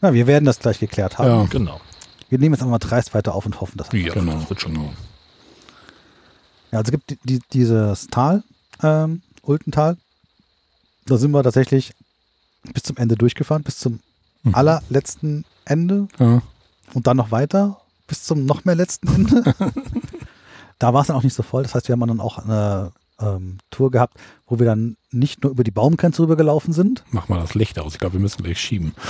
Na, 0.00 0.12
wir 0.12 0.26
werden 0.26 0.44
das 0.44 0.58
gleich 0.58 0.80
geklärt 0.80 1.18
haben. 1.18 1.28
Ja. 1.28 1.46
Genau. 1.48 1.80
Wir 2.28 2.38
nehmen 2.38 2.54
jetzt 2.54 2.62
einfach 2.62 2.72
mal 2.72 2.78
dreist 2.78 3.14
weiter 3.14 3.34
auf 3.34 3.46
und 3.46 3.60
hoffen, 3.60 3.76
dass 3.78 3.88
Ja, 3.92 4.12
Genau. 4.12 4.32
das 4.34 4.48
wird 4.50 4.60
schon. 4.60 4.74
Ja, 6.72 6.78
also 6.78 6.84
es 6.84 6.90
gibt 6.90 7.10
die, 7.10 7.18
die, 7.22 7.40
dieses 7.52 8.08
Tal, 8.08 8.42
ähm, 8.82 9.22
Ultental. 9.46 9.96
Da 11.06 11.16
sind 11.16 11.30
wir 11.32 11.42
tatsächlich 11.42 11.92
bis 12.72 12.82
zum 12.82 12.96
Ende 12.96 13.14
durchgefahren, 13.16 13.62
bis 13.62 13.78
zum 13.78 14.00
Mhm. 14.42 14.54
allerletzten 14.54 15.44
Ende 15.64 16.08
Ja. 16.18 16.42
und 16.92 17.06
dann 17.06 17.16
noch 17.16 17.30
weiter 17.30 17.80
bis 18.06 18.24
zum 18.24 18.44
noch 18.44 18.66
mehr 18.66 18.74
letzten 18.74 19.08
Ende. 19.08 19.42
da 20.78 20.92
war 20.92 21.00
es 21.00 21.06
dann 21.06 21.16
auch 21.16 21.22
nicht 21.22 21.32
so 21.34 21.42
voll. 21.42 21.62
Das 21.62 21.74
heißt, 21.74 21.88
wir 21.88 21.94
haben 21.94 22.00
dann 22.06 22.20
auch 22.20 22.36
eine 22.38 22.92
ähm, 23.20 23.58
Tour 23.70 23.90
gehabt, 23.90 24.18
wo 24.46 24.58
wir 24.58 24.66
dann 24.66 24.96
nicht 25.12 25.42
nur 25.44 25.52
über 25.52 25.64
die 25.64 25.70
Baumgrenze 25.70 26.20
rübergelaufen 26.22 26.72
sind. 26.74 27.04
Mach 27.10 27.28
mal 27.28 27.40
das 27.40 27.54
Licht 27.54 27.78
aus. 27.78 27.94
Ich 27.94 27.98
glaube, 28.00 28.14
wir 28.14 28.20
müssen 28.20 28.42
gleich 28.42 28.60
schieben. 28.60 28.92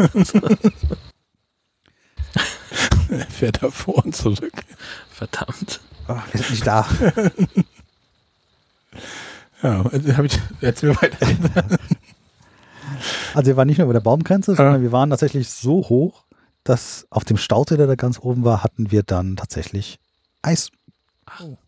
Er 3.10 3.26
fährt 3.26 3.62
da 3.62 3.70
vor 3.70 4.04
und 4.04 4.14
zurück. 4.14 4.52
Verdammt. 5.20 5.80
Ach, 6.08 6.24
wir 6.32 6.40
sind 6.40 6.50
nicht 6.50 6.66
da. 6.66 6.86
Ja, 9.62 9.82
also 9.92 10.16
hab 10.16 10.24
ich, 10.24 10.38
erzähl 10.62 10.96
weiter. 10.96 11.26
Also 13.34 13.46
wir 13.46 13.56
waren 13.58 13.66
nicht 13.68 13.76
nur 13.76 13.84
über 13.84 13.92
der 13.92 14.00
Baumgrenze, 14.00 14.54
sondern 14.54 14.80
wir 14.80 14.90
waren 14.90 15.10
tatsächlich 15.10 15.50
so 15.50 15.86
hoch, 15.90 16.24
dass 16.64 17.06
auf 17.10 17.24
dem 17.26 17.36
Stausee, 17.36 17.76
der 17.76 17.86
da 17.86 17.94
ganz 17.94 18.18
oben 18.20 18.42
war, 18.42 18.62
hatten 18.64 18.90
wir 18.90 19.02
dann 19.02 19.36
tatsächlich 19.36 19.98
Eis. 20.40 20.70
Und 21.40 21.58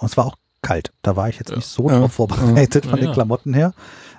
es 0.00 0.16
war 0.16 0.24
auch 0.24 0.36
kalt. 0.62 0.90
Da 1.02 1.16
war 1.16 1.28
ich 1.28 1.38
jetzt 1.38 1.54
nicht 1.54 1.66
so 1.66 1.90
Ja. 1.90 1.98
drauf 1.98 2.14
vorbereitet 2.14 2.86
Ja. 2.86 2.90
von 2.90 2.98
den 2.98 3.08
Ja. 3.08 3.14
Klamotten 3.14 3.52
her. 3.52 3.74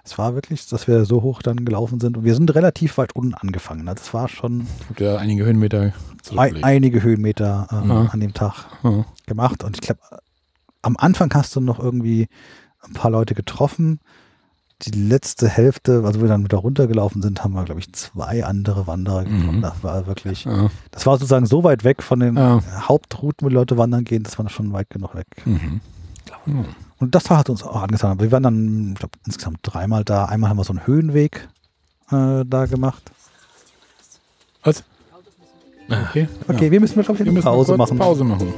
Es 0.07 0.17
war 0.17 0.35
wirklich, 0.35 0.65
dass 0.67 0.87
wir 0.87 1.03
so 1.03 1.21
hoch 1.21 1.41
dann 1.41 1.65
gelaufen 1.65 1.99
sind 1.99 2.15
und 2.17 2.23
wir 2.23 2.33
sind 2.33 2.55
relativ 2.55 2.97
weit 2.97 3.13
unten 3.13 3.33
angefangen. 3.33 3.89
Also 3.89 4.01
es 4.05 4.13
war 4.13 4.29
schon 4.29 4.65
Habt 4.87 5.01
ihr 5.01 5.19
einige 5.19 5.43
Höhenmeter 5.43 5.91
ein, 6.37 6.63
einige 6.63 7.03
Höhenmeter 7.03 7.67
ähm, 7.71 7.89
Ja. 7.89 8.01
an 8.05 8.19
dem 8.21 8.33
Tag 8.33 8.67
Ja. 8.83 9.03
gemacht. 9.25 9.65
Und 9.65 9.75
ich 9.75 9.81
glaube, 9.81 9.99
am 10.81 10.95
Anfang 10.97 11.33
hast 11.33 11.53
du 11.57 11.59
noch 11.59 11.79
irgendwie 11.79 12.29
ein 12.83 12.93
paar 12.93 13.11
Leute 13.11 13.35
getroffen. 13.35 13.99
Die 14.83 14.91
letzte 14.91 15.49
Hälfte, 15.49 16.03
also 16.05 16.21
wir 16.21 16.29
dann 16.29 16.45
wieder 16.45 16.59
runtergelaufen 16.59 17.21
sind, 17.21 17.43
haben 17.43 17.53
wir, 17.53 17.65
glaube 17.65 17.81
ich, 17.81 17.91
zwei 17.91 18.45
andere 18.45 18.87
Wanderer 18.87 19.25
getroffen. 19.25 19.57
Mhm. 19.57 19.61
Das 19.61 19.83
war 19.83 20.07
wirklich, 20.07 20.45
Ja. 20.45 20.69
das 20.91 21.05
war 21.05 21.17
sozusagen 21.17 21.47
so 21.47 21.65
weit 21.65 21.83
weg 21.83 22.01
von 22.01 22.21
den. 22.21 22.39
Hauptrouten, 22.39 23.45
wo 23.45 23.49
Leute 23.49 23.77
wandern 23.77 24.05
gehen, 24.05 24.23
das 24.23 24.39
war 24.39 24.47
schon 24.49 24.71
weit 24.71 24.89
genug 24.89 25.15
weg. 25.15 25.27
Mhm. 25.45 25.81
Ja. 26.45 26.63
Und 26.99 27.13
das 27.13 27.29
hat 27.29 27.49
uns 27.49 27.63
auch 27.63 27.83
angetan. 27.83 28.19
Wir 28.19 28.31
waren 28.31 28.43
dann, 28.43 28.89
ich 28.93 28.99
glaube, 28.99 29.17
insgesamt 29.25 29.59
dreimal 29.61 30.03
da. 30.03 30.25
Einmal 30.25 30.49
haben 30.49 30.57
wir 30.57 30.63
so 30.63 30.73
einen 30.73 30.87
Höhenweg 30.87 31.47
äh, 32.11 32.43
da 32.45 32.65
gemacht. 32.65 33.03
Was? 34.63 34.83
Ah. 35.89 36.01
Okay, 36.09 36.27
okay 36.47 36.65
ja. 36.65 36.71
wir 36.71 36.79
müssen, 36.79 37.01
glaube 37.01 37.21
ich, 37.21 37.29
eine 37.29 37.41
Pause 37.41 37.77
machen. 37.77 37.97
Pause 37.97 38.23
machen. 38.23 38.53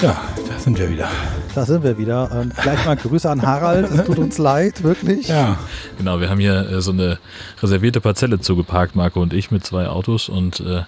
Ja, 0.00 0.22
da 0.48 0.58
sind 0.58 0.78
wir 0.78 0.90
wieder. 0.90 1.08
Da 1.54 1.64
sind 1.64 1.84
wir 1.84 1.98
wieder. 1.98 2.30
Ähm, 2.32 2.52
gleich 2.62 2.84
mal 2.84 2.96
Grüße 2.96 3.30
an 3.30 3.42
Harald. 3.42 3.88
Es 3.90 4.04
tut 4.04 4.18
uns 4.18 4.38
leid, 4.38 4.82
wirklich. 4.82 5.28
Ja, 5.28 5.56
Genau, 5.98 6.18
wir 6.20 6.28
haben 6.28 6.40
hier 6.40 6.68
äh, 6.68 6.80
so 6.82 6.90
eine 6.90 7.18
reservierte 7.62 8.00
Parzelle 8.00 8.40
zugeparkt, 8.40 8.96
Marco 8.96 9.20
und 9.22 9.32
ich, 9.32 9.50
mit 9.50 9.64
zwei 9.64 9.86
Autos. 9.88 10.28
Und 10.28 10.60
äh, 10.60 10.82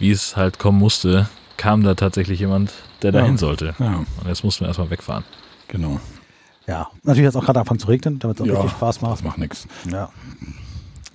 wie 0.00 0.10
es 0.10 0.36
halt 0.36 0.58
kommen 0.58 0.78
musste, 0.78 1.28
kam 1.56 1.84
da 1.84 1.94
tatsächlich 1.94 2.40
jemand, 2.40 2.72
der 3.02 3.12
Ja. 3.12 3.20
dahin 3.20 3.38
sollte. 3.38 3.74
ja, 3.78 3.98
Und 4.20 4.26
jetzt 4.26 4.42
mussten 4.42 4.62
wir 4.64 4.68
erstmal 4.68 4.90
wegfahren. 4.90 5.24
genau. 5.68 6.00
Ja, 6.66 6.88
natürlich 7.02 7.26
hat 7.26 7.34
es 7.34 7.36
auch 7.36 7.44
gerade 7.44 7.60
angefangen 7.60 7.78
zu 7.80 7.88
regnen, 7.88 8.18
damit 8.20 8.38
es 8.40 8.42
auch 8.42 8.46
Ja, 8.46 8.54
richtig 8.54 8.72
Spaß 8.72 9.02
macht. 9.02 9.12
Das 9.12 9.22
macht 9.22 9.36
nichts. 9.38 9.68
Ja. 9.92 10.08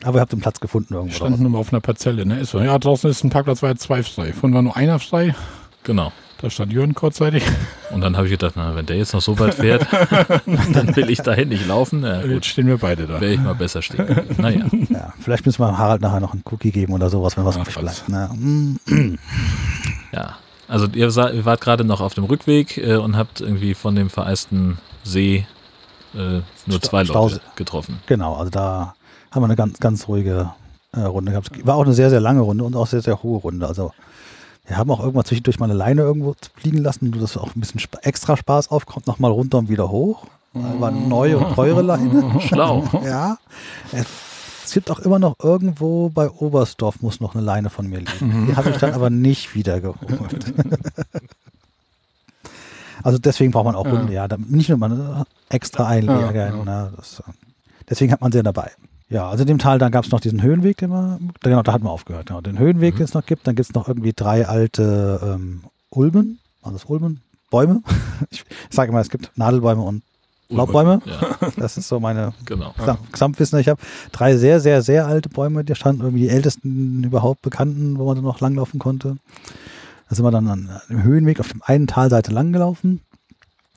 Aber 0.03 0.19
ihr 0.19 0.21
habt 0.21 0.31
einen 0.31 0.41
Platz 0.41 0.59
gefunden 0.59 0.91
Wir 0.91 0.97
irgendwo. 0.99 1.15
standen 1.15 1.43
nur 1.51 1.59
auf 1.59 1.73
einer 1.73 1.81
Parzelle, 1.81 2.23
ne? 2.23 2.39
Ist 2.39 2.51
so. 2.51 2.59
Ja, 2.59 2.77
draußen 2.77 3.09
ist 3.09 3.23
ein 3.23 3.31
Parkplatz, 3.31 3.63
war 3.63 3.71
jetzt 3.71 3.81
zwei 3.81 4.03
frei. 4.03 4.31
Vorhin 4.31 4.53
war 4.53 4.61
nur 4.61 4.77
einer 4.77 4.99
frei. 4.99 5.33
Genau. 5.83 6.11
Da 6.41 6.49
stand 6.49 6.71
Jürgen 6.71 6.95
kurzzeitig. 6.95 7.43
Und 7.91 8.01
dann 8.01 8.15
habe 8.15 8.27
ich 8.27 8.31
gedacht, 8.31 8.53
na, 8.55 8.73
wenn 8.75 8.85
der 8.85 8.95
jetzt 8.97 9.13
noch 9.13 9.21
so 9.21 9.37
weit 9.39 9.55
fährt, 9.55 9.85
dann 10.45 10.95
will 10.95 11.09
ich 11.09 11.19
dahin 11.19 11.49
nicht 11.49 11.67
laufen. 11.67 12.03
Ja, 12.03 12.21
Jetzt 12.21 12.29
gut, 12.31 12.45
stehen 12.45 12.67
wir 12.67 12.77
beide 12.77 13.07
da. 13.07 13.19
wäre 13.19 13.33
ich 13.33 13.39
mal 13.41 13.55
besser 13.55 13.81
stehen. 13.81 14.05
Naja, 14.37 14.65
Ja, 14.89 15.13
vielleicht 15.19 15.45
müssen 15.45 15.61
wir 15.61 15.77
Harald 15.77 16.01
nachher 16.01 16.19
noch 16.21 16.31
einen 16.33 16.43
Cookie 16.49 16.71
geben 16.71 16.93
oder 16.93 17.09
sowas, 17.09 17.35
wenn 17.35 17.43
was 17.45 17.55
Ja, 17.55 17.61
übrig 17.61 17.75
bleibt. 17.77 18.07
Ne? 18.07 18.77
ja. 20.13 20.37
Also 20.67 20.85
ihr, 20.93 21.07
ihr 21.09 21.45
wart 21.45 21.61
gerade 21.61 21.83
noch 21.83 21.99
auf 21.99 22.13
dem 22.13 22.23
Rückweg 22.25 22.77
äh, 22.77 22.95
und 22.97 23.17
habt 23.17 23.41
irgendwie 23.41 23.73
von 23.73 23.95
dem 23.95 24.09
vereisten 24.09 24.77
See 25.03 25.45
äh, 26.13 26.17
nur 26.17 26.43
Sta- 26.77 26.79
zwei 26.89 26.99
Leute 26.99 27.11
Stausee. 27.11 27.39
getroffen. 27.55 27.99
Genau, 28.05 28.35
also 28.35 28.51
da 28.51 28.93
haben 29.31 29.41
wir 29.41 29.45
eine 29.45 29.55
ganz, 29.55 29.79
ganz 29.79 30.07
ruhige 30.07 30.51
äh, 30.93 31.01
Runde 31.01 31.31
gehabt. 31.31 31.49
War 31.65 31.75
auch 31.75 31.83
eine 31.85 31.93
sehr, 31.93 32.09
sehr 32.11 32.19
lange 32.21 32.41
Runde 32.41 32.63
und 32.63 32.75
auch 32.75 32.85
sehr, 32.87 33.01
sehr 33.01 33.21
hohe 33.23 33.39
Runde. 33.39 33.67
Also 33.67 33.91
wir 34.69 34.77
haben 34.77 34.91
auch 34.91 34.99
irgendwann 34.99 35.25
zwischendurch 35.25 35.59
mal 35.59 35.65
eine 35.65 35.73
Leine 35.73 36.03
irgendwo 36.03 36.35
fliegen 36.55 36.77
lassen, 36.77 37.11
dass 37.11 37.35
auch 37.37 37.55
ein 37.55 37.59
bisschen 37.59 37.81
extra 38.03 38.37
Spaß 38.37 38.69
aufkommt, 38.69 39.07
nochmal 39.07 39.31
runter 39.31 39.57
und 39.57 39.67
wieder 39.67 39.89
hoch. 39.89 40.27
Äh, 40.53 40.59
eine 40.59 40.91
neue 40.91 41.39
und 41.39 41.55
teure 41.55 41.81
Leine. 41.81 42.39
Schlau. 42.47 42.83
Ja. 43.03 43.39
Es 43.91 44.73
gibt 44.73 44.91
auch 44.91 44.99
immer 44.99 45.17
noch 45.17 45.37
irgendwo 45.41 46.09
bei 46.09 46.29
Oberstdorf 46.29 47.01
muss 47.01 47.19
noch 47.19 47.33
eine 47.33 47.43
Leine 47.43 47.71
von 47.71 47.89
mir 47.89 47.97
liegen. 47.97 48.45
Die 48.47 48.55
habe 48.55 48.69
ich 48.69 48.77
dann 48.77 48.93
aber 48.93 49.09
nicht 49.09 49.55
wieder 49.55 49.81
geholt. 49.81 50.53
also 53.03 53.17
deswegen 53.17 53.51
braucht 53.51 53.65
man 53.65 53.75
auch 53.75 53.87
Ja. 53.87 53.91
Hunde, 53.91 54.13
ja. 54.13 54.27
Nicht 54.37 54.69
nur 54.69 54.77
mal 54.77 55.25
extra 55.49 55.87
einlegen. 55.87 56.35
Ja, 56.35 56.49
ja. 56.49 56.63
ne, 56.63 56.93
das, 56.95 57.21
äh, 57.21 57.31
deswegen 57.89 58.11
hat 58.11 58.21
man 58.21 58.31
sie 58.31 58.37
ja 58.37 58.43
dabei. 58.43 58.69
Ja, 59.09 59.27
also 59.29 59.41
in 59.41 59.47
dem 59.47 59.57
Tal, 59.57 59.79
dann 59.79 59.91
gab 59.91 60.05
es 60.05 60.11
noch 60.11 60.19
diesen 60.19 60.41
Höhenweg, 60.43 60.77
den 60.77 60.91
wir, 60.91 61.19
genau, 61.41 61.63
da 61.63 61.73
hatten 61.73 61.83
wir 61.85 61.89
aufgehört. 61.91 62.27
Genau, 62.27 62.41
den 62.41 62.59
Höhenweg, 62.59 62.95
den 62.97 63.05
es 63.05 63.13
noch 63.15 63.25
gibt. 63.25 63.47
Dann 63.47 63.55
gibt 63.55 63.67
es 63.69 63.73
noch 63.75 63.87
irgendwie 63.87 64.13
drei 64.15 64.47
alte 64.47 65.19
ähm, 65.23 65.63
Ulmen, 65.89 66.39
waren 66.61 66.73
das 66.73 66.85
Ulmen? 66.85 67.21
Bäume? 67.49 67.81
Ich, 68.29 68.43
ich 68.69 68.75
sage 68.75 68.91
immer, 68.91 68.99
es 69.01 69.09
gibt 69.09 69.31
Nadelbäume 69.35 69.81
und 69.81 70.03
Laubbäume. 70.49 71.01
Ja, 71.05 71.49
Das 71.57 71.77
ist 71.77 71.87
so 71.87 71.99
meine 71.99 72.33
genau. 72.45 72.71
Gesam- 72.77 72.97
Gesamtwissen. 73.11 73.59
Ich 73.59 73.67
habe 73.67 73.81
drei 74.11 74.37
sehr, 74.37 74.59
sehr, 74.59 74.81
sehr 74.83 75.07
alte 75.07 75.29
Bäume, 75.29 75.63
die 75.63 75.73
standen 75.75 76.01
irgendwie 76.01 76.23
die 76.23 76.29
ältesten 76.29 77.03
überhaupt 77.03 77.41
bekannten, 77.41 77.97
wo 77.97 78.05
man 78.05 78.15
dann 78.15 78.25
noch 78.25 78.39
langlaufen 78.39 78.79
konnte. 78.79 79.17
Da 80.09 80.15
sind 80.15 80.25
wir 80.25 80.31
dann 80.31 80.47
an 80.47 80.69
dem 80.89 81.03
Höhenweg 81.03 81.39
auf 81.39 81.49
dem 81.49 81.61
einen 81.63 81.87
Talseite 81.87 82.31
langgelaufen. 82.31 83.01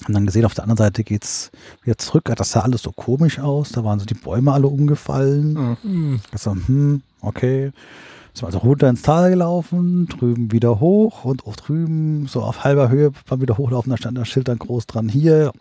Und 0.07 0.15
dann 0.15 0.27
gesehen, 0.27 0.45
auf 0.45 0.55
der 0.55 0.65
anderen 0.65 0.79
Seite 0.79 1.05
geht's 1.05 1.51
wieder 1.83 1.99
zurück. 1.99 2.25
Das 2.37 2.53
sah 2.53 2.61
alles 2.61 2.83
so 2.83 2.93
komisch 2.93 3.39
aus. 3.39 3.71
Da 3.73 3.85
waren 3.85 3.99
so 3.99 4.05
die 4.07 4.15
Bäume 4.15 4.53
alle 4.53 4.67
umgefallen. 4.69 5.77
Hm, 5.83 6.21
Ich 6.35 6.41
so, 6.41 6.53
hm, 6.53 7.03
okay. 7.21 7.73
Sind 8.35 8.43
wir 8.43 8.47
also 8.47 8.59
runter 8.59 8.89
ins 8.89 9.03
Tal 9.03 9.31
gelaufen, 9.31 10.07
drüben 10.07 10.51
wieder 10.53 10.81
hoch 10.81 11.25
und 11.27 11.47
auch 11.47 11.55
drüben 11.55 12.27
so 12.27 12.43
auf 12.43 12.65
halber 12.65 12.89
Höhe 12.89 13.13
beim 13.29 13.43
wieder 13.43 13.59
hochlaufen, 13.59 13.91
da 13.91 13.99
stand 13.99 14.17
das 14.17 14.27
Schild 14.29 14.49
dann 14.49 14.59
groß 14.59 14.87
dran. 14.87 15.09
Hier 15.11 15.53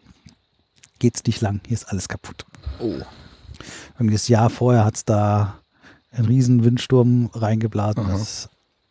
geht's 1.00 1.22
nicht 1.26 1.42
lang, 1.42 1.60
hier 1.68 1.74
ist 1.76 1.90
alles 1.90 2.08
kaputt. 2.08 2.46
Oh. 2.80 2.94
Irgendwie 3.96 4.14
das 4.16 4.30
Jahr 4.30 4.50
vorher 4.50 4.86
hat 4.86 4.96
es 4.96 5.04
da 5.04 5.56
einen 6.14 6.28
riesen 6.28 6.64
Windsturm 6.64 7.30
reingeblasen. 7.34 8.08
Das, 8.08 8.48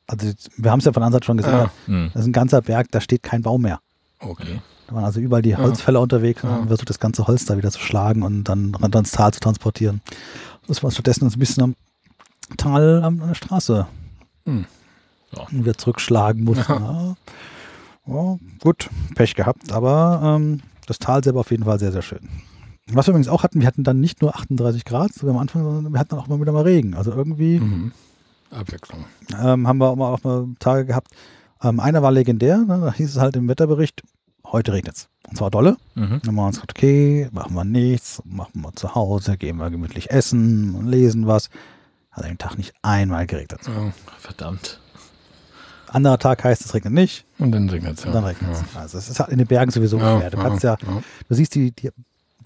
also 0.06 0.30
wir 0.58 0.70
haben 0.70 0.80
es 0.80 0.84
ja 0.84 0.92
von 0.92 1.02
Ansatz 1.02 1.24
schon 1.24 1.38
gesehen, 1.38 1.52
Ja. 1.52 1.70
Hm. 1.86 2.10
das 2.12 2.22
ist 2.22 2.28
ein 2.28 2.32
ganzer 2.34 2.60
Berg, 2.60 2.88
da 2.90 3.00
steht 3.00 3.22
kein 3.22 3.40
Baum 3.40 3.62
mehr. 3.62 3.80
Okay. 4.18 4.60
Da 4.90 4.96
waren 4.96 5.04
also 5.04 5.20
überall 5.20 5.42
die 5.42 5.56
Holzfäller 5.56 6.00
unterwegs 6.00 6.42
und 6.42 6.50
Ja. 6.50 6.56
haben 6.56 6.66
versucht, 6.66 6.90
das 6.90 6.98
ganze 6.98 7.26
Holz 7.28 7.44
da 7.44 7.56
wieder 7.56 7.70
zu 7.70 7.78
schlagen 7.78 8.22
und 8.24 8.44
dann 8.44 8.74
runter 8.74 8.98
ins 8.98 9.12
Tal 9.12 9.32
zu 9.32 9.38
transportieren. 9.38 10.00
Das 10.66 10.82
war 10.82 10.90
stattdessen 10.90 11.26
ein 11.28 11.38
bisschen 11.38 11.62
am 11.62 11.74
Tal 12.56 13.02
an 13.04 13.22
der 13.24 13.34
Straße 13.34 13.86
Hm. 14.46 14.64
Ja. 15.36 15.46
wieder 15.50 15.78
zurückschlagen 15.78 16.42
mussten. 16.42 16.72
Ja. 16.72 17.14
Ja, 18.06 18.36
gut, 18.60 18.88
Pech 19.14 19.36
gehabt, 19.36 19.70
aber 19.72 20.20
ähm, 20.40 20.60
das 20.86 20.98
Tal 20.98 21.22
selber 21.22 21.40
auf 21.40 21.50
jeden 21.52 21.62
Fall 21.64 21.78
sehr, 21.78 21.92
sehr 21.92 22.02
schön. 22.02 22.28
Was 22.92 23.06
wir 23.06 23.10
übrigens 23.12 23.28
auch 23.28 23.44
hatten, 23.44 23.60
wir 23.60 23.68
hatten 23.68 23.84
dann 23.84 24.00
nicht 24.00 24.20
nur 24.22 24.34
38 24.34 24.84
Grad, 24.84 25.12
so 25.12 25.26
wie 25.26 25.30
am 25.30 25.36
Anfang, 25.38 25.62
sondern 25.62 25.92
wir 25.92 26.00
hatten 26.00 26.08
dann 26.10 26.18
auch 26.18 26.26
mal 26.26 26.40
wieder 26.40 26.50
mal 26.50 26.62
Regen. 26.64 26.94
Also 26.94 27.12
irgendwie 27.12 27.60
Mhm. 27.60 27.92
Abwechslung. 28.50 29.04
ähm, 29.40 29.68
haben 29.68 29.78
wir 29.78 29.88
auch 29.90 29.94
mal, 29.96 30.12
auch 30.12 30.24
mal 30.24 30.48
Tage 30.58 30.86
gehabt. 30.86 31.12
Ähm, 31.62 31.78
einer 31.78 32.02
war 32.02 32.10
legendär, 32.10 32.58
ne? 32.58 32.80
da 32.80 32.92
hieß 32.92 33.10
es 33.10 33.20
halt 33.20 33.36
im 33.36 33.46
Wetterbericht, 33.46 34.02
heute 34.52 34.72
regnet 34.72 34.96
es. 34.96 35.08
Und 35.28 35.36
zwar 35.36 35.50
dolle. 35.50 35.76
Mhm. 35.94 36.20
Dann 36.22 36.28
haben 36.28 36.34
wir 36.34 36.46
uns 36.46 36.60
gedacht, 36.60 36.76
okay, 36.76 37.28
machen 37.32 37.54
wir 37.54 37.64
nichts, 37.64 38.22
machen 38.24 38.60
wir 38.62 38.72
zu 38.74 38.94
Hause, 38.94 39.36
gehen 39.36 39.56
wir 39.58 39.70
gemütlich 39.70 40.10
essen 40.10 40.74
und 40.74 40.86
lesen 40.86 41.26
was. 41.26 41.50
Hat 42.10 42.24
an 42.24 42.30
dem 42.30 42.38
Tag 42.38 42.56
nicht 42.58 42.72
einmal 42.82 43.26
geregnet. 43.26 43.60
Ja. 43.66 43.92
Verdammt. 44.18 44.80
Anderer 45.88 46.18
Tag 46.18 46.44
heißt, 46.44 46.64
es 46.64 46.74
regnet 46.74 46.92
nicht, 46.92 47.24
Und 47.38 47.52
dann 47.52 47.68
regnet 47.68 47.98
es. 47.98 48.04
Ja. 48.04 48.08
und 48.08 48.14
dann 48.14 48.24
regnet 48.24 48.50
es. 48.52 48.76
Also 48.76 48.98
es 48.98 49.08
ist 49.08 49.18
halt 49.20 49.30
in 49.30 49.38
den 49.38 49.46
Bergen 49.46 49.70
sowieso 49.70 49.98
Ja, 49.98 50.18
schwer. 50.18 50.30
Du 50.30 50.36
kannst 50.38 50.62
ja, 50.64 50.76
ja. 50.80 51.02
du 51.28 51.34
siehst 51.34 51.54
die, 51.54 51.72
die, 51.72 51.90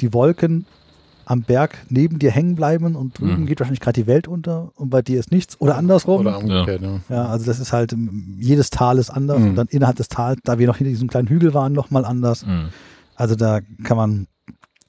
die 0.00 0.12
Wolken 0.12 0.66
am 1.26 1.42
Berg 1.42 1.78
neben 1.88 2.18
dir 2.18 2.30
hängen 2.30 2.54
bleiben 2.54 2.94
und 2.96 3.18
drüben 3.18 3.42
Mhm. 3.42 3.46
geht 3.46 3.60
wahrscheinlich 3.60 3.80
gerade 3.80 4.00
die 4.00 4.06
Welt 4.06 4.28
unter 4.28 4.70
und 4.76 4.90
bei 4.90 5.02
dir 5.02 5.18
ist 5.20 5.30
nichts. 5.32 5.60
Oder 5.60 5.76
andersrum. 5.76 6.20
Oder 6.20 6.38
umgekehrt, 6.38 6.82
ja. 6.82 7.00
Ja, 7.08 7.26
also 7.26 7.44
das 7.46 7.58
ist 7.60 7.72
halt, 7.72 7.92
ähm, 7.92 8.36
jedes 8.38 8.70
Tal 8.70 8.98
ist 8.98 9.10
anders 9.10 9.38
Mhm. 9.40 9.48
und 9.50 9.54
dann 9.56 9.66
innerhalb 9.68 9.96
des 9.96 10.08
Tals, 10.08 10.40
da 10.44 10.58
wir 10.58 10.66
noch 10.66 10.76
hinter 10.76 10.90
diesem 10.90 11.08
kleinen 11.08 11.28
Hügel 11.28 11.54
waren, 11.54 11.72
nochmal 11.72 12.04
anders. 12.04 12.44
Hm. 12.46 12.68
Also 13.16 13.34
da 13.36 13.60
kann 13.84 13.96
man, 13.96 14.26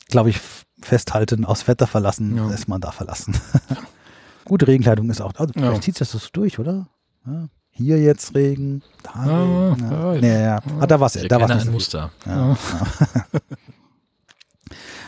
glaube 0.09 0.29
ich, 0.29 0.39
festhalten, 0.81 1.45
aus 1.45 1.67
Wetter 1.67 1.87
verlassen, 1.87 2.35
Ja. 2.37 2.49
ist 2.51 2.67
man 2.67 2.81
da 2.81 2.91
verlassen. 2.91 3.35
Gute 4.45 4.67
Regenkleidung 4.67 5.09
ist 5.09 5.21
auch, 5.21 5.33
also 5.37 5.53
Ja. 5.55 5.61
vielleicht 5.61 5.83
zieht 5.83 5.99
das 6.01 6.11
so 6.11 6.19
durch, 6.33 6.59
oder? 6.59 6.87
Ja. 7.25 7.47
Hier 7.77 7.99
jetzt 8.01 8.33
Regen, 8.35 8.83
da 9.03 9.25
Ja, 9.25 9.73
Regen. 10.11 10.25
Ja, 10.25 10.33
ja, 10.33 10.39
ja. 10.39 10.59
Ah, 10.79 10.87
da 10.87 10.97
war 10.99 11.07
es 11.07 11.13
da 11.13 11.37
nicht 11.37 11.61
so 11.61 11.67
ein. 11.67 11.73
Muster. 11.73 12.11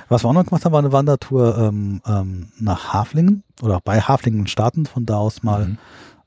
Ja. 0.10 0.12
Was 0.16 0.24
wir 0.24 0.30
auch 0.30 0.34
noch 0.34 0.46
gemacht 0.46 0.64
haben, 0.66 0.72
war 0.74 0.80
eine 0.80 0.92
Wandertour 0.92 1.58
ähm, 1.58 2.02
ähm, 2.08 2.48
nach 2.60 2.94
Haflingen 2.94 3.44
oder 3.62 3.80
bei 3.84 4.00
Haflingen 4.02 4.48
starten, 4.48 4.86
von 4.86 5.06
da 5.06 5.18
aus 5.18 5.44
mal 5.44 5.66
Mhm. 5.68 5.78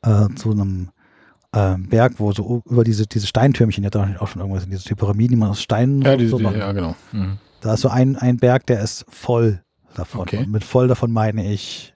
äh, 0.03 0.35
zu 0.35 0.51
einem 0.53 0.89
ähm, 1.53 1.89
Berg, 1.89 2.15
wo 2.19 2.31
so 2.33 2.63
über 2.67 2.85
diese, 2.85 3.07
diese 3.07 3.27
Steintürmchen, 3.27 3.83
die 3.83 3.87
hat 3.87 3.95
da 3.97 4.09
auch 4.21 4.29
schon 4.29 4.41
irgendwas, 4.41 4.67
diese 4.69 4.87
die 4.89 4.95
Pyramiden, 4.95 5.31
die 5.31 5.37
man 5.37 5.51
aus 5.51 5.61
Steinen 5.63 6.01
Ja, 6.03 6.17
die, 6.17 6.29
so 6.29 6.39
die, 6.39 6.45
macht. 6.45 6.57
ja, 6.57 6.71
genau. 6.73 6.95
Mhm. 7.13 7.39
Da 7.61 7.75
ist 7.75 7.81
so 7.81 7.89
ein, 7.89 8.17
ein 8.17 8.37
Berg, 8.37 8.67
der 8.67 8.81
ist 8.83 9.05
voll 9.09 9.61
davon. 9.95 10.21
Okay. 10.23 10.39
Und 10.39 10.51
mit 10.53 10.63
voll 10.65 10.87
davon 10.89 11.11
meine 11.11 11.53
ich, 11.53 11.93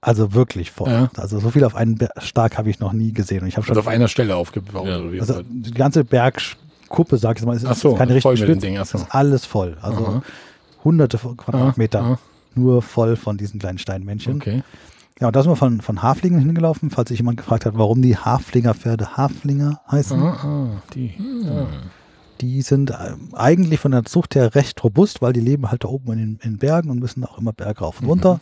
also 0.00 0.34
wirklich 0.34 0.70
voll. 0.72 0.90
Ja. 0.90 1.10
Also 1.16 1.38
so 1.38 1.50
viel 1.50 1.62
auf 1.64 1.76
einen 1.76 1.96
Ber- 1.96 2.10
Stark 2.18 2.58
habe 2.58 2.68
ich 2.70 2.80
noch 2.80 2.92
nie 2.92 3.12
gesehen. 3.12 3.42
Und 3.42 3.48
ich 3.48 3.56
habe 3.56 3.64
schon, 3.64 3.72
Also 3.76 3.80
auf 3.80 3.86
einer 3.94 4.08
Stelle 4.08 4.34
aufgebaut. 4.34 4.86
Ja. 4.88 4.98
oder 4.98 5.12
wie 5.12 5.20
also 5.20 5.40
die 5.48 5.70
ganze 5.72 6.04
Bergkuppe, 6.04 7.16
sag 7.18 7.38
ich 7.38 7.44
mal, 7.46 7.54
ist 7.56 7.62
so, 7.80 7.94
keine 7.94 8.20
voll 8.20 8.32
richtige 8.32 8.52
mit 8.54 8.62
dem 8.62 8.74
Spitze. 8.74 8.76
Ding. 8.78 8.84
So. 8.84 8.98
ist 8.98 9.14
alles 9.14 9.44
voll. 9.46 9.76
Also 9.80 10.04
Aha. 10.06 10.22
Hunderte 10.84 11.18
von 11.18 11.36
Quadratmeter 11.36 12.02
Ah, 12.02 12.18
nur 12.54 12.82
voll 12.82 13.16
von 13.16 13.36
diesen 13.36 13.60
kleinen 13.60 13.76
ah, 13.76 13.80
Steinmännchen. 13.80 14.36
Okay. 14.36 14.62
Ja, 15.20 15.26
und 15.26 15.36
da 15.36 15.42
sind 15.42 15.52
wir 15.52 15.56
von, 15.56 15.82
von 15.82 16.02
Haflingen 16.02 16.40
hingelaufen, 16.40 16.90
falls 16.90 17.10
sich 17.10 17.18
jemand 17.18 17.36
gefragt 17.36 17.66
hat, 17.66 17.76
warum 17.76 18.00
die 18.00 18.16
Haflinger 18.16 18.74
Pferde 18.74 19.18
Haflinger 19.18 19.80
heißen. 19.90 20.20
Ah, 20.20 20.38
ah, 20.42 20.82
die. 20.94 21.14
Ja. 21.44 21.66
Die 22.40 22.62
sind 22.62 22.90
ähm, 22.90 23.34
eigentlich 23.34 23.80
von 23.80 23.92
der 23.92 24.04
Zucht 24.04 24.34
her 24.34 24.54
recht 24.54 24.82
robust, 24.82 25.20
weil 25.20 25.34
die 25.34 25.40
leben 25.40 25.70
halt 25.70 25.84
da 25.84 25.88
oben 25.88 26.12
in 26.12 26.18
den, 26.18 26.38
in 26.42 26.56
Bergen 26.56 26.88
und 26.88 26.98
müssen 26.98 27.22
auch 27.24 27.36
immer 27.36 27.52
bergauf 27.52 28.00
und 28.00 28.06
runter. 28.06 28.40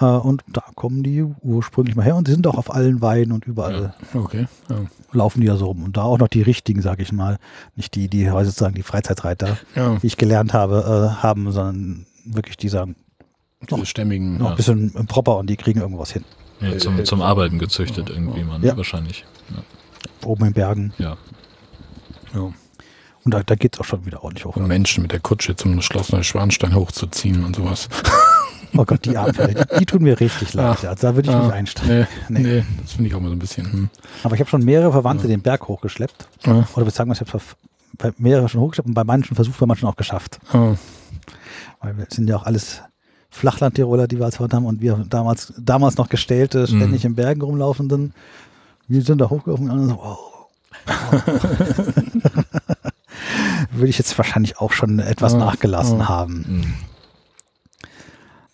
Äh, 0.00 0.04
und 0.06 0.42
da 0.48 0.62
kommen 0.74 1.02
die 1.02 1.22
ursprünglich 1.22 1.94
mal 1.96 2.02
her 2.04 2.16
und 2.16 2.26
die 2.28 2.32
sind 2.32 2.46
auch 2.46 2.56
auf 2.56 2.72
allen 2.74 3.00
Weiden 3.00 3.32
und 3.32 3.46
überall 3.46 3.94
Okay. 4.12 4.46
Ja. 4.68 4.76
laufen 5.12 5.40
die 5.40 5.46
da 5.46 5.56
so 5.56 5.66
rum. 5.66 5.84
Und 5.84 5.96
da 5.96 6.02
auch 6.02 6.18
noch 6.18 6.28
die 6.28 6.42
richtigen, 6.42 6.82
sag 6.82 7.00
ich 7.00 7.12
mal. 7.12 7.38
Nicht 7.76 7.94
die, 7.94 8.08
die 8.08 8.26
sozusagen 8.26 8.74
die 8.74 8.82
Freizeitreiter, 8.82 9.56
ja. 9.74 9.96
die 9.96 10.06
ich 10.06 10.16
gelernt 10.16 10.52
habe, 10.52 11.12
äh, 11.18 11.22
haben, 11.22 11.50
sondern 11.52 12.06
wirklich 12.24 12.56
die 12.56 12.68
sagen, 12.68 12.96
Diese 13.70 13.86
stämmigen. 13.86 14.38
noch 14.38 14.50
ein 14.50 14.56
bisschen 14.56 14.92
proper 15.06 15.36
und 15.38 15.48
die 15.48 15.56
kriegen 15.56 15.80
irgendwas 15.80 16.10
hin. 16.12 16.24
Ja, 16.60 16.76
zum, 16.78 17.04
zum 17.04 17.20
Arbeiten 17.22 17.58
gezüchtet 17.58 18.10
irgendwie 18.10 18.42
man, 18.44 18.62
Ja. 18.62 18.76
wahrscheinlich. 18.76 19.24
Oben 20.24 20.46
in 20.46 20.52
Bergen. 20.54 20.92
Ja. 20.98 21.16
Ja. 22.34 22.40
Und 23.24 23.32
da, 23.34 23.42
da 23.42 23.54
geht 23.54 23.74
es 23.74 23.80
auch 23.80 23.84
schon 23.84 24.04
wieder 24.06 24.22
ordentlich 24.24 24.44
hoch. 24.44 24.56
Und 24.56 24.66
Menschen 24.66 25.02
mit 25.02 25.12
der 25.12 25.20
Kutsche 25.20 25.56
zum 25.56 25.80
Schloss 25.82 26.12
Neuschwanstein 26.12 26.74
hochzuziehen 26.74 27.44
und 27.44 27.56
sowas. 27.56 27.88
Oh 28.76 28.84
Gott, 28.84 29.04
die 29.04 29.16
Abfälle, 29.16 29.54
die, 29.54 29.78
die 29.80 29.86
tun 29.86 30.02
mir 30.02 30.18
richtig 30.20 30.52
leid. 30.54 30.82
Ja. 30.82 30.90
Also 30.90 31.06
da 31.08 31.14
würde 31.14 31.28
ich 31.28 31.34
Ja. 31.34 31.42
nicht 31.44 31.52
einsteigen. 31.52 32.06
Nee, 32.28 32.40
Nee. 32.40 32.48
nee. 32.60 32.64
das 32.82 32.92
finde 32.92 33.08
ich 33.08 33.14
auch 33.14 33.20
mal 33.20 33.28
so 33.28 33.34
ein 33.34 33.38
bisschen. 33.38 33.72
Hm. 33.72 33.90
Aber 34.22 34.34
ich 34.34 34.40
habe 34.40 34.50
schon 34.50 34.64
mehrere 34.64 34.92
Verwandte 34.92 35.28
den 35.28 35.40
Berg 35.42 35.68
hochgeschleppt. 35.68 36.28
Ja. 36.44 36.66
Oder 36.74 36.84
beziehungsweise 36.84 37.24
ich 37.24 37.32
habe 37.32 37.42
bei 37.98 38.12
mehrere 38.18 38.48
schon 38.48 38.60
hochgeschleppt 38.60 38.88
und 38.88 38.94
bei 38.94 39.04
manchen 39.04 39.34
versucht, 39.36 39.58
bei 39.58 39.66
manchen 39.66 39.86
auch 39.88 39.96
geschafft. 39.96 40.38
Oh. 40.52 40.74
Weil 41.80 41.96
wir 41.98 42.06
sind 42.10 42.28
ja 42.28 42.36
auch 42.36 42.44
alles 42.44 42.82
Flachland-Tiroler, 43.30 44.06
die 44.08 44.18
wir 44.18 44.24
als 44.26 44.38
Hort 44.40 44.52
haben 44.54 44.66
und 44.66 44.80
wir 44.80 45.04
damals, 45.08 45.52
damals 45.58 45.96
noch 45.96 46.08
gestellte, 46.08 46.66
ständig 46.66 47.04
in 47.04 47.14
Bergen 47.14 47.42
rumlaufenden. 47.42 48.12
Wir 48.88 49.02
sind 49.02 49.18
da 49.20 49.28
hochgelaufen 49.30 49.70
und 49.70 49.76
alle 49.78 49.86
so, 49.88 49.96
wow. 49.96 50.18
Würde 53.72 53.88
ich 53.88 53.98
jetzt 53.98 54.16
wahrscheinlich 54.18 54.58
auch 54.58 54.72
schon 54.72 54.98
etwas 54.98 55.32
Ja, 55.32 55.38
nachgelassen 55.38 55.98
ja. 55.98 56.08
haben. 56.08 56.44
Mhm. 56.48 56.74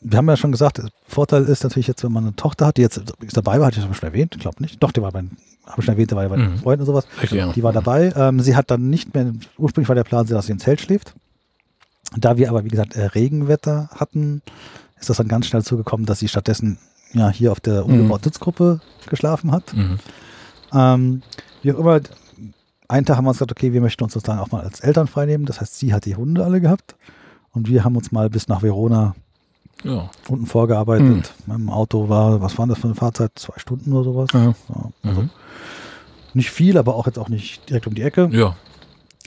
Wir 0.03 0.17
haben 0.19 0.29
ja 0.29 0.37
schon 0.37 0.53
gesagt, 0.53 0.81
Vorteil 1.07 1.45
ist 1.45 1.63
natürlich 1.63 1.87
jetzt, 1.87 2.03
wenn 2.05 2.13
man 2.13 2.25
eine 2.25 2.37
Tochter 2.37 2.67
hat, 2.67 2.79
die 2.79 2.83
jetzt 2.83 3.01
dabei 3.35 3.59
war, 3.61 3.67
hatte 3.67 3.81
ich 3.81 3.87
das 3.87 3.97
schon 3.97 4.09
erwähnt, 4.09 4.35
ich 4.35 4.41
glaube 4.41 4.63
nicht. 4.63 4.83
Doch, 4.83 4.93
die 4.93 5.03
war 5.03 5.13
bei, 5.13 5.21
habe 5.67 5.79
ich 5.79 5.85
schon 5.85 5.95
erwähnt, 5.95 6.11
die 6.11 6.17
war 6.17 6.29
bei 6.29 6.37
Mhm. 6.37 6.59
Freunden 6.59 6.81
und 6.83 6.87
sowas. 6.87 7.07
Richtig, 7.21 7.39
ja. 7.39 7.53
Die 7.53 7.63
war 7.63 7.73
dabei. 7.73 8.13
Ähm, 8.17 8.41
sie 8.41 8.57
hat 8.57 8.71
dann 8.71 8.89
nicht 8.89 9.15
mehr, 9.15 9.33
ursprünglich 9.59 9.89
war 9.89 9.95
der 9.97 10.05
Plan, 10.05 10.27
dass 10.27 10.47
sie 10.47 10.53
im 10.53 10.59
Zelt 10.59 10.81
schläft. 10.81 11.15
Da 12.17 12.37
wir 12.39 12.49
aber, 12.49 12.65
wie 12.65 12.69
gesagt, 12.69 12.97
äh, 12.97 13.05
Regenwetter 13.07 13.89
hatten, 13.95 14.43
ist 14.99 15.11
das 15.11 15.19
dann 15.19 15.29
ganz 15.29 15.47
schnell 15.47 15.63
zugekommen, 15.63 16.07
dass 16.07 16.19
sie 16.19 16.29
stattdessen 16.29 16.79
ja 17.13 17.29
hier 17.29 17.53
auf 17.53 17.61
der 17.61 17.85
umgebauten 17.85 18.25
Sitzgruppe 18.25 18.81
geschlafen 19.09 19.53
hat. 19.53 19.75
Mhm. 19.75 19.99
Ähm, 20.73 21.23
wie 21.63 21.73
auch 21.73 21.79
immer, 21.79 22.01
einen 22.89 23.07
Tag 23.07 23.17
haben 23.17 23.25
wir 23.25 23.31
uns 23.31 23.39
gesagt, 23.39 23.53
okay, 23.53 23.73
wir 23.73 23.81
möchten 23.81 24.03
uns 24.03 24.15
dann 24.15 24.39
auch 24.39 24.51
mal 24.51 24.63
als 24.63 24.81
Eltern 24.81 25.09
freinehmen. 25.09 25.47
Das 25.47 25.61
heißt, 25.61 25.79
sie 25.79 25.93
hat 25.93 26.07
die 26.07 26.17
Hunde 26.17 26.45
alle 26.45 26.61
gehabt 26.61 26.97
und 27.53 27.69
wir 27.69 27.85
haben 27.85 27.97
uns 27.97 28.13
mal 28.13 28.31
bis 28.31 28.49
nach 28.49 28.63
Verona 28.63 29.15
Ja. 29.85 30.11
unten 30.29 30.47
vorgearbeitet. 30.47 31.33
Mit 31.47 31.57
dem 31.57 31.71
Auto 31.71 32.09
war, 32.09 32.41
was 32.41 32.59
war 32.59 32.67
das 32.67 32.79
für 32.79 32.85
eine 32.89 32.95
Fahrzeit? 32.95 33.33
Zwei 33.37 33.59
Stunden 33.59 33.93
oder 33.93 34.05
sowas? 34.05 34.29
Ja. 34.35 34.45
Ja, 34.45 34.55
also 35.03 35.23
Mhm. 35.23 35.31
nicht 36.35 36.51
viel, 36.51 36.77
aber 36.79 36.95
auch 36.97 37.07
jetzt 37.07 37.19
auch 37.19 37.29
nicht 37.29 37.69
direkt 37.69 37.87
um 37.87 37.95
die 37.95 38.03
Ecke. 38.03 38.29
Ja. 38.33 38.57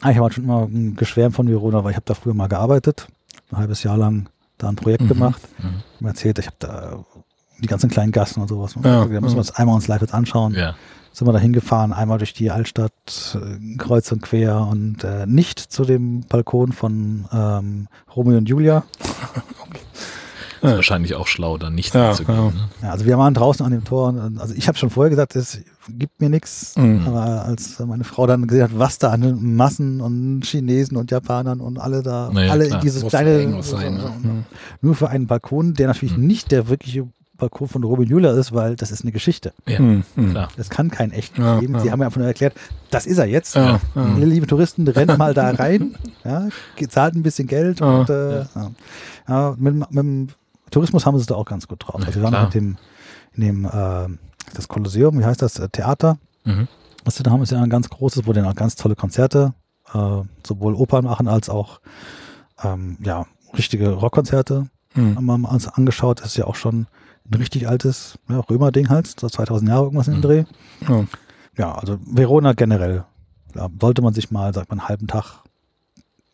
Ah, 0.02 0.12
Ich 0.12 0.18
habe 0.18 0.32
schon 0.34 0.44
immer 0.44 0.64
ein 0.64 0.96
geschwärmt 0.96 1.36
von 1.36 1.48
Verona, 1.48 1.84
weil 1.84 1.92
ich 1.92 1.96
habe 1.98 2.06
da 2.06 2.14
früher 2.14 2.34
mal 2.34 2.48
gearbeitet. 2.48 3.08
Ein 3.52 3.58
halbes 3.58 3.84
Jahr 3.84 3.98
lang 3.98 4.28
da 4.58 4.70
ein 4.70 4.76
Projekt 4.76 5.04
Mhm. 5.04 5.08
gemacht. 5.08 5.42
Mhm. 5.60 5.82
Mir 6.00 6.10
erzählt, 6.10 6.40
ich 6.40 6.46
habe 6.48 6.58
da 6.60 7.04
die 7.60 7.68
ganzen 7.68 7.90
kleinen 7.90 8.12
Gassen 8.12 8.42
und 8.42 8.48
sowas. 8.50 8.76
Ja, 8.84 9.06
da 9.06 9.22
müssen 9.22 9.36
wir 9.36 9.40
uns 9.40 9.52
einmal 9.52 9.76
uns 9.76 9.88
live 9.88 10.02
jetzt 10.02 10.14
anschauen. 10.14 10.54
Ja. 10.56 10.76
Sind 11.14 11.28
wir 11.28 11.32
da 11.34 11.40
hingefahren, 11.40 11.94
einmal 11.94 12.18
durch 12.18 12.34
die 12.34 12.50
Altstadt, 12.50 12.92
äh, 13.40 13.78
kreuz 13.78 14.12
und 14.12 14.22
quer 14.24 14.62
und 14.68 15.04
äh, 15.04 15.26
nicht 15.28 15.60
zu 15.60 15.86
dem 15.86 16.22
Balkon 16.22 16.72
von 16.74 17.26
ähm, 17.32 17.88
Romeo 18.16 18.38
und 18.38 18.50
Julia. 18.50 18.84
Ist 20.64 20.70
Ja. 20.70 20.76
wahrscheinlich 20.78 21.14
auch 21.16 21.28
schlau, 21.28 21.58
dann 21.58 21.76
nicht 21.76 21.94
Ja, 21.94 22.14
zu 22.14 22.24
gehen. 22.24 22.36
ja. 22.36 22.42
Ne? 22.46 22.54
Ja, 22.82 22.92
also 22.92 23.06
wir 23.06 23.18
waren 23.18 23.34
draußen 23.34 23.66
an 23.66 23.72
dem 23.74 23.84
Tor. 23.84 24.08
Und, 24.10 24.40
also 24.40 24.54
ich 24.56 24.68
habe 24.68 24.78
schon 24.78 24.90
vorher 24.90 25.10
gesagt, 25.10 25.36
es 25.36 25.60
gibt 25.90 26.22
mir 26.22 26.30
nichts. 26.30 26.76
Mhm. 26.78 27.04
Aber 27.06 27.44
als 27.46 27.78
meine 27.80 28.06
Frau 28.06 28.26
dann 28.28 28.48
gesehen 28.48 28.64
hat, 28.64 28.80
was 28.80 28.98
da 28.98 29.12
an 29.12 29.56
Massen 29.56 30.00
und 30.00 30.46
Chinesen 30.46 30.96
und 30.98 31.12
Japanern 31.12 31.60
und 31.60 31.78
alle 31.80 32.02
da, 32.02 32.30
Na 32.34 32.46
ja, 32.46 32.52
alle 32.54 32.68
klar. 32.68 32.80
in 32.80 32.84
dieses 32.86 33.04
Muss 33.04 33.10
kleine, 33.12 33.62
sein, 33.62 33.96
ne? 33.96 34.12
Mhm. 34.24 34.46
nur 34.82 34.96
für 34.96 35.10
einen 35.10 35.28
Balkon, 35.28 35.74
der 35.74 35.88
natürlich 35.88 36.18
Mhm. 36.18 36.28
nicht 36.28 36.52
der 36.52 36.70
wirkliche 36.70 37.08
Balkon 37.36 37.68
von 37.68 37.84
Robin 37.84 38.08
Julia 38.08 38.32
ist, 38.32 38.54
weil 38.54 38.76
das 38.78 38.92
ist 38.92 39.02
eine 39.02 39.12
Geschichte. 39.12 39.52
Ja, 39.68 39.82
Mhm. 39.82 40.04
Klar. 40.30 40.48
Das 40.56 40.70
kann 40.70 40.90
kein 40.92 41.12
echt 41.12 41.38
Ja, 41.38 41.60
geben. 41.60 41.74
ja. 41.74 41.80
Sie 41.82 41.92
haben 41.92 42.00
mir 42.00 42.06
einfach 42.06 42.20
nur 42.20 42.28
erklärt, 42.28 42.54
das 42.90 43.06
ist 43.06 43.18
er 43.18 43.26
jetzt. 43.26 43.56
Ja, 43.56 43.82
ja. 43.96 44.16
Ihr 44.18 44.26
liebe 44.28 44.48
Touristen, 44.48 44.88
rennt 44.88 45.18
mal 45.18 45.34
da 45.34 45.50
rein, 45.50 45.96
ja, 46.24 46.48
zahlt 46.88 47.16
ein 47.16 47.24
bisschen 47.24 47.48
Geld 47.48 47.82
Ja, 47.82 47.86
und 48.00 48.10
äh, 48.10 48.40
ja. 48.42 48.72
Ja, 49.28 49.56
mit, 49.58 49.76
mit 49.76 49.90
dem 49.98 50.28
Tourismus 50.74 51.06
haben 51.06 51.18
sie 51.18 51.22
es 51.22 51.28
da 51.28 51.36
auch 51.36 51.46
ganz 51.46 51.68
gut 51.68 51.84
drauf. 51.86 51.96
Also 52.06 52.16
wir 52.16 52.24
waren 52.24 52.44
mit 52.46 52.54
dem, 52.54 52.78
in 53.34 53.42
dem 53.44 53.66
äh, 53.66 54.08
das 54.54 54.68
Kolosseum, 54.68 55.20
wie 55.20 55.26
heißt 55.26 55.42
das, 55.42 55.60
äh, 55.60 55.70
Theater, 55.70 56.18
Mhm. 56.46 56.68
was 57.06 57.16
sie 57.16 57.24
da 57.24 57.32
haben, 57.32 57.42
ist 57.42 57.52
ja 57.52 57.62
ein 57.62 57.70
ganz 57.70 57.90
großes, 57.90 58.28
wo 58.28 58.34
dann 58.34 58.46
auch 58.46 58.56
ganz 58.56 58.76
tolle 58.76 58.96
Konzerte, 58.96 59.54
äh, 59.94 60.22
sowohl 60.46 60.74
Opern 60.76 61.06
machen 61.06 61.28
als 61.28 61.50
auch 61.50 61.80
ähm, 62.64 62.98
ja, 63.02 63.26
richtige 63.58 63.92
Rockkonzerte 63.92 64.68
Mhm. 64.96 65.16
haben 65.16 65.26
wir 65.42 65.52
uns 65.52 65.68
angeschaut. 65.68 66.20
Das 66.20 66.28
ist 66.28 66.38
ja 66.38 66.46
auch 66.46 66.56
schon 66.56 66.88
ein 67.30 67.34
richtig 67.36 67.68
altes 67.68 68.20
ja, 68.30 68.40
Römer-Ding 68.40 68.90
halt, 68.90 69.08
so 69.20 69.28
2000 69.30 69.70
Jahre 69.70 69.84
irgendwas 69.86 70.08
in 70.08 70.16
dem 70.16 70.18
Mhm. 70.20 70.22
Dreh. 70.22 70.44
Ja. 70.90 71.04
Ja, 71.58 71.76
also 71.76 71.98
Verona 72.06 72.54
generell. 72.54 73.06
Ja, 73.56 73.70
sollte 73.80 74.02
man 74.02 74.14
sich 74.14 74.30
mal, 74.32 74.54
sagt 74.54 74.70
man, 74.70 74.80
einen 74.80 74.90
halben 74.90 75.08
Tag, 75.08 75.44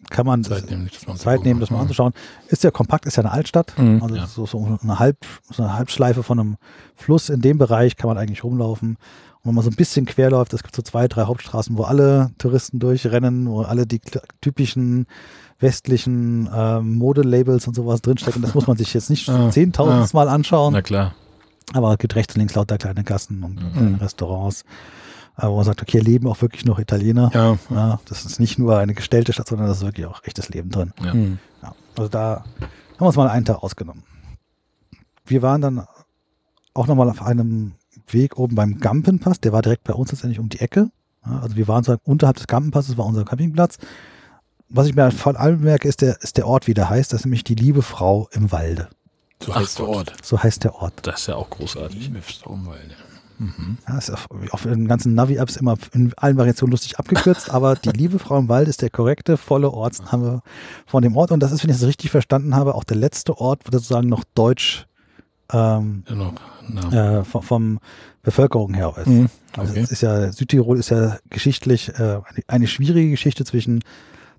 kann 0.10 0.26
man 0.26 0.44
Zeit 0.44 0.70
nehmen, 0.70 0.90
das 0.92 1.06
mal 1.08 1.16
Zeit 1.18 1.44
nehmen, 1.44 1.60
das 1.60 1.70
mal 1.72 1.82
anzuschauen. 1.82 2.14
Ist 2.48 2.64
ja 2.64 2.72
kompakt, 2.72 3.06
ist 3.06 3.18
ja 3.18 3.24
eine 3.24 3.32
Altstadt. 3.32 3.74
Mhm. 3.78 4.02
Also 4.02 4.16
Ja. 4.16 4.28
so, 4.28 4.46
so, 4.46 4.80
eine 4.82 5.00
Halb, 5.00 5.18
so 5.52 5.62
eine 5.64 5.74
Halbschleife 5.78 6.24
von 6.24 6.40
einem 6.40 6.58
Fluss 6.96 7.30
in 7.30 7.42
dem 7.42 7.58
Bereich 7.58 7.96
kann 7.98 8.08
man 8.08 8.18
eigentlich 8.18 8.44
rumlaufen. 8.44 8.92
Und 9.42 9.46
wenn 9.50 9.56
man 9.56 9.64
so 9.64 9.70
ein 9.70 9.76
bisschen 9.76 10.06
quer 10.06 10.32
läuft, 10.32 10.54
es 10.54 10.64
gibt 10.64 10.76
so 10.76 10.82
zwei, 10.82 11.08
drei 11.08 11.24
Hauptstraßen, 11.24 11.78
wo 11.78 11.84
alle 11.84 12.32
Touristen 12.38 12.80
durchrennen, 12.80 13.48
wo 13.50 13.62
alle 13.62 13.86
die 13.86 14.02
typischen 14.42 15.06
westlichen 15.60 16.50
ähm, 16.54 16.96
Modelabels 16.98 17.68
und 17.68 17.76
sowas 17.76 18.02
drinstecken. 18.02 18.42
Das 18.42 18.54
muss 18.54 18.68
man 18.68 18.78
sich 18.78 18.94
jetzt 18.94 19.10
nicht 19.10 19.28
Ja, 19.28 19.50
zehntausend 19.50 20.14
Mal 20.14 20.30
anschauen. 20.30 20.74
Na 20.74 20.82
klar. 20.82 21.14
Aber 21.74 21.92
es 21.92 21.98
gibt 22.00 22.16
rechts 22.16 22.36
und 22.36 22.40
links 22.40 22.56
lauter 22.56 22.78
kleine 22.78 23.04
Gassen 23.04 23.44
und 23.44 23.56
Mhm. 23.62 23.74
kleine 23.74 24.02
Restaurants, 24.02 24.62
äh, 24.62 24.66
wo 25.48 25.56
man 25.56 25.66
sagt, 25.66 25.82
okay, 25.82 25.94
hier 25.94 26.04
leben 26.04 26.28
auch 26.28 26.42
wirklich 26.42 26.66
noch 26.66 26.80
Italiener. 26.80 27.32
Ja. 27.34 27.58
Ja, 27.70 28.00
das 28.06 28.26
ist 28.26 28.40
nicht 28.40 28.60
nur 28.60 28.78
eine 28.78 28.94
gestellte 28.94 29.34
Stadt, 29.34 29.48
sondern 29.48 29.68
da 29.68 29.74
ist 29.74 29.82
wirklich 29.82 30.06
auch 30.06 30.24
echtes 30.24 30.50
Leben 30.50 30.70
drin. 30.70 30.94
Ja. 31.04 31.14
Mhm. 31.14 31.40
Ja, 31.62 31.76
also 31.98 32.10
da 32.10 32.44
haben 32.56 33.00
wir 33.00 33.08
uns 33.08 33.16
mal 33.16 33.30
einen 33.30 33.46
Tag 33.46 33.64
ausgenommen. 33.64 34.04
Wir 35.26 35.42
waren 35.42 35.62
dann 35.62 35.86
auch 36.74 36.88
nochmal 36.88 37.10
auf 37.10 37.22
einem 37.22 37.74
Weg 38.08 38.38
oben 38.38 38.56
beim 38.56 38.80
Gampenpass, 38.80 39.40
der 39.40 39.54
war 39.54 39.62
direkt 39.62 39.84
bei 39.84 39.94
uns 39.94 40.12
letztendlich 40.12 40.40
um 40.40 40.50
die 40.50 40.60
Ecke. 40.60 40.90
Ja, 41.26 41.40
also 41.40 41.56
wir 41.56 41.68
waren 41.68 41.84
so 41.84 41.96
unterhalb 42.04 42.38
des 42.38 42.48
Gampenpasses, 42.48 42.98
war 42.98 43.06
unser 43.06 43.26
Campingplatz. 43.26 43.78
Was 44.70 44.88
ich 44.88 44.96
mir 44.96 45.12
vor 45.12 45.40
allem 45.40 45.62
merke, 45.62 45.88
ist 45.88 46.02
der, 46.02 46.22
ist 46.22 46.38
der 46.38 46.48
Ort, 46.48 46.68
wie 46.68 46.74
der 46.74 46.90
heißt. 46.90 47.12
Das 47.12 47.22
ist 47.22 47.26
nämlich 47.26 47.44
die 47.44 47.56
liebe 47.56 47.82
Frau 47.82 48.30
im 48.32 48.52
Walde. 48.52 48.90
So 49.42 49.52
Ach 49.52 49.60
heißt 49.60 49.80
der 49.80 49.86
Gott. 49.86 49.96
Ort. 49.96 50.26
So 50.26 50.44
heißt 50.44 50.64
der 50.64 50.76
Ort. 50.76 50.94
Das 51.04 51.22
ist 51.22 51.28
ja 51.28 51.36
auch 51.36 51.50
großartig. 51.50 52.00
Liebe 52.00 52.22
Stromwalde. 52.22 52.96
Mhm. 53.40 53.78
Ja, 53.88 53.98
ist 53.98 54.10
auf, 54.12 54.28
auf 54.52 54.64
den 54.64 54.88
ganzen 54.88 55.16
Navi-Apps 55.16 55.56
immer 55.58 55.78
in 55.94 56.14
allen 56.18 56.38
Variationen 56.38 56.72
lustig 56.72 57.00
abgekürzt, 57.00 57.50
aber 57.54 57.76
die 57.76 57.90
liebe 57.90 58.20
Frau 58.20 58.38
im 58.38 58.50
Wald 58.50 58.68
ist 58.68 58.82
der 58.82 58.90
korrekte, 58.90 59.38
volle 59.38 59.72
Ortsname 59.72 60.42
von 60.86 61.02
dem 61.02 61.16
Ort. 61.16 61.32
Und 61.32 61.40
das 61.40 61.52
ist, 61.52 61.64
wenn 61.64 61.70
ich 61.70 61.78
es 61.78 61.88
richtig 61.88 62.12
verstanden 62.12 62.56
habe, 62.56 62.76
auch 62.76 62.84
der 62.84 62.98
letzte 62.98 63.38
Ort, 63.38 63.62
wo 63.66 63.72
sozusagen 63.72 64.10
noch 64.10 64.24
Deutsch 64.36 64.86
ähm, 65.52 66.04
noch. 66.10 66.34
Na. 66.68 67.20
äh, 67.20 67.24
vom, 67.24 67.42
vom 67.42 67.80
Bevölkerung 68.22 68.74
her 68.76 68.94
ist. 68.98 69.08
Mhm. 69.08 69.30
Also 69.58 69.72
Okay. 69.72 69.82
es 69.82 69.92
ist 69.92 70.02
ja, 70.02 70.32
Südtirol 70.32 70.78
ist 70.78 70.90
ja 70.90 71.18
geschichtlich 71.30 71.90
äh, 71.90 71.94
eine, 72.02 72.22
eine 72.48 72.68
schwierige 72.68 73.10
Geschichte 73.10 73.46
zwischen 73.46 73.84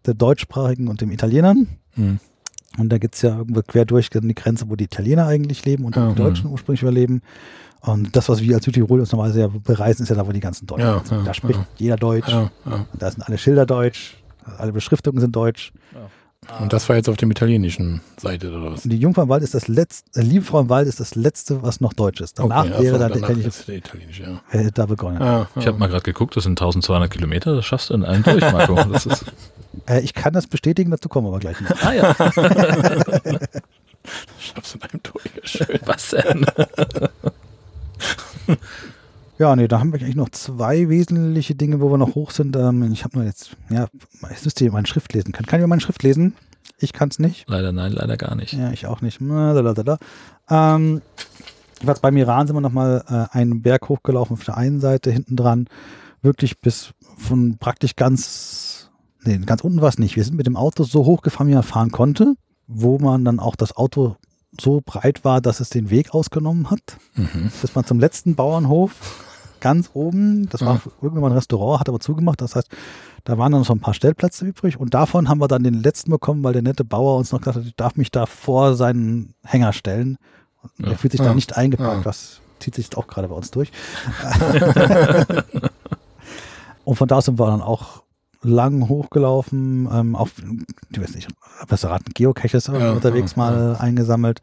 der 0.07 0.15
Deutschsprachigen 0.15 0.87
und 0.89 1.01
den 1.01 1.11
Italienern. 1.11 1.67
Mhm. 1.97 2.21
Und 2.79 2.89
da 2.91 2.99
gibt 2.99 3.17
es 3.17 3.23
ja 3.23 3.37
irgendwo 3.37 3.63
quer 3.63 3.85
durch 3.85 4.11
die 4.11 4.35
Grenze, 4.35 4.69
wo 4.69 4.77
die 4.77 4.85
Italiener 4.85 5.27
eigentlich 5.27 5.65
leben 5.65 5.85
und 5.85 5.97
Ja. 5.97 6.09
die 6.11 6.15
Deutschen 6.15 6.51
ursprünglich 6.51 6.83
überleben. 6.83 7.23
Und 7.83 8.15
das, 8.15 8.29
was 8.29 8.41
wir 8.43 8.57
als 8.57 8.65
Südtirol 8.67 9.01
uns 9.01 9.11
normalerweise 9.11 9.41
ja 9.41 9.49
bereisen, 9.49 10.03
ist 10.03 10.11
ja 10.11 10.15
da, 10.15 10.27
wo 10.27 10.33
die 10.33 10.41
ganzen 10.41 10.67
Deutschen 10.67 10.87
Ja, 10.87 11.03
sind. 11.05 11.19
ja, 11.19 11.25
da 11.25 11.35
spricht 11.35 11.59
ja. 11.59 11.67
jeder 11.79 11.97
Deutsch. 11.97 12.29
Ja, 12.29 12.51
ja. 12.67 12.87
Da 12.99 13.11
sind 13.11 13.23
alle 13.23 13.39
Schilder 13.39 13.67
deutsch. 13.67 14.17
Alle 14.59 14.73
Beschriftungen 14.73 15.21
sind 15.21 15.35
deutsch. 15.35 15.73
Und 16.61 16.73
das 16.73 16.89
war 16.89 16.97
jetzt 16.97 17.09
auf 17.09 17.17
dem 17.17 17.31
italienischen 17.31 18.01
Seite 18.17 18.49
oder 18.51 18.73
was? 18.73 18.85
Und 18.85 18.91
die 18.91 18.97
Jungfrau 18.99 19.23
im 19.23 19.29
Wald 19.29 19.43
ist 19.43 19.55
das 19.55 19.69
letzte, 19.69 20.19
äh, 20.19 20.23
Liebe 20.25 20.45
Frau 20.45 20.61
im 20.61 20.69
Wald 20.71 20.89
ist 20.89 20.99
das 20.99 21.15
letzte, 21.15 21.63
was 21.63 21.81
noch 21.81 21.93
deutsch 21.93 22.21
ist. 22.23 22.39
Danach 22.39 22.65
Okay, 22.65 22.71
wäre 22.71 22.79
achso, 22.81 22.91
dann 22.99 22.99
der 23.01 23.09
danach 23.21 23.29
König 23.29 23.47
ist 23.47 23.69
der 23.69 23.77
italienische, 23.77 24.23
ja. 24.23 24.59
äh, 24.59 24.71
da 24.73 24.87
begonnen. 24.87 25.47
Ich 25.57 25.67
habe 25.67 25.79
mal 25.79 25.89
gerade 25.89 26.03
geguckt, 26.03 26.35
das 26.37 26.45
sind 26.45 26.53
1200 26.61 27.11
Kilometer, 27.11 27.55
das 27.55 27.67
schaffst 27.67 27.91
du 27.91 27.95
in 27.95 28.05
einem 28.05 28.23
durch, 28.25 28.41
Marco. 28.53 28.75
Das 28.91 29.05
ist, 29.07 29.25
Äh, 29.87 30.01
ich 30.01 30.15
kann 30.15 30.33
das 30.33 30.47
bestätigen, 30.47 30.91
dazu 30.91 31.09
kommen 31.09 31.27
wir 31.27 31.31
aber 31.31 31.41
gleich 31.41 31.61
noch. 31.61 31.71
ah 31.83 31.93
ja, 31.93 32.15
Schaffst 34.39 34.75
du 34.75 34.79
in 34.79 34.83
einem 34.83 35.03
Tor, 35.03 35.21
ja, 35.25 35.43
schön. 35.47 35.79
was 35.85 36.11
denn? 36.11 36.47
Ja, 39.39 39.57
nee, 39.57 39.69
da 39.69 39.81
haben 39.81 39.93
wir 39.93 40.01
eigentlich 40.01 40.17
noch 40.17 40.29
zwei 40.31 40.89
wesentliche 40.89 41.55
Dinge, 41.55 41.81
wo 41.81 41.91
wir 41.91 41.97
noch 41.99 42.15
hoch 42.15 42.31
sind. 42.31 42.57
Ähm, 42.57 42.93
ich 42.93 43.05
habe 43.05 43.17
nur 43.17 43.27
jetzt, 43.27 43.57
ja, 43.71 43.87
ich 44.31 44.45
müsste 44.45 44.65
hier 44.65 44.73
meine 44.73 44.87
Schrift 44.87 45.13
lesen 45.15 45.33
können. 45.33 45.47
Kann 45.47 45.61
ich 45.61 45.67
meine 45.67 45.81
Schrift 45.81 46.03
lesen? 46.03 46.35
Ich 46.79 46.93
kann 46.93 47.09
es 47.09 47.19
nicht. 47.19 47.49
Leider 47.49 47.73
nein, 47.73 47.93
leider 47.93 48.17
gar 48.17 48.35
nicht. 48.35 48.53
Ja, 48.53 48.71
ich 48.71 48.87
auch 48.87 49.01
nicht. 49.01 49.19
Da. 49.21 49.99
Ähm, 50.51 51.01
jedenfalls 51.75 52.01
beim 52.01 52.17
Iran 52.19 52.47
sind 52.47 52.57
wir 52.57 52.61
nochmal 52.61 53.03
äh, 53.09 53.37
einen 53.37 53.63
Berg 53.63 53.89
hochgelaufen 53.89 54.35
auf 54.35 54.45
der 54.45 54.57
einen 54.57 54.81
Seite, 54.81 55.11
hinten 55.11 55.37
dran, 55.37 55.69
wirklich 56.23 56.61
bis 56.61 56.93
von 57.17 57.57
praktisch 57.59 57.97
ganz, 57.97 58.90
nee, 59.25 59.39
ganz 59.39 59.63
unten 59.63 59.81
war 59.81 59.89
es 59.89 59.99
nicht. 59.99 60.17
Wir 60.17 60.25
sind 60.25 60.37
mit 60.37 60.47
dem 60.47 60.57
Auto 60.57 60.85
so 60.85 61.05
hochgefahren, 61.05 61.49
wie 61.49 61.55
man 61.55 61.63
fahren 61.63 61.91
konnte, 61.91 62.35
wo 62.67 62.99
man 62.99 63.25
dann 63.25 63.41
auch 63.41 63.57
das 63.57 63.77
Auto 63.77 64.17
so 64.61 64.83
breit 64.85 65.25
war, 65.25 65.41
dass 65.41 65.61
es 65.61 65.71
den 65.71 65.91
Weg 65.91 66.13
ausgenommen 66.15 66.71
hat. 66.71 66.97
Mhm. 67.15 67.51
Bis 67.61 67.75
man 67.75 67.85
zum 67.85 68.01
letzten 68.01 68.35
Bauernhof 68.35 69.27
ganz 69.61 69.91
oben, 69.95 70.49
das 70.49 70.63
war 70.63 70.81
irgendwann 71.03 71.33
ein 71.33 71.37
Restaurant, 71.37 71.81
hat 71.81 71.89
aber 71.89 72.01
zugemacht. 72.01 72.41
Das 72.41 72.57
heißt, 72.57 72.69
da 73.25 73.37
waren 73.39 73.53
dann 73.53 73.61
noch 73.61 73.67
so 73.67 73.75
ein 73.75 73.81
paar 73.81 73.93
Stellplätze 73.95 74.47
übrig 74.47 74.81
und 74.81 74.95
davon 74.95 75.29
haben 75.29 75.39
wir 75.41 75.49
dann 75.49 75.63
den 75.63 75.75
letzten 75.83 76.11
bekommen, 76.11 76.43
weil 76.43 76.55
der 76.55 76.63
nette 76.63 76.85
Bauer 76.85 77.19
uns 77.19 77.31
noch 77.31 77.41
gesagt 77.41 77.59
hat, 77.59 77.65
ich 77.65 77.77
darf 77.77 77.97
mich 77.97 78.11
da 78.11 78.25
vor 78.27 78.75
seinen 78.75 79.35
Hänger 79.45 79.73
stellen. 79.75 80.17
Und 80.63 80.87
Ja. 80.87 80.93
Er 80.93 80.99
fühlt 80.99 81.13
sich 81.13 81.21
Ja. 81.21 81.27
da 81.27 81.35
nicht 81.35 81.57
eingepackt. 81.57 81.99
Ja. 81.99 82.03
Das 82.03 82.41
zieht 82.59 82.75
sich 82.75 82.97
auch 82.97 83.07
gerade 83.07 83.29
bei 83.29 83.35
uns 83.35 83.51
durch. 83.51 83.71
und 86.85 86.97
von 86.97 87.09
da 87.09 87.17
aus 87.17 87.27
sind 87.27 87.39
wir 87.39 87.47
dann 87.47 87.63
auch 87.63 88.03
lang 88.43 88.89
hochgelaufen, 88.89 89.89
ähm, 89.93 90.17
auf, 90.17 90.33
ich 90.91 91.01
weiß 91.01 91.15
nicht, 91.15 91.29
was 91.69 91.85
raten, 91.85 92.13
Geocaches 92.15 92.69
Ja, 92.69 92.93
unterwegs 92.93 93.33
ja, 93.33 93.39
mal 93.39 93.77
eingesammelt. 93.77 94.41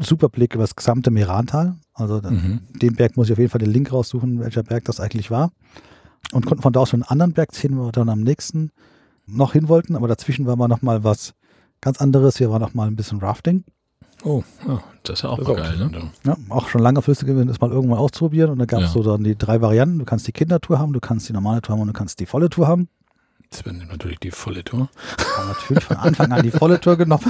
Super 0.00 0.28
Blick 0.28 0.54
über 0.54 0.64
das 0.64 0.76
gesamte 0.76 1.10
Merantal. 1.10 1.76
Also 1.94 2.20
Mhm. 2.20 2.60
den 2.74 2.94
Berg 2.94 3.16
muss 3.16 3.28
ich 3.28 3.32
auf 3.32 3.38
jeden 3.38 3.50
Fall 3.50 3.60
den 3.60 3.70
Link 3.72 3.92
raussuchen, 3.92 4.40
welcher 4.40 4.62
Berg 4.62 4.84
das 4.84 5.00
eigentlich 5.00 5.30
war. 5.30 5.50
Und 6.32 6.46
konnten 6.46 6.62
von 6.62 6.72
da 6.72 6.80
aus 6.80 6.90
schon 6.90 7.02
einen 7.02 7.10
anderen 7.10 7.32
Berg 7.32 7.52
ziehen, 7.52 7.76
wo 7.78 7.84
wir 7.86 7.92
dann 7.92 8.08
am 8.08 8.20
nächsten 8.20 8.70
noch 9.26 9.52
hin 9.54 9.68
wollten. 9.68 9.96
Aber 9.96 10.08
dazwischen 10.08 10.46
war 10.46 10.56
mal 10.56 10.68
noch 10.68 10.82
mal 10.82 11.02
was 11.04 11.34
ganz 11.80 12.00
anderes. 12.00 12.36
Hier 12.38 12.50
war 12.50 12.58
noch 12.58 12.74
mal 12.74 12.86
ein 12.86 12.96
bisschen 12.96 13.18
Rafting. 13.18 13.64
Oh, 14.24 14.42
ja, 14.68 14.80
Das 15.02 15.18
ist 15.18 15.22
ja 15.24 15.30
auch 15.30 15.38
das 15.38 15.48
mal 15.48 15.54
ist 15.54 15.60
auch 15.60 15.64
geil, 15.64 15.78
ne? 15.90 16.10
ja. 16.24 16.32
Ja, 16.32 16.36
auch 16.50 16.68
schon 16.68 16.80
lange 16.80 16.98
auf 17.00 17.08
Liste 17.08 17.26
gewesen, 17.26 17.48
das 17.48 17.60
mal 17.60 17.70
irgendwann 17.70 17.98
auszuprobieren. 17.98 18.50
Und 18.50 18.58
da 18.60 18.66
gab 18.66 18.80
es 18.80 18.86
Ja. 18.86 18.92
so 18.92 19.02
dann 19.02 19.24
die 19.24 19.36
drei 19.36 19.60
Varianten. 19.60 19.98
Du 19.98 20.04
kannst 20.04 20.26
die 20.28 20.32
Kindertour 20.32 20.78
haben, 20.78 20.92
du 20.92 21.00
kannst 21.00 21.28
die 21.28 21.32
normale 21.32 21.60
Tour 21.60 21.74
haben 21.74 21.80
und 21.80 21.88
du 21.88 21.92
kannst 21.92 22.20
die 22.20 22.26
volle 22.26 22.48
Tour 22.50 22.68
haben. 22.68 22.88
Sven 23.52 23.78
nimmt 23.78 23.90
natürlich 23.92 24.18
die 24.18 24.30
volle 24.30 24.64
Tour. 24.64 24.88
Haben 25.36 25.48
natürlich 25.48 25.84
von 25.84 25.96
Anfang 25.98 26.32
an 26.32 26.42
die 26.42 26.50
volle 26.50 26.80
Tour 26.80 26.96
genommen. 26.96 27.24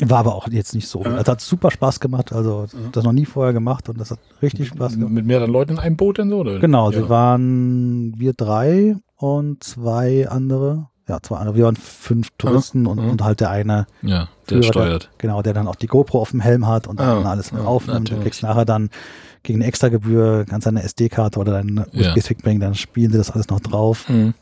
War 0.00 0.20
aber 0.20 0.34
auch 0.34 0.48
jetzt 0.48 0.74
nicht 0.74 0.88
so. 0.88 1.04
Es 1.04 1.28
hat 1.28 1.40
super 1.42 1.70
Spaß 1.70 2.00
gemacht. 2.00 2.32
Also 2.32 2.66
das 2.92 3.04
noch 3.04 3.12
nie 3.12 3.26
vorher 3.26 3.52
gemacht 3.52 3.88
und 3.90 4.00
das 4.00 4.10
hat 4.10 4.18
richtig 4.40 4.68
Spaß 4.68 4.94
gemacht. 4.94 5.10
Mit 5.12 5.26
mehreren 5.26 5.50
Leuten 5.50 5.72
in 5.72 5.78
einem 5.78 5.96
Boot 5.96 6.16
denn 6.18 6.30
so? 6.30 6.38
Oder? 6.38 6.58
Genau, 6.60 6.90
ja. 6.90 6.98
sie 6.98 7.08
waren 7.10 8.14
wir 8.18 8.32
drei 8.32 8.96
und 9.16 9.62
zwei 9.62 10.28
andere. 10.28 10.88
Ja, 11.08 11.20
zwei 11.20 11.36
andere. 11.36 11.56
Wir 11.56 11.64
waren 11.64 11.76
fünf 11.76 12.28
Touristen 12.38 12.86
und, 12.86 13.00
und 13.00 13.22
halt 13.22 13.40
der 13.40 13.50
eine, 13.50 13.86
Ja, 14.00 14.28
der 14.48 14.58
Führer, 14.62 14.72
steuert. 14.72 15.10
genau, 15.18 15.42
der 15.42 15.52
dann 15.52 15.68
auch 15.68 15.74
die 15.76 15.88
GoPro 15.88 16.20
auf 16.20 16.30
dem 16.30 16.40
Helm 16.40 16.66
hat 16.66 16.86
und 16.86 16.98
Ah, 17.00 17.16
dann 17.16 17.26
alles 17.26 17.50
ja, 17.50 17.58
aufnimmt. 17.58 18.10
Du 18.10 18.18
kriegst 18.20 18.42
nachher 18.42 18.64
dann 18.64 18.88
gegen 19.42 19.58
eine 19.60 19.66
Extragebühr 19.66 20.44
ganz 20.44 20.66
eine 20.66 20.82
SD-Karte 20.82 21.38
oder 21.38 21.52
deinen 21.52 21.84
Ja. 21.92 22.10
USB-Stick 22.12 22.42
bringen, 22.42 22.60
dann 22.60 22.74
spielen 22.74 23.10
sie 23.12 23.18
das 23.18 23.30
alles 23.30 23.48
noch 23.48 23.60
drauf. 23.60 24.08
Mhm. 24.08 24.34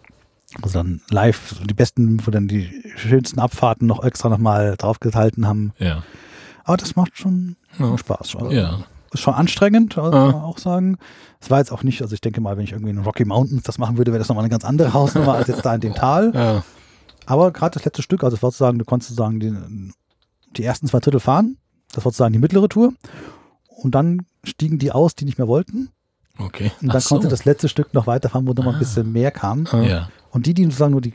Also 0.62 0.78
dann 0.80 1.00
live, 1.10 1.60
die 1.68 1.74
besten, 1.74 2.26
wo 2.26 2.30
dann 2.30 2.48
die 2.48 2.68
schönsten 2.96 3.38
Abfahrten 3.38 3.86
noch 3.86 4.02
extra 4.04 4.28
nochmal 4.28 4.74
draufgehalten 4.76 5.46
haben. 5.46 5.72
Ja. 5.78 6.02
Aber 6.64 6.76
das 6.76 6.96
macht 6.96 7.16
schon 7.16 7.56
Ja. 7.78 7.96
Spaß. 7.96 8.36
Also 8.36 8.50
Ja. 8.50 8.80
Ist 9.12 9.20
schon 9.22 9.34
anstrengend, 9.34 9.98
also 9.98 10.16
Ah. 10.16 10.24
muss 10.26 10.34
man 10.34 10.42
auch 10.42 10.58
sagen. 10.58 10.96
Es 11.40 11.50
war 11.50 11.58
jetzt 11.58 11.72
auch 11.72 11.82
nicht, 11.82 12.00
also 12.02 12.14
ich 12.14 12.20
denke 12.20 12.40
mal, 12.40 12.56
wenn 12.56 12.64
ich 12.64 12.72
irgendwie 12.72 12.90
in 12.90 12.96
den 12.96 13.04
Rocky 13.04 13.24
Mountains 13.24 13.62
das 13.64 13.78
machen 13.78 13.96
würde, 13.98 14.12
wäre 14.12 14.18
das 14.20 14.28
nochmal 14.28 14.44
eine 14.44 14.50
ganz 14.50 14.64
andere 14.64 14.92
Hausnummer 14.94 15.34
als 15.34 15.48
jetzt 15.48 15.64
da 15.64 15.74
in 15.74 15.80
dem 15.80 15.94
Tal. 15.94 16.32
Ja. 16.34 16.62
Aber 17.26 17.50
gerade 17.52 17.74
das 17.74 17.84
letzte 17.84 18.02
Stück, 18.02 18.22
also 18.24 18.36
es 18.36 18.42
war 18.42 18.50
sozusagen, 18.50 18.78
du 18.78 18.84
konntest 18.84 19.10
sozusagen 19.10 19.40
die, 19.40 19.52
die 20.56 20.64
ersten 20.64 20.86
zwei 20.88 20.98
Drittel 21.00 21.20
fahren. 21.20 21.56
Das 21.92 22.04
war 22.04 22.10
sozusagen 22.12 22.32
die 22.32 22.38
mittlere 22.40 22.68
Tour. 22.68 22.92
Und 23.68 23.94
dann 23.94 24.26
stiegen 24.44 24.78
die 24.78 24.92
aus, 24.92 25.14
die 25.14 25.24
nicht 25.24 25.38
mehr 25.38 25.48
wollten. 25.48 25.90
Okay. 26.38 26.70
Und 26.80 26.88
dann 26.88 26.96
Ach 26.96 27.00
so. 27.02 27.14
konnte 27.14 27.28
das 27.28 27.44
letzte 27.44 27.68
Stück 27.68 27.92
noch 27.92 28.06
weiterfahren, 28.06 28.46
wo 28.46 28.52
noch 28.52 28.64
mal 28.64 28.72
ein 28.72 28.78
bisschen 28.78 29.12
mehr 29.12 29.30
kam. 29.30 29.66
Ah. 29.70 29.82
Ja. 29.82 30.08
Und 30.30 30.46
die, 30.46 30.54
die 30.54 30.64
sozusagen 30.64 30.92
nur 30.92 31.00
die 31.02 31.12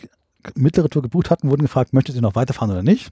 mittlere 0.56 0.90
Tour 0.90 1.02
gebucht 1.02 1.30
hatten, 1.32 1.50
wurden 1.50 1.64
gefragt, 1.64 1.94
möchtet 1.94 2.16
ihr 2.16 2.22
noch 2.22 2.36
weiterfahren 2.36 2.72
oder 2.72 2.84
nicht? 2.84 3.10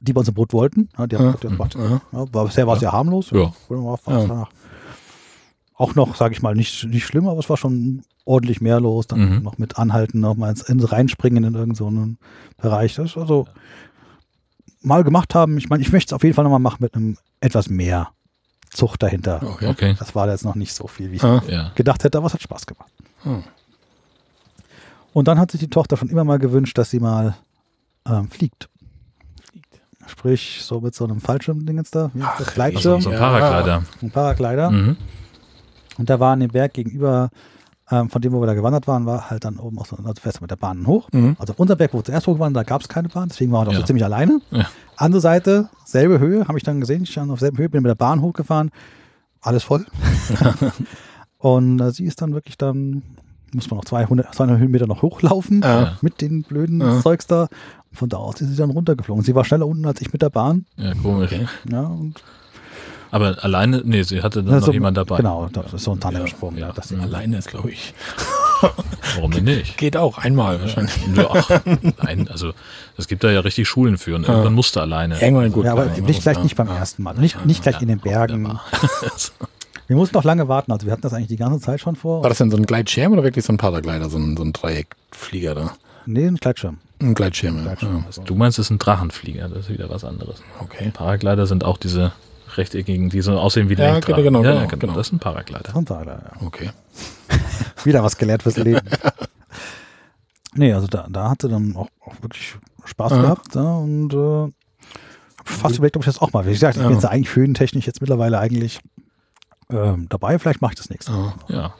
Die 0.00 0.12
bei 0.12 0.18
uns 0.20 0.28
im 0.28 0.34
Boot 0.34 0.52
wollten. 0.52 0.90
Ja, 0.98 1.06
die 1.06 1.16
haben 1.16 1.24
Ja. 1.24 1.32
gesagt, 1.32 1.52
ja, 1.52 1.58
warte. 1.58 1.78
Ja. 1.78 2.00
Ja, 2.12 2.34
war, 2.34 2.44
bisher 2.46 2.66
war 2.66 2.76
es 2.76 2.82
ja 2.82 2.92
harmlos. 2.92 3.30
Ja. 3.30 3.52
Wollen 3.68 3.82
wir 3.82 3.90
mal 3.90 3.96
fahren 3.96 4.28
Ja. 4.28 4.48
Auch 5.74 5.94
noch, 5.94 6.14
sage 6.16 6.34
ich 6.34 6.42
mal, 6.42 6.54
nicht, 6.54 6.84
nicht 6.86 7.06
schlimm, 7.06 7.28
aber 7.28 7.38
es 7.38 7.48
war 7.48 7.56
schon 7.56 8.02
ordentlich 8.24 8.60
mehr 8.60 8.80
los. 8.80 9.06
Dann 9.06 9.36
Mhm. 9.38 9.42
noch 9.42 9.58
mit 9.58 9.78
Anhalten, 9.78 10.20
noch 10.20 10.36
mal 10.36 10.50
ins, 10.50 10.62
ins 10.62 10.90
Reinspringen 10.92 11.44
in 11.44 11.54
irgendeinen 11.54 11.74
so 11.76 11.86
einen 11.86 12.18
Bereich. 12.58 12.94
Das 12.96 13.10
ist 13.12 13.16
also 13.16 13.46
mal 14.82 15.02
gemacht 15.04 15.34
haben. 15.34 15.56
Ich 15.56 15.68
meine, 15.68 15.82
ich 15.82 15.92
möchte 15.92 16.10
es 16.10 16.12
auf 16.14 16.22
jeden 16.24 16.34
Fall 16.34 16.44
nochmal 16.44 16.60
machen 16.60 16.78
mit 16.80 16.94
einem 16.94 17.16
etwas 17.40 17.68
mehr 17.70 18.08
Zucht 18.70 19.02
dahinter. 19.02 19.40
Okay. 19.42 19.66
Okay. 19.68 19.96
Das 19.98 20.14
war 20.14 20.28
jetzt 20.28 20.44
noch 20.44 20.54
nicht 20.54 20.72
so 20.74 20.86
viel, 20.86 21.10
wie 21.10 21.16
ich 21.16 21.24
Ah. 21.24 21.42
Ja. 21.48 21.72
gedacht 21.74 22.04
hätte, 22.04 22.18
aber 22.18 22.26
es 22.26 22.34
hat 22.34 22.42
Spaß 22.42 22.66
gemacht. 22.66 22.92
Hm. 23.22 23.42
Und 25.12 25.26
dann 25.28 25.38
hat 25.38 25.50
sich 25.50 25.60
die 25.60 25.68
Tochter 25.70 25.96
schon 25.96 26.08
immer 26.08 26.24
mal 26.24 26.38
gewünscht, 26.38 26.76
dass 26.78 26.90
sie 26.90 27.00
mal 27.00 27.36
ähm, 28.06 28.30
fliegt. 28.30 28.68
Sprich, 30.06 30.60
so 30.62 30.80
mit 30.80 30.94
so 30.94 31.04
einem 31.04 31.20
Fallschirm-Dingens 31.20 31.90
da, 31.90 32.10
wie 32.14 32.20
ist 32.20 32.26
das? 32.26 32.38
Also 32.40 32.52
Gleitschirm, 32.52 33.00
so 33.00 33.10
ein 33.10 33.14
Ja. 33.14 33.18
Paraglider. 33.20 33.82
ein 34.02 34.10
Paraglider. 34.10 34.70
Mhm. 34.70 34.96
Und 35.98 36.08
da 36.10 36.18
war 36.20 36.32
an 36.32 36.40
dem 36.40 36.50
Berg 36.50 36.72
gegenüber, 36.74 37.30
ähm, 37.90 38.10
von 38.10 38.20
dem, 38.22 38.32
wo 38.32 38.40
wir 38.40 38.46
da 38.46 38.54
gewandert 38.54 38.86
waren, 38.86 39.06
war 39.06 39.30
halt 39.30 39.44
dann 39.44 39.58
oben, 39.58 39.78
auch 39.78 39.86
so, 39.86 39.96
also 39.96 40.12
fährst 40.20 40.38
du 40.38 40.44
mit 40.44 40.50
der 40.50 40.56
Bahn 40.56 40.86
hoch. 40.86 41.08
Mhm. 41.12 41.36
Also 41.38 41.52
auf 41.54 41.58
unser 41.58 41.76
Berg, 41.76 41.94
wo 41.94 41.98
wir 41.98 42.04
zuerst 42.04 42.26
hoch 42.26 42.38
waren, 42.38 42.52
da 42.54 42.62
gab 42.62 42.80
es 42.82 42.88
keine 42.88 43.08
Bahn, 43.08 43.28
deswegen 43.28 43.50
waren 43.52 43.62
wir 43.62 43.66
doch 43.66 43.72
Ja. 43.74 43.80
so 43.80 43.86
ziemlich 43.86 44.04
alleine. 44.04 44.40
Ja. 44.50 44.66
Andere 44.96 45.20
Seite, 45.20 45.68
selbe 45.84 46.18
Höhe, 46.18 46.46
habe 46.48 46.58
ich 46.58 46.64
dann 46.64 46.80
gesehen, 46.80 47.02
ich 47.04 47.10
stand 47.12 47.30
auf 47.30 47.40
selben 47.40 47.56
Höhe, 47.58 47.68
bin 47.68 47.82
mit 47.82 47.88
der 47.90 47.94
Bahn 47.94 48.20
hochgefahren, 48.20 48.70
alles 49.40 49.62
voll. 49.64 49.86
Und 51.38 51.80
äh, 51.80 51.92
sie 51.92 52.04
ist 52.04 52.20
dann 52.20 52.34
wirklich 52.34 52.58
dann, 52.58 53.02
muss 53.52 53.70
man 53.70 53.78
noch 53.78 53.84
200, 53.84 54.34
200 54.34 54.58
Höhenmeter 54.58 54.86
noch 54.86 55.02
hochlaufen 55.02 55.62
Ja. 55.62 55.96
mit 56.02 56.20
den 56.20 56.42
blöden 56.42 56.80
Ja. 56.80 57.00
Zeugs 57.00 57.26
da. 57.26 57.48
Von 57.92 58.08
da 58.10 58.18
aus 58.18 58.40
ist 58.40 58.50
sie 58.50 58.56
dann 58.56 58.70
runtergeflogen. 58.70 59.24
Sie 59.24 59.34
war 59.34 59.44
schneller 59.44 59.66
unten 59.66 59.86
als 59.86 60.00
ich 60.02 60.12
mit 60.12 60.20
der 60.20 60.28
Bahn. 60.30 60.66
Ja, 60.76 60.92
komisch. 60.94 61.32
Okay. 61.32 61.46
Ja, 61.70 61.82
und 61.82 62.22
Aber 63.10 63.42
alleine, 63.42 63.82
nee, 63.84 64.02
sie 64.02 64.22
hatte 64.22 64.42
dann 64.42 64.54
Ja, 64.54 64.60
noch 64.60 64.72
jemand 64.72 64.96
dabei. 64.96 65.16
Genau, 65.18 65.48
das 65.52 65.72
ist 65.72 65.84
so 65.84 65.92
ein 65.92 66.00
Tandemsprung. 66.00 66.56
Ja, 66.56 66.68
Ja, 66.68 66.72
das 66.72 66.92
Alleine 66.92 67.38
ist, 67.38 67.48
glaube 67.48 67.70
ich. 67.70 67.94
Warum 69.14 69.30
denn 69.30 69.44
nicht? 69.44 69.76
Geht 69.78 69.96
auch, 69.96 70.18
einmal 70.18 70.60
wahrscheinlich. 70.60 70.94
Ja, 71.16 71.28
ach, 71.32 71.48
nein, 72.02 72.28
also 72.28 72.52
es 72.96 73.08
gibt 73.08 73.24
da 73.24 73.30
ja 73.30 73.40
richtig 73.40 73.68
Schulen 73.68 73.98
für 73.98 74.16
und 74.16 74.28
irgendwann 74.28 74.54
musst 74.54 74.76
du 74.76 74.80
alleine. 74.80 75.20
Irgendwann 75.20 75.52
gut. 75.52 75.64
ja, 75.64 75.72
aber 75.72 75.86
klar, 75.86 76.06
nicht, 76.06 76.22
gleich 76.22 76.36
ja. 76.36 76.42
nicht 76.42 76.56
beim 76.56 76.68
ersten 76.68 77.02
Mal. 77.02 77.14
Nicht, 77.14 77.44
nicht 77.46 77.62
gleich 77.62 77.80
in 77.80 77.88
den 77.88 78.00
Bergen. 78.00 78.58
Wir 79.86 79.96
mussten 79.96 80.16
noch 80.16 80.24
lange 80.24 80.48
warten. 80.48 80.70
Also 80.70 80.84
wir 80.84 80.92
hatten 80.92 81.00
das 81.00 81.14
eigentlich 81.14 81.28
die 81.28 81.36
ganze 81.38 81.60
Zeit 81.60 81.80
schon 81.80 81.96
vor. 81.96 82.22
War 82.22 82.28
das 82.28 82.36
denn 82.36 82.50
so 82.50 82.58
ein 82.58 82.66
Gleitschirm 82.66 83.10
oder 83.12 83.22
wirklich 83.24 83.46
so 83.46 83.54
ein 83.54 83.56
Paraglider, 83.56 84.10
so 84.10 84.18
ein, 84.18 84.36
so 84.36 84.42
ein 84.42 84.52
Dreieckflieger 84.52 85.54
da? 85.54 85.72
Nee, 86.04 86.26
ein 86.26 86.36
Gleitschirm. 86.36 86.76
Ein 87.00 87.14
Gleitschirm, 87.14 87.56
ja. 87.56 87.62
Gleitschirm. 87.62 88.04
ja. 88.14 88.22
Du 88.24 88.34
meinst, 88.34 88.58
es 88.58 88.66
ist 88.66 88.70
ein 88.70 88.78
Drachenflieger, 88.78 89.48
das 89.48 89.60
ist 89.60 89.70
wieder 89.70 89.88
was 89.88 90.04
anderes. 90.04 90.42
Okay. 90.60 90.90
Paraglider 90.92 91.46
sind 91.46 91.64
auch 91.64 91.78
diese 91.78 92.12
rechteckigen, 92.58 93.08
die 93.08 93.20
so 93.22 93.38
aussehen 93.38 93.68
wie 93.70 93.74
Ja, 93.74 93.92
Lenkdrachen. 93.92 94.22
genau, 94.24 94.42
ja, 94.42 94.50
genau, 94.50 94.60
ja, 94.62 94.66
genau. 94.66 94.80
genau. 94.80 94.92
Das 94.94 95.06
ist 95.08 95.12
ein 95.14 95.18
Paraglider. 95.18 95.60
Da, 95.84 96.02
ja. 96.04 96.46
Okay. 96.46 96.70
Wieder 97.84 98.02
was 98.02 98.16
gelernt 98.18 98.42
fürs 98.42 98.56
Leben. 98.56 98.80
nee, 100.54 100.72
also 100.72 100.86
da, 100.86 101.06
da 101.08 101.30
hatte 101.30 101.48
dann 101.48 101.76
auch, 101.76 101.88
auch 102.04 102.14
wirklich 102.22 102.56
Spaß 102.84 103.12
Ja. 103.12 103.22
gehabt. 103.22 103.54
Ja, 103.54 103.76
und 103.76 104.12
äh, 104.12 104.52
hab 105.38 105.48
fast 105.48 105.76
überlegt, 105.76 105.96
ob 105.96 106.02
ich 106.02 106.06
das 106.06 106.20
auch 106.20 106.32
mal. 106.32 106.44
Wie 106.46 106.50
gesagt, 106.52 106.76
ich 106.76 106.82
bin 106.82 106.92
jetzt 106.92 107.06
eigentlich 107.06 107.34
höhentechnisch 107.34 107.86
jetzt 107.86 108.00
mittlerweile 108.00 108.38
eigentlich 108.38 108.80
ähm, 109.70 110.06
dabei. 110.08 110.38
Vielleicht 110.38 110.60
mache 110.60 110.72
ich 110.72 110.78
das 110.78 110.90
nächste. 110.90 111.12
Ja. 111.12 111.34
Ja. 111.48 111.74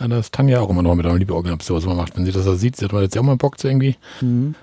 ja, 0.00 0.08
das 0.08 0.26
ist 0.26 0.34
Tanja 0.34 0.60
auch 0.60 0.70
immer 0.70 0.82
noch 0.82 0.94
mit 0.94 1.06
einer 1.06 1.16
Liebe 1.18 1.34
ob 1.34 1.62
sie 1.62 1.72
mal 1.86 1.94
macht. 1.94 2.16
Wenn 2.16 2.24
sie 2.24 2.32
das 2.32 2.44
da 2.44 2.54
sieht, 2.54 2.76
sie 2.76 2.84
hat 2.84 2.92
mal 2.92 3.02
jetzt 3.02 3.14
ja 3.14 3.20
auch 3.20 3.26
mal 3.26 3.36
Bock 3.36 3.58
zu 3.58 3.68
irgendwie. 3.68 3.96
Mhm. 4.20 4.54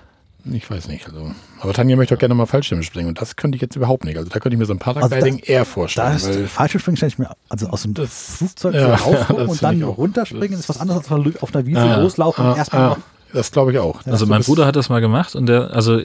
Ich 0.50 0.68
weiß 0.70 0.88
nicht. 0.88 1.06
Also. 1.06 1.30
Aber 1.60 1.72
Tanja 1.72 1.96
möchte 1.96 2.14
auch 2.14 2.18
gerne 2.18 2.34
mal 2.34 2.46
Fallschirme 2.46 2.82
springen 2.82 3.08
und 3.08 3.20
das 3.20 3.36
könnte 3.36 3.56
ich 3.56 3.62
jetzt 3.62 3.76
überhaupt 3.76 4.04
nicht. 4.04 4.16
Also 4.16 4.28
da 4.28 4.40
könnte 4.40 4.54
ich 4.56 4.58
mir 4.58 4.64
so 4.66 4.72
ein 4.72 4.78
Paragliding 4.78 5.34
Also 5.34 5.44
eher 5.44 5.64
vorstellen. 5.64 6.08
Da 6.08 6.14
ist 6.16 6.26
weil 6.28 6.46
falsche 6.48 6.78
Springen 6.80 6.96
stelle 6.96 7.08
ich 7.12 7.18
mir, 7.18 7.30
also 7.48 7.68
aus 7.68 7.82
dem 7.82 7.94
Das- 7.94 8.36
Flugzeug 8.38 8.74
ja, 8.74 8.88
das 8.96 9.30
und 9.30 9.62
dann 9.62 9.82
runterspringen, 9.82 10.58
ist 10.58 10.68
was 10.68 10.80
anderes 10.80 11.10
als 11.10 11.42
auf 11.42 11.54
einer 11.54 11.66
Wiese 11.66 11.80
Ah, 11.80 12.00
loslaufen 12.00 12.44
ah, 12.44 12.52
und 12.52 12.58
erstmal 12.58 12.82
ah, 12.82 12.88
noch. 12.90 12.98
Das 13.32 13.50
glaube 13.52 13.72
ich 13.72 13.78
auch. 13.78 14.04
Also 14.04 14.16
so 14.16 14.26
mein 14.26 14.42
Bruder 14.42 14.66
hat 14.66 14.76
das 14.76 14.88
mal 14.88 15.00
gemacht 15.00 15.34
und 15.36 15.46
der, 15.46 15.70
also 15.72 16.00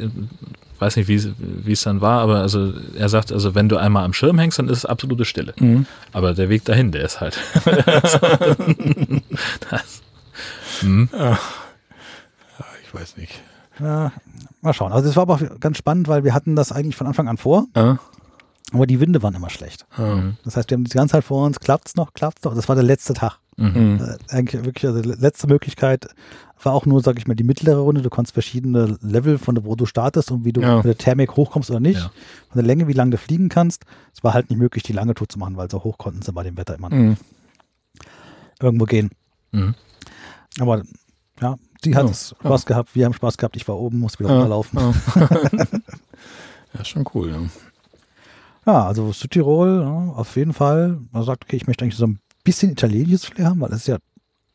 weiß 0.79 0.95
nicht, 0.97 1.07
wie 1.07 1.15
es- 1.71 1.81
dann 1.81 2.01
war, 2.01 2.21
aber 2.21 2.37
also 2.41 2.73
er 2.95 3.09
sagt, 3.09 3.31
also 3.31 3.55
wenn 3.55 3.67
du 3.69 3.77
einmal 3.77 4.05
am 4.05 4.13
Schirm 4.13 4.37
hängst, 4.37 4.59
dann 4.59 4.69
ist 4.69 4.77
es 4.77 4.85
absolute 4.85 5.25
Stille. 5.25 5.53
Mhm. 5.59 5.87
Aber 6.13 6.33
der 6.35 6.49
Weg 6.49 6.63
dahin, 6.65 6.91
der 6.91 7.03
ist 7.03 7.19
halt. 7.19 7.39
das, 9.69 10.01
hm, 10.81 11.09
Ich 12.85 12.93
weiß 12.93 13.17
nicht. 13.17 13.41
Ja, 13.79 14.11
mal 14.61 14.73
schauen. 14.73 14.91
Also 14.91 15.09
es 15.09 15.15
war 15.15 15.23
aber 15.23 15.35
auch 15.35 15.59
ganz 15.59 15.77
spannend, 15.77 16.07
weil 16.07 16.23
wir 16.23 16.33
hatten 16.33 16.55
das 16.55 16.71
eigentlich 16.71 16.95
von 16.95 17.07
Anfang 17.07 17.27
an 17.27 17.37
vor, 17.37 17.65
Ja? 17.75 17.99
aber 18.73 18.87
die 18.87 18.99
Winde 18.99 19.21
waren 19.23 19.33
immer 19.35 19.49
schlecht. 19.49 19.85
Ja. 19.97 20.33
Das 20.43 20.57
heißt, 20.57 20.69
wir 20.69 20.75
haben 20.77 20.83
die 20.85 20.91
ganze 20.91 21.13
Zeit 21.13 21.23
vor 21.23 21.45
uns, 21.45 21.59
klappt's 21.59 21.95
noch, 21.95 22.13
klappt's 22.13 22.43
noch. 22.43 22.53
Das 22.55 22.67
war 22.67 22.75
der 22.75 22.83
letzte 22.83 23.13
Tag. 23.13 23.39
Mhm. 23.57 23.99
Äh, 24.01 24.35
eigentlich 24.35 24.65
wirklich, 24.65 24.85
also 24.85 25.01
die 25.01 25.09
letzte 25.19 25.47
Möglichkeit 25.47 26.07
war 26.61 26.73
auch 26.73 26.85
nur, 26.85 27.01
sag 27.01 27.17
ich 27.17 27.27
mal, 27.27 27.33
die 27.35 27.43
mittlere 27.43 27.77
Runde. 27.79 28.01
Du 28.01 28.09
konntest 28.09 28.33
verschiedene 28.33 28.97
Level 29.01 29.37
von 29.37 29.63
wo 29.63 29.75
du 29.75 29.85
startest 29.85 30.31
und 30.31 30.43
wie 30.45 30.53
du 30.53 30.61
Ja. 30.61 30.77
mit 30.77 30.85
der 30.85 30.97
Thermik 30.97 31.35
hochkommst 31.37 31.69
oder 31.71 31.79
nicht. 31.79 31.99
Ja. 31.99 32.11
Von 32.49 32.55
der 32.55 32.63
Länge, 32.63 32.87
wie 32.87 32.93
lange 32.93 33.11
du 33.11 33.17
fliegen 33.17 33.49
kannst. 33.49 33.85
Es 34.15 34.23
war 34.23 34.33
halt 34.33 34.49
nicht 34.49 34.59
möglich, 34.59 34.83
die 34.83 34.93
lange 34.93 35.13
Tour 35.15 35.29
zu 35.29 35.39
machen, 35.39 35.55
weil 35.57 35.69
so 35.71 35.83
hoch 35.83 35.97
konnten 35.97 36.21
sie 36.21 36.31
bei 36.33 36.43
dem 36.43 36.57
Wetter 36.57 36.75
immer 36.75 36.89
Mhm. 36.89 37.17
irgendwo 38.61 38.85
gehen. 38.85 39.11
mhm. 39.51 39.75
Aber 40.59 40.81
ja, 41.41 41.55
sie 41.83 41.95
hat 41.95 42.09
es 42.09 42.35
Spaß 42.39 42.65
gehabt, 42.65 42.95
wir 42.95 43.05
haben 43.05 43.13
Spaß 43.13 43.37
gehabt, 43.37 43.55
ich 43.55 43.67
war 43.67 43.77
oben, 43.77 43.99
muss 43.99 44.19
wieder 44.19 44.29
runterlaufen. 44.29 44.79
Ja. 46.77 46.83
schon 46.85 47.05
cool. 47.15 47.31
Ja. 47.31 48.71
Ja, 48.73 48.85
also 48.87 49.11
Südtirol, 49.13 49.81
ja, 49.81 50.13
auf 50.13 50.35
jeden 50.35 50.53
Fall. 50.53 50.99
Man 51.11 51.23
sagt, 51.23 51.45
okay, 51.45 51.55
ich 51.55 51.65
möchte 51.67 51.83
eigentlich 51.85 51.95
so 51.95 52.05
ein 52.07 52.19
bisschen 52.43 52.71
italienisches 52.71 53.25
Flair 53.25 53.47
haben, 53.47 53.61
weil 53.61 53.69
es 53.71 53.77
ist 53.81 53.87
ja 53.87 53.97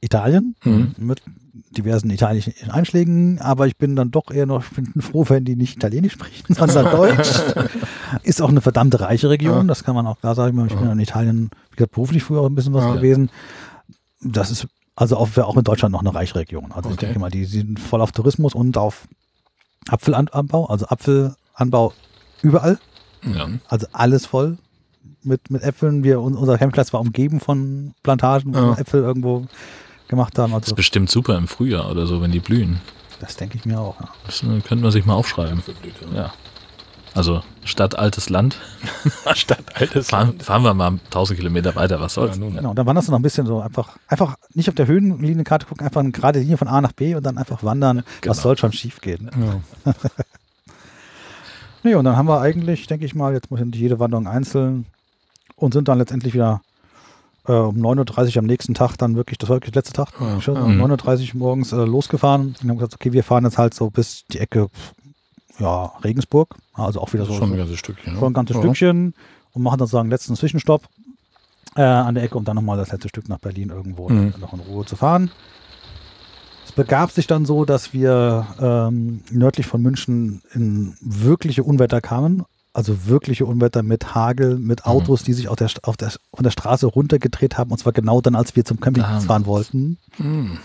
Italien 0.01 0.55
Mhm. 0.65 0.94
mit 0.99 1.23
diversen 1.70 2.11
italienischen 2.11 2.53
Einschlägen, 2.70 3.40
aber 3.40 3.66
ich 3.66 3.77
bin 3.78 3.97
dann 3.97 4.11
doch 4.11 4.31
eher 4.31 4.44
noch 4.47 4.62
ich 4.65 4.70
bin 4.93 5.01
froh, 5.03 5.24
wenn 5.28 5.44
die 5.47 5.57
nicht 5.57 5.77
Italienisch 5.77 6.12
sprechen, 6.12 6.55
sondern 6.55 6.85
Deutsch. 6.94 7.31
ist 8.23 8.43
auch 8.43 8.51
eine 8.51 8.61
verdammte 8.61 9.01
reiche 9.01 9.31
Region, 9.31 9.57
Ja. 9.57 9.65
das 9.65 9.82
kann 9.82 9.94
man 9.94 10.07
auch 10.07 10.19
klar 10.20 10.35
sagen. 10.35 10.62
Ich 10.66 10.74
bin 10.74 10.85
Ja. 10.85 10.93
in 10.93 11.01
Italien, 11.01 11.51
wie 11.70 11.77
gesagt, 11.77 11.93
beruflich 11.93 12.23
früher 12.23 12.43
auch 12.43 12.47
ein 12.49 12.55
bisschen 12.55 12.74
was 12.74 12.85
Ja. 12.85 12.94
gewesen. 12.94 13.31
Das 14.20 14.51
ist 14.51 14.66
Also 15.03 15.16
auch, 15.16 15.37
auch 15.39 15.57
in 15.57 15.65
Deutschland 15.65 15.91
noch 15.93 15.99
eine 16.03 16.15
reiche 16.15 16.37
Region. 16.37 16.70
Also 16.70 16.89
ich 16.91 16.95
Okay. 16.95 17.07
denke 17.07 17.19
mal, 17.19 17.29
die 17.29 17.45
sind 17.45 17.81
voll 17.81 18.01
auf 18.01 18.12
Tourismus 18.12 18.55
und 18.55 18.79
auf 18.79 19.09
Apfelanbau, 19.89 20.66
also 20.66 20.87
Apfelanbau 20.87 21.93
überall. 22.41 22.79
Ja. 23.24 23.49
Also 23.66 23.89
alles 23.93 24.27
voll 24.27 24.59
mit, 25.24 25.51
mit 25.51 25.62
Äpfeln. 25.62 26.05
Wir, 26.05 26.20
un- 26.20 26.37
unser 26.37 26.53
Campingplatz 26.57 26.93
war 26.93 27.01
umgeben 27.01 27.41
von 27.41 27.95
Plantagen, 28.05 28.55
wo 28.55 28.59
Ja. 28.59 28.66
wir 28.69 28.79
Äpfel 28.79 29.03
irgendwo 29.03 29.47
gemacht 30.07 30.39
haben. 30.39 30.53
Das 30.53 30.62
Also 30.62 30.70
ist 30.73 30.77
bestimmt 30.77 31.11
super 31.11 31.37
im 31.37 31.49
Frühjahr 31.49 31.91
oder 31.91 32.07
so, 32.07 32.23
wenn 32.23 32.31
die 32.31 32.39
blühen. 32.39 32.81
das 33.19 33.35
denke 33.37 33.57
ich 33.59 33.65
mir 33.65 33.81
auch. 33.81 33.99
Ja. 34.01 34.09
Das 34.27 34.43
äh, 34.45 34.61
könnte 34.61 34.85
man 34.85 34.93
sich 34.93 35.05
mal 35.05 35.15
aufschreiben. 35.15 35.62
Ja. 36.15 36.33
Also 37.14 37.43
Stadt 37.64 37.98
Altes 37.98 38.30
Land. 38.30 38.59
Stadt 39.34 39.64
altes 39.74 40.09
Fahren, 40.09 40.40
fahren 40.40 40.62
wir 40.62 40.72
mal 40.74 40.98
1000 41.06 41.39
Kilometer 41.39 41.74
weiter, 41.76 42.01
was 42.01 42.14
soll's. 42.14 42.36
Ja, 42.36 42.40
nun. 42.44 42.55
Genau, 42.56 42.72
dann 42.74 42.86
wanderst 42.86 43.09
du 43.09 43.12
noch 43.12 43.18
ein 43.18 43.22
bisschen 43.22 43.47
so 43.47 43.60
einfach, 43.60 43.97
einfach 44.09 44.36
nicht 44.55 44.68
auf 44.70 44.74
der 44.74 44.86
Höhenlinienkarte 44.86 45.66
gucken, 45.66 45.84
einfach 45.86 46.01
eine 46.01 46.10
gerade 46.10 46.39
Linie 46.40 46.56
von 46.56 46.68
A 46.68 46.80
nach 46.80 46.93
B 46.93 47.14
und 47.14 47.22
dann 47.24 47.36
einfach 47.36 47.62
wandern. 47.62 48.02
Genau. 48.22 48.30
Was 48.30 48.40
soll 48.43 48.56
schon 48.56 48.72
schief 48.72 49.01
gehen? 49.01 49.30
Ja. 49.84 49.93
Nee, 51.84 51.94
und 51.97 52.05
dann 52.05 52.16
haben 52.16 52.28
wir 52.28 52.40
eigentlich, 52.40 52.86
denke 52.86 53.05
ich 53.05 53.14
mal, 53.16 53.32
jetzt 53.32 53.51
muss 53.51 53.59
nicht 53.60 53.74
jede 53.74 53.98
Wanderung 53.98 54.28
einzeln 54.28 54.86
und 55.56 55.72
sind 55.74 55.89
dann 55.89 55.98
letztendlich 55.98 56.32
wieder 56.32 56.62
äh, 57.48 57.52
um 57.55 57.76
9.30 57.76 58.30
Uhr 58.30 58.36
am 58.39 58.44
nächsten 58.47 58.74
Tag 58.74 58.97
dann 58.98 59.16
wirklich, 59.16 59.36
das 59.39 59.48
war 59.48 59.56
wirklich 59.56 59.72
der 59.72 59.80
letzte 59.80 59.94
Tag, 59.94 60.10
Ja. 60.20 60.40
schon 60.40 60.55
Mhm. 60.55 60.80
um 60.80 60.93
9.30 60.93 61.34
Uhr 61.34 61.39
morgens 61.40 61.72
äh, 61.72 61.76
losgefahren 61.84 62.55
und 62.62 62.70
haben 62.70 62.78
gesagt, 62.78 62.94
okay, 62.94 63.12
wir 63.12 63.24
fahren 63.24 63.43
jetzt 63.44 63.59
halt 63.59 63.74
so 63.74 63.90
bis 63.90 64.24
die 64.30 64.39
Ecke, 64.39 64.68
ja, 65.59 65.87
Regensburg, 66.03 66.55
also 66.74 67.01
auch 67.01 67.12
wieder 67.12 67.24
so, 67.27 67.35
Schon 67.35 67.53
ein 67.53 67.57
ganzes 67.59 67.79
Stückchen. 67.79 68.15
ne? 68.15 68.19
schon 68.19 68.31
ein 68.31 68.35
ganzes 68.35 68.57
ja. 68.57 68.62
Stückchen 68.62 69.15
und 69.53 69.62
machen 69.62 69.79
dann 69.79 69.87
sozusagen 69.87 70.07
einen 70.07 70.11
letzten 70.11 70.35
Zwischenstopp 70.37 70.89
äh, 71.77 71.83
an 71.83 72.15
der 72.15 72.24
Ecke, 72.24 72.37
um 72.39 72.45
dann 72.45 72.57
nochmal 72.57 72.77
das 72.77 72.91
letzte 72.93 73.09
Stück 73.09 73.29
nach 73.29 73.39
Berlin 73.39 73.70
irgendwo 73.70 74.09
Mhm. 74.09 74.35
noch 74.41 74.53
in 74.53 74.61
Ruhe 74.61 74.85
zu 74.85 74.97
fahren. 74.97 75.31
Es 76.65 76.73
begab 76.73 77.11
sich 77.11 77.27
dann 77.27 77.45
so, 77.45 77.65
dass 77.65 77.93
wir 77.93 78.47
ähm, 78.61 79.23
nördlich 79.31 79.66
von 79.66 79.83
München 79.83 80.43
in 80.55 80.97
wirkliche 81.01 81.65
Unwetter 81.65 82.01
kamen. 82.01 82.45
Also 82.74 83.05
wirkliche 83.07 83.45
Unwetter 83.45 83.83
mit 83.83 84.15
Hagel, 84.15 84.59
mit 84.59 84.87
Autos, 84.87 85.23
die 85.24 85.35
sich 85.35 85.49
auf 85.49 85.57
der, 85.57 85.69
auf 85.83 85.99
der, 85.99 86.11
von 86.33 86.43
der 86.45 86.51
Straße 86.53 86.87
runtergedreht 86.87 87.59
haben. 87.59 87.70
Und 87.70 87.77
zwar 87.79 87.93
genau 87.93 88.23
dann, 88.23 88.35
als 88.35 88.57
wir 88.57 88.65
zum 88.65 88.81
Campingplatz 88.81 89.24
Ah. 89.24 89.27
fahren 89.27 89.45
wollten. 89.45 89.99
Hm. 90.16 90.57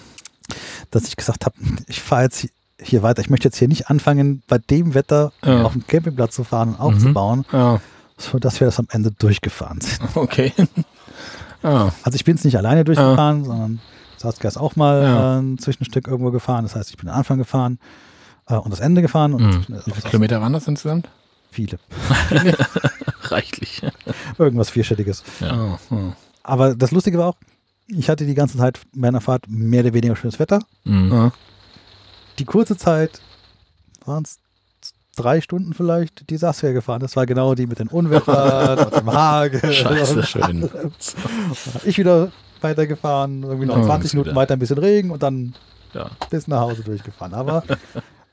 Dass 0.92 1.06
ich 1.08 1.18
gesagt 1.18 1.46
habe, 1.46 1.56
ich 1.88 2.00
fahre 2.02 2.24
jetzt 2.24 2.44
hi- 2.44 2.52
hier 2.82 3.04
weiter. 3.04 3.22
Ich 3.22 3.30
möchte 3.30 3.48
jetzt 3.48 3.58
hier 3.58 3.68
nicht 3.68 3.90
anfangen, 3.90 4.44
bei 4.48 4.58
dem 4.58 4.94
Wetter 4.94 5.32
Ja. 5.44 5.64
auf 5.64 5.74
dem 5.74 5.86
Campingplatz 5.88 6.36
zu 6.36 6.44
fahren 6.44 6.70
und 6.70 6.80
aufzubauen 6.80 7.45
Ja, 7.52 7.80
sodass 8.18 8.60
wir 8.60 8.66
das 8.68 8.80
am 8.80 8.88
Ende 8.91 9.12
durchgefahren 9.12 9.82
sind. 9.82 9.99
okay. 10.16 10.54
Ah, 11.64 11.90
Also 12.04 12.16
ich 12.16 12.24
bin 12.24 12.36
es 12.36 12.44
nicht 12.44 12.58
alleine 12.58 12.84
durchgefahren, 12.84 13.44
sondern 13.45 13.80
Saskia 14.18 14.48
ist 14.48 14.58
auch 14.58 14.76
mal 14.76 15.02
Ja. 15.04 15.36
äh, 15.38 15.40
ein 15.41 15.58
Zwischenstück 15.58 16.08
irgendwo 16.08 16.32
gefahren. 16.32 16.64
Das 16.64 16.76
heißt, 16.76 16.90
ich 16.91 16.98
bin 16.98 17.08
den 17.08 17.14
Anfang 17.16 17.38
gefahren 17.38 17.80
äh, 18.48 18.56
und 18.56 18.72
das 18.72 18.80
Ende 18.80 19.02
gefahren 19.02 19.34
und 19.34 19.44
Mhm. 19.44 19.66
wie 19.86 19.91
viele 19.91 20.10
Kilometer 20.10 20.41
waren 20.41 20.54
das 20.54 20.68
insgesamt? 20.68 21.10
viele. 21.49 21.80
Reichlich. 23.24 23.82
Irgendwas 24.38 24.70
Vierstelliges. 24.70 25.24
Ja. 25.40 25.52
Ah, 25.52 25.80
ah. 25.91 26.14
Aber 26.44 26.76
das 26.76 26.91
Lustige 26.91 27.18
war 27.18 27.28
auch, 27.30 27.36
ich 27.88 28.10
hatte 28.10 28.26
die 28.26 28.36
ganze 28.36 28.58
Zeit 28.58 28.80
meiner 28.94 29.22
Fahrt 29.22 29.45
mehr 29.48 29.82
oder 29.84 29.94
weniger 29.94 30.16
schönes 30.16 30.40
Wetter. 30.40 30.60
Mhm. 30.84 31.32
Die 32.40 32.46
kurze 32.46 32.78
Zeit 32.78 33.22
waren 34.06 34.24
es 34.24 34.40
drei 35.16 35.42
Stunden 35.42 35.74
vielleicht, 35.74 36.30
die 36.30 36.38
Saskia 36.38 36.72
gefahren. 36.74 37.00
Das 37.02 37.16
war 37.16 37.26
genau 37.26 37.56
die 37.56 37.66
mit 37.66 37.80
den 37.80 37.88
Unwettern 37.88 38.80
und 38.88 38.96
dem 38.96 39.12
Hagel. 39.12 39.60
Scheiße. 39.74 40.24
Schön. 40.24 40.70
Ich 41.86 41.98
wieder 41.98 42.32
weitergefahren, 42.62 43.44
irgendwie 43.44 43.66
noch 43.68 43.78
Ja, 43.78 43.84
20 43.84 44.06
ist 44.06 44.14
Minuten 44.14 44.30
wieder. 44.32 44.36
weiter 44.40 44.54
ein 44.54 44.60
bisschen 44.60 44.78
Regen 44.78 45.12
und 45.12 45.24
dann 45.24 45.56
Ja. 45.94 46.12
bis 46.30 46.48
nach 46.48 46.62
Hause 46.62 46.84
durchgefahren. 46.84 47.34
Aber 47.34 47.64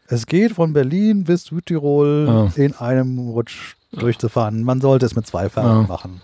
es 0.08 0.26
geht 0.26 0.52
von 0.52 0.72
Berlin 0.74 1.24
bis 1.24 1.44
Südtirol 1.44 2.50
Ja. 2.56 2.62
in 2.62 2.74
einem 2.74 3.18
Rutsch 3.30 3.76
durchzufahren. 3.92 4.62
Man 4.62 4.80
sollte 4.80 5.06
es 5.06 5.14
mit 5.16 5.26
zwei 5.26 5.48
Fahrern 5.48 5.82
Ja. 5.82 5.86
machen. 5.88 6.20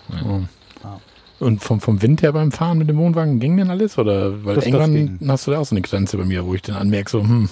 Und 1.40 1.62
vom, 1.64 1.80
vom 1.80 2.00
Wind 2.02 2.22
her 2.22 2.32
beim 2.32 2.52
Fahren 2.52 2.78
mit 2.78 2.88
dem 2.88 2.98
Wohnwagen 2.98 3.40
ging 3.40 3.56
denn 3.56 3.70
alles? 3.70 3.96
Oder 3.98 4.44
weil 4.44 4.54
Das- 4.56 4.64
das 4.64 4.72
irgendwann 4.72 4.94
ging. 4.94 5.28
hast 5.28 5.46
du 5.46 5.50
da 5.50 5.58
auch 5.58 5.64
so 5.66 5.74
eine 5.74 5.80
Grenze 5.82 6.16
bei 6.18 6.24
mir, 6.24 6.46
wo 6.46 6.54
ich 6.54 6.62
dann 6.62 6.76
anmerke, 6.76 7.10
so, 7.10 7.20
hm, 7.22 7.48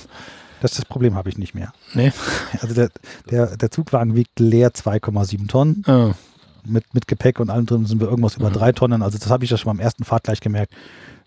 Das, 0.60 0.72
das 0.72 0.84
Problem 0.84 1.14
habe 1.14 1.28
ich 1.28 1.38
nicht 1.38 1.54
mehr. 1.54 1.72
nee. 1.94 2.12
Also 2.60 2.74
der, 2.74 2.90
der, 3.30 3.56
der 3.56 3.70
Zugwagen 3.70 4.14
wiegt 4.14 4.38
leer 4.40 4.72
2,7 4.74 5.48
Tonnen. 5.48 5.82
Ah, 5.86 6.10
Mit, 6.64 6.92
mit 6.92 7.06
Gepäck 7.08 7.40
und 7.40 7.48
allem 7.48 7.64
drin 7.66 7.86
sind 7.86 8.00
wir 8.00 8.08
irgendwas 8.08 8.36
über 8.36 8.50
drei 8.50 8.72
Tonnen. 8.72 9.00
Also 9.02 9.16
das 9.18 9.30
habe 9.30 9.44
ich 9.44 9.50
ja 9.50 9.56
schon 9.56 9.70
beim 9.74 9.80
ersten 9.82 10.04
Fahrt 10.04 10.24
gleich 10.24 10.40
gemerkt. 10.40 10.72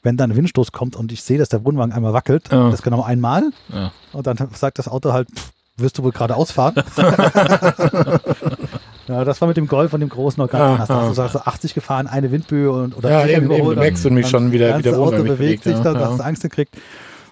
Wenn 0.03 0.17
da 0.17 0.23
ein 0.25 0.35
Windstoß 0.35 0.71
kommt 0.71 0.95
und 0.95 1.11
ich 1.11 1.23
sehe, 1.23 1.37
dass 1.37 1.49
der 1.49 1.63
Wohnwagen 1.65 1.93
einmal 1.93 2.13
wackelt, 2.13 2.49
Ja. 2.51 2.69
das 2.69 2.81
genau 2.83 3.01
einmal, 3.03 3.51
Ja. 3.73 3.91
und 4.13 4.27
dann 4.27 4.37
sagt 4.53 4.77
das 4.79 4.87
Auto 4.87 5.13
halt, 5.13 5.29
pff, 5.33 5.51
wirst 5.77 5.97
du 5.97 6.03
wohl 6.03 6.11
gerade 6.11 6.35
ausfahren? 6.35 6.75
ja, 9.11 9.25
das 9.25 9.41
war 9.41 9.47
mit 9.47 9.57
dem 9.57 9.67
Golf 9.67 9.93
und 9.93 9.99
dem 9.99 10.09
großen 10.09 10.41
Ja. 10.41 10.47
Da 10.47 10.57
ja. 10.57 10.77
hast 10.77 10.89
du 10.89 11.13
sagst, 11.13 11.35
du 11.35 11.45
80 11.45 11.73
gefahren, 11.73 12.07
eine 12.07 12.31
Windböe 12.31 12.71
und 12.71 12.95
oder 12.95 13.09
ja, 13.09 13.27
eben, 13.27 13.51
eben, 13.51 13.75
merkst 13.75 14.05
du 14.05 14.09
mich 14.09 14.27
schon 14.27 14.51
wieder, 14.51 14.69
das 14.69 14.79
wie 14.79 14.83
der 14.83 14.91
ganze 14.93 15.01
Auto 15.03 15.17
mich 15.17 15.31
bewegt 15.33 15.63
sich, 15.63 15.73
bewegt, 15.73 15.85
dann 15.85 15.95
ja, 15.95 16.09
hast 16.09 16.19
du 16.19 16.23
Angst 16.23 16.41
gekriegt. 16.43 16.77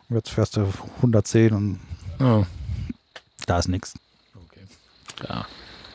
Und 0.09 0.17
jetzt 0.17 0.29
fährst 0.29 0.57
du 0.57 0.65
110 0.97 1.53
und 1.53 1.79
ja. 2.19 2.43
da 3.45 3.59
ist 3.59 3.69
nichts. 3.69 3.93
Okay. 4.35 4.61
ja. 5.29 5.45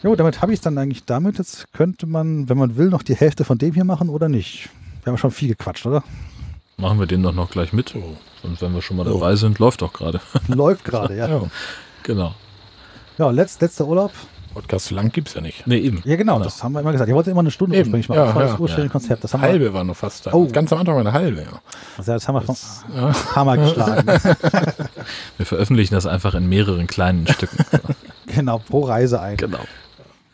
Jo, 0.02 0.16
damit 0.16 0.42
habe 0.42 0.52
ich 0.52 0.58
es 0.58 0.62
dann 0.62 0.78
eigentlich 0.78 1.04
damit. 1.04 1.38
Jetzt 1.38 1.72
könnte 1.72 2.06
man, 2.06 2.48
wenn 2.48 2.58
man 2.58 2.76
will, 2.76 2.88
noch 2.88 3.02
die 3.02 3.14
Hälfte 3.14 3.44
von 3.44 3.58
dem 3.58 3.74
hier 3.74 3.84
machen 3.84 4.08
oder 4.08 4.28
nicht. 4.28 4.68
Wir 5.02 5.10
haben 5.10 5.18
schon 5.18 5.30
viel 5.30 5.48
gequatscht, 5.48 5.86
oder? 5.86 6.02
Machen 6.76 6.98
wir 6.98 7.06
den 7.06 7.22
doch 7.22 7.34
noch 7.34 7.50
gleich 7.50 7.72
mit. 7.72 7.94
Und 7.94 8.60
wenn 8.60 8.74
wir 8.74 8.82
schon 8.82 8.96
mal 8.96 9.04
dabei 9.04 9.36
sind, 9.36 9.58
läuft 9.58 9.82
doch 9.82 9.92
gerade. 9.92 10.20
Läuft 10.48 10.84
gerade, 10.84 11.16
ja. 11.16 11.28
Ja. 11.40 11.42
genau. 12.02 12.34
Ja, 13.18 13.30
letzt, 13.30 13.60
letzter 13.60 13.86
Urlaub. 13.86 14.12
Podcast 14.54 14.86
so 14.86 14.94
lang 14.94 15.10
gibt 15.12 15.28
es 15.28 15.34
ja 15.34 15.40
nicht. 15.40 15.66
Nee, 15.66 15.78
eben. 15.78 16.00
Ja, 16.04 16.16
genau, 16.16 16.38
das 16.38 16.62
haben 16.62 16.72
wir 16.72 16.80
immer 16.80 16.92
gesagt. 16.92 17.08
Ich 17.08 17.14
wollte 17.14 17.30
immer 17.30 17.40
eine 17.40 17.50
Stunde 17.50 17.76
Eben, 17.76 17.92
ursprünglich 17.92 18.08
machen. 18.08 18.18
ja, 18.18 18.24
das 18.26 18.34
war 18.34 18.42
das 18.42 18.52
ja. 18.52 18.58
ursprüngliche 18.58 18.86
Ja. 18.86 18.92
Konzept. 18.92 19.24
Das 19.24 19.34
haben 19.34 19.40
halbe 19.42 19.72
war 19.74 19.84
noch 19.84 19.96
fast 19.96 20.26
da. 20.26 20.32
Oh. 20.32 20.46
Ganz 20.48 20.72
am 20.72 20.78
Anfang 20.78 20.94
war 20.94 21.00
eine 21.00 21.12
halbe, 21.12 21.42
ja. 21.42 21.46
wir, 21.50 21.60
also 21.98 22.12
das 22.12 22.26
haben 22.28 22.34
wir 22.36 22.42
schon 22.42 22.56
Ja. 22.96 23.08
ein 23.08 23.12
paar 23.14 23.44
Mal 23.44 23.58
geschlagen. 23.58 24.06
Wir 25.36 25.46
veröffentlichen 25.46 25.94
das 25.94 26.06
einfach 26.06 26.34
in 26.34 26.48
mehreren 26.48 26.86
kleinen 26.86 27.26
Stücken. 27.26 27.58
genau, 28.26 28.58
pro 28.58 28.80
Reise 28.84 29.20
ein. 29.20 29.36
genau. 29.36 29.58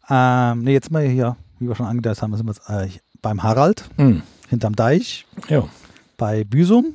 Ähm, 0.09 0.61
nee, 0.63 0.73
jetzt 0.73 0.91
mal 0.91 1.07
hier, 1.07 1.37
wie 1.59 1.69
wir 1.69 1.75
schon 1.77 1.87
angedeutet 1.87 2.21
haben, 2.23 2.37
sind 2.37 2.47
wir 2.47 2.53
jetzt 2.53 2.69
äh, 2.97 2.99
beim 3.23 3.43
Harald, 3.43 3.85
Hm. 3.97 4.23
hinterm 4.49 4.75
Deich, 4.77 5.27
Ja. 5.49 5.65
bei 6.17 6.45
Büsum. 6.45 6.95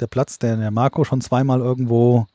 Der 0.00 0.06
Platz, 0.06 0.38
den 0.38 0.60
der 0.60 0.70
Marco 0.70 1.04
schon 1.04 1.20
zweimal 1.20 1.60
irgendwo 1.60 2.26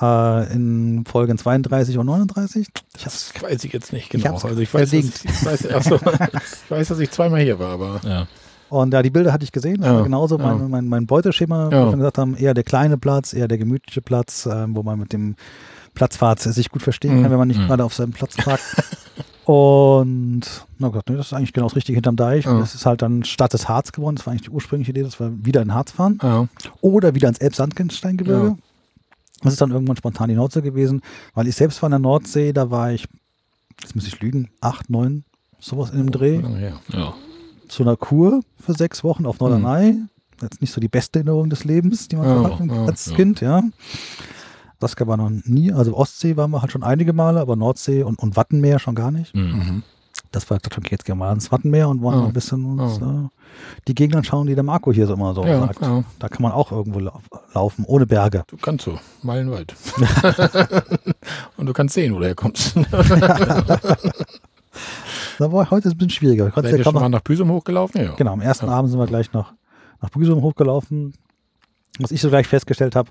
äh, 0.00 0.52
in 0.52 1.04
Folgen 1.06 1.36
32 1.38 1.98
und 1.98 2.06
39. 2.06 2.68
Ich 2.96 3.04
hab's, 3.06 3.32
Das 3.34 3.42
weiß 3.42 3.64
ich 3.64 3.72
jetzt 3.72 3.92
nicht 3.92 4.04
Ich 4.04 4.10
genau. 4.10 4.30
hab's 4.34 4.44
also 4.44 4.60
ich 4.60 4.72
weiß, 4.72 4.92
ich, 4.94 5.06
ich, 5.24 5.44
weiß, 5.44 5.68
achso, 5.70 5.94
ich 6.64 6.70
weiß, 6.70 6.88
dass 6.88 6.98
ich 6.98 7.10
zweimal 7.10 7.40
hier 7.40 7.58
war, 7.58 7.72
aber 7.72 8.00
Ja. 8.04 8.26
und 8.70 8.92
ja, 8.94 9.02
die 9.02 9.10
Bilder 9.10 9.32
hatte 9.32 9.44
ich 9.44 9.52
gesehen. 9.52 9.78
Das 9.78 9.86
Ja, 9.86 9.94
war 9.96 10.02
genauso 10.04 10.38
ja. 10.38 10.46
mein, 10.54 10.70
mein, 10.70 10.88
mein 10.88 11.06
Beuteschema, 11.06 11.66
wo 11.66 11.70
Ja. 11.74 11.84
wir 11.84 11.90
schon 11.90 11.98
gesagt 12.00 12.18
haben, 12.18 12.36
eher 12.36 12.54
der 12.54 12.64
kleine 12.64 12.98
Platz, 12.98 13.32
eher 13.34 13.48
der 13.48 13.58
gemütliche 13.58 14.00
Platz, 14.02 14.46
ähm, 14.50 14.74
wo 14.76 14.82
man 14.82 14.98
mit 14.98 15.12
dem 15.12 15.36
Platzfahrt 15.94 16.40
sich 16.40 16.70
gut 16.70 16.82
verstehen 16.82 17.18
Mhm. 17.18 17.22
kann, 17.22 17.30
wenn 17.32 17.38
man 17.38 17.48
nicht 17.48 17.60
Mhm. 17.60 17.66
gerade 17.66 17.84
auf 17.84 17.94
seinem 17.94 18.12
Platz 18.12 18.36
parkt. 18.36 18.62
Und 19.44 20.42
na 20.78 20.88
Gott, 20.88 21.08
nee, 21.10 21.16
das 21.16 21.26
ist 21.26 21.32
eigentlich 21.32 21.52
genau 21.52 21.66
das 21.66 21.74
Richtige 21.76 21.96
hinterm 21.96 22.14
Deich. 22.16 22.44
Ja. 22.44 22.52
Und 22.52 22.60
das 22.60 22.74
ist 22.76 22.86
halt 22.86 23.02
dann 23.02 23.24
Stadt 23.24 23.52
des 23.52 23.68
Harz 23.68 23.90
geworden. 23.90 24.14
Das 24.16 24.24
war 24.26 24.30
eigentlich 24.32 24.44
die 24.46 24.50
ursprüngliche 24.50 24.92
Idee, 24.92 25.02
dass 25.02 25.18
wir 25.18 25.32
wieder 25.44 25.60
in 25.62 25.74
Harz 25.74 25.90
fahren. 25.92 26.18
ja. 26.22 26.46
oder 26.80 27.14
wieder 27.16 27.28
ins 27.28 27.38
Elbsandsteingebirge. 27.38 28.46
Ja. 28.48 28.56
Das 29.42 29.54
ist 29.54 29.60
dann 29.60 29.70
irgendwann 29.70 29.96
spontan 29.96 30.28
die 30.28 30.34
Nordsee 30.34 30.60
gewesen, 30.62 31.00
weil 31.34 31.46
ich 31.48 31.56
selbst 31.56 31.80
war 31.82 31.88
in 31.88 31.92
der 31.92 31.98
Nordsee, 31.98 32.52
da 32.52 32.70
war 32.70 32.92
ich, 32.92 33.06
jetzt 33.80 33.94
muss 33.94 34.06
ich 34.06 34.20
lügen, 34.20 34.50
acht, 34.60 34.90
neun, 34.90 35.24
sowas 35.58 35.90
in 35.90 35.98
dem 35.98 36.10
Dreh, 36.10 36.38
Lange 36.38 36.58
her. 36.58 36.80
Ja. 36.88 37.14
zu 37.68 37.82
einer 37.82 37.96
Kur 37.96 38.42
für 38.58 38.72
sechs 38.74 39.02
Wochen 39.04 39.24
auf 39.26 39.40
Norderney. 39.40 40.02
Jetzt 40.42 40.60
nicht 40.60 40.72
so 40.72 40.80
die 40.80 40.88
beste 40.88 41.18
Erinnerung 41.18 41.50
des 41.50 41.64
Lebens, 41.64 42.08
die 42.08 42.16
man 42.16 42.26
Ja, 42.26 42.58
hat 42.58 42.66
ja, 42.66 42.84
als 42.86 43.06
ja. 43.06 43.16
Kind, 43.16 43.40
ja. 43.40 43.62
Das 44.78 44.96
gab 44.96 45.08
man 45.08 45.18
noch 45.20 45.30
nie, 45.44 45.72
also 45.72 45.94
Ostsee 45.94 46.36
waren 46.38 46.50
wir 46.50 46.62
halt 46.62 46.72
schon 46.72 46.82
einige 46.82 47.12
Male, 47.12 47.40
aber 47.40 47.56
Nordsee 47.56 48.02
und, 48.02 48.18
und 48.18 48.36
Wattenmeer 48.36 48.78
schon 48.78 48.94
gar 48.94 49.10
nicht. 49.10 49.34
Mhm. 49.34 49.82
Das 50.32 50.48
war 50.48 50.58
okay, 50.58 50.88
jetzt 50.90 51.04
gehen 51.04 51.16
wir 51.18 51.24
mal 51.26 51.32
ins 51.32 51.50
Wattenmeer 51.50 51.88
und 51.88 52.02
wollen 52.02 52.20
Ja. 52.20 52.26
ein 52.26 52.32
bisschen 52.32 52.64
uns 52.78 52.98
Ja. 53.00 53.24
äh, 53.24 53.28
die 53.88 53.94
Gegend 53.96 54.14
anschauen, 54.16 54.46
die 54.46 54.54
der 54.54 54.62
Marco 54.62 54.92
hier 54.92 55.06
so 55.08 55.14
immer 55.14 55.34
so 55.34 55.44
Ja, 55.44 55.60
sagt. 55.66 55.80
Da 56.20 56.28
kann 56.28 56.42
man 56.42 56.52
auch 56.52 56.70
irgendwo 56.70 57.00
lau 57.00 57.20
laufen, 57.52 57.84
ohne 57.84 58.06
Berge. 58.06 58.44
Du 58.46 58.56
kannst 58.56 58.84
so, 58.84 58.96
meilenweit. 59.22 59.74
Und 61.56 61.66
du 61.66 61.72
kannst 61.72 61.94
sehen, 61.94 62.14
wo 62.14 62.20
du 62.20 62.26
herkommst. 62.26 62.74
Da 65.38 65.50
war 65.50 65.70
heute 65.70 65.88
ist 65.88 65.94
ein 65.94 65.98
bisschen 65.98 66.10
schwieriger. 66.10 66.44
Wir 66.44 66.50
konnten 66.52 66.70
Seid 66.70 66.78
ihr 66.78 66.84
schon 66.84 66.94
noch, 66.94 67.00
mal 67.00 67.08
nach 67.08 67.22
Büsum 67.22 67.50
hochgelaufen? 67.50 68.02
Ja. 68.02 68.12
genau, 68.14 68.32
am 68.34 68.40
ersten. 68.40 68.68
Abend 68.68 68.90
sind 68.90 69.00
wir 69.00 69.06
gleich 69.06 69.32
noch 69.32 69.52
nach 70.00 70.10
Büsum 70.10 70.42
hochgelaufen. 70.42 71.14
Was 71.98 72.10
ich 72.12 72.20
so 72.20 72.28
gleich 72.28 72.46
festgestellt 72.46 72.94
habe, 72.94 73.10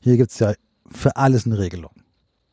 hier 0.00 0.16
gibt 0.16 0.30
es 0.30 0.38
ja 0.38 0.54
für 0.90 1.16
alles 1.16 1.46
eine 1.46 1.58
Regelung. 1.58 1.90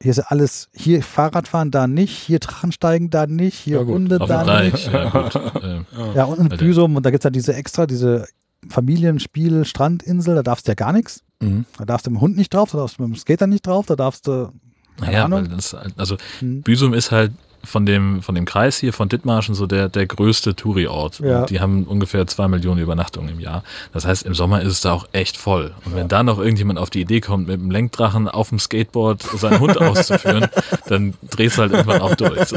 Hier 0.01 0.11
ist 0.11 0.17
ja 0.17 0.25
alles, 0.27 0.69
hier 0.73 1.01
Fahrradfahren, 1.01 1.71
da 1.71 1.87
nicht, 1.87 2.11
hier 2.17 2.39
Drachensteigen, 2.39 3.09
da 3.09 3.27
nicht, 3.27 3.55
hier 3.57 3.79
Ja. 3.79 3.85
Hunde, 3.85 4.19
da 4.19 4.61
nicht. 4.63 4.91
Ja, 4.91 5.09
gut. 5.09 5.35
Äh, 5.63 5.81
Ja, 6.15 6.25
und 6.25 6.51
in. 6.51 6.57
Büsum, 6.59 6.95
und 6.97 7.05
da 7.05 7.11
gibt 7.11 7.21
es 7.21 7.23
ja 7.23 7.29
diese 7.29 7.53
extra, 7.55 7.85
diese 7.87 8.27
Familienspiel, 8.69 9.65
Strandinsel, 9.65 10.35
da 10.35 10.43
darfst 10.43 10.67
du 10.67 10.71
ja 10.71 10.75
gar 10.75 10.91
nichts. 10.93 11.23
Mhm. 11.41 11.65
Da 11.77 11.85
darfst 11.85 12.05
du 12.07 12.11
mit 12.11 12.19
dem 12.19 12.21
Hund 12.21 12.37
nicht 12.37 12.53
drauf, 12.53 12.71
da 12.71 12.79
darfst 12.79 12.99
du 12.99 13.03
mit 13.03 13.13
dem 13.13 13.19
Skater 13.19 13.47
nicht 13.47 13.65
drauf, 13.65 13.85
da 13.85 13.95
darfst 13.95 14.27
du. 14.27 14.51
Keine 14.97 15.11
Naja, 15.11 15.25
Ahnung. 15.25 15.41
weil 15.41 15.47
das, 15.55 15.73
halt- 15.73 15.93
also 15.97 16.17
Hm. 16.39 16.61
Büsum 16.61 16.93
ist 16.93 17.11
halt 17.11 17.31
von 17.65 17.85
dem, 17.85 18.21
von 18.21 18.35
dem 18.35 18.45
Kreis 18.45 18.77
hier, 18.77 18.93
von 18.93 19.09
Dithmarschen, 19.09 19.55
so 19.55 19.67
der, 19.67 19.89
der 19.89 20.05
größte 20.05 20.55
Touri-Ort. 20.55 21.19
Ja. 21.19 21.45
Die 21.45 21.59
haben 21.59 21.83
ungefähr 21.85 22.25
zwei 22.27 22.47
Millionen 22.47 22.81
Übernachtungen 22.81 23.29
im 23.29 23.39
Jahr. 23.39 23.63
Das 23.93 24.05
heißt, 24.05 24.23
im 24.23 24.33
Sommer 24.33 24.61
ist 24.61 24.71
es 24.71 24.81
da 24.81 24.93
auch 24.93 25.07
echt 25.11 25.37
voll. 25.37 25.73
Und 25.85 25.95
wenn 25.95 26.07
da 26.07 26.23
noch 26.23 26.39
irgendjemand 26.39 26.79
auf 26.79 26.89
die 26.89 27.01
Idee 27.01 27.21
kommt, 27.21 27.47
mit 27.47 27.59
einem 27.59 27.71
Lenkdrachen 27.71 28.27
auf 28.27 28.49
dem 28.49 28.59
Skateboard 28.59 29.21
seinen 29.21 29.59
Hund 29.59 29.77
auszuführen, 29.81 30.47
dann 30.87 31.13
drehst 31.29 31.57
du 31.57 31.63
halt 31.63 31.71
irgendwann 31.73 32.01
auch 32.01 32.15
durch. 32.15 32.39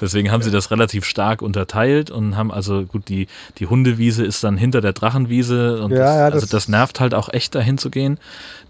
Deswegen 0.00 0.30
haben 0.30 0.42
sie 0.42 0.50
das 0.50 0.70
relativ 0.70 1.04
stark 1.04 1.42
unterteilt 1.42 2.10
und 2.10 2.36
haben 2.36 2.50
also, 2.50 2.84
gut, 2.84 3.08
die, 3.08 3.26
die 3.58 3.66
Hundewiese 3.66 4.24
ist 4.24 4.42
dann 4.44 4.56
hinter 4.56 4.80
der 4.80 4.92
Drachenwiese 4.92 5.82
und 5.82 5.92
Ja, 5.92 5.98
das, 5.98 6.16
ja, 6.16 6.24
also 6.26 6.40
das- 6.40 6.48
das 6.50 6.68
nervt 6.68 7.00
halt 7.00 7.14
auch 7.14 7.28
echt 7.32 7.54
dahin 7.54 7.78
zu 7.78 7.90
gehen. 7.90 8.18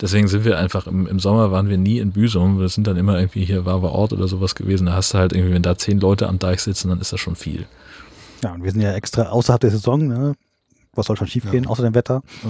Deswegen 0.01 0.29
sind 0.29 0.45
wir 0.45 0.59
einfach 0.59 0.87
im, 0.87 1.07
im 1.07 1.19
Sommer 1.21 1.51
waren 1.53 1.69
wir 1.69 1.79
nie 1.79 1.99
in 1.99 2.13
Büsum. 2.13 2.59
Wir 2.61 2.69
sind 2.69 2.87
dann 2.87 2.97
immer 2.97 3.19
irgendwie 3.19 3.45
hier 3.45 3.65
Warber 3.65 3.93
Ort 3.93 4.13
oder 4.13 4.29
sowas 4.29 4.55
gewesen. 4.55 4.87
Da 4.87 4.95
hast 4.95 5.15
du 5.15 5.19
halt 5.19 5.33
irgendwie, 5.33 5.55
wenn 5.55 5.63
da 5.63 5.77
zehn 5.77 6.01
Leute 6.01 6.29
am 6.29 6.39
Deich 6.39 6.61
sitzen, 6.63 6.89
dann 6.89 7.01
ist 7.01 7.13
das 7.13 7.21
schon 7.21 7.37
viel. 7.37 7.67
Ja, 8.43 8.53
und 8.55 8.65
wir 8.65 8.73
sind 8.73 8.81
ja 8.81 8.93
extra 8.95 9.25
außerhalb 9.29 9.61
der 9.61 9.71
Saison, 9.71 10.07
ne? 10.09 10.35
Was 10.95 11.07
soll 11.07 11.17
schon 11.17 11.29
schief 11.29 11.49
gehen, 11.51 11.67
außer 11.67 11.83
dem 11.85 11.95
Wetter? 11.95 12.23
Oh. 12.45 12.49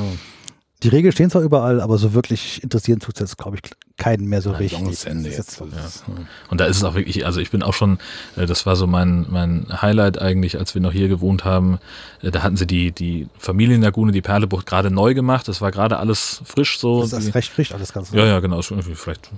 Die 0.83 0.89
Regeln 0.89 1.13
stehen 1.13 1.29
zwar 1.31 1.43
überall, 1.43 1.81
aber 1.81 1.99
so 1.99 2.15
wirklich 2.15 2.63
interessieren 2.63 3.01
tut 3.01 3.15
es 3.17 3.21
jetzt, 3.21 3.37
glaube 3.39 3.57
ich, 3.57 3.71
keinen 3.99 4.27
mehr 4.27 4.41
so 4.41 4.51
richtig. 4.53 4.79
Saisonende 4.87 5.29
Das 5.29 5.39
ist 5.39 5.39
jetzt. 5.39 5.57
so- 5.59 5.65
Ja. 5.67 6.25
Und 6.49 6.59
da 6.61 6.65
ist 6.65 6.79
es 6.79 6.85
auch 6.85 6.95
wirklich, 6.95 7.27
also 7.27 7.39
ich 7.41 7.51
bin 7.51 7.63
auch 7.63 7.75
schon, 7.75 7.99
äh, 8.37 8.47
das 8.47 8.65
war 8.65 8.77
so 8.77 8.87
mein, 8.87 9.27
mein 9.29 9.67
Highlight 9.83 10.19
eigentlich, 10.23 10.59
als 10.59 10.75
wir 10.75 10.81
noch 10.81 10.93
hier 10.93 11.09
gewohnt 11.09 11.45
haben. 11.45 11.79
Äh, 12.23 12.31
Da 12.31 12.43
hatten 12.43 12.57
sie 12.57 12.67
die, 12.67 12.93
die 12.93 13.29
Familienlagune, 13.39 14.11
die 14.13 14.23
Perlebucht 14.23 14.65
gerade 14.67 14.91
neu 14.91 15.13
gemacht. 15.13 15.49
Das 15.49 15.61
war 15.61 15.71
gerade 15.71 15.99
alles 15.99 16.41
frisch 16.47 16.79
so. 16.79 17.03
Das 17.03 17.13
ist 17.13 17.27
Die- 17.29 17.31
recht 17.33 17.53
frisch 17.53 17.73
alles 17.75 17.93
ganz 17.93 18.11
Ja, 18.13 18.25
ja, 18.25 18.41
genau. 18.41 18.63
Vielleicht 18.63 19.31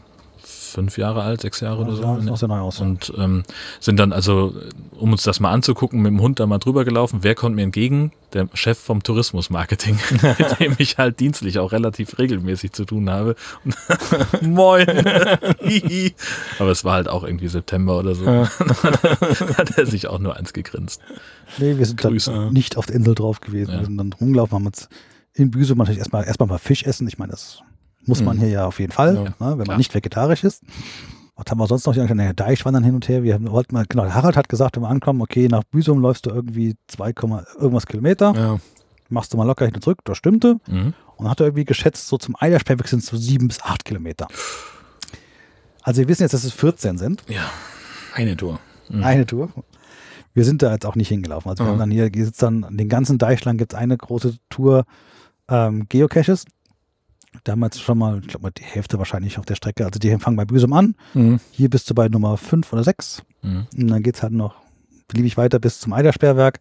fünf 0.72 0.98
Jahre 0.98 1.22
alt, 1.22 1.42
sechs 1.42 1.60
Jahre 1.60 1.82
oder 1.82 1.94
so. 1.94 2.02
Ja, 2.02 2.20
sah 2.20 2.36
sehr 2.36 2.48
neu 2.48 2.58
aus. 2.58 2.80
Und 2.80 3.12
ähm, 3.16 3.42
sind 3.80 3.98
dann 3.98 4.12
also, 4.12 4.54
um 4.98 5.12
uns 5.12 5.22
das 5.22 5.40
mal 5.40 5.52
anzugucken, 5.52 6.00
mit 6.00 6.10
dem 6.10 6.20
Hund 6.20 6.40
da 6.40 6.46
mal 6.46 6.58
drüber 6.58 6.84
gelaufen. 6.84 7.20
Wer 7.22 7.34
kommt 7.34 7.56
mir 7.56 7.62
entgegen? 7.62 8.12
Der 8.32 8.48
Chef 8.54 8.78
vom 8.78 9.02
Tourismusmarketing, 9.02 9.98
mit 10.38 10.60
dem 10.60 10.74
ich 10.78 10.98
halt 10.98 11.20
dienstlich 11.20 11.58
auch 11.58 11.72
relativ 11.72 12.18
regelmäßig 12.18 12.72
zu 12.72 12.84
tun 12.84 13.10
habe. 13.10 13.36
Moin! 14.40 14.88
Aber 16.58 16.70
es 16.70 16.84
war 16.84 16.94
halt 16.94 17.08
auch 17.08 17.24
irgendwie 17.24 17.48
September 17.48 17.98
oder 17.98 18.14
so. 18.14 18.24
Ja. 18.24 18.48
hat 19.58 19.78
er 19.78 19.86
sich 19.86 20.08
auch 20.08 20.18
nur 20.18 20.36
eins 20.36 20.52
gegrinst. 20.52 21.00
Nee, 21.58 21.76
wir 21.78 21.86
sind 21.86 22.02
dann 22.02 22.52
nicht 22.52 22.76
auf 22.76 22.86
der 22.86 22.96
Insel 22.96 23.14
drauf 23.14 23.40
gewesen. 23.40 23.72
Ja. 23.72 23.80
Wir 23.80 23.86
sind 23.86 23.98
dann 23.98 24.12
rumgelaufen, 24.12 24.54
haben 24.54 24.66
uns 24.66 24.88
in 25.34 25.50
Büsum 25.50 25.78
natürlich 25.78 25.98
erstmal 25.98 26.24
erstmal 26.24 26.48
mal 26.48 26.58
Fisch 26.58 26.84
essen. 26.84 27.06
Ich 27.08 27.18
meine, 27.18 27.32
das 27.32 27.62
muss 28.06 28.22
man 28.22 28.36
Mhm. 28.36 28.40
hier 28.40 28.48
ja 28.50 28.66
auf 28.66 28.78
jeden 28.80 28.92
Fall, 28.92 29.14
Ja, 29.14 29.22
ne, 29.22 29.34
wenn 29.38 29.38
klar. 29.38 29.66
man 29.66 29.76
nicht 29.78 29.94
vegetarisch 29.94 30.44
ist. 30.44 30.62
Was 31.36 31.50
haben 31.50 31.58
wir 31.58 31.66
sonst 31.66 31.86
noch? 31.86 31.94
Ja, 31.96 32.32
Deich 32.34 32.64
wandern 32.64 32.84
hin 32.84 32.94
und 32.94 33.08
her. 33.08 33.22
Wir 33.22 33.40
wollten 33.50 33.74
mal, 33.74 33.84
genau, 33.88 34.04
Harald 34.04 34.36
hat 34.36 34.48
gesagt, 34.48 34.76
wenn 34.76 34.82
wir 34.82 34.88
ankommen, 34.90 35.20
okay, 35.22 35.48
nach 35.48 35.64
Büsum 35.64 36.00
läufst 36.00 36.26
du 36.26 36.30
irgendwie 36.30 36.76
2, 36.88 37.12
Komma 37.12 37.44
irgendwas 37.58 37.86
Kilometer, 37.86 38.32
Ja. 38.36 38.58
machst 39.08 39.32
du 39.32 39.36
mal 39.38 39.44
locker 39.46 39.64
hin 39.64 39.74
und 39.74 39.82
zurück, 39.82 40.00
das 40.04 40.18
stimmte. 40.18 40.56
Mhm. 40.68 40.94
Und 41.16 41.30
hat 41.30 41.40
er 41.40 41.46
irgendwie 41.46 41.64
geschätzt, 41.64 42.08
so 42.08 42.18
zum 42.18 42.36
Eidersperrweg 42.38 42.86
sind 42.88 42.98
es 43.00 43.06
so 43.06 43.16
sieben 43.16 43.48
bis 43.48 43.60
acht 43.62 43.84
Kilometer. 43.84 44.26
Also 45.82 46.00
wir 46.00 46.08
wissen 46.08 46.22
jetzt, 46.22 46.32
dass 46.34 46.44
es 46.44 46.52
14 46.52 46.98
sind. 46.98 47.24
Ja. 47.28 47.42
Eine 48.14 48.36
Tour. 48.36 48.60
Mhm. 48.88 49.02
Eine 49.04 49.26
Tour. 49.26 49.48
Wir 50.34 50.44
sind 50.44 50.62
da 50.62 50.72
jetzt 50.72 50.86
auch 50.86 50.96
nicht 50.96 51.08
hingelaufen. 51.08 51.48
Also 51.50 51.64
wir 51.64 51.66
Mhm. 51.68 51.72
haben 51.72 51.78
dann 51.78 51.90
hier 51.90 52.10
gibt's 52.10 52.38
dann 52.38 52.66
den 52.70 52.88
ganzen 52.88 53.18
Deich 53.18 53.44
lang 53.44 53.56
gibt 53.58 53.72
es 53.72 53.78
eine 53.78 53.96
große 53.96 54.36
Tour 54.48 54.84
ähm, 55.48 55.86
Geocaches. 55.88 56.44
Da 57.44 57.52
haben 57.52 57.60
wir 57.60 57.66
jetzt 57.66 57.80
schon 57.80 57.98
mal, 57.98 58.18
ich 58.20 58.28
glaube 58.28 58.44
mal 58.44 58.50
die 58.50 58.64
Hälfte 58.64 58.98
wahrscheinlich 58.98 59.38
auf 59.38 59.46
der 59.46 59.54
Strecke. 59.54 59.84
Also 59.84 59.98
die 59.98 60.16
fangen 60.18 60.36
bei 60.36 60.44
Büsum 60.44 60.72
an. 60.72 60.94
Mhm. 61.14 61.40
Hier 61.50 61.70
bist 61.70 61.88
du 61.90 61.94
bei 61.94 62.08
Nummer 62.08 62.36
5 62.36 62.72
oder 62.72 62.84
6. 62.84 63.22
Mhm. 63.42 63.66
Und 63.76 63.88
dann 63.88 64.02
geht 64.02 64.16
es 64.16 64.22
halt 64.22 64.32
noch 64.32 64.56
beliebig 65.08 65.36
weiter 65.36 65.58
bis 65.58 65.80
zum 65.80 65.92
Eidersperrwerk. 65.92 66.60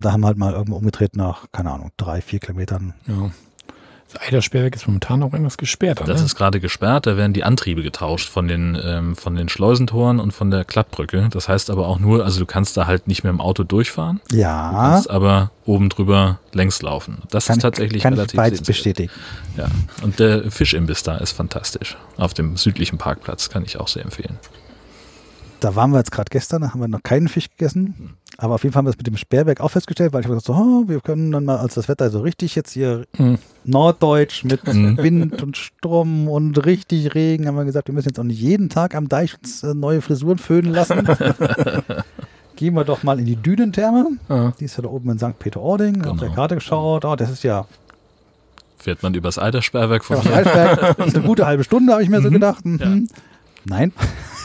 Da 0.00 0.12
haben 0.12 0.20
wir 0.20 0.26
halt 0.28 0.38
mal 0.38 0.52
irgendwo 0.52 0.76
umgedreht 0.76 1.16
nach, 1.16 1.50
keine 1.52 1.70
Ahnung, 1.72 1.90
drei, 1.96 2.20
vier 2.20 2.38
Kilometern. 2.38 2.94
Ja. 3.06 3.30
Das 4.14 4.22
Eidersperrwerk 4.28 4.76
ist 4.76 4.86
momentan 4.86 5.22
auch 5.22 5.32
irgendwas 5.32 5.56
gesperrt. 5.56 6.00
Das 6.06 6.20
ne? 6.20 6.26
ist 6.26 6.34
gerade 6.36 6.60
gesperrt, 6.60 7.06
da 7.06 7.16
werden 7.16 7.32
die 7.32 7.42
Antriebe 7.44 7.82
getauscht 7.82 8.28
von 8.28 8.46
den, 8.46 8.78
ähm, 8.82 9.16
von 9.16 9.34
den 9.34 9.48
Schleusentoren 9.48 10.20
und 10.20 10.32
von 10.32 10.50
der 10.50 10.64
Klappbrücke. 10.64 11.28
Das 11.30 11.48
heißt 11.48 11.68
aber 11.70 11.88
auch 11.88 11.98
nur, 11.98 12.24
also 12.24 12.38
du 12.40 12.46
kannst 12.46 12.76
da 12.76 12.86
halt 12.86 13.08
nicht 13.08 13.24
mehr 13.24 13.30
im 13.30 13.40
Auto 13.40 13.64
durchfahren, 13.64 14.20
du 14.28 14.36
Ja, 14.36 14.70
kannst 14.72 15.10
aber 15.10 15.50
oben 15.66 15.88
drüber 15.88 16.38
längs 16.52 16.80
laufen. 16.82 17.22
Das 17.30 17.46
kann, 17.46 17.56
ist 17.56 17.62
tatsächlich 17.62 18.02
kann 18.02 18.12
ich 18.12 18.18
relativ 18.18 18.36
beides 18.36 18.58
sehenswert. 18.58 18.76
bestätigen. 18.76 19.12
Ja. 19.56 19.66
Und 20.02 20.18
der 20.18 20.50
Fischimbiss 20.50 21.02
da 21.02 21.16
ist 21.16 21.32
fantastisch. 21.32 21.96
Auf 22.16 22.34
dem 22.34 22.56
südlichen 22.56 22.98
Parkplatz 22.98 23.50
kann 23.50 23.64
ich 23.64 23.78
auch 23.80 23.88
sehr 23.88 24.04
empfehlen. 24.04 24.38
Da 25.60 25.74
waren 25.74 25.90
wir 25.92 25.98
jetzt 25.98 26.12
gerade 26.12 26.28
gestern, 26.30 26.62
da 26.62 26.70
haben 26.70 26.80
wir 26.80 26.88
noch 26.88 27.02
keinen 27.02 27.26
Fisch 27.28 27.48
gegessen. 27.48 28.16
Aber 28.38 28.54
auf 28.56 28.62
jeden 28.64 28.72
Fall 28.72 28.78
haben 28.80 28.86
wir 28.86 28.90
das 28.90 28.98
mit 28.98 29.06
dem 29.06 29.16
Sperrwerk 29.16 29.60
auch 29.60 29.68
festgestellt, 29.70 30.12
weil 30.12 30.20
ich 30.20 30.26
habe 30.26 30.34
gesagt, 30.36 30.46
so, 30.46 30.54
oh, 30.54 30.84
wir 30.88 31.00
können 31.00 31.30
dann 31.32 31.44
mal, 31.44 31.56
als 31.58 31.74
das 31.74 31.88
Wetter 31.88 32.10
so 32.10 32.20
richtig 32.20 32.54
jetzt 32.56 32.72
hier 32.72 33.04
Mhm. 33.16 33.38
norddeutsch 33.64 34.44
mit 34.44 34.66
Mhm. 34.66 34.98
Wind 34.98 35.42
und 35.42 35.56
Sturm 35.56 36.28
und 36.28 36.64
richtig 36.66 37.14
Regen, 37.14 37.46
haben 37.46 37.56
wir 37.56 37.64
gesagt, 37.64 37.88
wir 37.88 37.94
müssen 37.94 38.08
jetzt 38.08 38.18
auch 38.18 38.24
nicht 38.24 38.40
jeden 38.40 38.68
Tag 38.70 38.94
am 38.94 39.08
Deich 39.08 39.36
uns 39.38 39.62
äh, 39.62 39.72
neue 39.74 40.00
Frisuren 40.02 40.38
föhnen 40.38 40.72
lassen. 40.72 41.06
Gehen 42.56 42.74
wir 42.74 42.84
doch 42.84 43.02
mal 43.02 43.18
in 43.18 43.26
die 43.26 43.36
Dünentherme. 43.36 44.06
Ja. 44.28 44.52
Die 44.60 44.64
ist 44.66 44.76
ja 44.76 44.82
da 44.82 44.88
oben 44.88 45.10
in 45.10 45.18
St. 45.18 45.38
Peter-Ording. 45.38 46.04
Auf 46.04 46.18
der 46.18 46.28
Genau. 46.28 46.34
Karte 46.34 46.54
geschaut. 46.54 47.04
Oh, 47.04 47.16
das 47.16 47.30
ist 47.30 47.42
ja 47.44 47.66
Fährt 48.78 49.02
man 49.02 49.14
übers 49.14 49.38
Eidersperrwerk 49.38 50.04
von 50.04 50.18
ja. 50.22 50.42
Das 50.42 51.06
ist 51.06 51.16
eine 51.16 51.24
gute 51.26 51.46
halbe 51.46 51.64
Stunde, 51.64 51.92
habe 51.94 52.02
ich 52.02 52.10
mir 52.10 52.20
so 52.20 52.28
Mhm. 52.28 52.34
gedacht. 52.34 52.64
Mhm. 52.66 53.08
Nein, 53.64 53.92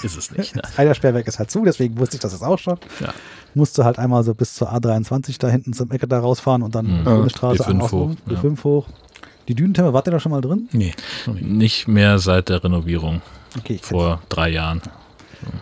ist 0.01 0.15
es 0.17 0.31
nicht. 0.31 0.55
Ne? 0.55 0.61
das 0.61 0.77
Eidersperrwerk 0.79 1.27
ist 1.27 1.39
halt 1.39 1.51
zu, 1.51 1.65
deswegen 1.65 1.97
wusste 1.99 2.15
ich 2.15 2.21
das 2.21 2.31
jetzt 2.31 2.41
auch 2.43 2.57
schon. 2.57 2.77
Ja. 3.01 3.09
Musste 3.55 3.83
halt 3.85 3.99
einmal 3.99 4.23
so 4.23 4.33
bis 4.35 4.53
zur 4.53 4.71
A23 4.73 5.37
da 5.39 5.49
hinten 5.49 5.73
zum 5.73 5.91
Ecke 5.91 6.07
da 6.07 6.19
rausfahren 6.19 6.61
und 6.61 6.75
dann 6.75 6.85
Mhm. 6.85 6.97
die 6.99 7.03
Bundesstraße 7.03 7.63
B5 7.63 7.79
auf- 7.81 7.91
hoch, 7.91 8.11
ja. 8.29 8.35
B5 8.37 8.63
hoch. 8.63 8.87
Die 9.47 9.55
Dünentherme, 9.55 9.93
wart 9.93 10.07
ihr 10.07 10.11
da 10.11 10.19
schon 10.19 10.31
mal 10.31 10.41
drin? 10.41 10.69
Nee. 10.71 10.93
nicht. 11.41 11.87
Mehr 11.87 12.19
seit 12.19 12.49
der 12.49 12.63
Renovierung 12.63 13.21
Okay. 13.57 13.79
vor 13.81 14.21
drei 14.29 14.49
Jahren. 14.49 14.81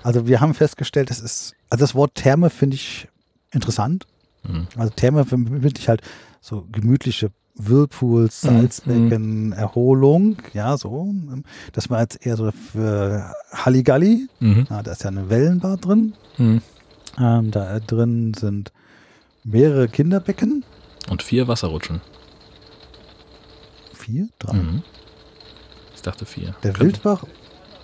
Also 0.04 0.28
wir 0.28 0.42
haben 0.42 0.54
festgestellt, 0.54 1.10
es 1.12 1.20
ist, 1.22 1.54
also 1.70 1.84
das 1.84 1.96
Wort 1.96 2.16
Therme 2.16 2.50
finde 2.50 2.76
ich 2.76 3.08
interessant. 3.52 4.06
Mhm. 4.44 4.68
Also 4.76 4.92
Therme 4.96 5.24
verbinde 5.24 5.72
ich 5.78 5.88
halt 5.88 6.02
so 6.42 6.66
gemütliche 6.72 7.32
Whirlpools, 7.56 8.44
Mhm. 8.44 8.48
Salzbecken, 8.50 9.52
Erholung, 9.54 10.38
ja, 10.54 10.78
so. 10.78 11.14
Das 11.74 11.90
war 11.90 12.02
jetzt 12.02 12.26
eher 12.26 12.36
so 12.38 12.52
für 12.52 13.34
Halligalli. 13.52 14.28
Mhm. 14.40 14.68
Ja, 14.70 14.84
da 14.84 14.92
ist 14.92 15.04
ja 15.04 15.10
eine 15.10 15.30
Wellenbar 15.30 15.78
drin. 15.78 16.14
Ähm, 17.20 17.52
da 17.52 17.80
drin 17.80 18.34
sind 18.34 18.72
mehrere 19.44 19.88
Kinderbecken. 19.88 20.64
Und 21.10 21.24
vier 21.24 21.48
Wasserrutschen. 21.48 22.02
Vier? 23.94 24.28
Drei. 24.40 24.54
Mhm. 24.54 24.84
Ich 25.96 26.02
dachte 26.02 26.26
vier. 26.26 26.56
Der 26.64 26.78
Wildbach, 26.80 27.24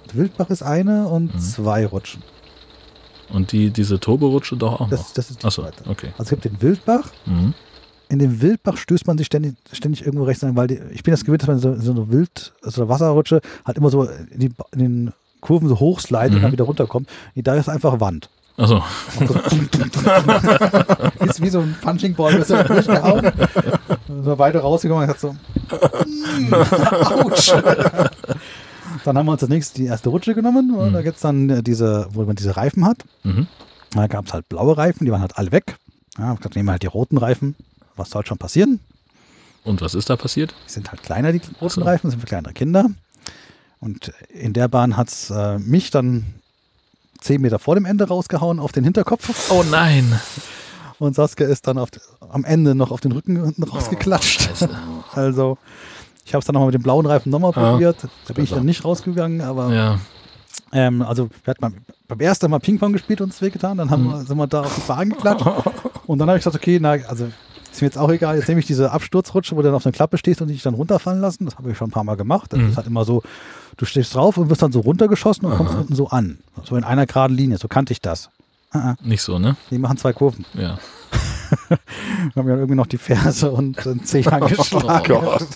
der 0.09 0.15
Wildbach 0.15 0.49
ist 0.49 0.61
eine 0.63 1.07
und 1.07 1.33
Mhm. 1.33 1.39
zwei 1.39 1.85
Rutschen. 1.85 2.21
Und 3.29 3.51
die, 3.51 3.71
diese 3.71 3.99
Turborutsche 3.99 4.55
doch 4.57 4.73
auch 4.73 4.79
noch. 4.81 4.89
Das, 4.89 5.13
das 5.13 5.31
ist 5.31 5.41
die 5.41 5.47
Achso, 5.47 5.63
zweite. 5.63 5.89
okay. 5.89 6.09
Also 6.17 6.23
es 6.23 6.29
gibt 6.29 6.45
den 6.45 6.61
Wildbach. 6.61 7.09
Mhm. 7.25 7.53
In 8.09 8.19
dem 8.19 8.41
Wildbach 8.41 8.77
stößt 8.77 9.07
man 9.07 9.17
sich 9.17 9.25
ständig, 9.25 9.55
ständig 9.71 10.05
irgendwo 10.05 10.25
rechts 10.25 10.43
an, 10.43 10.55
weil 10.55 10.67
die, 10.67 10.79
ich 10.91 11.01
bin 11.01 11.11
das 11.11 11.23
gewöhnt, 11.25 11.41
dass 11.41 11.47
man 11.47 11.57
so, 11.57 11.75
so 11.79 11.91
eine 11.91 12.11
Wild, 12.11 12.53
so 12.61 12.81
eine 12.81 12.89
Wasserrutsche 12.89 13.41
halt 13.65 13.77
immer 13.77 13.89
so 13.89 14.03
in, 14.03 14.39
die, 14.39 14.51
in 14.73 14.79
den 14.79 15.13
Kurven 15.41 15.67
so 15.67 15.79
hochslidet 15.79 16.31
und 16.31 16.37
Mhm. 16.37 16.41
dann 16.43 16.51
wieder 16.51 16.65
runterkommt. 16.65 17.09
Da 17.35 17.55
ist 17.55 17.69
einfach 17.69 17.99
Wand. 17.99 18.29
Achso, 18.55 18.83
ist 21.25 21.41
wie 21.41 21.49
so 21.49 21.61
ein 21.61 21.75
Punching 21.81 22.13
Ball, 22.13 22.37
wirst 22.37 22.51
du 22.51 22.63
durchgehauen. 22.63 23.31
So 24.23 24.37
weiter 24.37 24.59
rausgekommen 24.59 25.05
und 25.05 25.09
hat 25.09 25.19
so, 25.19 25.31
mm, 25.33 26.53
ouch. 26.53 27.53
Dann 29.05 29.17
haben 29.17 29.25
wir 29.25 29.31
uns 29.31 29.41
das 29.41 29.49
nächste, 29.49 29.81
die 29.81 29.87
erste 29.87 30.09
Rutsche 30.09 30.35
genommen. 30.35 30.75
Und 30.75 30.89
Mhm. 30.89 30.93
Da 30.93 31.01
gibt 31.01 31.15
es 31.15 31.21
dann 31.21 31.49
äh, 31.49 31.63
diese, 31.63 32.07
wo 32.11 32.23
man 32.23 32.35
diese 32.35 32.55
Reifen 32.55 32.85
hat. 32.85 33.03
mhm. 33.23 33.47
Da 33.91 34.07
gab 34.07 34.25
es 34.25 34.33
halt 34.33 34.49
blaue 34.49 34.75
Reifen, 34.75 35.05
die 35.05 35.11
waren 35.11 35.21
halt 35.21 35.37
alle 35.37 35.51
weg. 35.51 35.77
Ja, 36.17 36.33
ich 36.33 36.39
dachte, 36.39 36.57
nehmen 36.57 36.67
wir 36.67 36.71
halt 36.73 36.83
die 36.83 36.87
roten 36.87 37.17
Reifen. 37.17 37.55
Was 37.95 38.09
soll 38.09 38.25
schon 38.25 38.39
passieren? 38.39 38.79
Und 39.63 39.81
was 39.81 39.93
ist 39.93 40.09
da 40.09 40.15
passiert? 40.15 40.53
Die 40.67 40.71
sind 40.71 40.89
halt 40.91 41.03
kleiner, 41.03 41.31
die 41.31 41.41
roten 41.61 41.75
so. 41.75 41.81
Reifen, 41.83 42.09
sind 42.09 42.19
für 42.19 42.25
kleinere 42.25 42.53
Kinder. 42.53 42.87
Und 43.79 44.11
in 44.29 44.53
der 44.53 44.67
Bahn 44.67 44.97
hat 44.97 45.09
es 45.09 45.29
äh, 45.29 45.59
mich 45.59 45.91
dann 45.91 46.25
zehn 47.23 47.41
Meter 47.41 47.59
vor 47.59 47.75
dem 47.75 47.85
Ende 47.85 48.07
rausgehauen 48.07 48.59
auf 48.59 48.71
den 48.71 48.83
Hinterkopf. 48.83 49.49
Oh 49.51 49.63
nein. 49.69 50.19
Und 50.99 51.15
Saskia 51.15 51.47
ist 51.47 51.67
dann 51.67 51.77
auf, 51.77 51.89
am 52.29 52.45
Ende 52.45 52.75
noch 52.75 52.91
auf 52.91 53.01
den 53.01 53.11
Rücken 53.11 53.43
hinten 53.43 53.63
rausgeklatscht. 53.63 54.41
Scheiße. 54.43 54.69
also, 55.13 55.57
ich 56.25 56.33
habe 56.33 56.39
es 56.39 56.45
dann 56.45 56.53
nochmal 56.53 56.67
mit 56.67 56.75
dem 56.75 56.83
blauen 56.83 57.05
Reifen 57.05 57.29
nochmal 57.31 57.51
Ah. 57.55 57.71
probiert. 57.71 57.97
Da 58.27 58.33
bin 58.33 58.43
ich 58.43 58.51
dann 58.51 58.65
nicht 58.65 58.85
rausgegangen, 58.85 59.41
aber 59.41 59.73
Ja. 59.73 59.99
ähm, 60.71 61.01
also 61.01 61.29
wir 61.43 61.51
hatten 61.51 61.75
beim 62.07 62.19
ersten 62.19 62.49
Mal 62.49 62.59
Ping-Pong 62.59 62.93
gespielt 62.93 63.19
und 63.21 63.27
uns 63.27 63.41
wehgetan, 63.41 63.77
dann 63.77 63.89
haben 63.89 64.05
wir, 64.05 64.23
sind 64.23 64.37
wir 64.37 64.47
da 64.47 64.61
auf 64.61 64.75
die 64.75 64.81
Bahn 64.87 65.09
geklatscht 65.09 65.45
und 66.07 66.19
dann 66.19 66.29
habe 66.29 66.37
ich 66.37 66.43
gesagt, 66.45 66.55
okay, 66.61 66.77
na, 66.79 66.91
also 67.07 67.27
Ist 67.73 67.81
mir 67.81 67.87
jetzt 67.87 67.97
auch 67.97 68.09
egal. 68.11 68.37
Jetzt 68.37 68.47
nehme 68.47 68.59
ich 68.59 68.67
diese 68.67 68.91
Absturzrutsche, 68.91 69.55
wo 69.55 69.61
du 69.61 69.67
dann 69.67 69.75
auf 69.75 69.85
einer 69.85 69.91
Klappe 69.93 70.17
stehst 70.17 70.41
und 70.41 70.47
dich 70.49 70.61
dann 70.61 70.75
runterfallen 70.75 71.19
lassen. 71.19 71.45
Das 71.45 71.57
habe 71.57 71.71
ich 71.71 71.77
schon 71.77 71.87
ein 71.89 71.91
paar 71.91 72.03
Mal 72.03 72.15
gemacht. 72.15 72.53
Das 72.53 72.59
Mhm. 72.59 72.69
ist 72.69 72.77
halt 72.77 72.85
immer 72.87 73.03
so, 73.03 73.23
du 73.77 73.85
stehst 73.85 74.13
drauf 74.15 74.37
und 74.37 74.49
wirst 74.49 74.61
dann 74.61 74.71
so 74.71 74.79
runtergeschossen 74.81 75.45
und 75.45 75.57
kommst 75.57 75.73
Aha. 75.73 75.81
unten 75.81 75.95
so 75.95 76.07
an. 76.09 76.37
So 76.63 76.75
in 76.75 76.83
einer 76.83 77.05
geraden 77.07 77.35
Linie. 77.35 77.57
So 77.57 77.67
kannte 77.67 77.91
ich 77.91 77.99
das. 78.01 78.29
Ah, 78.71 78.79
ah. 78.91 78.95
Nicht 79.03 79.21
so, 79.23 79.39
ne? 79.39 79.55
Die 79.71 79.77
machen 79.79 79.97
zwei 79.97 80.13
Kurven. 80.13 80.45
Ja. 80.53 80.77
Haben 82.35 82.47
dann 82.47 82.57
irgendwie 82.57 82.75
noch 82.75 82.87
die 82.87 82.97
Ferse 82.97 83.51
und 83.51 83.83
den 83.85 84.03
Zeh 84.03 84.25
angeschlagen. 84.25 84.87
Oh 85.15 85.19
Gott. 85.21 85.47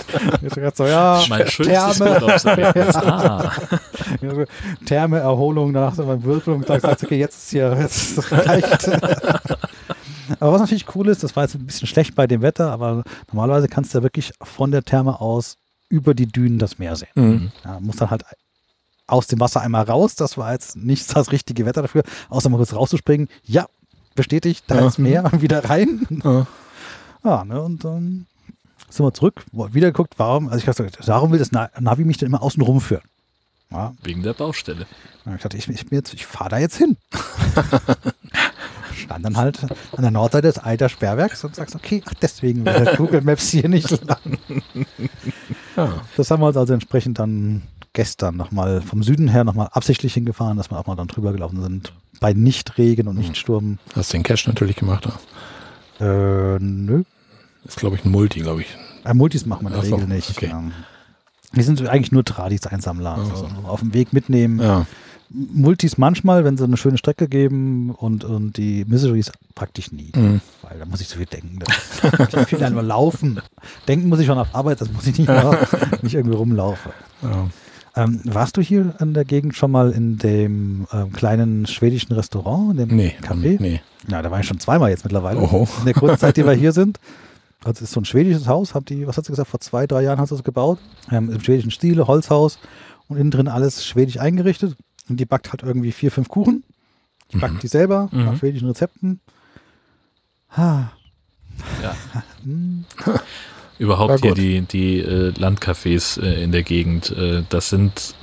So, 0.75 0.85
ja, 0.85 1.23
Mein 1.29 1.47
schönstes 1.47 1.97
Therme. 2.43 2.93
Ah. 2.95 3.51
Ja, 4.21 4.35
so 4.35 4.43
Therme, 4.85 5.19
Erholung, 5.19 5.73
danach 5.73 5.95
so 5.95 6.05
beim 6.05 6.23
Würfel 6.23 6.53
und 6.55 6.69
dann 6.69 6.79
sagst 6.79 7.01
du, 7.03 7.07
okay, 7.07 7.17
jetzt 7.19 7.37
ist 7.37 7.49
hier, 7.51 7.75
jetzt 7.79 8.31
reicht. 8.31 8.89
Aber 10.39 10.51
was 10.53 10.61
natürlich 10.61 10.93
cool 10.95 11.07
ist, 11.09 11.23
das 11.23 11.35
war 11.35 11.43
jetzt 11.43 11.55
ein 11.55 11.65
bisschen 11.65 11.87
schlecht 11.87 12.15
bei 12.15 12.27
dem 12.27 12.41
Wetter, 12.41 12.71
aber 12.71 13.03
normalerweise 13.31 13.67
kannst 13.67 13.93
du 13.93 13.99
ja 13.99 14.03
wirklich 14.03 14.31
von 14.41 14.71
der 14.71 14.83
Therme 14.83 15.19
aus 15.21 15.57
über 15.89 16.13
die 16.13 16.27
Dünen 16.27 16.59
das 16.59 16.79
Meer 16.79 16.95
sehen. 16.95 17.07
Mhm. 17.15 17.51
Ja, 17.63 17.79
muss 17.79 17.95
dann 17.97 18.09
halt 18.11 18.23
aus 19.07 19.27
dem 19.27 19.39
Wasser 19.39 19.61
einmal 19.61 19.83
raus, 19.85 20.15
das 20.15 20.37
war 20.37 20.51
jetzt 20.51 20.75
nicht 20.75 21.07
das 21.15 21.31
richtige 21.31 21.65
Wetter 21.65 21.81
dafür, 21.83 22.03
außer 22.29 22.49
mal 22.49 22.57
kurz 22.57 22.73
rauszuspringen. 22.73 23.29
Ja, 23.43 23.67
bestätigt, 24.15 24.63
da 24.67 24.75
Ja. 24.75 24.87
ist 24.87 24.97
Meer, 24.99 25.29
wieder 25.41 25.63
rein. 25.69 26.05
Ja. 26.23 26.47
Ja, 27.23 27.45
ne, 27.45 27.61
und 27.61 27.83
dann 27.83 28.25
sind 28.89 29.05
wir 29.05 29.13
zurück, 29.13 29.43
wieder 29.51 29.87
geguckt, 29.87 30.13
warum, 30.17 30.47
also 30.47 30.59
ich 30.59 30.65
dachte, 30.65 30.87
warum 31.05 31.31
will 31.31 31.39
das 31.39 31.51
Na- 31.51 31.69
Navi 31.79 32.05
mich 32.05 32.17
denn 32.17 32.27
immer 32.27 32.41
außen 32.41 32.61
rumführen? 32.61 33.03
Ja, 33.69 33.93
Wegen 34.01 34.23
der 34.23 34.33
Baustelle. 34.33 34.85
Ich 35.35 35.41
dachte, 35.41 35.57
ich, 35.57 35.67
ich, 35.67 35.91
ich 35.91 36.25
fahre 36.25 36.51
da 36.51 36.57
jetzt 36.57 36.77
hin. 36.77 36.95
Stand 38.97 39.25
dann 39.25 39.37
halt 39.37 39.63
an 39.63 40.01
der 40.01 40.11
Nordseite 40.11 40.47
des 40.47 40.59
Alter 40.59 40.89
Sperrwerks 40.89 41.43
und 41.43 41.55
sagst, 41.55 41.75
okay, 41.75 42.03
ach, 42.05 42.13
deswegen 42.21 42.65
will 42.65 42.73
der 42.73 42.95
Google 42.97 43.21
Maps 43.21 43.49
hier 43.49 43.69
nicht 43.69 43.89
lang. 44.05 44.37
Ja. 45.75 46.01
Das 46.15 46.31
haben 46.31 46.41
wir 46.41 46.47
uns 46.47 46.57
also 46.57 46.73
entsprechend 46.73 47.19
dann 47.19 47.63
gestern 47.93 48.35
nochmal 48.35 48.81
vom 48.81 49.03
Süden 49.03 49.27
her 49.27 49.43
nochmal 49.43 49.69
absichtlich 49.71 50.13
hingefahren, 50.13 50.57
dass 50.57 50.69
wir 50.71 50.79
auch 50.79 50.87
mal 50.87 50.95
dann 50.95 51.07
drüber 51.07 51.31
gelaufen 51.33 51.61
sind. 51.61 51.93
Bei 52.19 52.33
Nichtregen 52.33 53.07
und 53.07 53.17
Nichtsturm. 53.17 53.77
Hast 53.95 54.13
den 54.13 54.23
Cache 54.23 54.49
natürlich 54.49 54.75
gemacht. 54.75 55.07
ja. 55.99 56.55
Äh, 56.55 56.59
nö. 56.59 57.03
Ist, 57.65 57.77
glaube 57.77 57.95
ich, 57.95 58.05
ein 58.05 58.11
Multi, 58.11 58.39
glaube 58.41 58.61
ich. 58.61 58.77
Äh, 59.03 59.13
Multis 59.13 59.45
machen 59.45 59.67
wir 59.67 59.75
in 59.75 59.81
der 59.81 59.83
Regel 59.83 60.07
nicht. 60.07 60.29
okay. 60.31 60.47
Ja. 60.49 60.63
Wir 61.51 61.63
sind 61.63 61.87
eigentlich 61.87 62.11
nur 62.11 62.25
Tradis-Einsammler. 62.25 63.15
Also 63.15 63.35
so. 63.35 63.47
auf 63.67 63.79
dem 63.79 63.93
Weg 63.93 64.13
mitnehmen. 64.13 64.59
Ja. 64.59 64.85
Multis 65.29 65.97
manchmal, 65.97 66.43
wenn 66.45 66.57
sie 66.57 66.63
eine 66.63 66.77
schöne 66.77 66.97
Strecke 66.97 67.27
geben 67.27 67.91
und, 67.91 68.23
und 68.23 68.57
die 68.57 68.85
Miseries 68.85 69.31
praktisch 69.55 69.91
nie. 69.91 70.11
Mhm. 70.15 70.41
Weil 70.61 70.79
da 70.79 70.85
muss 70.85 71.01
ich 71.01 71.07
zu 71.09 71.17
viel 71.17 71.25
denken. 71.25 71.59
Das, 72.31 72.51
ich 72.51 72.59
ja 72.59 72.69
nur 72.69 72.83
laufen. 72.83 73.39
Denken 73.87 74.07
muss 74.09 74.19
ich 74.19 74.25
schon 74.25 74.37
auf 74.37 74.53
Arbeit, 74.53 74.79
das 74.81 74.91
muss 74.91 75.05
ich 75.07 75.17
nicht, 75.17 75.27
machen, 75.27 75.57
nicht 76.01 76.13
irgendwie 76.15 76.37
rumlaufen. 76.37 76.91
Ja. 77.21 77.47
Ähm, 77.95 78.21
warst 78.25 78.55
du 78.57 78.61
hier 78.61 78.93
in 78.99 79.13
der 79.13 79.25
Gegend 79.25 79.55
schon 79.55 79.71
mal 79.71 79.91
in 79.91 80.17
dem 80.17 80.85
ähm, 80.93 81.11
kleinen 81.11 81.65
schwedischen 81.65 82.13
Restaurant, 82.13 82.71
in 82.79 82.87
dem 82.87 82.95
Nee, 82.95 83.15
Café? 83.21 83.57
nee. 83.59 83.81
Ja, 84.07 84.21
da 84.21 84.29
war 84.31 84.39
ich 84.39 84.45
schon 84.47 84.59
zweimal 84.59 84.91
jetzt 84.91 85.03
mittlerweile. 85.03 85.39
Oho. 85.41 85.67
In 85.79 85.85
der 85.85 85.93
kurzen 85.95 86.19
Zeit, 86.19 86.37
die 86.37 86.45
wir 86.45 86.53
hier 86.53 86.71
sind. 86.73 86.99
Also 87.63 87.79
es 87.79 87.89
ist 87.89 87.91
so 87.93 87.99
ein 88.01 88.05
schwedisches 88.05 88.47
Haus, 88.47 88.75
hat 88.75 88.89
die, 88.89 89.07
was 89.07 89.17
hat 89.17 89.25
sie 89.25 89.31
gesagt, 89.31 89.49
vor 89.49 89.59
zwei, 89.59 89.87
drei 89.87 90.03
Jahren 90.03 90.19
hat 90.19 90.29
sie 90.29 90.35
es 90.35 90.43
gebaut. 90.43 90.77
Ähm, 91.11 91.31
Im 91.31 91.41
schwedischen 91.41 91.71
Stile, 91.71 92.07
Holzhaus 92.07 92.59
und 93.07 93.17
innen 93.17 93.31
drin 93.31 93.47
alles 93.47 93.83
schwedisch 93.85 94.19
eingerichtet. 94.19 94.75
Und 95.09 95.19
die 95.19 95.25
backt 95.25 95.51
halt 95.51 95.63
irgendwie 95.63 95.91
vier, 95.91 96.11
fünf 96.11 96.27
Kuchen. 96.29 96.63
Die 97.31 97.37
backt 97.37 97.61
die 97.63 97.67
selber 97.67 98.09
Mhm. 98.11 98.25
nach 98.25 98.37
schwedischen 98.37 98.67
Rezepten. 98.67 99.19
Ha. 100.55 100.91
Ja. 101.81 101.95
Hm. 102.43 102.85
Überhaupt 103.79 104.21
hier 104.21 104.33
die, 104.33 104.61
die 104.61 104.99
äh, 104.99 105.31
Landcafés 105.33 106.19
äh, 106.21 106.43
in 106.43 106.51
der 106.51 106.63
Gegend, 106.63 107.11
äh, 107.11 107.43
das 107.49 107.69
sind, 107.69 108.15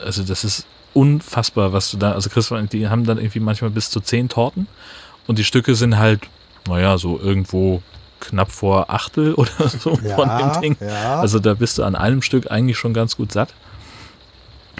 äh, 0.00 0.04
also 0.04 0.22
das 0.24 0.42
ist 0.44 0.66
unfassbar, 0.94 1.72
was 1.72 1.90
du 1.90 1.96
da, 1.98 2.12
also 2.12 2.30
Chris, 2.30 2.52
die 2.72 2.88
haben 2.88 3.04
dann 3.04 3.18
irgendwie 3.18 3.38
manchmal 3.40 3.70
bis 3.70 3.90
zu 3.90 4.00
zehn 4.00 4.28
Torten 4.28 4.66
und 5.28 5.38
die 5.38 5.44
Stücke 5.44 5.74
sind 5.76 5.98
halt, 5.98 6.22
naja, 6.66 6.98
so 6.98 7.20
irgendwo 7.20 7.82
knapp 8.20 8.50
vor 8.50 8.90
Achtel 8.90 9.34
oder 9.36 9.68
so 9.68 9.94
von 9.94 10.28
dem 10.28 10.60
Ding. 10.60 10.76
ja. 10.80 11.20
Also 11.20 11.38
da 11.38 11.54
bist 11.54 11.78
du 11.78 11.84
an 11.84 11.94
einem 11.94 12.22
Stück 12.22 12.50
eigentlich 12.50 12.78
schon 12.78 12.92
ganz 12.94 13.16
gut 13.16 13.30
satt. 13.30 13.54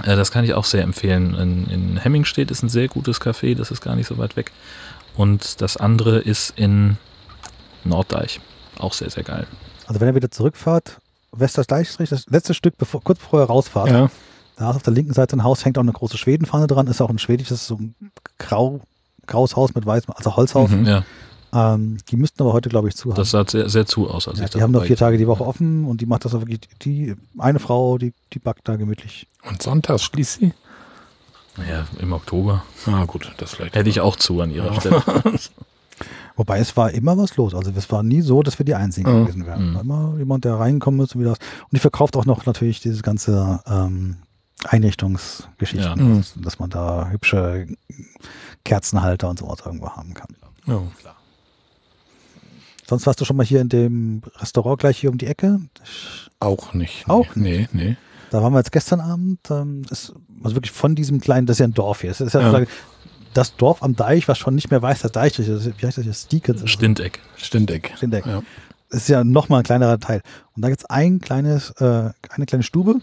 Äh, 0.04 0.16
das 0.16 0.30
kann 0.30 0.44
ich 0.44 0.54
auch 0.54 0.64
sehr 0.64 0.82
empfehlen. 0.82 1.34
In, 1.34 1.66
in 1.70 1.96
Hemmingstedt 1.98 2.50
ist 2.50 2.62
ein 2.62 2.68
sehr 2.68 2.88
gutes 2.88 3.20
Café, 3.20 3.54
das 3.56 3.70
ist 3.70 3.80
gar 3.80 3.96
nicht 3.96 4.06
so 4.06 4.18
weit 4.18 4.36
weg. 4.36 4.52
Und 5.16 5.60
das 5.60 5.76
andere 5.76 6.18
ist 6.18 6.52
in 6.56 6.96
Norddeich. 7.84 8.40
Auch 8.78 8.92
sehr, 8.92 9.10
sehr 9.10 9.24
geil. 9.24 9.46
Also 9.86 10.00
wenn 10.00 10.08
ihr 10.08 10.14
wieder 10.14 10.30
zurückfahrt, 10.30 10.98
Westersteichstrich, 11.32 12.10
das 12.10 12.26
letzte 12.28 12.54
Stück, 12.54 12.76
bevor, 12.78 13.02
kurz 13.02 13.18
bevor 13.18 13.40
ihr 13.42 13.46
rausfahrt, 13.46 13.90
Ja. 13.90 14.10
da 14.56 14.70
ist 14.70 14.76
auf 14.76 14.82
der 14.82 14.92
linken 14.92 15.12
Seite 15.12 15.36
ein 15.36 15.42
Haus, 15.44 15.64
hängt 15.64 15.78
auch 15.78 15.82
eine 15.82 15.92
große 15.92 16.18
Schwedenfahne 16.18 16.66
dran, 16.66 16.86
ist 16.86 17.00
auch 17.00 17.10
ein 17.10 17.18
schwedisches, 17.18 17.66
so 17.66 17.76
ein 17.76 17.94
grau, 18.38 18.80
graues 19.26 19.56
Haus 19.56 19.74
mit 19.74 19.84
weißem, 19.86 20.12
also 20.16 20.36
Holzhaus. 20.36 20.70
Mhm. 20.70 20.86
Ja, 20.86 21.04
Ähm, 21.52 21.98
die 22.10 22.16
müssten 22.16 22.42
aber 22.42 22.52
heute, 22.52 22.68
glaube 22.68 22.88
ich, 22.88 22.94
zu 22.96 23.10
haben. 23.10 23.16
das 23.16 23.30
sah 23.30 23.44
sehr, 23.46 23.68
sehr 23.68 23.86
zu 23.86 24.08
aus. 24.10 24.28
Als 24.28 24.38
ja, 24.38 24.44
ich 24.44 24.50
die 24.50 24.62
haben 24.62 24.72
vorbei- 24.72 24.86
vier 24.88 24.96
Tage 24.96 25.16
die 25.18 25.26
Woche 25.26 25.46
offen 25.46 25.84
und 25.86 26.00
die 26.00 26.06
macht 26.06 26.24
das 26.24 26.34
auch 26.34 26.40
wirklich, 26.40 26.60
die, 26.82 27.14
eine 27.38 27.58
Frau, 27.58 27.96
die, 27.98 28.12
die 28.32 28.38
backt 28.38 28.68
da 28.68 28.76
gemütlich. 28.76 29.26
Und 29.48 29.62
sonntags 29.62 30.02
schließt 30.02 30.40
sie? 30.40 30.52
Ja, 31.68 31.86
im 32.00 32.12
Oktober. 32.12 32.62
Ah, 32.86 33.04
gut, 33.04 33.32
das 33.38 33.54
vielleicht. 33.54 33.74
Hätte 33.74 33.88
ich 33.90 34.00
auch 34.00 34.16
zu 34.16 34.40
an 34.40 34.50
ihrer 34.50 34.74
Stelle. 34.80 35.02
Wobei 36.36 36.60
es 36.60 36.76
war 36.76 36.92
immer 36.92 37.18
was 37.18 37.36
los. 37.36 37.52
Also 37.54 37.72
es 37.74 37.90
war 37.90 38.04
nie 38.04 38.20
so, 38.20 38.42
dass 38.44 38.58
wir 38.60 38.64
die 38.66 38.76
Einzigen 38.76 39.10
Mhm. 39.10 39.24
gewesen 39.26 39.46
wären. 39.46 39.70
Mhm. 39.72 39.78
Immer 39.80 40.14
jemand, 40.18 40.44
der 40.44 40.54
reinkommen 40.54 41.00
ist 41.00 41.14
und 41.16 41.22
wieder 41.22 41.32
was. 41.32 41.38
Und 41.38 41.72
die 41.72 41.80
verkauft 41.80 42.16
auch 42.16 42.26
noch 42.26 42.46
natürlich 42.46 42.80
diese 42.80 43.02
ganze 43.02 43.60
ähm, 43.66 44.18
Einrichtungsgeschichten, 44.64 45.80
Ja. 45.82 45.96
Mhm. 45.96 46.18
dass, 46.18 46.34
dass 46.36 46.58
man 46.60 46.70
da 46.70 47.08
hübsche 47.10 47.66
Kerzenhalter 48.64 49.28
und 49.28 49.38
sowas 49.40 49.58
irgendwo 49.64 49.90
haben 49.90 50.14
kann. 50.14 50.36
Ja. 50.66 50.82
Sonst 52.88 53.06
warst 53.06 53.20
du 53.20 53.24
schon 53.24 53.36
mal 53.36 53.44
hier 53.44 53.60
in 53.60 53.68
dem 53.68 54.22
Restaurant 54.36 54.78
gleich 54.80 54.98
hier 54.98 55.10
um 55.10 55.18
die 55.18 55.26
Ecke. 55.26 55.60
Auch 56.40 56.72
nicht. 56.74 57.08
Auch 57.08 57.26
Nee, 57.36 57.68
nee. 57.72 57.96
Da 58.30 58.42
waren 58.42 58.52
wir 58.52 58.58
jetzt 58.58 58.72
gestern 58.72 59.00
Abend. 59.00 59.40
Ähm, 59.50 59.82
ist, 59.90 60.12
also 60.42 60.56
wirklich 60.56 60.72
von 60.72 60.94
diesem 60.94 61.20
kleinen, 61.20 61.46
das 61.46 61.56
ist 61.56 61.60
ja 61.60 61.66
ein 61.66 61.74
Dorf 61.74 62.00
hier. 62.02 62.10
Das 62.10 62.20
ist 62.20 62.32
ja, 62.34 62.58
Ja. 62.60 62.64
das 63.34 63.56
Dorf 63.56 63.82
am 63.82 63.94
Deich, 63.96 64.26
was 64.28 64.38
schon 64.38 64.54
nicht 64.54 64.70
mehr 64.70 64.80
weiß, 64.82 65.00
der 65.02 65.10
Deich 65.10 65.38
ist- 65.38 65.48
Wie 65.80 65.86
heißt 65.86 65.98
das 65.98 66.04
hier? 66.04 66.14
Stiekens? 66.14 66.68
Stindeck. 66.70 67.20
Stindeck. 67.36 67.92
Stindeck. 67.96 68.26
Ja. 68.26 68.42
Das 68.90 69.02
ist 69.02 69.08
ja 69.08 69.22
nochmal 69.22 69.60
ein 69.60 69.64
kleinerer 69.64 69.98
Teil. 70.00 70.22
Und 70.56 70.62
da 70.62 70.68
gibt 70.68 70.80
es 70.80 70.86
ein 70.86 71.20
kleines, 71.20 71.70
äh, 71.72 72.10
eine 72.30 72.46
kleine 72.46 72.62
Stube. 72.62 72.96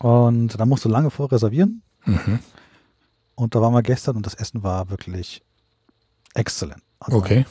Und 0.00 0.58
da 0.58 0.66
musst 0.66 0.84
du 0.84 0.88
lange 0.88 1.10
vor 1.10 1.30
reservieren. 1.30 1.82
Mhm. 2.04 2.40
Und 3.36 3.54
da 3.54 3.60
waren 3.60 3.72
wir 3.72 3.82
gestern 3.82 4.16
und 4.16 4.26
das 4.26 4.34
Essen 4.34 4.62
war 4.62 4.90
wirklich 4.90 5.42
exzellent. 6.34 6.82
Also, 7.00 7.18
Okay. 7.18 7.44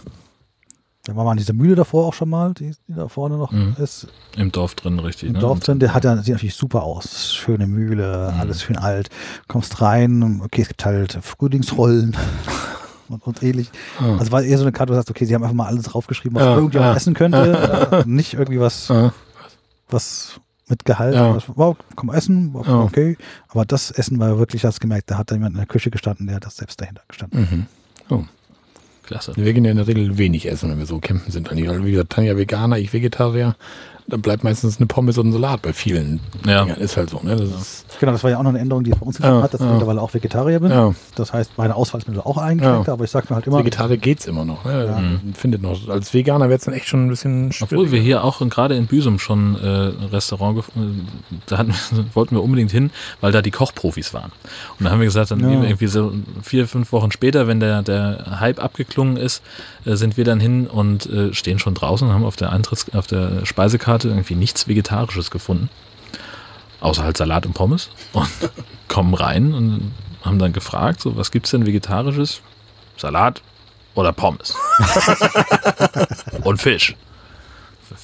Da 1.05 1.15
war 1.15 1.23
mal 1.23 1.31
an 1.31 1.37
dieser 1.37 1.53
Mühle 1.53 1.75
davor 1.75 2.07
auch 2.07 2.13
schon 2.15 2.29
mal, 2.29 2.53
die, 2.55 2.71
die 2.87 2.93
da 2.95 3.07
vorne 3.07 3.37
noch 3.37 3.51
Mhm. 3.51 3.75
ist. 3.81 4.07
Im 4.37 4.51
Dorf 4.51 4.73
drin, 4.75 4.97
richtig. 4.99 5.27
Im 5.29 5.33
ne? 5.33 5.39
Dorf 5.39 5.59
drin, 5.59 5.77
der 5.79 5.93
hat 5.93 6.03
ja, 6.03 6.17
sieht 6.17 6.33
natürlich 6.33 6.55
super 6.55 6.81
aus. 6.83 7.31
Schöne 7.33 7.67
Mühle, 7.67 8.31
Mhm. 8.33 8.39
alles 8.39 8.63
schön 8.63 8.77
alt. 8.77 9.09
Kommst 9.47 9.81
rein, 9.81 10.41
okay, 10.43 10.63
es 10.63 10.67
gibt 10.67 10.83
halt 10.83 11.17
Frühlingsrollen 11.21 12.17
und, 13.09 13.21
und 13.27 13.43
ähnlich. 13.43 13.69
Ah. 13.99 14.17
Also 14.17 14.31
war 14.31 14.41
eher 14.41 14.57
so 14.57 14.63
eine 14.63 14.71
Karte, 14.71 14.89
wo 14.89 14.93
du 14.93 14.97
sagst, 14.97 15.11
okay, 15.11 15.25
sie 15.25 15.35
haben 15.35 15.43
einfach 15.43 15.55
mal 15.55 15.67
alles 15.67 15.83
draufgeschrieben, 15.83 16.35
was 16.35 16.43
Ja, 16.43 16.55
irgendjemand 16.55 16.91
ja. 16.91 16.95
essen 16.97 17.13
könnte. 17.13 18.03
äh, 18.03 18.09
Nicht 18.09 18.33
irgendwie 18.33 18.59
was, 18.59 18.89
Ah, 18.89 19.13
was 19.89 20.39
mit 20.67 20.85
Gehalt. 20.85 21.13
Ja. 21.13 21.35
Was, 21.35 21.43
wow, 21.53 21.77
komm 21.95 22.09
essen, 22.09 22.49
wow, 22.53 22.65
Ja. 22.65 22.79
okay. 22.81 23.15
Aber 23.49 23.65
das 23.65 23.91
Essen 23.91 24.17
war 24.17 24.39
wirklich, 24.39 24.65
hast 24.65 24.81
gemerkt, 24.81 25.11
da 25.11 25.19
hat 25.19 25.29
da 25.29 25.35
jemand 25.35 25.51
in 25.53 25.57
der 25.59 25.67
Küche 25.67 25.91
gestanden, 25.91 26.25
der 26.25 26.37
hat 26.37 26.45
das 26.47 26.55
selbst 26.57 26.81
dahinter 26.81 27.03
gestanden. 27.07 27.67
mhm. 28.09 28.27
Klasse. 29.05 29.33
Wir 29.35 29.53
gehen 29.53 29.65
ja 29.65 29.71
in 29.71 29.77
der 29.77 29.87
Regel 29.87 30.17
wenig 30.17 30.47
essen, 30.47 30.69
wenn 30.69 30.79
wir 30.79 30.85
so 30.85 30.99
campen 30.99 31.31
sind. 31.31 31.49
Wie 31.51 31.91
gesagt, 31.91 32.11
Tanja 32.11 32.37
Veganer, 32.37 32.77
ich 32.77 32.93
Vegetarier. 32.93 33.55
Da 34.07 34.17
bleibt 34.17 34.43
meistens 34.43 34.77
eine 34.77 34.85
Pommes 34.85 35.17
und 35.17 35.29
ein 35.29 35.31
Salat 35.31 35.63
bei 35.63 35.73
vielen. 35.73 36.19
Ja. 36.45 36.63
Dingern. 36.63 36.79
Ist 36.79 36.95
halt 36.95 37.09
so. 37.09 37.19
Ne? 37.23 37.35
Das 37.35 37.49
ist, 37.49 37.85
Genau, 37.99 38.11
das 38.11 38.23
war 38.23 38.29
ja 38.29 38.37
auch 38.37 38.43
noch 38.43 38.49
eine 38.51 38.59
Änderung, 38.59 38.83
die 38.83 38.91
es 38.91 38.97
bei 38.99 39.05
uns 39.05 39.17
gegeben 39.17 39.37
Ja, 39.37 39.41
hat, 39.41 39.53
dass 39.53 39.61
ich 39.61 39.65
ja. 39.65 39.71
mittlerweile 39.71 39.99
auch 40.01 40.13
Vegetarier 40.13 40.59
bin. 40.59 40.69
ja. 40.69 40.93
Das 41.15 41.33
heißt, 41.33 41.57
meine 41.57 41.75
Auswahlsmittel 41.75 42.21
auch 42.21 42.37
eingeschränkt, 42.37 42.85
Ja. 42.87 42.93
aber 42.93 43.03
ich 43.05 43.09
sage 43.09 43.25
mir 43.29 43.35
halt 43.35 43.47
immer, 43.47 43.57
Vegetarier 43.59 43.97
geht's 43.97 44.27
immer 44.27 44.45
noch. 44.45 44.63
Ne? 44.63 44.85
Ja. 44.85 44.91
Man 44.91 45.33
Findet 45.33 45.61
noch. 45.63 45.89
Als 45.89 46.13
Veganer 46.13 46.49
wird 46.49 46.59
es 46.59 46.65
dann 46.65 46.73
echt 46.75 46.87
schon 46.87 47.07
ein 47.07 47.09
bisschen 47.09 47.51
Obwohl 47.61 47.91
wir 47.91 47.99
hier 47.99 48.23
auch 48.23 48.47
gerade 48.49 48.75
in 48.75 48.85
Büsum 48.85 49.17
schon 49.17 49.55
äh, 49.55 49.87
ein 49.87 50.09
Restaurant 50.11 50.55
gefunden 50.57 51.07
da 51.47 51.57
hatten, 51.57 51.73
wollten 52.13 52.35
wir 52.35 52.43
unbedingt 52.43 52.71
hin, 52.71 52.91
weil 53.21 53.31
da 53.31 53.41
die 53.41 53.51
Kochprofis 53.51 54.13
waren. 54.13 54.31
Und 54.77 54.85
da 54.85 54.91
haben 54.91 54.99
wir 54.99 55.05
gesagt, 55.05 55.31
dann 55.31 55.39
Ja. 55.39 55.49
gehen 55.49 55.61
wir 55.61 55.69
irgendwie 55.69 55.87
so 55.87 56.13
vier, 56.43 56.67
fünf 56.67 56.91
Wochen 56.91 57.11
später, 57.11 57.47
wenn 57.47 57.59
der, 57.59 57.81
der 57.81 58.39
Hype 58.39 58.63
abgeklungen 58.63 59.17
ist, 59.17 59.39
äh, 59.39 59.74
sind 59.85 60.17
wir 60.17 60.25
dann 60.25 60.39
hin 60.39 60.67
und 60.67 61.05
äh, 61.05 61.33
stehen 61.33 61.59
schon 61.59 61.75
draußen 61.75 62.07
und 62.07 62.13
haben 62.13 62.25
auf 62.25 62.35
der 62.35 62.51
Eintritts-, 62.51 62.95
auf 62.95 63.07
der 63.07 63.45
Speisekarte 63.45 64.09
irgendwie 64.09 64.35
nichts 64.35 64.67
Vegetarisches 64.67 65.29
gefunden. 65.31 65.69
Außer 66.81 67.03
halt 67.03 67.17
Salat 67.17 67.45
und 67.45 67.53
Pommes. 67.53 67.89
Und 68.13 68.27
kommen 68.87 69.13
rein 69.13 69.53
und 69.53 69.91
haben 70.23 70.39
dann 70.39 70.53
gefragt, 70.53 71.01
so, 71.01 71.15
was 71.15 71.31
gibt's 71.31 71.51
denn 71.51 71.65
Vegetarisches? 71.65 72.41
Salat, 72.97 73.41
Oder 73.93 74.11
Pommes. 74.11 74.55
und 76.43 76.61
Fisch. 76.61 76.95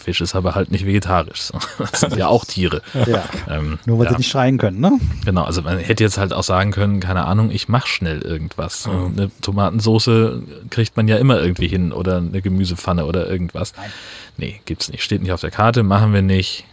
Fisch 0.01 0.19
ist 0.21 0.35
aber 0.35 0.55
halt 0.55 0.71
nicht 0.71 0.85
vegetarisch. 0.85 1.51
Das 1.91 2.01
sind 2.01 2.15
ja 2.15 2.27
auch 2.27 2.45
Tiere. 2.45 2.81
Ja. 3.07 3.23
Ähm, 3.49 3.79
Nur 3.85 3.99
weil 3.99 4.05
ja, 4.05 4.11
sie 4.11 4.17
nicht 4.17 4.29
schreien 4.29 4.57
können, 4.57 4.79
ne? 4.79 4.99
Genau, 5.25 5.43
also 5.43 5.61
man 5.61 5.77
hätte 5.77 6.03
jetzt 6.03 6.17
halt 6.17 6.33
auch 6.33 6.43
sagen 6.43 6.71
können, 6.71 6.99
keine 6.99 7.25
Ahnung, 7.25 7.49
ich 7.51 7.69
mach 7.69 7.87
schnell 7.87 8.21
irgendwas. 8.21 8.87
Eine 8.87 9.31
Tomatensoße 9.41 10.43
kriegt 10.69 10.97
man 10.97 11.07
ja 11.07 11.17
immer 11.17 11.39
irgendwie 11.41 11.67
hin 11.67 11.91
oder 11.91 12.17
eine 12.17 12.41
Gemüsepfanne 12.41 13.05
oder 13.05 13.29
irgendwas. 13.29 13.73
Nein. 13.77 13.91
Nee, 14.37 14.61
gibt's 14.65 14.89
nicht. 14.91 15.03
Steht 15.03 15.21
nicht 15.21 15.31
auf 15.31 15.41
der 15.41 15.51
Karte, 15.51 15.83
machen 15.83 16.13
wir 16.13 16.21
nicht. 16.21 16.65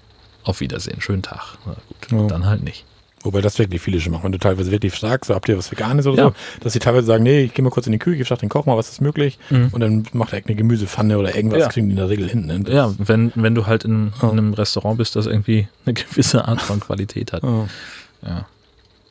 Auf 0.44 0.60
Wiedersehen, 0.60 1.00
schönen 1.00 1.22
Tag. 1.22 1.58
Na 1.66 1.74
gut, 2.10 2.20
Ja. 2.20 2.26
dann 2.28 2.46
halt 2.46 2.62
nicht. 2.62 2.84
Wobei 3.24 3.40
das 3.40 3.58
wirklich 3.58 3.80
viele 3.82 4.00
schon 4.00 4.12
machen. 4.12 4.24
Wenn 4.24 4.32
du 4.32 4.38
teilweise 4.38 4.70
wirklich 4.70 4.94
sagst, 4.94 5.28
so, 5.28 5.34
habt 5.34 5.48
ihr 5.48 5.58
was 5.58 5.70
Veganes 5.72 6.06
oder 6.06 6.16
Ja. 6.16 6.28
so, 6.28 6.34
dass 6.60 6.72
die 6.72 6.78
teilweise 6.78 7.06
sagen, 7.06 7.24
nee, 7.24 7.42
ich 7.42 7.54
gehe 7.54 7.62
mal 7.64 7.70
kurz 7.70 7.86
in 7.86 7.92
die 7.92 7.98
Küche, 7.98 8.22
ich 8.22 8.28
sag 8.28 8.38
den 8.38 8.48
Koch 8.48 8.64
mal, 8.66 8.76
was 8.76 8.88
ist 8.90 9.00
möglich. 9.00 9.38
Mhm. 9.50 9.68
Und 9.72 9.80
dann 9.80 10.04
macht 10.12 10.32
er 10.32 10.42
eine 10.44 10.54
Gemüsepfanne 10.54 11.18
oder 11.18 11.34
irgendwas, 11.34 11.60
Ja. 11.60 11.68
kriegen 11.68 11.86
die 11.88 11.92
in 11.92 11.96
der 11.98 12.08
Regel 12.08 12.28
hin. 12.28 12.46
Ne? 12.46 12.64
Ja, 12.68 12.94
wenn, 12.98 13.32
wenn 13.34 13.54
du 13.54 13.66
halt 13.66 13.84
in, 13.84 14.12
in 14.22 14.28
einem 14.30 14.54
Restaurant 14.54 14.98
bist, 14.98 15.16
das 15.16 15.26
irgendwie 15.26 15.66
eine 15.84 15.94
gewisse 15.94 16.46
Art 16.46 16.60
von 16.62 16.80
Qualität 16.80 17.32
hat. 17.32 17.42
Ja. 17.42 18.46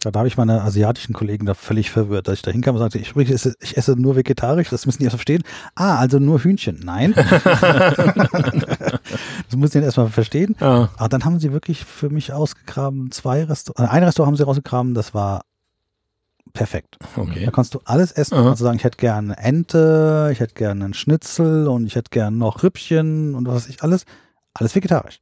Da 0.02 0.12
habe 0.20 0.28
ich 0.28 0.38
meine 0.38 0.62
asiatischen 0.62 1.14
Kollegen 1.14 1.46
da 1.46 1.54
völlig 1.54 1.90
verwirrt, 1.92 2.28
dass 2.28 2.36
ich 2.36 2.42
da 2.42 2.52
hinkam 2.52 2.76
und 2.76 2.80
sagte, 2.80 3.00
ich, 3.00 3.16
ich, 3.16 3.32
esse, 3.32 3.56
ich 3.62 3.78
esse 3.78 3.96
nur 4.00 4.16
vegetarisch, 4.16 4.70
das 4.70 4.86
müssen 4.86 5.00
die 5.00 5.06
erst 5.06 5.16
verstehen. 5.16 5.44
Ah, 5.76 5.98
also 5.98 6.20
nur 6.20 6.40
Hühnchen. 6.40 6.80
Nein. 6.84 7.14
das 7.16 7.32
müssen 9.56 9.80
die 9.80 9.86
erstmal 9.86 10.10
verstehen. 10.10 10.56
Ja. 10.60 10.90
Aber 10.98 11.10
dann 11.10 11.26
haben 11.26 11.40
sie 11.40 11.52
wirklich 11.52 11.84
für 11.84 12.10
mich 12.10 12.32
ausgegraben, 12.32 13.12
zwei 13.12 13.44
Restaurants, 13.44 13.92
ein 13.92 14.04
Restaurant 14.04 14.32
haben 14.32 14.38
sie 14.38 14.44
rausgegraben, 14.44 14.94
das 14.94 15.14
war 15.14 15.42
perfekt. 16.54 16.98
Okay. 17.16 17.46
Da 17.46 17.52
kannst 17.52 17.74
du 17.74 17.80
alles 17.86 18.12
essen. 18.12 18.36
Aha. 18.36 18.50
Also 18.50 18.64
sagen, 18.64 18.78
ich 18.78 18.84
hätte 18.84 18.98
gerne 18.98 19.38
Ente, 19.38 20.30
ich 20.32 20.40
hätte 20.40 20.54
gerne 20.56 20.86
einen 20.86 20.94
Schnitzel 20.94 21.68
und 21.68 21.86
ich 21.86 21.96
hätte 21.96 22.10
gerne 22.10 22.38
noch 22.38 22.64
Rippchen 22.64 23.36
und 23.36 23.48
was 23.48 23.56
weiß 23.56 23.68
ich 23.70 23.84
alles. 23.84 24.06
Alles 24.54 24.74
vegetarisch. 24.76 25.20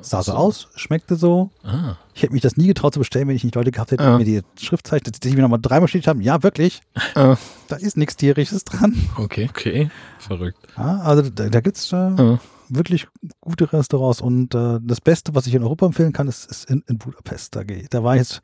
Sah 0.00 0.22
so 0.22 0.32
aus, 0.32 0.68
schmeckte 0.74 1.14
so. 1.16 1.50
Ah, 1.62 1.96
Ich 2.14 2.22
hätte 2.22 2.32
mich 2.32 2.42
das 2.42 2.56
nie 2.56 2.66
getraut 2.66 2.94
zu 2.94 2.98
bestellen, 3.00 3.28
wenn 3.28 3.36
ich 3.36 3.44
nicht 3.44 3.54
Leute 3.54 3.70
gehabt 3.70 3.92
hätte, 3.92 4.02
Ja. 4.02 4.18
die 4.18 4.24
mir 4.24 4.42
die 4.58 4.64
Schriftzeichen, 4.64 5.12
die 5.22 5.30
mir 5.36 5.42
nochmal 5.42 5.60
dreimal 5.62 5.86
steht 5.88 6.06
haben. 6.08 6.20
Ja, 6.20 6.42
wirklich. 6.42 6.80
Ja. 7.14 7.38
Da 7.68 7.76
ist 7.76 7.96
nichts 7.96 8.16
Tierisches 8.16 8.64
dran. 8.64 8.96
Okay. 9.16 9.46
okay, 9.50 9.90
verrückt. 10.18 10.58
Ja, 10.76 10.98
also 11.00 11.22
da, 11.30 11.48
da 11.48 11.60
gibt 11.60 11.76
es 11.76 11.92
äh, 11.92 11.96
Ja. 11.96 12.38
wirklich 12.68 13.06
gute 13.40 13.72
Restaurants 13.72 14.20
und 14.20 14.54
äh, 14.54 14.78
das 14.82 15.00
Beste, 15.00 15.34
was 15.34 15.46
ich 15.46 15.54
in 15.54 15.62
Europa 15.62 15.86
empfehlen 15.86 16.12
kann, 16.12 16.26
ist, 16.28 16.50
ist 16.50 16.68
in, 16.70 16.82
in 16.88 16.98
Budapest. 16.98 17.54
Da, 17.54 17.62
da 17.62 18.02
war 18.02 18.14
ich 18.16 18.20
jetzt, 18.22 18.42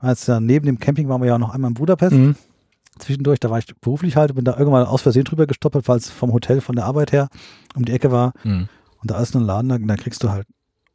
war 0.00 0.10
jetzt 0.10 0.28
ja 0.28 0.38
neben 0.40 0.66
dem 0.66 0.78
Camping 0.78 1.08
waren 1.08 1.20
wir 1.20 1.28
ja 1.28 1.38
noch 1.38 1.50
einmal 1.50 1.70
in 1.70 1.74
Budapest. 1.74 2.12
Mhm. 2.12 2.36
Zwischendurch, 2.98 3.40
da 3.40 3.50
war 3.50 3.58
ich 3.58 3.66
beruflich 3.80 4.16
halt, 4.16 4.34
bin 4.34 4.44
da 4.44 4.56
irgendwann 4.56 4.86
aus 4.86 5.02
Versehen 5.02 5.24
drüber 5.24 5.46
gestoppelt, 5.46 5.86
weil 5.88 5.98
es 5.98 6.08
vom 6.10 6.32
Hotel, 6.32 6.60
von 6.62 6.76
der 6.76 6.86
Arbeit 6.86 7.12
her 7.12 7.28
um 7.74 7.84
die 7.84 7.92
Ecke 7.92 8.10
war. 8.10 8.32
Hm. 8.42 8.68
Und 9.02 9.10
da 9.10 9.20
ist 9.20 9.36
ein 9.36 9.42
Laden, 9.42 9.68
da, 9.68 9.76
da 9.78 9.96
kriegst 9.96 10.22
du 10.22 10.30
halt 10.30 10.46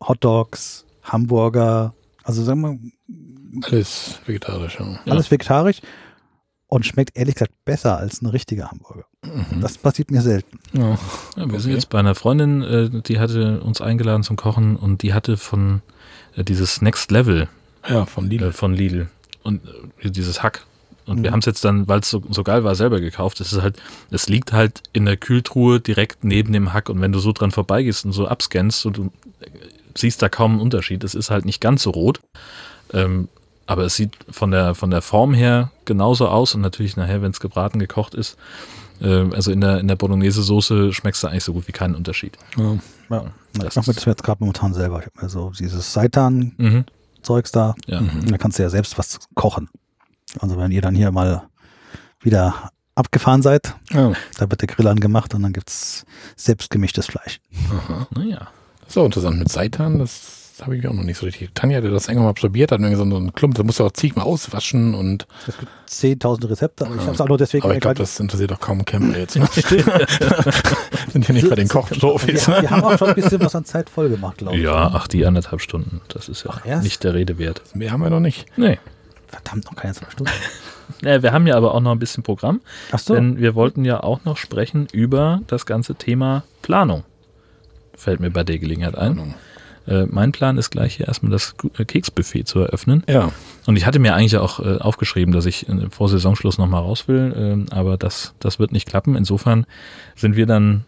Hotdogs, 0.02 0.86
Hamburger, 1.03 1.94
also 2.23 2.44
sagen 2.44 2.61
wir, 2.61 3.61
Alles 3.64 4.19
vegetarisch. 4.26 4.80
Ja. 4.80 4.99
Alles 5.11 5.30
vegetarisch 5.32 5.82
und 6.68 6.86
schmeckt 6.86 7.18
ehrlich 7.18 7.36
gesagt 7.36 7.53
besser 7.65 7.98
als 7.98 8.22
ein 8.22 8.28
richtiger 8.28 8.72
Hamburger. 8.72 9.06
Mhm. 9.26 9.61
Das 9.61 9.78
passiert 9.78 10.10
mir 10.11 10.22
selten. 10.22 10.60
Ja. 10.73 10.91
Ja, 11.36 11.49
wir 11.49 11.60
sind 11.60 11.72
Okay. 11.72 11.73
jetzt 11.73 11.90
bei 11.90 11.99
einer 11.99 12.15
Freundin, 12.15 12.61
äh, 12.64 12.90
die 13.02 13.19
hatte 13.19 13.61
uns 13.61 13.82
eingeladen 13.82 14.23
zum 14.23 14.38
Kochen 14.38 14.76
und 14.78 15.02
die 15.03 15.14
hatte 15.14 15.38
von 15.38 15.82
äh, 16.36 16.44
dieses 16.44 16.82
Next 16.82 17.11
Level 17.11 17.48
ja, 17.88 18.06
von 18.06 18.28
Lidl. 18.30 18.45
äh, 18.48 18.52
von 18.52 18.73
Lidl 18.73 19.10
und 19.44 19.61
dieses 20.03 20.41
Hack. 20.44 20.65
Und 21.07 21.23
wir 21.23 21.32
Mhm. 21.32 21.34
haben 21.34 21.40
es 21.40 21.45
jetzt 21.48 21.65
dann, 21.65 21.88
weil 21.88 21.99
es 22.02 22.10
so, 22.10 22.22
so 22.30 22.44
geil 22.44 22.64
war, 22.64 22.76
selber 22.76 23.02
gekauft. 23.02 23.41
Es 23.41 23.52
ist 23.52 23.61
halt, 23.61 23.82
es 24.11 24.30
liegt 24.30 24.53
halt 24.53 24.84
in 24.94 25.06
der 25.06 25.18
Kühltruhe 25.18 25.80
direkt 25.82 26.23
neben 26.23 26.53
dem 26.53 26.73
Hack. 26.73 26.90
Und 26.90 27.02
wenn 27.02 27.11
du 27.11 27.19
so 27.19 27.32
dran 27.34 27.49
vorbeigehst 27.52 28.06
und 28.06 28.11
so 28.14 28.28
abscannst, 28.28 28.86
und 28.86 28.98
du 28.98 29.11
siehst 29.96 30.22
da 30.22 30.30
kaum 30.30 30.52
einen 30.54 30.62
Unterschied. 30.62 31.04
Es 31.04 31.16
ist 31.16 31.30
halt 31.32 31.46
nicht 31.46 31.62
ganz 31.62 31.84
so 31.84 31.90
rot. 31.92 32.22
Ähm, 32.94 33.28
aber 33.68 33.84
es 33.86 33.96
sieht 33.96 34.18
von 34.30 34.52
der, 34.52 34.76
von 34.76 34.92
der 34.92 35.02
Form 35.02 35.34
her 35.34 35.72
genauso 35.86 36.28
aus. 36.28 36.56
Und 36.56 36.62
natürlich 36.62 36.98
nachher, 36.98 37.22
wenn 37.22 37.32
es 37.32 37.40
gebraten, 37.40 37.80
gekocht 37.80 38.14
ist, 38.16 38.36
äh, 39.02 39.30
also 39.34 39.52
in 39.52 39.62
der, 39.62 39.80
in 39.80 39.88
der 39.88 39.96
Bolognese-Soße 39.96 40.92
schmeckst 40.94 41.24
du 41.24 41.28
eigentlich 41.28 41.44
so 41.46 41.54
gut 41.54 41.68
wie 41.68 41.72
keinen 41.72 41.96
Unterschied. 41.96 42.38
Ja. 42.58 42.78
Ja. 43.10 43.26
Das 43.54 43.68
ich 43.70 43.76
mache 43.76 43.94
das 43.94 44.06
jetzt 44.06 44.24
gerade 44.24 44.38
momentan 44.42 44.74
selber. 44.74 45.00
Ich 45.00 45.06
habe 45.06 45.22
mir 45.26 45.30
so 45.30 45.52
dieses 45.58 45.94
Seitan-Zeugs 45.94 47.52
Mhm. 47.54 47.58
da. 47.58 47.76
Ja. 47.88 48.00
Und 48.00 48.32
da 48.32 48.38
kannst 48.38 48.58
du 48.60 48.64
ja 48.64 48.70
selbst 48.70 48.98
was 48.98 49.20
kochen. 49.36 49.70
Also 50.40 50.58
wenn 50.58 50.72
ihr 50.72 50.82
dann 50.82 50.96
hier 50.96 51.12
mal 51.12 51.44
wieder 52.22 52.72
abgefahren 52.96 53.42
seid, 53.42 53.76
Ja. 53.92 54.12
da 54.38 54.50
wird 54.50 54.62
der 54.62 54.68
Grill 54.68 54.88
angemacht 54.88 55.34
und 55.34 55.44
dann 55.44 55.54
gibt's 55.54 56.06
selbstgemischtes 56.36 57.06
Fleisch. 57.08 57.40
Aha. 57.70 58.08
Naja. 58.12 58.48
Auch 58.98 59.06
interessant 59.06 59.40
mit 59.40 59.50
Seitan, 59.50 60.00
das 60.00 60.42
habe 60.62 60.78
ich 60.78 60.88
auch 60.88 60.94
noch 60.94 61.04
nicht 61.04 61.18
so 61.18 61.26
richtig. 61.26 61.50
Tanja 61.56 61.78
hatte 61.78 61.90
das 61.90 62.08
irgendwann 62.08 62.28
mal 62.28 62.34
probiert, 62.34 62.72
hat 62.72 62.80
mir 62.80 62.96
so 62.96 63.04
einen 63.04 63.34
Klump, 63.34 63.56
da 63.56 63.64
musst 63.64 63.80
du 63.80 63.86
auch 63.86 63.92
zigmal 63.92 64.26
auswaschen 64.26 64.94
und 64.94 65.26
Es 65.48 65.58
gibt 65.58 65.72
10.000 65.90 66.50
Rezepte, 66.50 66.86
aber 66.86 66.96
ich 66.96 67.02
habe 67.02 67.14
es 67.14 67.22
auch 67.22 67.28
nur 67.28 67.38
deswegen 67.38 67.64
aber 67.64 67.74
ich 67.74 67.80
glaube, 67.80 67.96
das 67.96 68.20
interessiert 68.20 68.54
auch 68.54 68.60
kaum 68.60 68.86
Camper 68.86 69.18
jetzt. 69.18 69.38
Ne? 69.38 69.48
Sind 71.12 71.28
ja 71.28 71.34
nicht 71.34 71.50
bei 71.50 71.56
den 71.56 71.68
Kochprofis. 71.68 72.48
wir, 72.48 72.62
wir 72.62 72.70
haben 72.70 72.84
auch 72.84 72.98
schon 72.98 73.10
ein 73.10 73.16
bisschen 73.16 73.42
was 73.42 73.56
an 73.56 73.66
Zeit 73.66 73.90
voll 73.90 74.10
gemacht, 74.10 74.38
glaube 74.38 74.56
ich. 74.58 74.64
Ja, 74.64 74.92
ach, 74.94 75.08
die 75.08 75.26
anderthalb 75.26 75.62
Stunden. 75.62 76.02
Das 76.10 76.30
ist 76.30 76.44
ja 76.44 76.52
Ach, 76.54 76.82
nicht 76.82 77.04
der 77.04 77.14
Rede 77.14 77.38
wert. 77.38 77.62
Mehr 77.74 77.92
haben 77.92 78.02
wir 78.02 78.10
noch 78.10 78.20
nicht. 78.20 78.46
Nee. 78.56 78.78
Verdammt, 79.28 79.66
noch 79.66 79.76
keine 79.76 79.94
zwei 79.94 80.10
Stunden. 80.10 80.32
Ja, 81.04 81.24
wir 81.24 81.32
haben 81.32 81.48
ja 81.48 81.56
aber 81.56 81.74
auch 81.74 81.80
noch 81.80 81.94
ein 81.94 82.00
bisschen 82.00 82.22
Programm, 82.22 82.60
Ach 82.92 83.00
so. 83.00 83.16
denn 83.16 83.40
wir 83.40 83.56
wollten 83.56 83.86
ja 83.86 84.04
auch 84.04 84.24
noch 84.26 84.38
sprechen 84.38 84.88
über 84.92 85.42
das 85.48 85.66
ganze 85.66 85.96
Thema 85.96 86.44
Planung. 86.62 87.06
Fällt 88.02 88.19
mir 88.19 88.32
bei 88.32 88.44
der 88.44 88.57
Gelegenheit 88.57 88.98
ein. 88.98 89.36
Äh, 89.88 90.06
mein 90.07 90.32
Plan 90.32 90.57
ist 90.57 90.72
gleich 90.72 90.95
hier 90.95 91.07
erstmal 91.07 91.32
das 91.32 91.53
äh, 91.78 91.86
Keksbuffet 91.86 92.44
zu 92.48 92.60
eröffnen. 92.60 93.03
Ja, 93.07 93.32
Und 93.68 93.76
ich 93.76 93.86
hatte 93.86 93.99
mir 93.99 94.15
eigentlich 94.15 94.38
auch 94.38 94.60
äh, 94.60 94.78
aufgeschrieben, 94.78 95.34
dass 95.34 95.45
ich 95.45 95.69
äh, 95.69 95.90
vor 95.91 96.10
Saisonschluss 96.10 96.57
nochmal 96.57 96.82
raus 96.82 97.07
will, 97.07 97.34
ähm, 97.36 97.65
aber 97.69 97.98
das, 97.98 98.34
das 98.40 98.57
wird 98.57 98.72
nicht 98.72 98.88
klappen. 98.88 99.15
Insofern 99.15 99.65
sind 100.15 100.36
wir 100.36 100.48
dann 100.48 100.86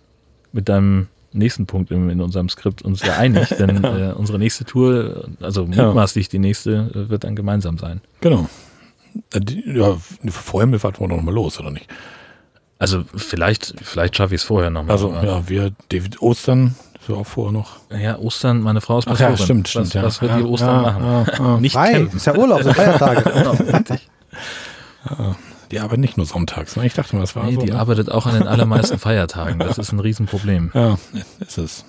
mit 0.53 0.69
deinem 0.69 1.07
nächsten 1.34 1.68
Punkt 1.68 1.91
in, 1.91 2.10
in 2.10 2.19
unserem 2.19 2.49
Skript 2.49 2.81
uns 2.81 3.03
ja 3.03 3.18
einig, 3.18 3.49
denn 3.60 3.84
äh, 3.84 4.14
unsere 4.15 4.40
nächste 4.40 4.65
Tour, 4.65 5.27
also 5.40 5.65
mutmaßlich 5.65 6.30
die 6.30 6.40
nächste, 6.40 6.91
äh, 6.95 7.10
wird 7.10 7.26
dann 7.26 7.35
gemeinsam 7.35 7.77
sein. 7.77 8.02
genau. 8.22 8.49
Ja, 9.65 9.95
vor 10.30 10.61
Himmelfahrt 10.61 10.99
wollen 10.99 11.11
wir 11.11 11.18
noch 11.18 11.23
mal 11.23 11.34
los, 11.34 11.60
oder 11.60 11.69
nicht? 11.69 11.88
Also 12.80 13.03
vielleicht, 13.15 13.76
vielleicht 13.84 14.18
schaffe 14.18 14.34
ich 14.34 14.41
es 14.41 14.45
vorher 14.45 14.72
nochmal. 14.72 14.91
Also, 14.91 15.14
ja, 15.14 15.48
wir, 15.48 15.72
David 15.90 16.22
Ostern, 16.22 16.76
das 17.06 17.10
war 17.10 17.18
auch 17.18 17.28
vorher 17.28 17.52
noch. 17.52 17.78
Ja, 17.92 18.18
Ostern, 18.18 18.62
meine 18.62 18.80
Frau 18.80 19.00
ist 19.00 19.08
Ach 19.10 19.20
ja, 19.20 19.30
Pastorin. 19.32 19.66
stimmt, 19.66 19.68
stimmt. 19.68 19.86
Was, 19.88 19.94
ja. 19.94 20.04
was 20.04 20.22
wird 20.22 20.32
ja, 20.32 20.38
die 20.38 20.44
Ostern 20.44 20.84
ja, 20.84 20.92
machen? 20.92 21.04
Ja, 21.04 21.26
ja. 21.38 21.58
Nicht 21.60 21.74
Frei, 21.74 21.92
campen. 21.92 22.16
ist 22.18 22.26
ja 22.26 22.36
Urlaub, 22.36 22.64
sind 22.64 22.76
Feiertage. 22.76 24.00
Die 25.72 25.80
arbeiten 25.80 26.02
nicht 26.02 26.18
nur 26.18 26.26
sonntags. 26.28 26.76
Ne? 26.76 26.86
Ich 26.86 26.94
dachte 26.94 27.16
mal, 27.16 27.22
das 27.22 27.36
war 27.36 27.46
Nee, 27.46 27.56
so. 27.56 27.62
die 27.62 27.72
ne? 27.72 27.80
arbeitet 27.80 28.12
auch 28.12 28.28
an 28.28 28.36
den 28.36 28.48
allermeisten 28.48 29.00
Feiertagen. 29.00 29.58
Das 29.60 29.78
ist 29.80 29.92
ein 29.92 30.00
Riesenproblem. 30.00 30.70
Ja, 30.74 30.98
ist 31.40 31.58
es. 31.58 31.84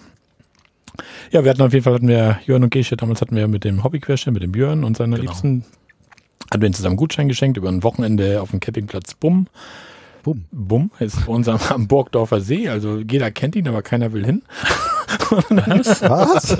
Ja, 1.30 1.44
wir 1.44 1.50
hatten 1.50 1.60
auf 1.62 1.72
jeden 1.72 1.84
Fall, 1.84 1.94
hatten 1.94 2.08
wir, 2.08 2.38
Jörn 2.46 2.62
und 2.64 2.70
Gesche, 2.70 2.96
damals 2.96 3.20
hatten 3.20 3.36
wir 3.36 3.46
mit 3.46 3.62
dem 3.64 3.84
Hobbyquerchen, 3.84 4.32
mit 4.32 4.42
dem 4.42 4.52
Björn 4.52 4.84
und 4.84 4.96
seiner 4.96 5.16
Genau. 5.16 5.28
Liebsten, 5.30 5.64
hatten 6.50 6.62
wir 6.62 6.66
ihnen 6.66 6.74
zusammen 6.74 6.92
einen 6.92 6.96
Gutschein 6.98 7.28
geschenkt 7.28 7.56
über 7.58 7.68
ein 7.68 7.82
Wochenende 7.82 8.40
auf 8.40 8.50
dem 8.52 8.60
Campingplatz 8.60 9.14
Bumm. 9.14 9.48
Bumm. 10.22 10.46
Bumm 10.50 10.90
ist 11.00 11.26
bei 11.26 11.32
uns 11.32 11.46
am, 11.48 11.58
am 11.68 11.86
Burgdorfer 11.86 12.40
See, 12.40 12.68
also 12.70 12.98
jeder 12.98 13.30
kennt 13.30 13.54
ihn, 13.56 13.68
aber 13.68 13.82
keiner 13.82 14.12
will 14.12 14.24
hin. 14.24 14.42
Was? 15.20 16.56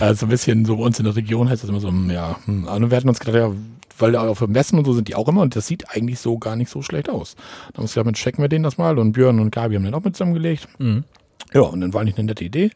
Ja, 0.00 0.14
so 0.14 0.26
ein 0.26 0.28
bisschen 0.28 0.64
so 0.64 0.76
bei 0.76 0.84
uns 0.84 0.98
in 0.98 1.04
der 1.04 1.16
Region 1.16 1.48
heißt 1.48 1.62
das 1.62 1.70
immer 1.70 1.80
so, 1.80 1.88
hm, 1.88 2.10
ja. 2.10 2.36
hm. 2.44 2.66
Und 2.66 2.90
wir 2.90 2.96
hatten 2.96 3.08
uns 3.08 3.20
gedacht, 3.20 3.36
ja, 3.36 3.52
weil 3.98 4.16
auf 4.16 4.38
dem 4.38 4.54
Westen 4.54 4.78
und 4.78 4.84
so 4.84 4.92
sind 4.92 5.08
die 5.08 5.14
auch 5.14 5.28
immer 5.28 5.42
und 5.42 5.56
das 5.56 5.66
sieht 5.66 5.90
eigentlich 5.90 6.20
so 6.20 6.38
gar 6.38 6.56
nicht 6.56 6.70
so 6.70 6.82
schlecht 6.82 7.10
aus. 7.10 7.34
Da 7.34 7.42
haben 7.42 7.76
wir 7.76 7.82
uns 7.82 7.94
gedacht, 7.94 8.06
Mensch, 8.06 8.22
checken 8.22 8.42
wir 8.42 8.48
den 8.48 8.62
das 8.62 8.78
mal 8.78 8.98
und 8.98 9.12
Björn 9.12 9.40
und 9.40 9.50
Gabi 9.50 9.74
haben 9.74 9.84
den 9.84 9.94
auch 9.94 10.04
mit 10.04 10.16
zusammengelegt. 10.16 10.68
Mhm. 10.78 11.04
Ja, 11.52 11.62
und 11.62 11.80
dann 11.80 11.94
war 11.94 12.04
nicht 12.04 12.18
eine 12.18 12.26
nette 12.26 12.44
Idee. 12.44 12.70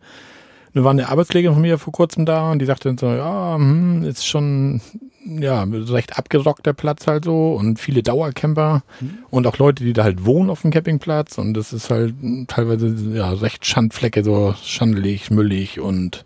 Dann 0.75 0.85
war 0.85 0.91
eine 0.91 1.09
Arbeitskollegin 1.09 1.53
von 1.53 1.63
mir 1.63 1.79
vor 1.79 1.93
kurzem 1.93 2.25
da 2.25 2.51
und 2.51 2.59
die 2.59 2.67
sagte 2.67 2.89
dann 2.89 2.99
so, 2.99 3.07
ja, 3.07 3.55
hm, 3.55 4.05
ist 4.05 4.27
schon, 4.27 4.81
ja, 5.25 5.63
recht 5.65 6.19
abgerockt 6.19 6.67
der 6.67 6.73
Platz 6.73 7.07
halt 7.07 7.25
so 7.25 7.55
und 7.55 7.79
viele 7.79 8.03
Dauercamper 8.03 8.83
und 9.31 9.47
auch 9.47 9.59
Leute, 9.59 9.85
die 9.85 9.93
da 9.93 10.05
halt 10.05 10.25
wohnen 10.25 10.51
auf 10.51 10.63
dem 10.63 10.71
Campingplatz 10.71 11.39
und 11.39 11.55
das 11.55 11.73
ist 11.73 11.91
halt 11.91 12.15
teilweise, 12.49 12.95
ja, 13.15 13.31
recht 13.33 13.65
Schandflecke, 13.67 14.25
so 14.25 14.55
schandelig, 14.63 15.31
müllig 15.31 15.81
und 15.81 16.25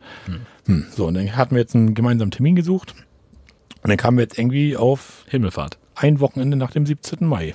hm, 0.67 0.87
so. 0.95 1.07
Und 1.07 1.15
dann 1.15 1.37
hatten 1.37 1.55
wir 1.55 1.61
jetzt 1.61 1.75
einen 1.75 1.95
gemeinsamen 1.95 2.31
Termin 2.31 2.57
gesucht 2.57 2.95
und 3.83 3.91
dann 3.91 3.97
kamen 3.97 4.17
wir 4.19 4.25
jetzt 4.25 4.39
irgendwie 4.39 4.77
auf 4.77 5.25
Himmelfahrt. 5.29 5.79
ein 5.95 6.21
Wochenende 6.21 6.57
nach 6.57 6.71
dem 6.71 6.87
17. 6.87 7.27
Mai. 7.27 7.55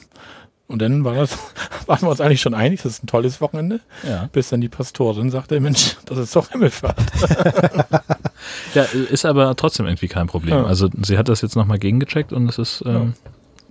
Und 0.72 0.82
dann 0.82 1.04
war 1.04 1.16
das, 1.16 1.38
waren 1.86 2.02
wir 2.02 2.10
uns 2.10 2.22
eigentlich 2.22 2.42
schon 2.42 2.54
einig, 2.54 2.82
das 2.82 2.94
ist 2.94 3.04
ein 3.04 3.08
tolles 3.08 3.42
Wochenende 3.42 3.82
Ja. 4.08 4.30
bis 4.32 4.50
dann 4.50 4.62
die 4.62 4.70
Pastorin 4.70 5.30
sagte, 5.30 5.60
Mensch, 5.60 5.98
das 6.06 6.18
ist 6.18 6.36
doch 6.36 6.50
Himmelfahrt. 6.50 6.98
ja, 8.74 8.84
ist 8.84 9.26
aber 9.26 9.56
trotzdem 9.56 9.86
irgendwie 9.86 10.08
kein 10.08 10.28
Problem. 10.28 10.56
Ja. 10.56 10.64
Also 10.66 10.90
sie 11.04 11.18
hat 11.18 11.28
das 11.30 11.42
jetzt 11.42 11.56
nochmal 11.56 11.80
gegengecheckt 11.80 12.34
und 12.34 12.48
es 12.50 12.58
ist, 12.58 12.84
ähm, 12.86 13.14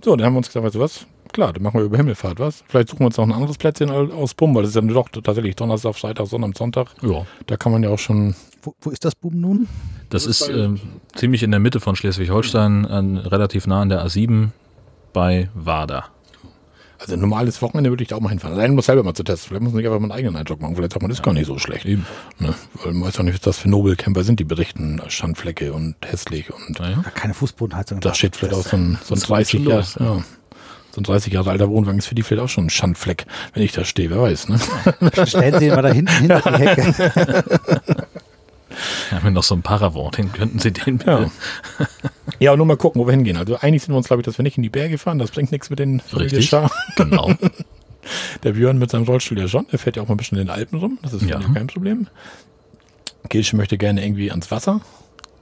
So, 0.03 0.15
dann 0.15 0.25
haben 0.25 0.33
wir 0.33 0.37
uns 0.37 0.47
gesagt, 0.47 0.65
weißt 0.65 0.75
du 0.75 0.79
was, 0.79 1.05
klar, 1.33 1.53
dann 1.53 1.63
machen 1.63 1.79
wir 1.79 1.85
über 1.85 1.97
Himmelfahrt, 1.97 2.39
was? 2.39 2.63
Vielleicht 2.67 2.89
suchen 2.89 3.01
wir 3.01 3.05
uns 3.07 3.17
noch 3.17 3.25
ein 3.25 3.33
anderes 3.33 3.57
Plätzchen 3.57 3.89
aus 3.89 4.33
Bumm, 4.33 4.55
weil 4.55 4.63
das 4.63 4.75
ist 4.75 4.75
ja 4.75 4.81
doch 4.81 5.09
tatsächlich 5.09 5.55
Donnerstag, 5.55 5.95
Freitag, 5.95 6.27
Sonntag, 6.27 6.57
Sonntag. 6.57 6.87
Ja. 7.01 7.25
Da 7.47 7.57
kann 7.57 7.71
man 7.71 7.83
ja 7.83 7.89
auch 7.89 7.99
schon. 7.99 8.35
Wo, 8.63 8.75
wo 8.81 8.91
ist 8.91 9.03
das 9.05 9.15
Buben 9.15 9.41
nun? 9.41 9.67
Das 10.09 10.27
ist 10.27 10.47
ähm, 10.47 10.79
ziemlich 11.15 11.41
in 11.41 11.49
der 11.51 11.59
Mitte 11.59 11.79
von 11.79 11.95
Schleswig-Holstein, 11.95 12.85
relativ 13.17 13.65
nah 13.65 13.81
an 13.81 13.89
der 13.89 14.05
A7 14.05 14.49
bei 15.13 15.49
Wada. 15.55 16.05
Also 17.01 17.15
ein 17.15 17.19
normales 17.19 17.63
Wochenende 17.63 17.89
würde 17.89 18.03
ich 18.03 18.09
da 18.09 18.15
auch 18.17 18.19
mal 18.19 18.29
hinfahren. 18.29 18.55
Allein 18.55 18.75
muss 18.75 18.85
selber 18.85 19.01
mal 19.01 19.15
zu 19.15 19.23
testen. 19.23 19.47
Vielleicht 19.49 19.63
muss 19.63 19.73
man 19.73 19.81
nicht 19.81 19.87
einfach 19.87 19.99
mal 19.99 20.05
einen 20.05 20.19
eigenen 20.19 20.35
Eindruck 20.35 20.61
machen. 20.61 20.75
Vielleicht 20.75 20.93
sagt 20.93 21.01
man, 21.01 21.09
das 21.09 21.17
ist 21.17 21.23
gar 21.23 21.33
nicht 21.33 21.47
so 21.47 21.57
schlecht. 21.57 21.83
Eben. 21.85 22.05
Ne? 22.37 22.53
Weil 22.83 22.93
man 22.93 23.07
weiß 23.07 23.19
auch 23.19 23.23
nicht, 23.23 23.33
was 23.33 23.41
das 23.41 23.57
für 23.57 23.69
Nobelcamper 23.69 24.23
sind, 24.23 24.39
die 24.39 24.43
berichten 24.43 25.01
Schandflecke 25.07 25.73
und 25.73 25.95
hässlich 26.05 26.53
und. 26.53 26.77
Ja, 26.77 27.01
keine 27.15 27.33
Fußbodenheizung. 27.33 28.01
da 28.01 28.13
steht 28.13 28.35
vielleicht 28.35 28.53
auch 28.53 28.61
so 28.67 28.77
ein, 28.77 28.99
so 29.03 29.15
ein 29.15 29.19
Das 29.19 29.21
geht 29.21 29.29
30 29.29 29.51
schon 29.63 29.69
Jahre, 29.71 29.85
ja. 29.99 30.23
so 30.91 31.01
ein 31.01 31.03
30 31.03 31.33
Jahre 31.33 31.49
alter 31.49 31.69
Wohnwagen 31.69 31.97
ist 31.97 32.05
für 32.05 32.13
die 32.13 32.21
vielleicht 32.21 32.43
auch 32.45 32.49
schon 32.49 32.67
ein 32.67 32.69
Schandfleck, 32.69 33.25
wenn 33.55 33.63
ich 33.63 33.71
da 33.71 33.83
stehe, 33.83 34.11
wer 34.11 34.21
weiß, 34.21 34.49
ne? 34.49 34.59
Stellen 35.25 35.57
Sie 35.57 35.67
ihn 35.69 35.73
mal 35.73 35.81
da 35.81 35.91
hinten 35.91 36.11
hinter 36.13 36.41
die 36.41 36.51
Hecke. 36.63 37.43
Wir 39.09 39.17
haben 39.17 39.25
ja 39.25 39.31
noch 39.31 39.43
so 39.43 39.55
einen 39.55 39.63
Paravent, 39.63 40.17
den 40.17 40.31
könnten 40.31 40.59
Sie 40.59 40.71
den 40.71 40.97
bitte. 40.97 41.29
Ja. 41.79 41.87
ja, 42.39 42.51
und 42.51 42.57
nur 42.57 42.65
mal 42.67 42.77
gucken, 42.77 43.01
wo 43.01 43.05
wir 43.07 43.11
hingehen. 43.11 43.37
Also 43.37 43.57
eigentlich 43.57 43.83
sind 43.83 43.93
wir 43.93 43.97
uns, 43.97 44.07
glaube 44.07 44.21
ich, 44.21 44.25
dass 44.25 44.37
wir 44.37 44.43
nicht 44.43 44.57
in 44.57 44.63
die 44.63 44.69
Berge 44.69 44.97
fahren. 44.97 45.19
Das 45.19 45.31
bringt 45.31 45.51
nichts 45.51 45.69
mit 45.69 45.79
den 45.79 46.01
Richtig. 46.15 46.49
Genau. 46.95 47.31
Der 48.43 48.53
Björn 48.53 48.79
mit 48.79 48.89
seinem 48.89 49.03
Rollstuhl 49.03 49.37
ja 49.39 49.47
schon. 49.47 49.67
Der 49.71 49.77
fährt 49.79 49.95
ja 49.95 50.01
auch 50.03 50.07
mal 50.07 50.15
ein 50.15 50.17
bisschen 50.17 50.37
in 50.39 50.47
den 50.47 50.53
Alpen 50.53 50.79
rum. 50.79 50.97
Das 51.03 51.13
ist 51.13 51.21
Ja. 51.23 51.39
ja. 51.39 51.47
kein 51.53 51.67
Problem. 51.67 52.07
Gilsche 53.29 53.55
möchte 53.55 53.77
gerne 53.77 54.03
irgendwie 54.03 54.31
ans 54.31 54.49
Wasser. 54.49 54.81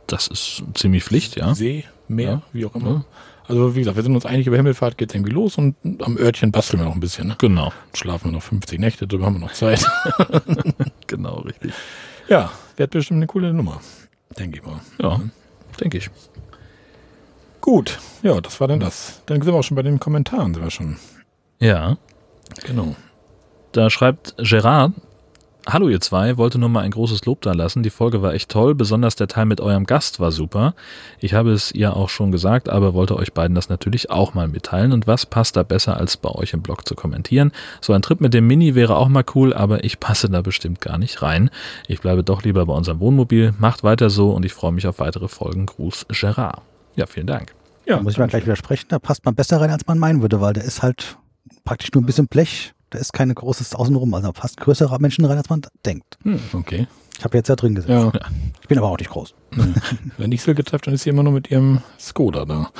Das 0.08 0.28
ist 0.28 0.64
ziemlich 0.74 1.04
Pflicht, 1.04 1.36
ja. 1.38 1.56
See, 1.56 1.86
Meer, 2.08 2.30
Ja. 2.30 2.42
wie 2.52 2.66
auch 2.66 2.76
immer. 2.76 2.90
Ja. 2.90 3.06
Also 3.48 3.76
wie 3.76 3.80
gesagt, 3.80 3.96
wir 3.96 4.04
sind 4.04 4.14
uns 4.14 4.26
einig 4.28 4.46
über 4.46 4.58
Himmelfahrt, 4.58 4.98
geht 4.98 5.16
irgendwie 5.16 5.32
los 5.32 5.58
und 5.58 5.76
am 6.04 6.18
Örtchen 6.18 6.52
basteln 6.52 6.80
wir 6.82 6.86
noch 6.86 6.94
ein 6.94 7.00
bisschen. 7.00 7.30
Ne? 7.30 7.36
Genau. 7.40 7.72
Schlafen 7.96 8.26
wir 8.26 8.32
noch 8.34 8.44
50 8.44 8.80
Nächte, 8.80 9.08
drüber 9.08 9.26
haben 9.26 9.36
wir 9.36 9.40
noch 9.48 9.54
Zeit. 9.54 9.84
Genau, 11.08 11.40
richtig. 11.40 11.72
ja, 12.28 12.52
wird 12.80 12.92
bestimmt 12.92 13.18
eine 13.18 13.28
coole 13.28 13.54
Nummer, 13.54 13.80
denke 14.38 14.60
ich 14.60 14.66
mal. 14.66 14.80
Ja, 15.00 15.20
denke 15.80 15.98
ich. 15.98 16.10
Gut, 17.62 18.00
ja, 18.24 18.40
das 18.42 18.60
war 18.60 18.68
dann 18.68 18.80
das. 18.80 19.22
Dann 19.26 19.42
sind 19.42 19.54
wir 19.54 19.60
auch 19.60 19.64
schon 19.64 19.76
bei 19.76 19.84
den 19.84 20.00
Kommentaren, 20.00 20.54
sind 20.54 20.64
wir 20.64 20.72
schon. 20.72 20.98
Ja. 21.60 21.98
Genau. 22.66 22.96
Da 23.74 23.90
schreibt 23.90 24.36
Gerard, 24.38 24.94
Hallo 25.72 25.88
ihr 25.88 26.02
zwei, 26.02 26.38
wollte 26.38 26.58
nur 26.58 26.70
mal 26.70 26.82
ein 26.82 26.90
großes 26.90 27.26
Lob 27.26 27.42
da 27.42 27.54
lassen. 27.54 27.84
Die 27.84 27.92
Folge 27.92 28.24
war 28.24 28.34
echt 28.34 28.50
toll, 28.50 28.74
besonders 28.74 29.16
der 29.16 29.28
Teil 29.28 29.46
mit 29.46 29.62
eurem 29.62 29.86
Gast 29.86 30.20
war 30.20 30.32
super. 30.32 30.74
Ich 31.20 31.36
habe 31.36 31.52
es 31.52 31.72
ihr 31.72 31.96
auch 31.96 32.10
schon 32.10 32.32
gesagt, 32.32 32.70
aber 32.70 32.96
wollte 32.96 33.16
euch 33.16 33.34
beiden 33.34 33.54
das 33.54 33.70
natürlich 33.70 34.10
auch 34.10 34.34
mal 34.34 34.48
mitteilen. 34.48 34.94
Und 34.94 35.06
was 35.06 35.28
passt 35.28 35.58
da 35.58 35.62
besser, 35.62 35.96
als 35.96 36.18
bei 36.18 36.30
euch 36.30 36.54
im 36.54 36.64
Blog 36.64 36.88
zu 36.88 36.96
kommentieren? 36.96 37.52
So 37.82 37.94
ein 37.94 38.02
Trip 38.02 38.20
mit 38.20 38.34
dem 38.34 38.48
Mini 38.48 38.74
wäre 38.74 38.96
auch 38.96 39.10
mal 39.10 39.24
cool, 39.36 39.54
aber 39.54 39.84
ich 39.84 40.00
passe 40.00 40.28
da 40.28 40.42
bestimmt 40.42 40.82
gar 40.82 40.98
nicht 40.98 41.22
rein. 41.22 41.52
Ich 41.88 42.02
bleibe 42.02 42.24
doch 42.24 42.42
lieber 42.42 42.66
bei 42.66 42.74
unserem 42.74 43.00
Wohnmobil. 43.00 43.54
Macht 43.60 43.84
weiter 43.84 44.10
so 44.10 44.32
und 44.32 44.46
ich 44.46 44.54
freue 44.54 44.72
mich 44.72 44.88
auf 44.88 44.98
weitere 44.98 45.28
Folgen. 45.28 45.68
Gruß 45.68 46.08
Gerard. 46.10 46.64
Ja, 46.96 47.06
vielen 47.06 47.28
Dank. 47.28 47.54
Ja, 47.86 47.98
Da 47.98 48.02
muss 48.02 48.14
ich 48.14 48.20
mal 48.20 48.28
gleich 48.28 48.44
widersprechen. 48.44 48.88
Da 48.90 48.98
passt 48.98 49.24
man 49.24 49.36
besser 49.36 49.62
rein, 49.62 49.70
als 49.70 49.86
man 49.86 50.00
meinen 50.00 50.24
würde, 50.24 50.42
weil 50.42 50.54
der 50.54 50.64
ist 50.64 50.82
halt 50.82 51.18
praktisch 51.64 51.92
nur 51.94 52.02
ein 52.02 52.08
bisschen 52.08 52.28
Blech. 52.28 52.74
Da 52.92 53.00
ist 53.00 53.14
kein 53.14 53.34
großes 53.34 53.76
Außenrum. 53.76 54.14
Also 54.14 54.28
da 54.28 54.32
passt 54.34 54.58
größere 54.58 55.00
Menschen 55.00 55.26
rein, 55.26 55.38
als 55.38 55.50
man 55.50 55.62
denkt. 55.86 56.18
Okay. 56.54 56.88
Ich 57.18 57.24
habe 57.24 57.38
jetzt 57.38 57.50
ja 57.50 57.56
drin 57.56 57.76
gesessen. 57.76 58.12
Ja, 58.14 58.30
Ich 58.62 58.68
bin 58.68 58.78
aber 58.78 58.88
auch 58.90 58.98
nicht 58.98 59.10
groß. 59.10 59.34
wenn 60.18 60.32
ich 60.32 60.42
Silke 60.42 60.64
treffe, 60.64 60.86
dann 60.86 60.94
ist 60.94 61.04
sie 61.04 61.10
immer 61.10 61.24
nur 61.24 61.34
mit 61.34 61.52
ihrem 61.52 61.82
Skoda 62.00 62.46
da. 62.46 62.72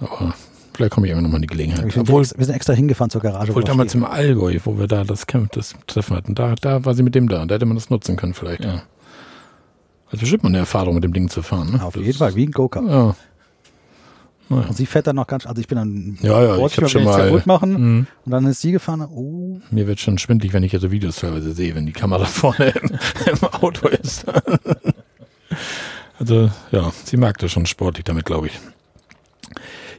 Aber 0.00 0.34
vielleicht 0.74 0.92
komme 0.92 1.06
ich 1.06 1.12
immer 1.12 1.22
noch 1.22 1.30
mal 1.30 1.36
in 1.36 1.42
die 1.42 1.46
Gelegenheit. 1.48 1.84
Wir 1.84 1.92
sind, 1.92 2.02
Obwohl, 2.02 2.22
wir 2.36 2.44
sind 2.44 2.54
extra 2.54 2.72
hingefahren 2.72 3.10
zur 3.10 3.20
Garage. 3.22 3.50
obwohl 3.52 3.64
damals 3.64 3.94
im 3.94 4.04
Allgäu, 4.04 4.58
wo 4.64 4.78
wir 4.78 4.86
da 4.88 5.04
das, 5.04 5.26
Camp, 5.26 5.52
das 5.52 5.74
Treffen 5.86 6.16
hatten, 6.16 6.34
da, 6.34 6.54
da 6.56 6.84
war 6.84 6.94
sie 6.94 7.02
mit 7.02 7.14
dem 7.14 7.28
da. 7.28 7.46
Da 7.46 7.54
hätte 7.54 7.66
man 7.66 7.76
das 7.76 7.88
nutzen 7.88 8.16
können 8.16 8.34
vielleicht. 8.34 8.64
Ja. 8.64 8.82
Also 10.10 10.20
bestimmt 10.20 10.42
mal 10.42 10.50
eine 10.50 10.58
Erfahrung 10.58 10.94
mit 10.96 11.04
dem 11.04 11.12
Ding 11.12 11.28
zu 11.30 11.42
fahren. 11.42 11.72
Ne? 11.72 11.84
Auf 11.84 11.94
Das- 11.94 12.02
jeden 12.04 12.18
Fall, 12.18 12.34
wie 12.34 12.46
ein 12.46 12.52
Go-Kart. 12.52 12.86
Ja. 12.86 13.16
Und 14.48 14.76
sie 14.76 14.86
fährt 14.86 15.06
dann 15.08 15.16
noch 15.16 15.26
ganz, 15.26 15.44
also 15.46 15.60
ich 15.60 15.66
bin 15.66 15.76
dann 15.76 16.18
Ja, 16.22 16.40
ja, 16.42 16.66
ich 16.66 16.76
hab 16.78 16.88
schon 16.88 17.04
mal- 17.04 17.24
kaputt 17.26 17.46
machen. 17.46 17.72
Mhm. 17.72 18.06
Und 18.24 18.30
dann 18.32 18.46
ist 18.46 18.60
sie 18.60 18.72
gefahren. 18.72 19.00
Oh, 19.02 19.60
Mir 19.70 19.86
wird 19.86 19.98
schon 20.00 20.18
schwindlig, 20.18 20.52
wenn 20.52 20.62
ich 20.62 20.70
hier 20.70 20.80
so 20.80 20.90
Videos 20.92 21.16
teilweise 21.16 21.52
sehe, 21.52 21.74
wenn 21.74 21.86
die 21.86 21.92
Kamera 21.92 22.24
vorne 22.26 22.68
im, 22.80 22.90
im 23.26 23.44
Auto 23.60 23.88
ist. 23.88 24.24
also, 26.18 26.50
ja, 26.72 26.92
sie 27.04 27.16
mag 27.16 27.38
das 27.38 27.50
schon 27.52 27.66
sportlich 27.66 28.04
damit, 28.04 28.24
glaube 28.24 28.46
ich. 28.48 28.58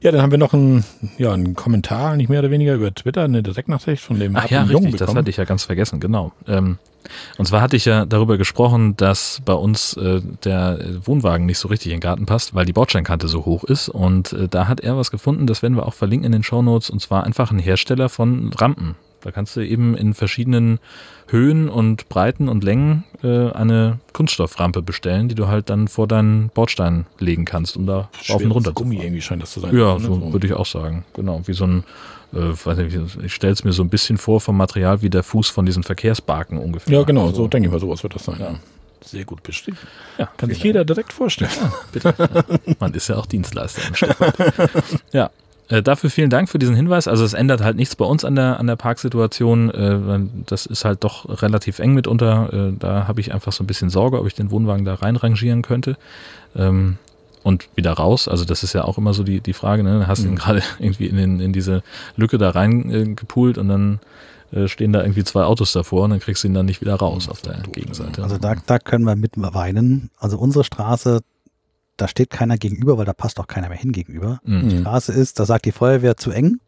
Ja, 0.02 0.12
dann 0.12 0.22
haben 0.22 0.32
wir 0.32 0.38
noch 0.38 0.54
einen, 0.54 0.84
ja, 1.18 1.34
einen 1.34 1.56
Kommentar, 1.56 2.16
nicht 2.16 2.30
mehr 2.30 2.40
oder 2.40 2.52
weniger, 2.52 2.76
über 2.76 2.94
Twitter, 2.94 3.24
eine 3.24 3.44
Direktnachricht 3.44 4.04
von 4.04 4.20
dem 4.20 4.36
Ach 4.36 4.50
ja, 4.50 4.60
Martin 4.60 4.72
Jung 4.72 4.84
richtig, 4.84 5.00
das 5.00 5.08
bekommen. 5.08 5.18
hatte 5.20 5.30
ich 5.30 5.38
ja 5.38 5.46
ganz 5.46 5.64
vergessen, 5.64 6.00
genau. 6.00 6.32
Ähm, 6.48 6.78
und 7.38 7.46
zwar 7.46 7.62
hatte 7.62 7.76
ich 7.76 7.86
ja 7.86 8.06
darüber 8.06 8.38
gesprochen, 8.38 8.98
dass 8.98 9.42
bei 9.46 9.54
uns 9.54 9.94
äh, 9.94 10.22
der 10.44 10.80
Wohnwagen 11.06 11.46
nicht 11.46 11.58
so 11.58 11.68
richtig 11.68 11.92
in 11.92 11.98
den 11.98 12.02
Garten 12.02 12.26
passt, 12.26 12.54
weil 12.54 12.66
die 12.66 12.74
Bordsteinkante 12.74 13.28
so 13.28 13.46
hoch 13.46 13.64
ist. 13.64 13.90
Und 13.90 14.34
äh, 14.34 14.48
da 14.48 14.68
hat 14.68 14.82
er 14.82 14.98
was 14.98 15.12
gefunden, 15.12 15.48
das 15.48 15.62
werden 15.62 15.76
wir 15.76 15.86
auch 15.86 15.94
verlinken 15.94 16.26
in 16.26 16.32
den 16.34 16.44
Shownotes, 16.44 16.90
und 16.90 17.02
zwar 17.02 17.24
einfach 17.24 17.52
ein 17.52 17.60
Hersteller 17.60 18.10
von 18.10 18.52
Rampen. 18.58 18.96
Da 19.28 19.32
kannst 19.32 19.58
du 19.58 19.60
eben 19.60 19.94
in 19.98 20.14
verschiedenen 20.14 20.80
Höhen 21.28 21.68
und 21.68 22.08
Breiten 22.08 22.48
und 22.48 22.64
Längen 22.64 23.04
äh, 23.24 23.52
eine 23.52 24.00
Kunststofframpe 24.14 24.82
bestellen, 24.82 25.28
die 25.28 25.36
du 25.36 25.50
halt 25.50 25.70
dann 25.70 25.90
vor 25.90 26.08
deinen 26.08 26.48
Bordstein 26.54 27.06
legen 27.20 27.44
kannst, 27.44 27.76
um 27.76 27.86
da 27.86 28.10
rauf 28.30 28.42
und 28.42 28.52
runter 28.52 28.70
zu 28.70 28.76
Gummi 28.76 28.96
irgendwie 29.04 29.20
scheint 29.20 29.42
das 29.44 29.52
zu 29.52 29.60
sein. 29.60 29.76
Ja, 29.78 29.96
Ne? 29.96 30.00
so 30.00 30.32
würde 30.32 30.48
ich 30.48 30.54
auch 30.54 30.66
sagen. 30.66 31.04
Genau, 31.14 31.42
wie 31.46 31.52
so 31.52 31.66
ein, 31.66 31.84
äh, 32.32 32.38
weiß 32.38 32.78
nicht, 32.78 32.98
ich 33.22 33.34
stelle 33.34 33.52
es 33.52 33.66
mir 33.66 33.74
so 33.74 33.84
ein 33.84 33.90
bisschen 33.90 34.18
vor 34.18 34.40
vom 34.40 34.56
Material 34.56 35.02
wie 35.02 35.10
der 35.10 35.24
Fuß 35.24 35.50
von 35.50 35.66
diesen 35.66 35.84
Verkehrsbarken 35.84 36.58
ungefähr. 36.58 37.00
Ja, 37.00 37.04
genau, 37.04 37.28
so 37.28 37.34
So. 37.36 37.48
denke 37.50 37.68
ich 37.68 37.74
mal, 37.74 37.82
sowas 37.82 38.02
wird 38.04 38.16
das 38.16 38.24
sein. 38.24 38.38
Ja. 38.40 38.56
Sehr 39.04 39.26
gut 39.26 39.44
beschrieben. 39.44 39.78
Ja, 40.18 40.30
Kann 40.38 40.48
sich 40.48 40.64
jeder 40.64 40.86
direkt 40.86 41.12
vorstellen. 41.12 41.52
Dank, 41.60 41.92
bitte. 41.92 42.46
Man 42.80 42.94
ist 42.94 43.10
ja 43.10 43.18
auch 43.18 43.26
Dienstleister. 43.26 43.82
im 43.90 43.94
Stadtrat. 43.96 44.38
ja. 45.12 45.30
Äh, 45.70 45.84
dafür 45.84 46.10
vielen 46.10 46.30
Dank 46.30 46.50
für 46.50 46.60
diesen 46.60 46.76
Hinweis. 46.76 47.08
Also 47.08 47.26
es 47.26 47.34
ändert 47.34 47.62
halt 47.62 47.76
nichts 47.76 47.96
bei 47.96 48.06
uns 48.06 48.24
an 48.24 48.36
der, 48.36 48.60
an 48.60 48.68
der 48.68 48.76
Parksituation. 48.78 49.70
Äh, 49.72 50.20
das 50.46 50.66
ist 50.66 50.86
halt 50.86 51.04
doch 51.04 51.42
relativ 51.42 51.80
eng 51.80 51.94
mitunter. 51.94 52.52
Äh, 52.54 52.74
da 52.80 53.08
habe 53.08 53.20
ich 53.22 53.34
einfach 53.34 53.52
so 53.52 53.64
ein 53.64 53.68
bisschen 53.68 53.90
Sorge, 53.90 54.20
ob 54.20 54.28
ich 54.28 54.34
den 54.36 54.52
Wohnwagen 54.52 54.86
da 54.86 54.96
reinrangieren 54.96 55.62
könnte. 55.62 55.98
Ähm, 56.56 56.98
und 57.44 57.70
wieder 57.76 57.94
raus. 57.94 58.28
Also 58.28 58.44
das 58.44 58.64
ist 58.64 58.74
ja 58.74 58.84
auch 58.84 58.98
immer 58.98 59.14
so 59.14 59.24
die, 59.24 59.40
die 59.40 59.54
Frage. 59.54 59.84
Ne? 59.84 60.06
Hast 60.08 60.24
du 60.24 60.28
ihn 60.28 60.32
Mhm. 60.34 60.38
gerade 60.38 60.64
irgendwie 60.80 61.06
in, 61.08 61.16
den, 61.18 61.40
in 61.40 61.54
diese 61.54 61.82
Lücke 62.16 62.38
da 62.38 62.50
rein 62.50 62.90
äh, 62.90 63.06
gepult 63.14 63.58
und 63.58 63.70
dann 63.70 64.00
äh, 64.52 64.68
stehen 64.68 64.92
da 64.94 65.02
irgendwie 65.02 65.24
zwei 65.24 65.44
Autos 65.44 65.72
davor 65.74 66.04
und 66.06 66.10
dann 66.12 66.20
kriegst 66.20 66.44
du 66.44 66.48
ihn 66.48 66.54
dann 66.54 66.66
nicht 66.66 66.82
wieder 66.82 66.96
raus 66.96 67.28
auf 67.30 67.42
der 67.42 67.54
doof, 67.58 67.72
Gegenseite. 67.74 68.24
also 68.24 68.38
da, 68.38 68.56
da 68.66 68.80
können 68.80 69.04
wir 69.06 69.16
mit 69.16 69.34
weinen. 69.36 70.10
Also 70.18 70.38
unsere 70.38 70.64
Straße, 70.64 71.20
da 71.98 72.08
steht 72.08 72.30
keiner 72.30 72.58
gegenüber, 72.58 72.98
weil 72.98 73.06
da 73.06 73.14
passt 73.14 73.40
auch 73.40 73.48
keiner 73.48 73.70
mehr 73.70 73.78
hin 73.78 73.92
gegenüber. 73.92 74.40
Mhm. 74.44 74.70
Die 74.70 74.80
Straße 74.80 75.12
ist, 75.14 75.40
da 75.40 75.46
sagt 75.46 75.66
die 75.66 75.72
Feuerwehr 75.72 76.18
zu 76.18 76.32
eng. 76.32 76.60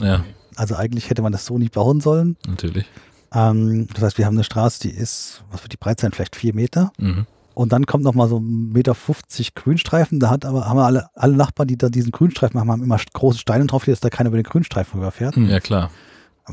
Ja, 0.00 0.24
Also 0.56 0.76
eigentlich 0.76 1.10
hätte 1.10 1.22
man 1.22 1.32
das 1.32 1.46
so 1.46 1.58
nicht 1.58 1.72
bauen 1.74 2.00
sollen. 2.00 2.36
natürlich. 2.46 2.86
Ähm, 3.32 3.88
das 3.94 4.02
heißt, 4.04 4.18
wir 4.18 4.26
haben 4.26 4.34
eine 4.36 4.44
Straße, 4.44 4.80
die 4.82 4.90
ist, 4.90 5.42
was 5.50 5.62
wird 5.62 5.72
die 5.72 5.76
breit 5.76 6.00
sein? 6.00 6.12
Vielleicht 6.12 6.36
vier 6.36 6.54
Meter. 6.54 6.92
Mhm. 6.98 7.26
Und 7.54 7.72
dann 7.72 7.86
kommt 7.86 8.02
noch 8.04 8.14
mal 8.14 8.28
so 8.28 8.38
ein 8.40 8.72
Meter 8.72 8.94
50 8.94 9.54
Grünstreifen. 9.54 10.18
Da 10.20 10.30
hat 10.30 10.44
aber, 10.44 10.66
haben 10.68 10.76
wir 10.76 10.84
alle, 10.86 11.06
alle 11.14 11.36
Nachbarn, 11.36 11.68
die 11.68 11.76
da 11.78 11.88
diesen 11.88 12.10
Grünstreifen 12.12 12.58
haben, 12.58 12.70
haben 12.70 12.82
immer 12.82 12.98
große 13.12 13.38
Steine 13.38 13.66
drauf, 13.66 13.84
dass 13.84 14.00
da 14.00 14.10
keiner 14.10 14.28
über 14.28 14.36
den 14.38 14.44
Grünstreifen 14.44 14.98
rüberfährt. 14.98 15.36
Mhm. 15.36 15.48
Ja, 15.48 15.60
klar. 15.60 15.90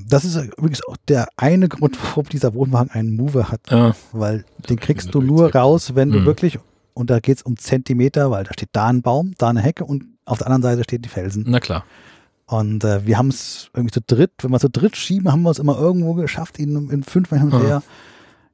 Das 0.08 0.24
ist 0.26 0.36
übrigens 0.38 0.82
auch 0.88 0.96
der 1.08 1.28
eine 1.38 1.68
Grund, 1.68 1.98
warum 2.04 2.26
dieser 2.26 2.54
Wohnwagen 2.54 2.92
einen 2.92 3.16
Mover 3.16 3.50
hat. 3.52 3.62
Ja. 3.72 3.96
Weil 4.12 4.46
den 4.70 4.80
kriegst 4.80 5.14
du 5.14 5.22
nur 5.22 5.54
raus, 5.54 5.96
wenn 5.96 6.12
du 6.12 6.20
Mhm. 6.20 6.26
wirklich, 6.26 6.60
und 6.94 7.10
da 7.10 7.20
geht's 7.20 7.42
um 7.42 7.58
Zentimeter, 7.58 8.32
weil 8.32 8.44
da 8.44 8.54
steht 8.54 8.70
da 8.74 8.88
ein 8.88 9.02
Baum, 9.02 9.34
da 9.38 9.50
eine 9.50 9.62
Hecke 9.62 9.86
und 9.86 10.06
auf 10.26 10.38
der 10.40 10.48
anderen 10.48 10.64
Seite 10.64 10.84
stehen 10.84 11.02
die 11.02 11.10
Felsen. 11.10 11.46
Na 11.48 11.60
klar. 11.60 11.84
Und 12.46 12.84
äh, 12.84 13.06
wir 13.06 13.18
haben 13.18 13.30
es 13.30 13.70
irgendwie 13.74 13.94
zu 13.94 14.02
dritt, 14.02 14.32
wenn 14.42 14.52
wir 14.52 14.60
zu 14.60 14.70
dritt 14.70 14.98
schieben, 14.98 15.32
haben 15.32 15.42
wir 15.44 15.52
es 15.52 15.60
immer 15.60 15.78
irgendwo 15.78 16.14
geschafft, 16.16 16.60
ihn 16.60 16.90
in 16.90 17.04
fünf 17.04 17.32
und 17.32 17.54
Ah. 17.54 17.60
her. 17.60 17.84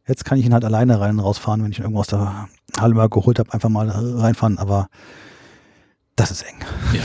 Jetzt 0.08 0.24
kann 0.24 0.38
ich 0.38 0.46
ihn 0.46 0.54
halt 0.54 0.64
alleine 0.64 1.00
rein 1.00 1.16
und 1.18 1.20
rausfahren, 1.20 1.64
wenn 1.64 1.72
ich 1.72 1.80
ihn 1.80 1.84
irgendwo 1.84 2.00
aus 2.02 2.08
der 2.08 2.48
Halle 2.80 2.94
mal 2.94 3.10
geholt 3.10 3.40
habe, 3.40 3.52
einfach 3.54 3.70
mal 3.70 3.90
reinfahren, 3.90 4.58
aber 4.58 4.88
das 6.16 6.32
ist 6.32 6.44
eng. 6.44 6.60
Ja, 6.94 7.02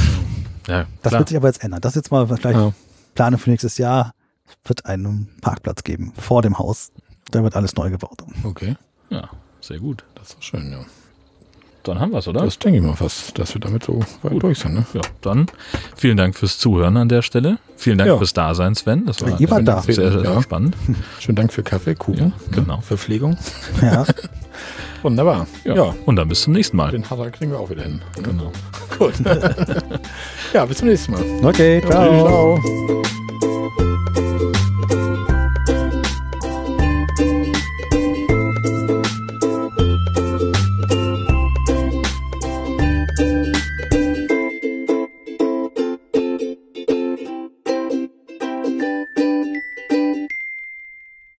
ja 0.75 0.87
Das 1.03 1.11
klar. 1.11 1.21
wird 1.21 1.29
sich 1.29 1.37
aber 1.37 1.49
jetzt 1.49 1.65
ändern. 1.65 1.81
Das 1.81 1.93
ist 1.93 1.97
jetzt 1.97 2.11
mal 2.13 2.27
vielleicht 2.27 2.45
Ja. 2.59 2.73
Plane 3.15 3.39
für 3.39 3.51
nächstes 3.51 3.79
Jahr. 3.79 4.13
Es 4.47 4.69
wird 4.69 4.87
einen 4.87 5.29
Parkplatz 5.41 5.83
geben 5.85 6.13
vor 6.17 6.43
dem 6.43 6.59
Haus. 6.59 6.93
Da 7.31 7.43
wird 7.43 7.57
alles 7.57 7.75
neu 7.75 7.91
gebaut. 7.91 8.23
Okay, 8.45 8.77
ja, 9.11 9.29
sehr 9.61 9.79
gut. 9.79 10.05
das 10.15 10.35
ist 10.35 10.45
schön, 10.45 10.71
ja. 10.71 10.85
Dann 11.85 11.99
haben 11.99 12.13
wir 12.13 12.19
es, 12.19 12.29
oder? 12.29 12.43
Das 12.45 12.59
denke 12.59 12.79
ich 12.79 12.85
mal 12.85 12.95
fast, 12.95 13.37
dass 13.39 13.55
wir 13.55 13.61
damit 13.61 13.83
so 13.85 14.01
weit 14.23 14.41
durch 14.43 14.59
sind. 14.61 14.75
Ne? 14.75 14.87
ja, 14.95 15.01
dann 15.21 15.47
vielen 15.97 16.17
Dank 16.17 16.37
fürs 16.37 16.59
Zuhören 16.59 16.97
an 16.97 17.09
der 17.09 17.23
Stelle. 17.23 17.59
Vielen 17.77 17.99
Dank 17.99 18.09
Ja. 18.09 18.19
fürs 18.19 18.33
Dasein, 18.33 18.75
Sven. 18.77 19.05
Das 19.07 19.21
war 19.21 19.41
Ihr 19.41 19.51
wart 19.51 19.67
da. 19.67 19.83
sehr, 19.83 19.95
sehr 20.13 20.23
Ja. 20.23 20.41
spannend. 20.43 20.77
Schönen 21.19 21.35
Dank 21.37 21.53
für 21.53 21.63
Kaffee, 21.65 21.95
Kuchen, 21.97 22.33
Ja, 22.51 22.57
genau. 22.57 22.77
ne? 22.77 22.83
Verpflegung. 22.83 23.37
Ja. 23.83 24.05
Wunderbar. 25.03 25.49
Ja. 25.65 25.75
Ja, 25.75 25.95
Und 26.07 26.15
dann 26.15 26.29
bis 26.29 26.43
zum 26.43 26.53
nächsten 26.53 26.77
Mal. 26.77 26.93
den 26.93 27.09
Hatter 27.11 27.29
kriegen 27.33 27.51
wir 27.51 27.59
auch 27.59 27.69
wieder 27.71 27.83
hin. 27.83 28.01
Genau. 28.23 28.53
Gut. 28.99 29.15
ja, 30.53 30.65
bis 30.65 30.79
zum 30.79 30.87
nächsten 30.89 31.11
Mal. 31.13 31.25
Okay, 31.43 31.83
ciao. 31.85 32.59
Ciao. 32.61 33.52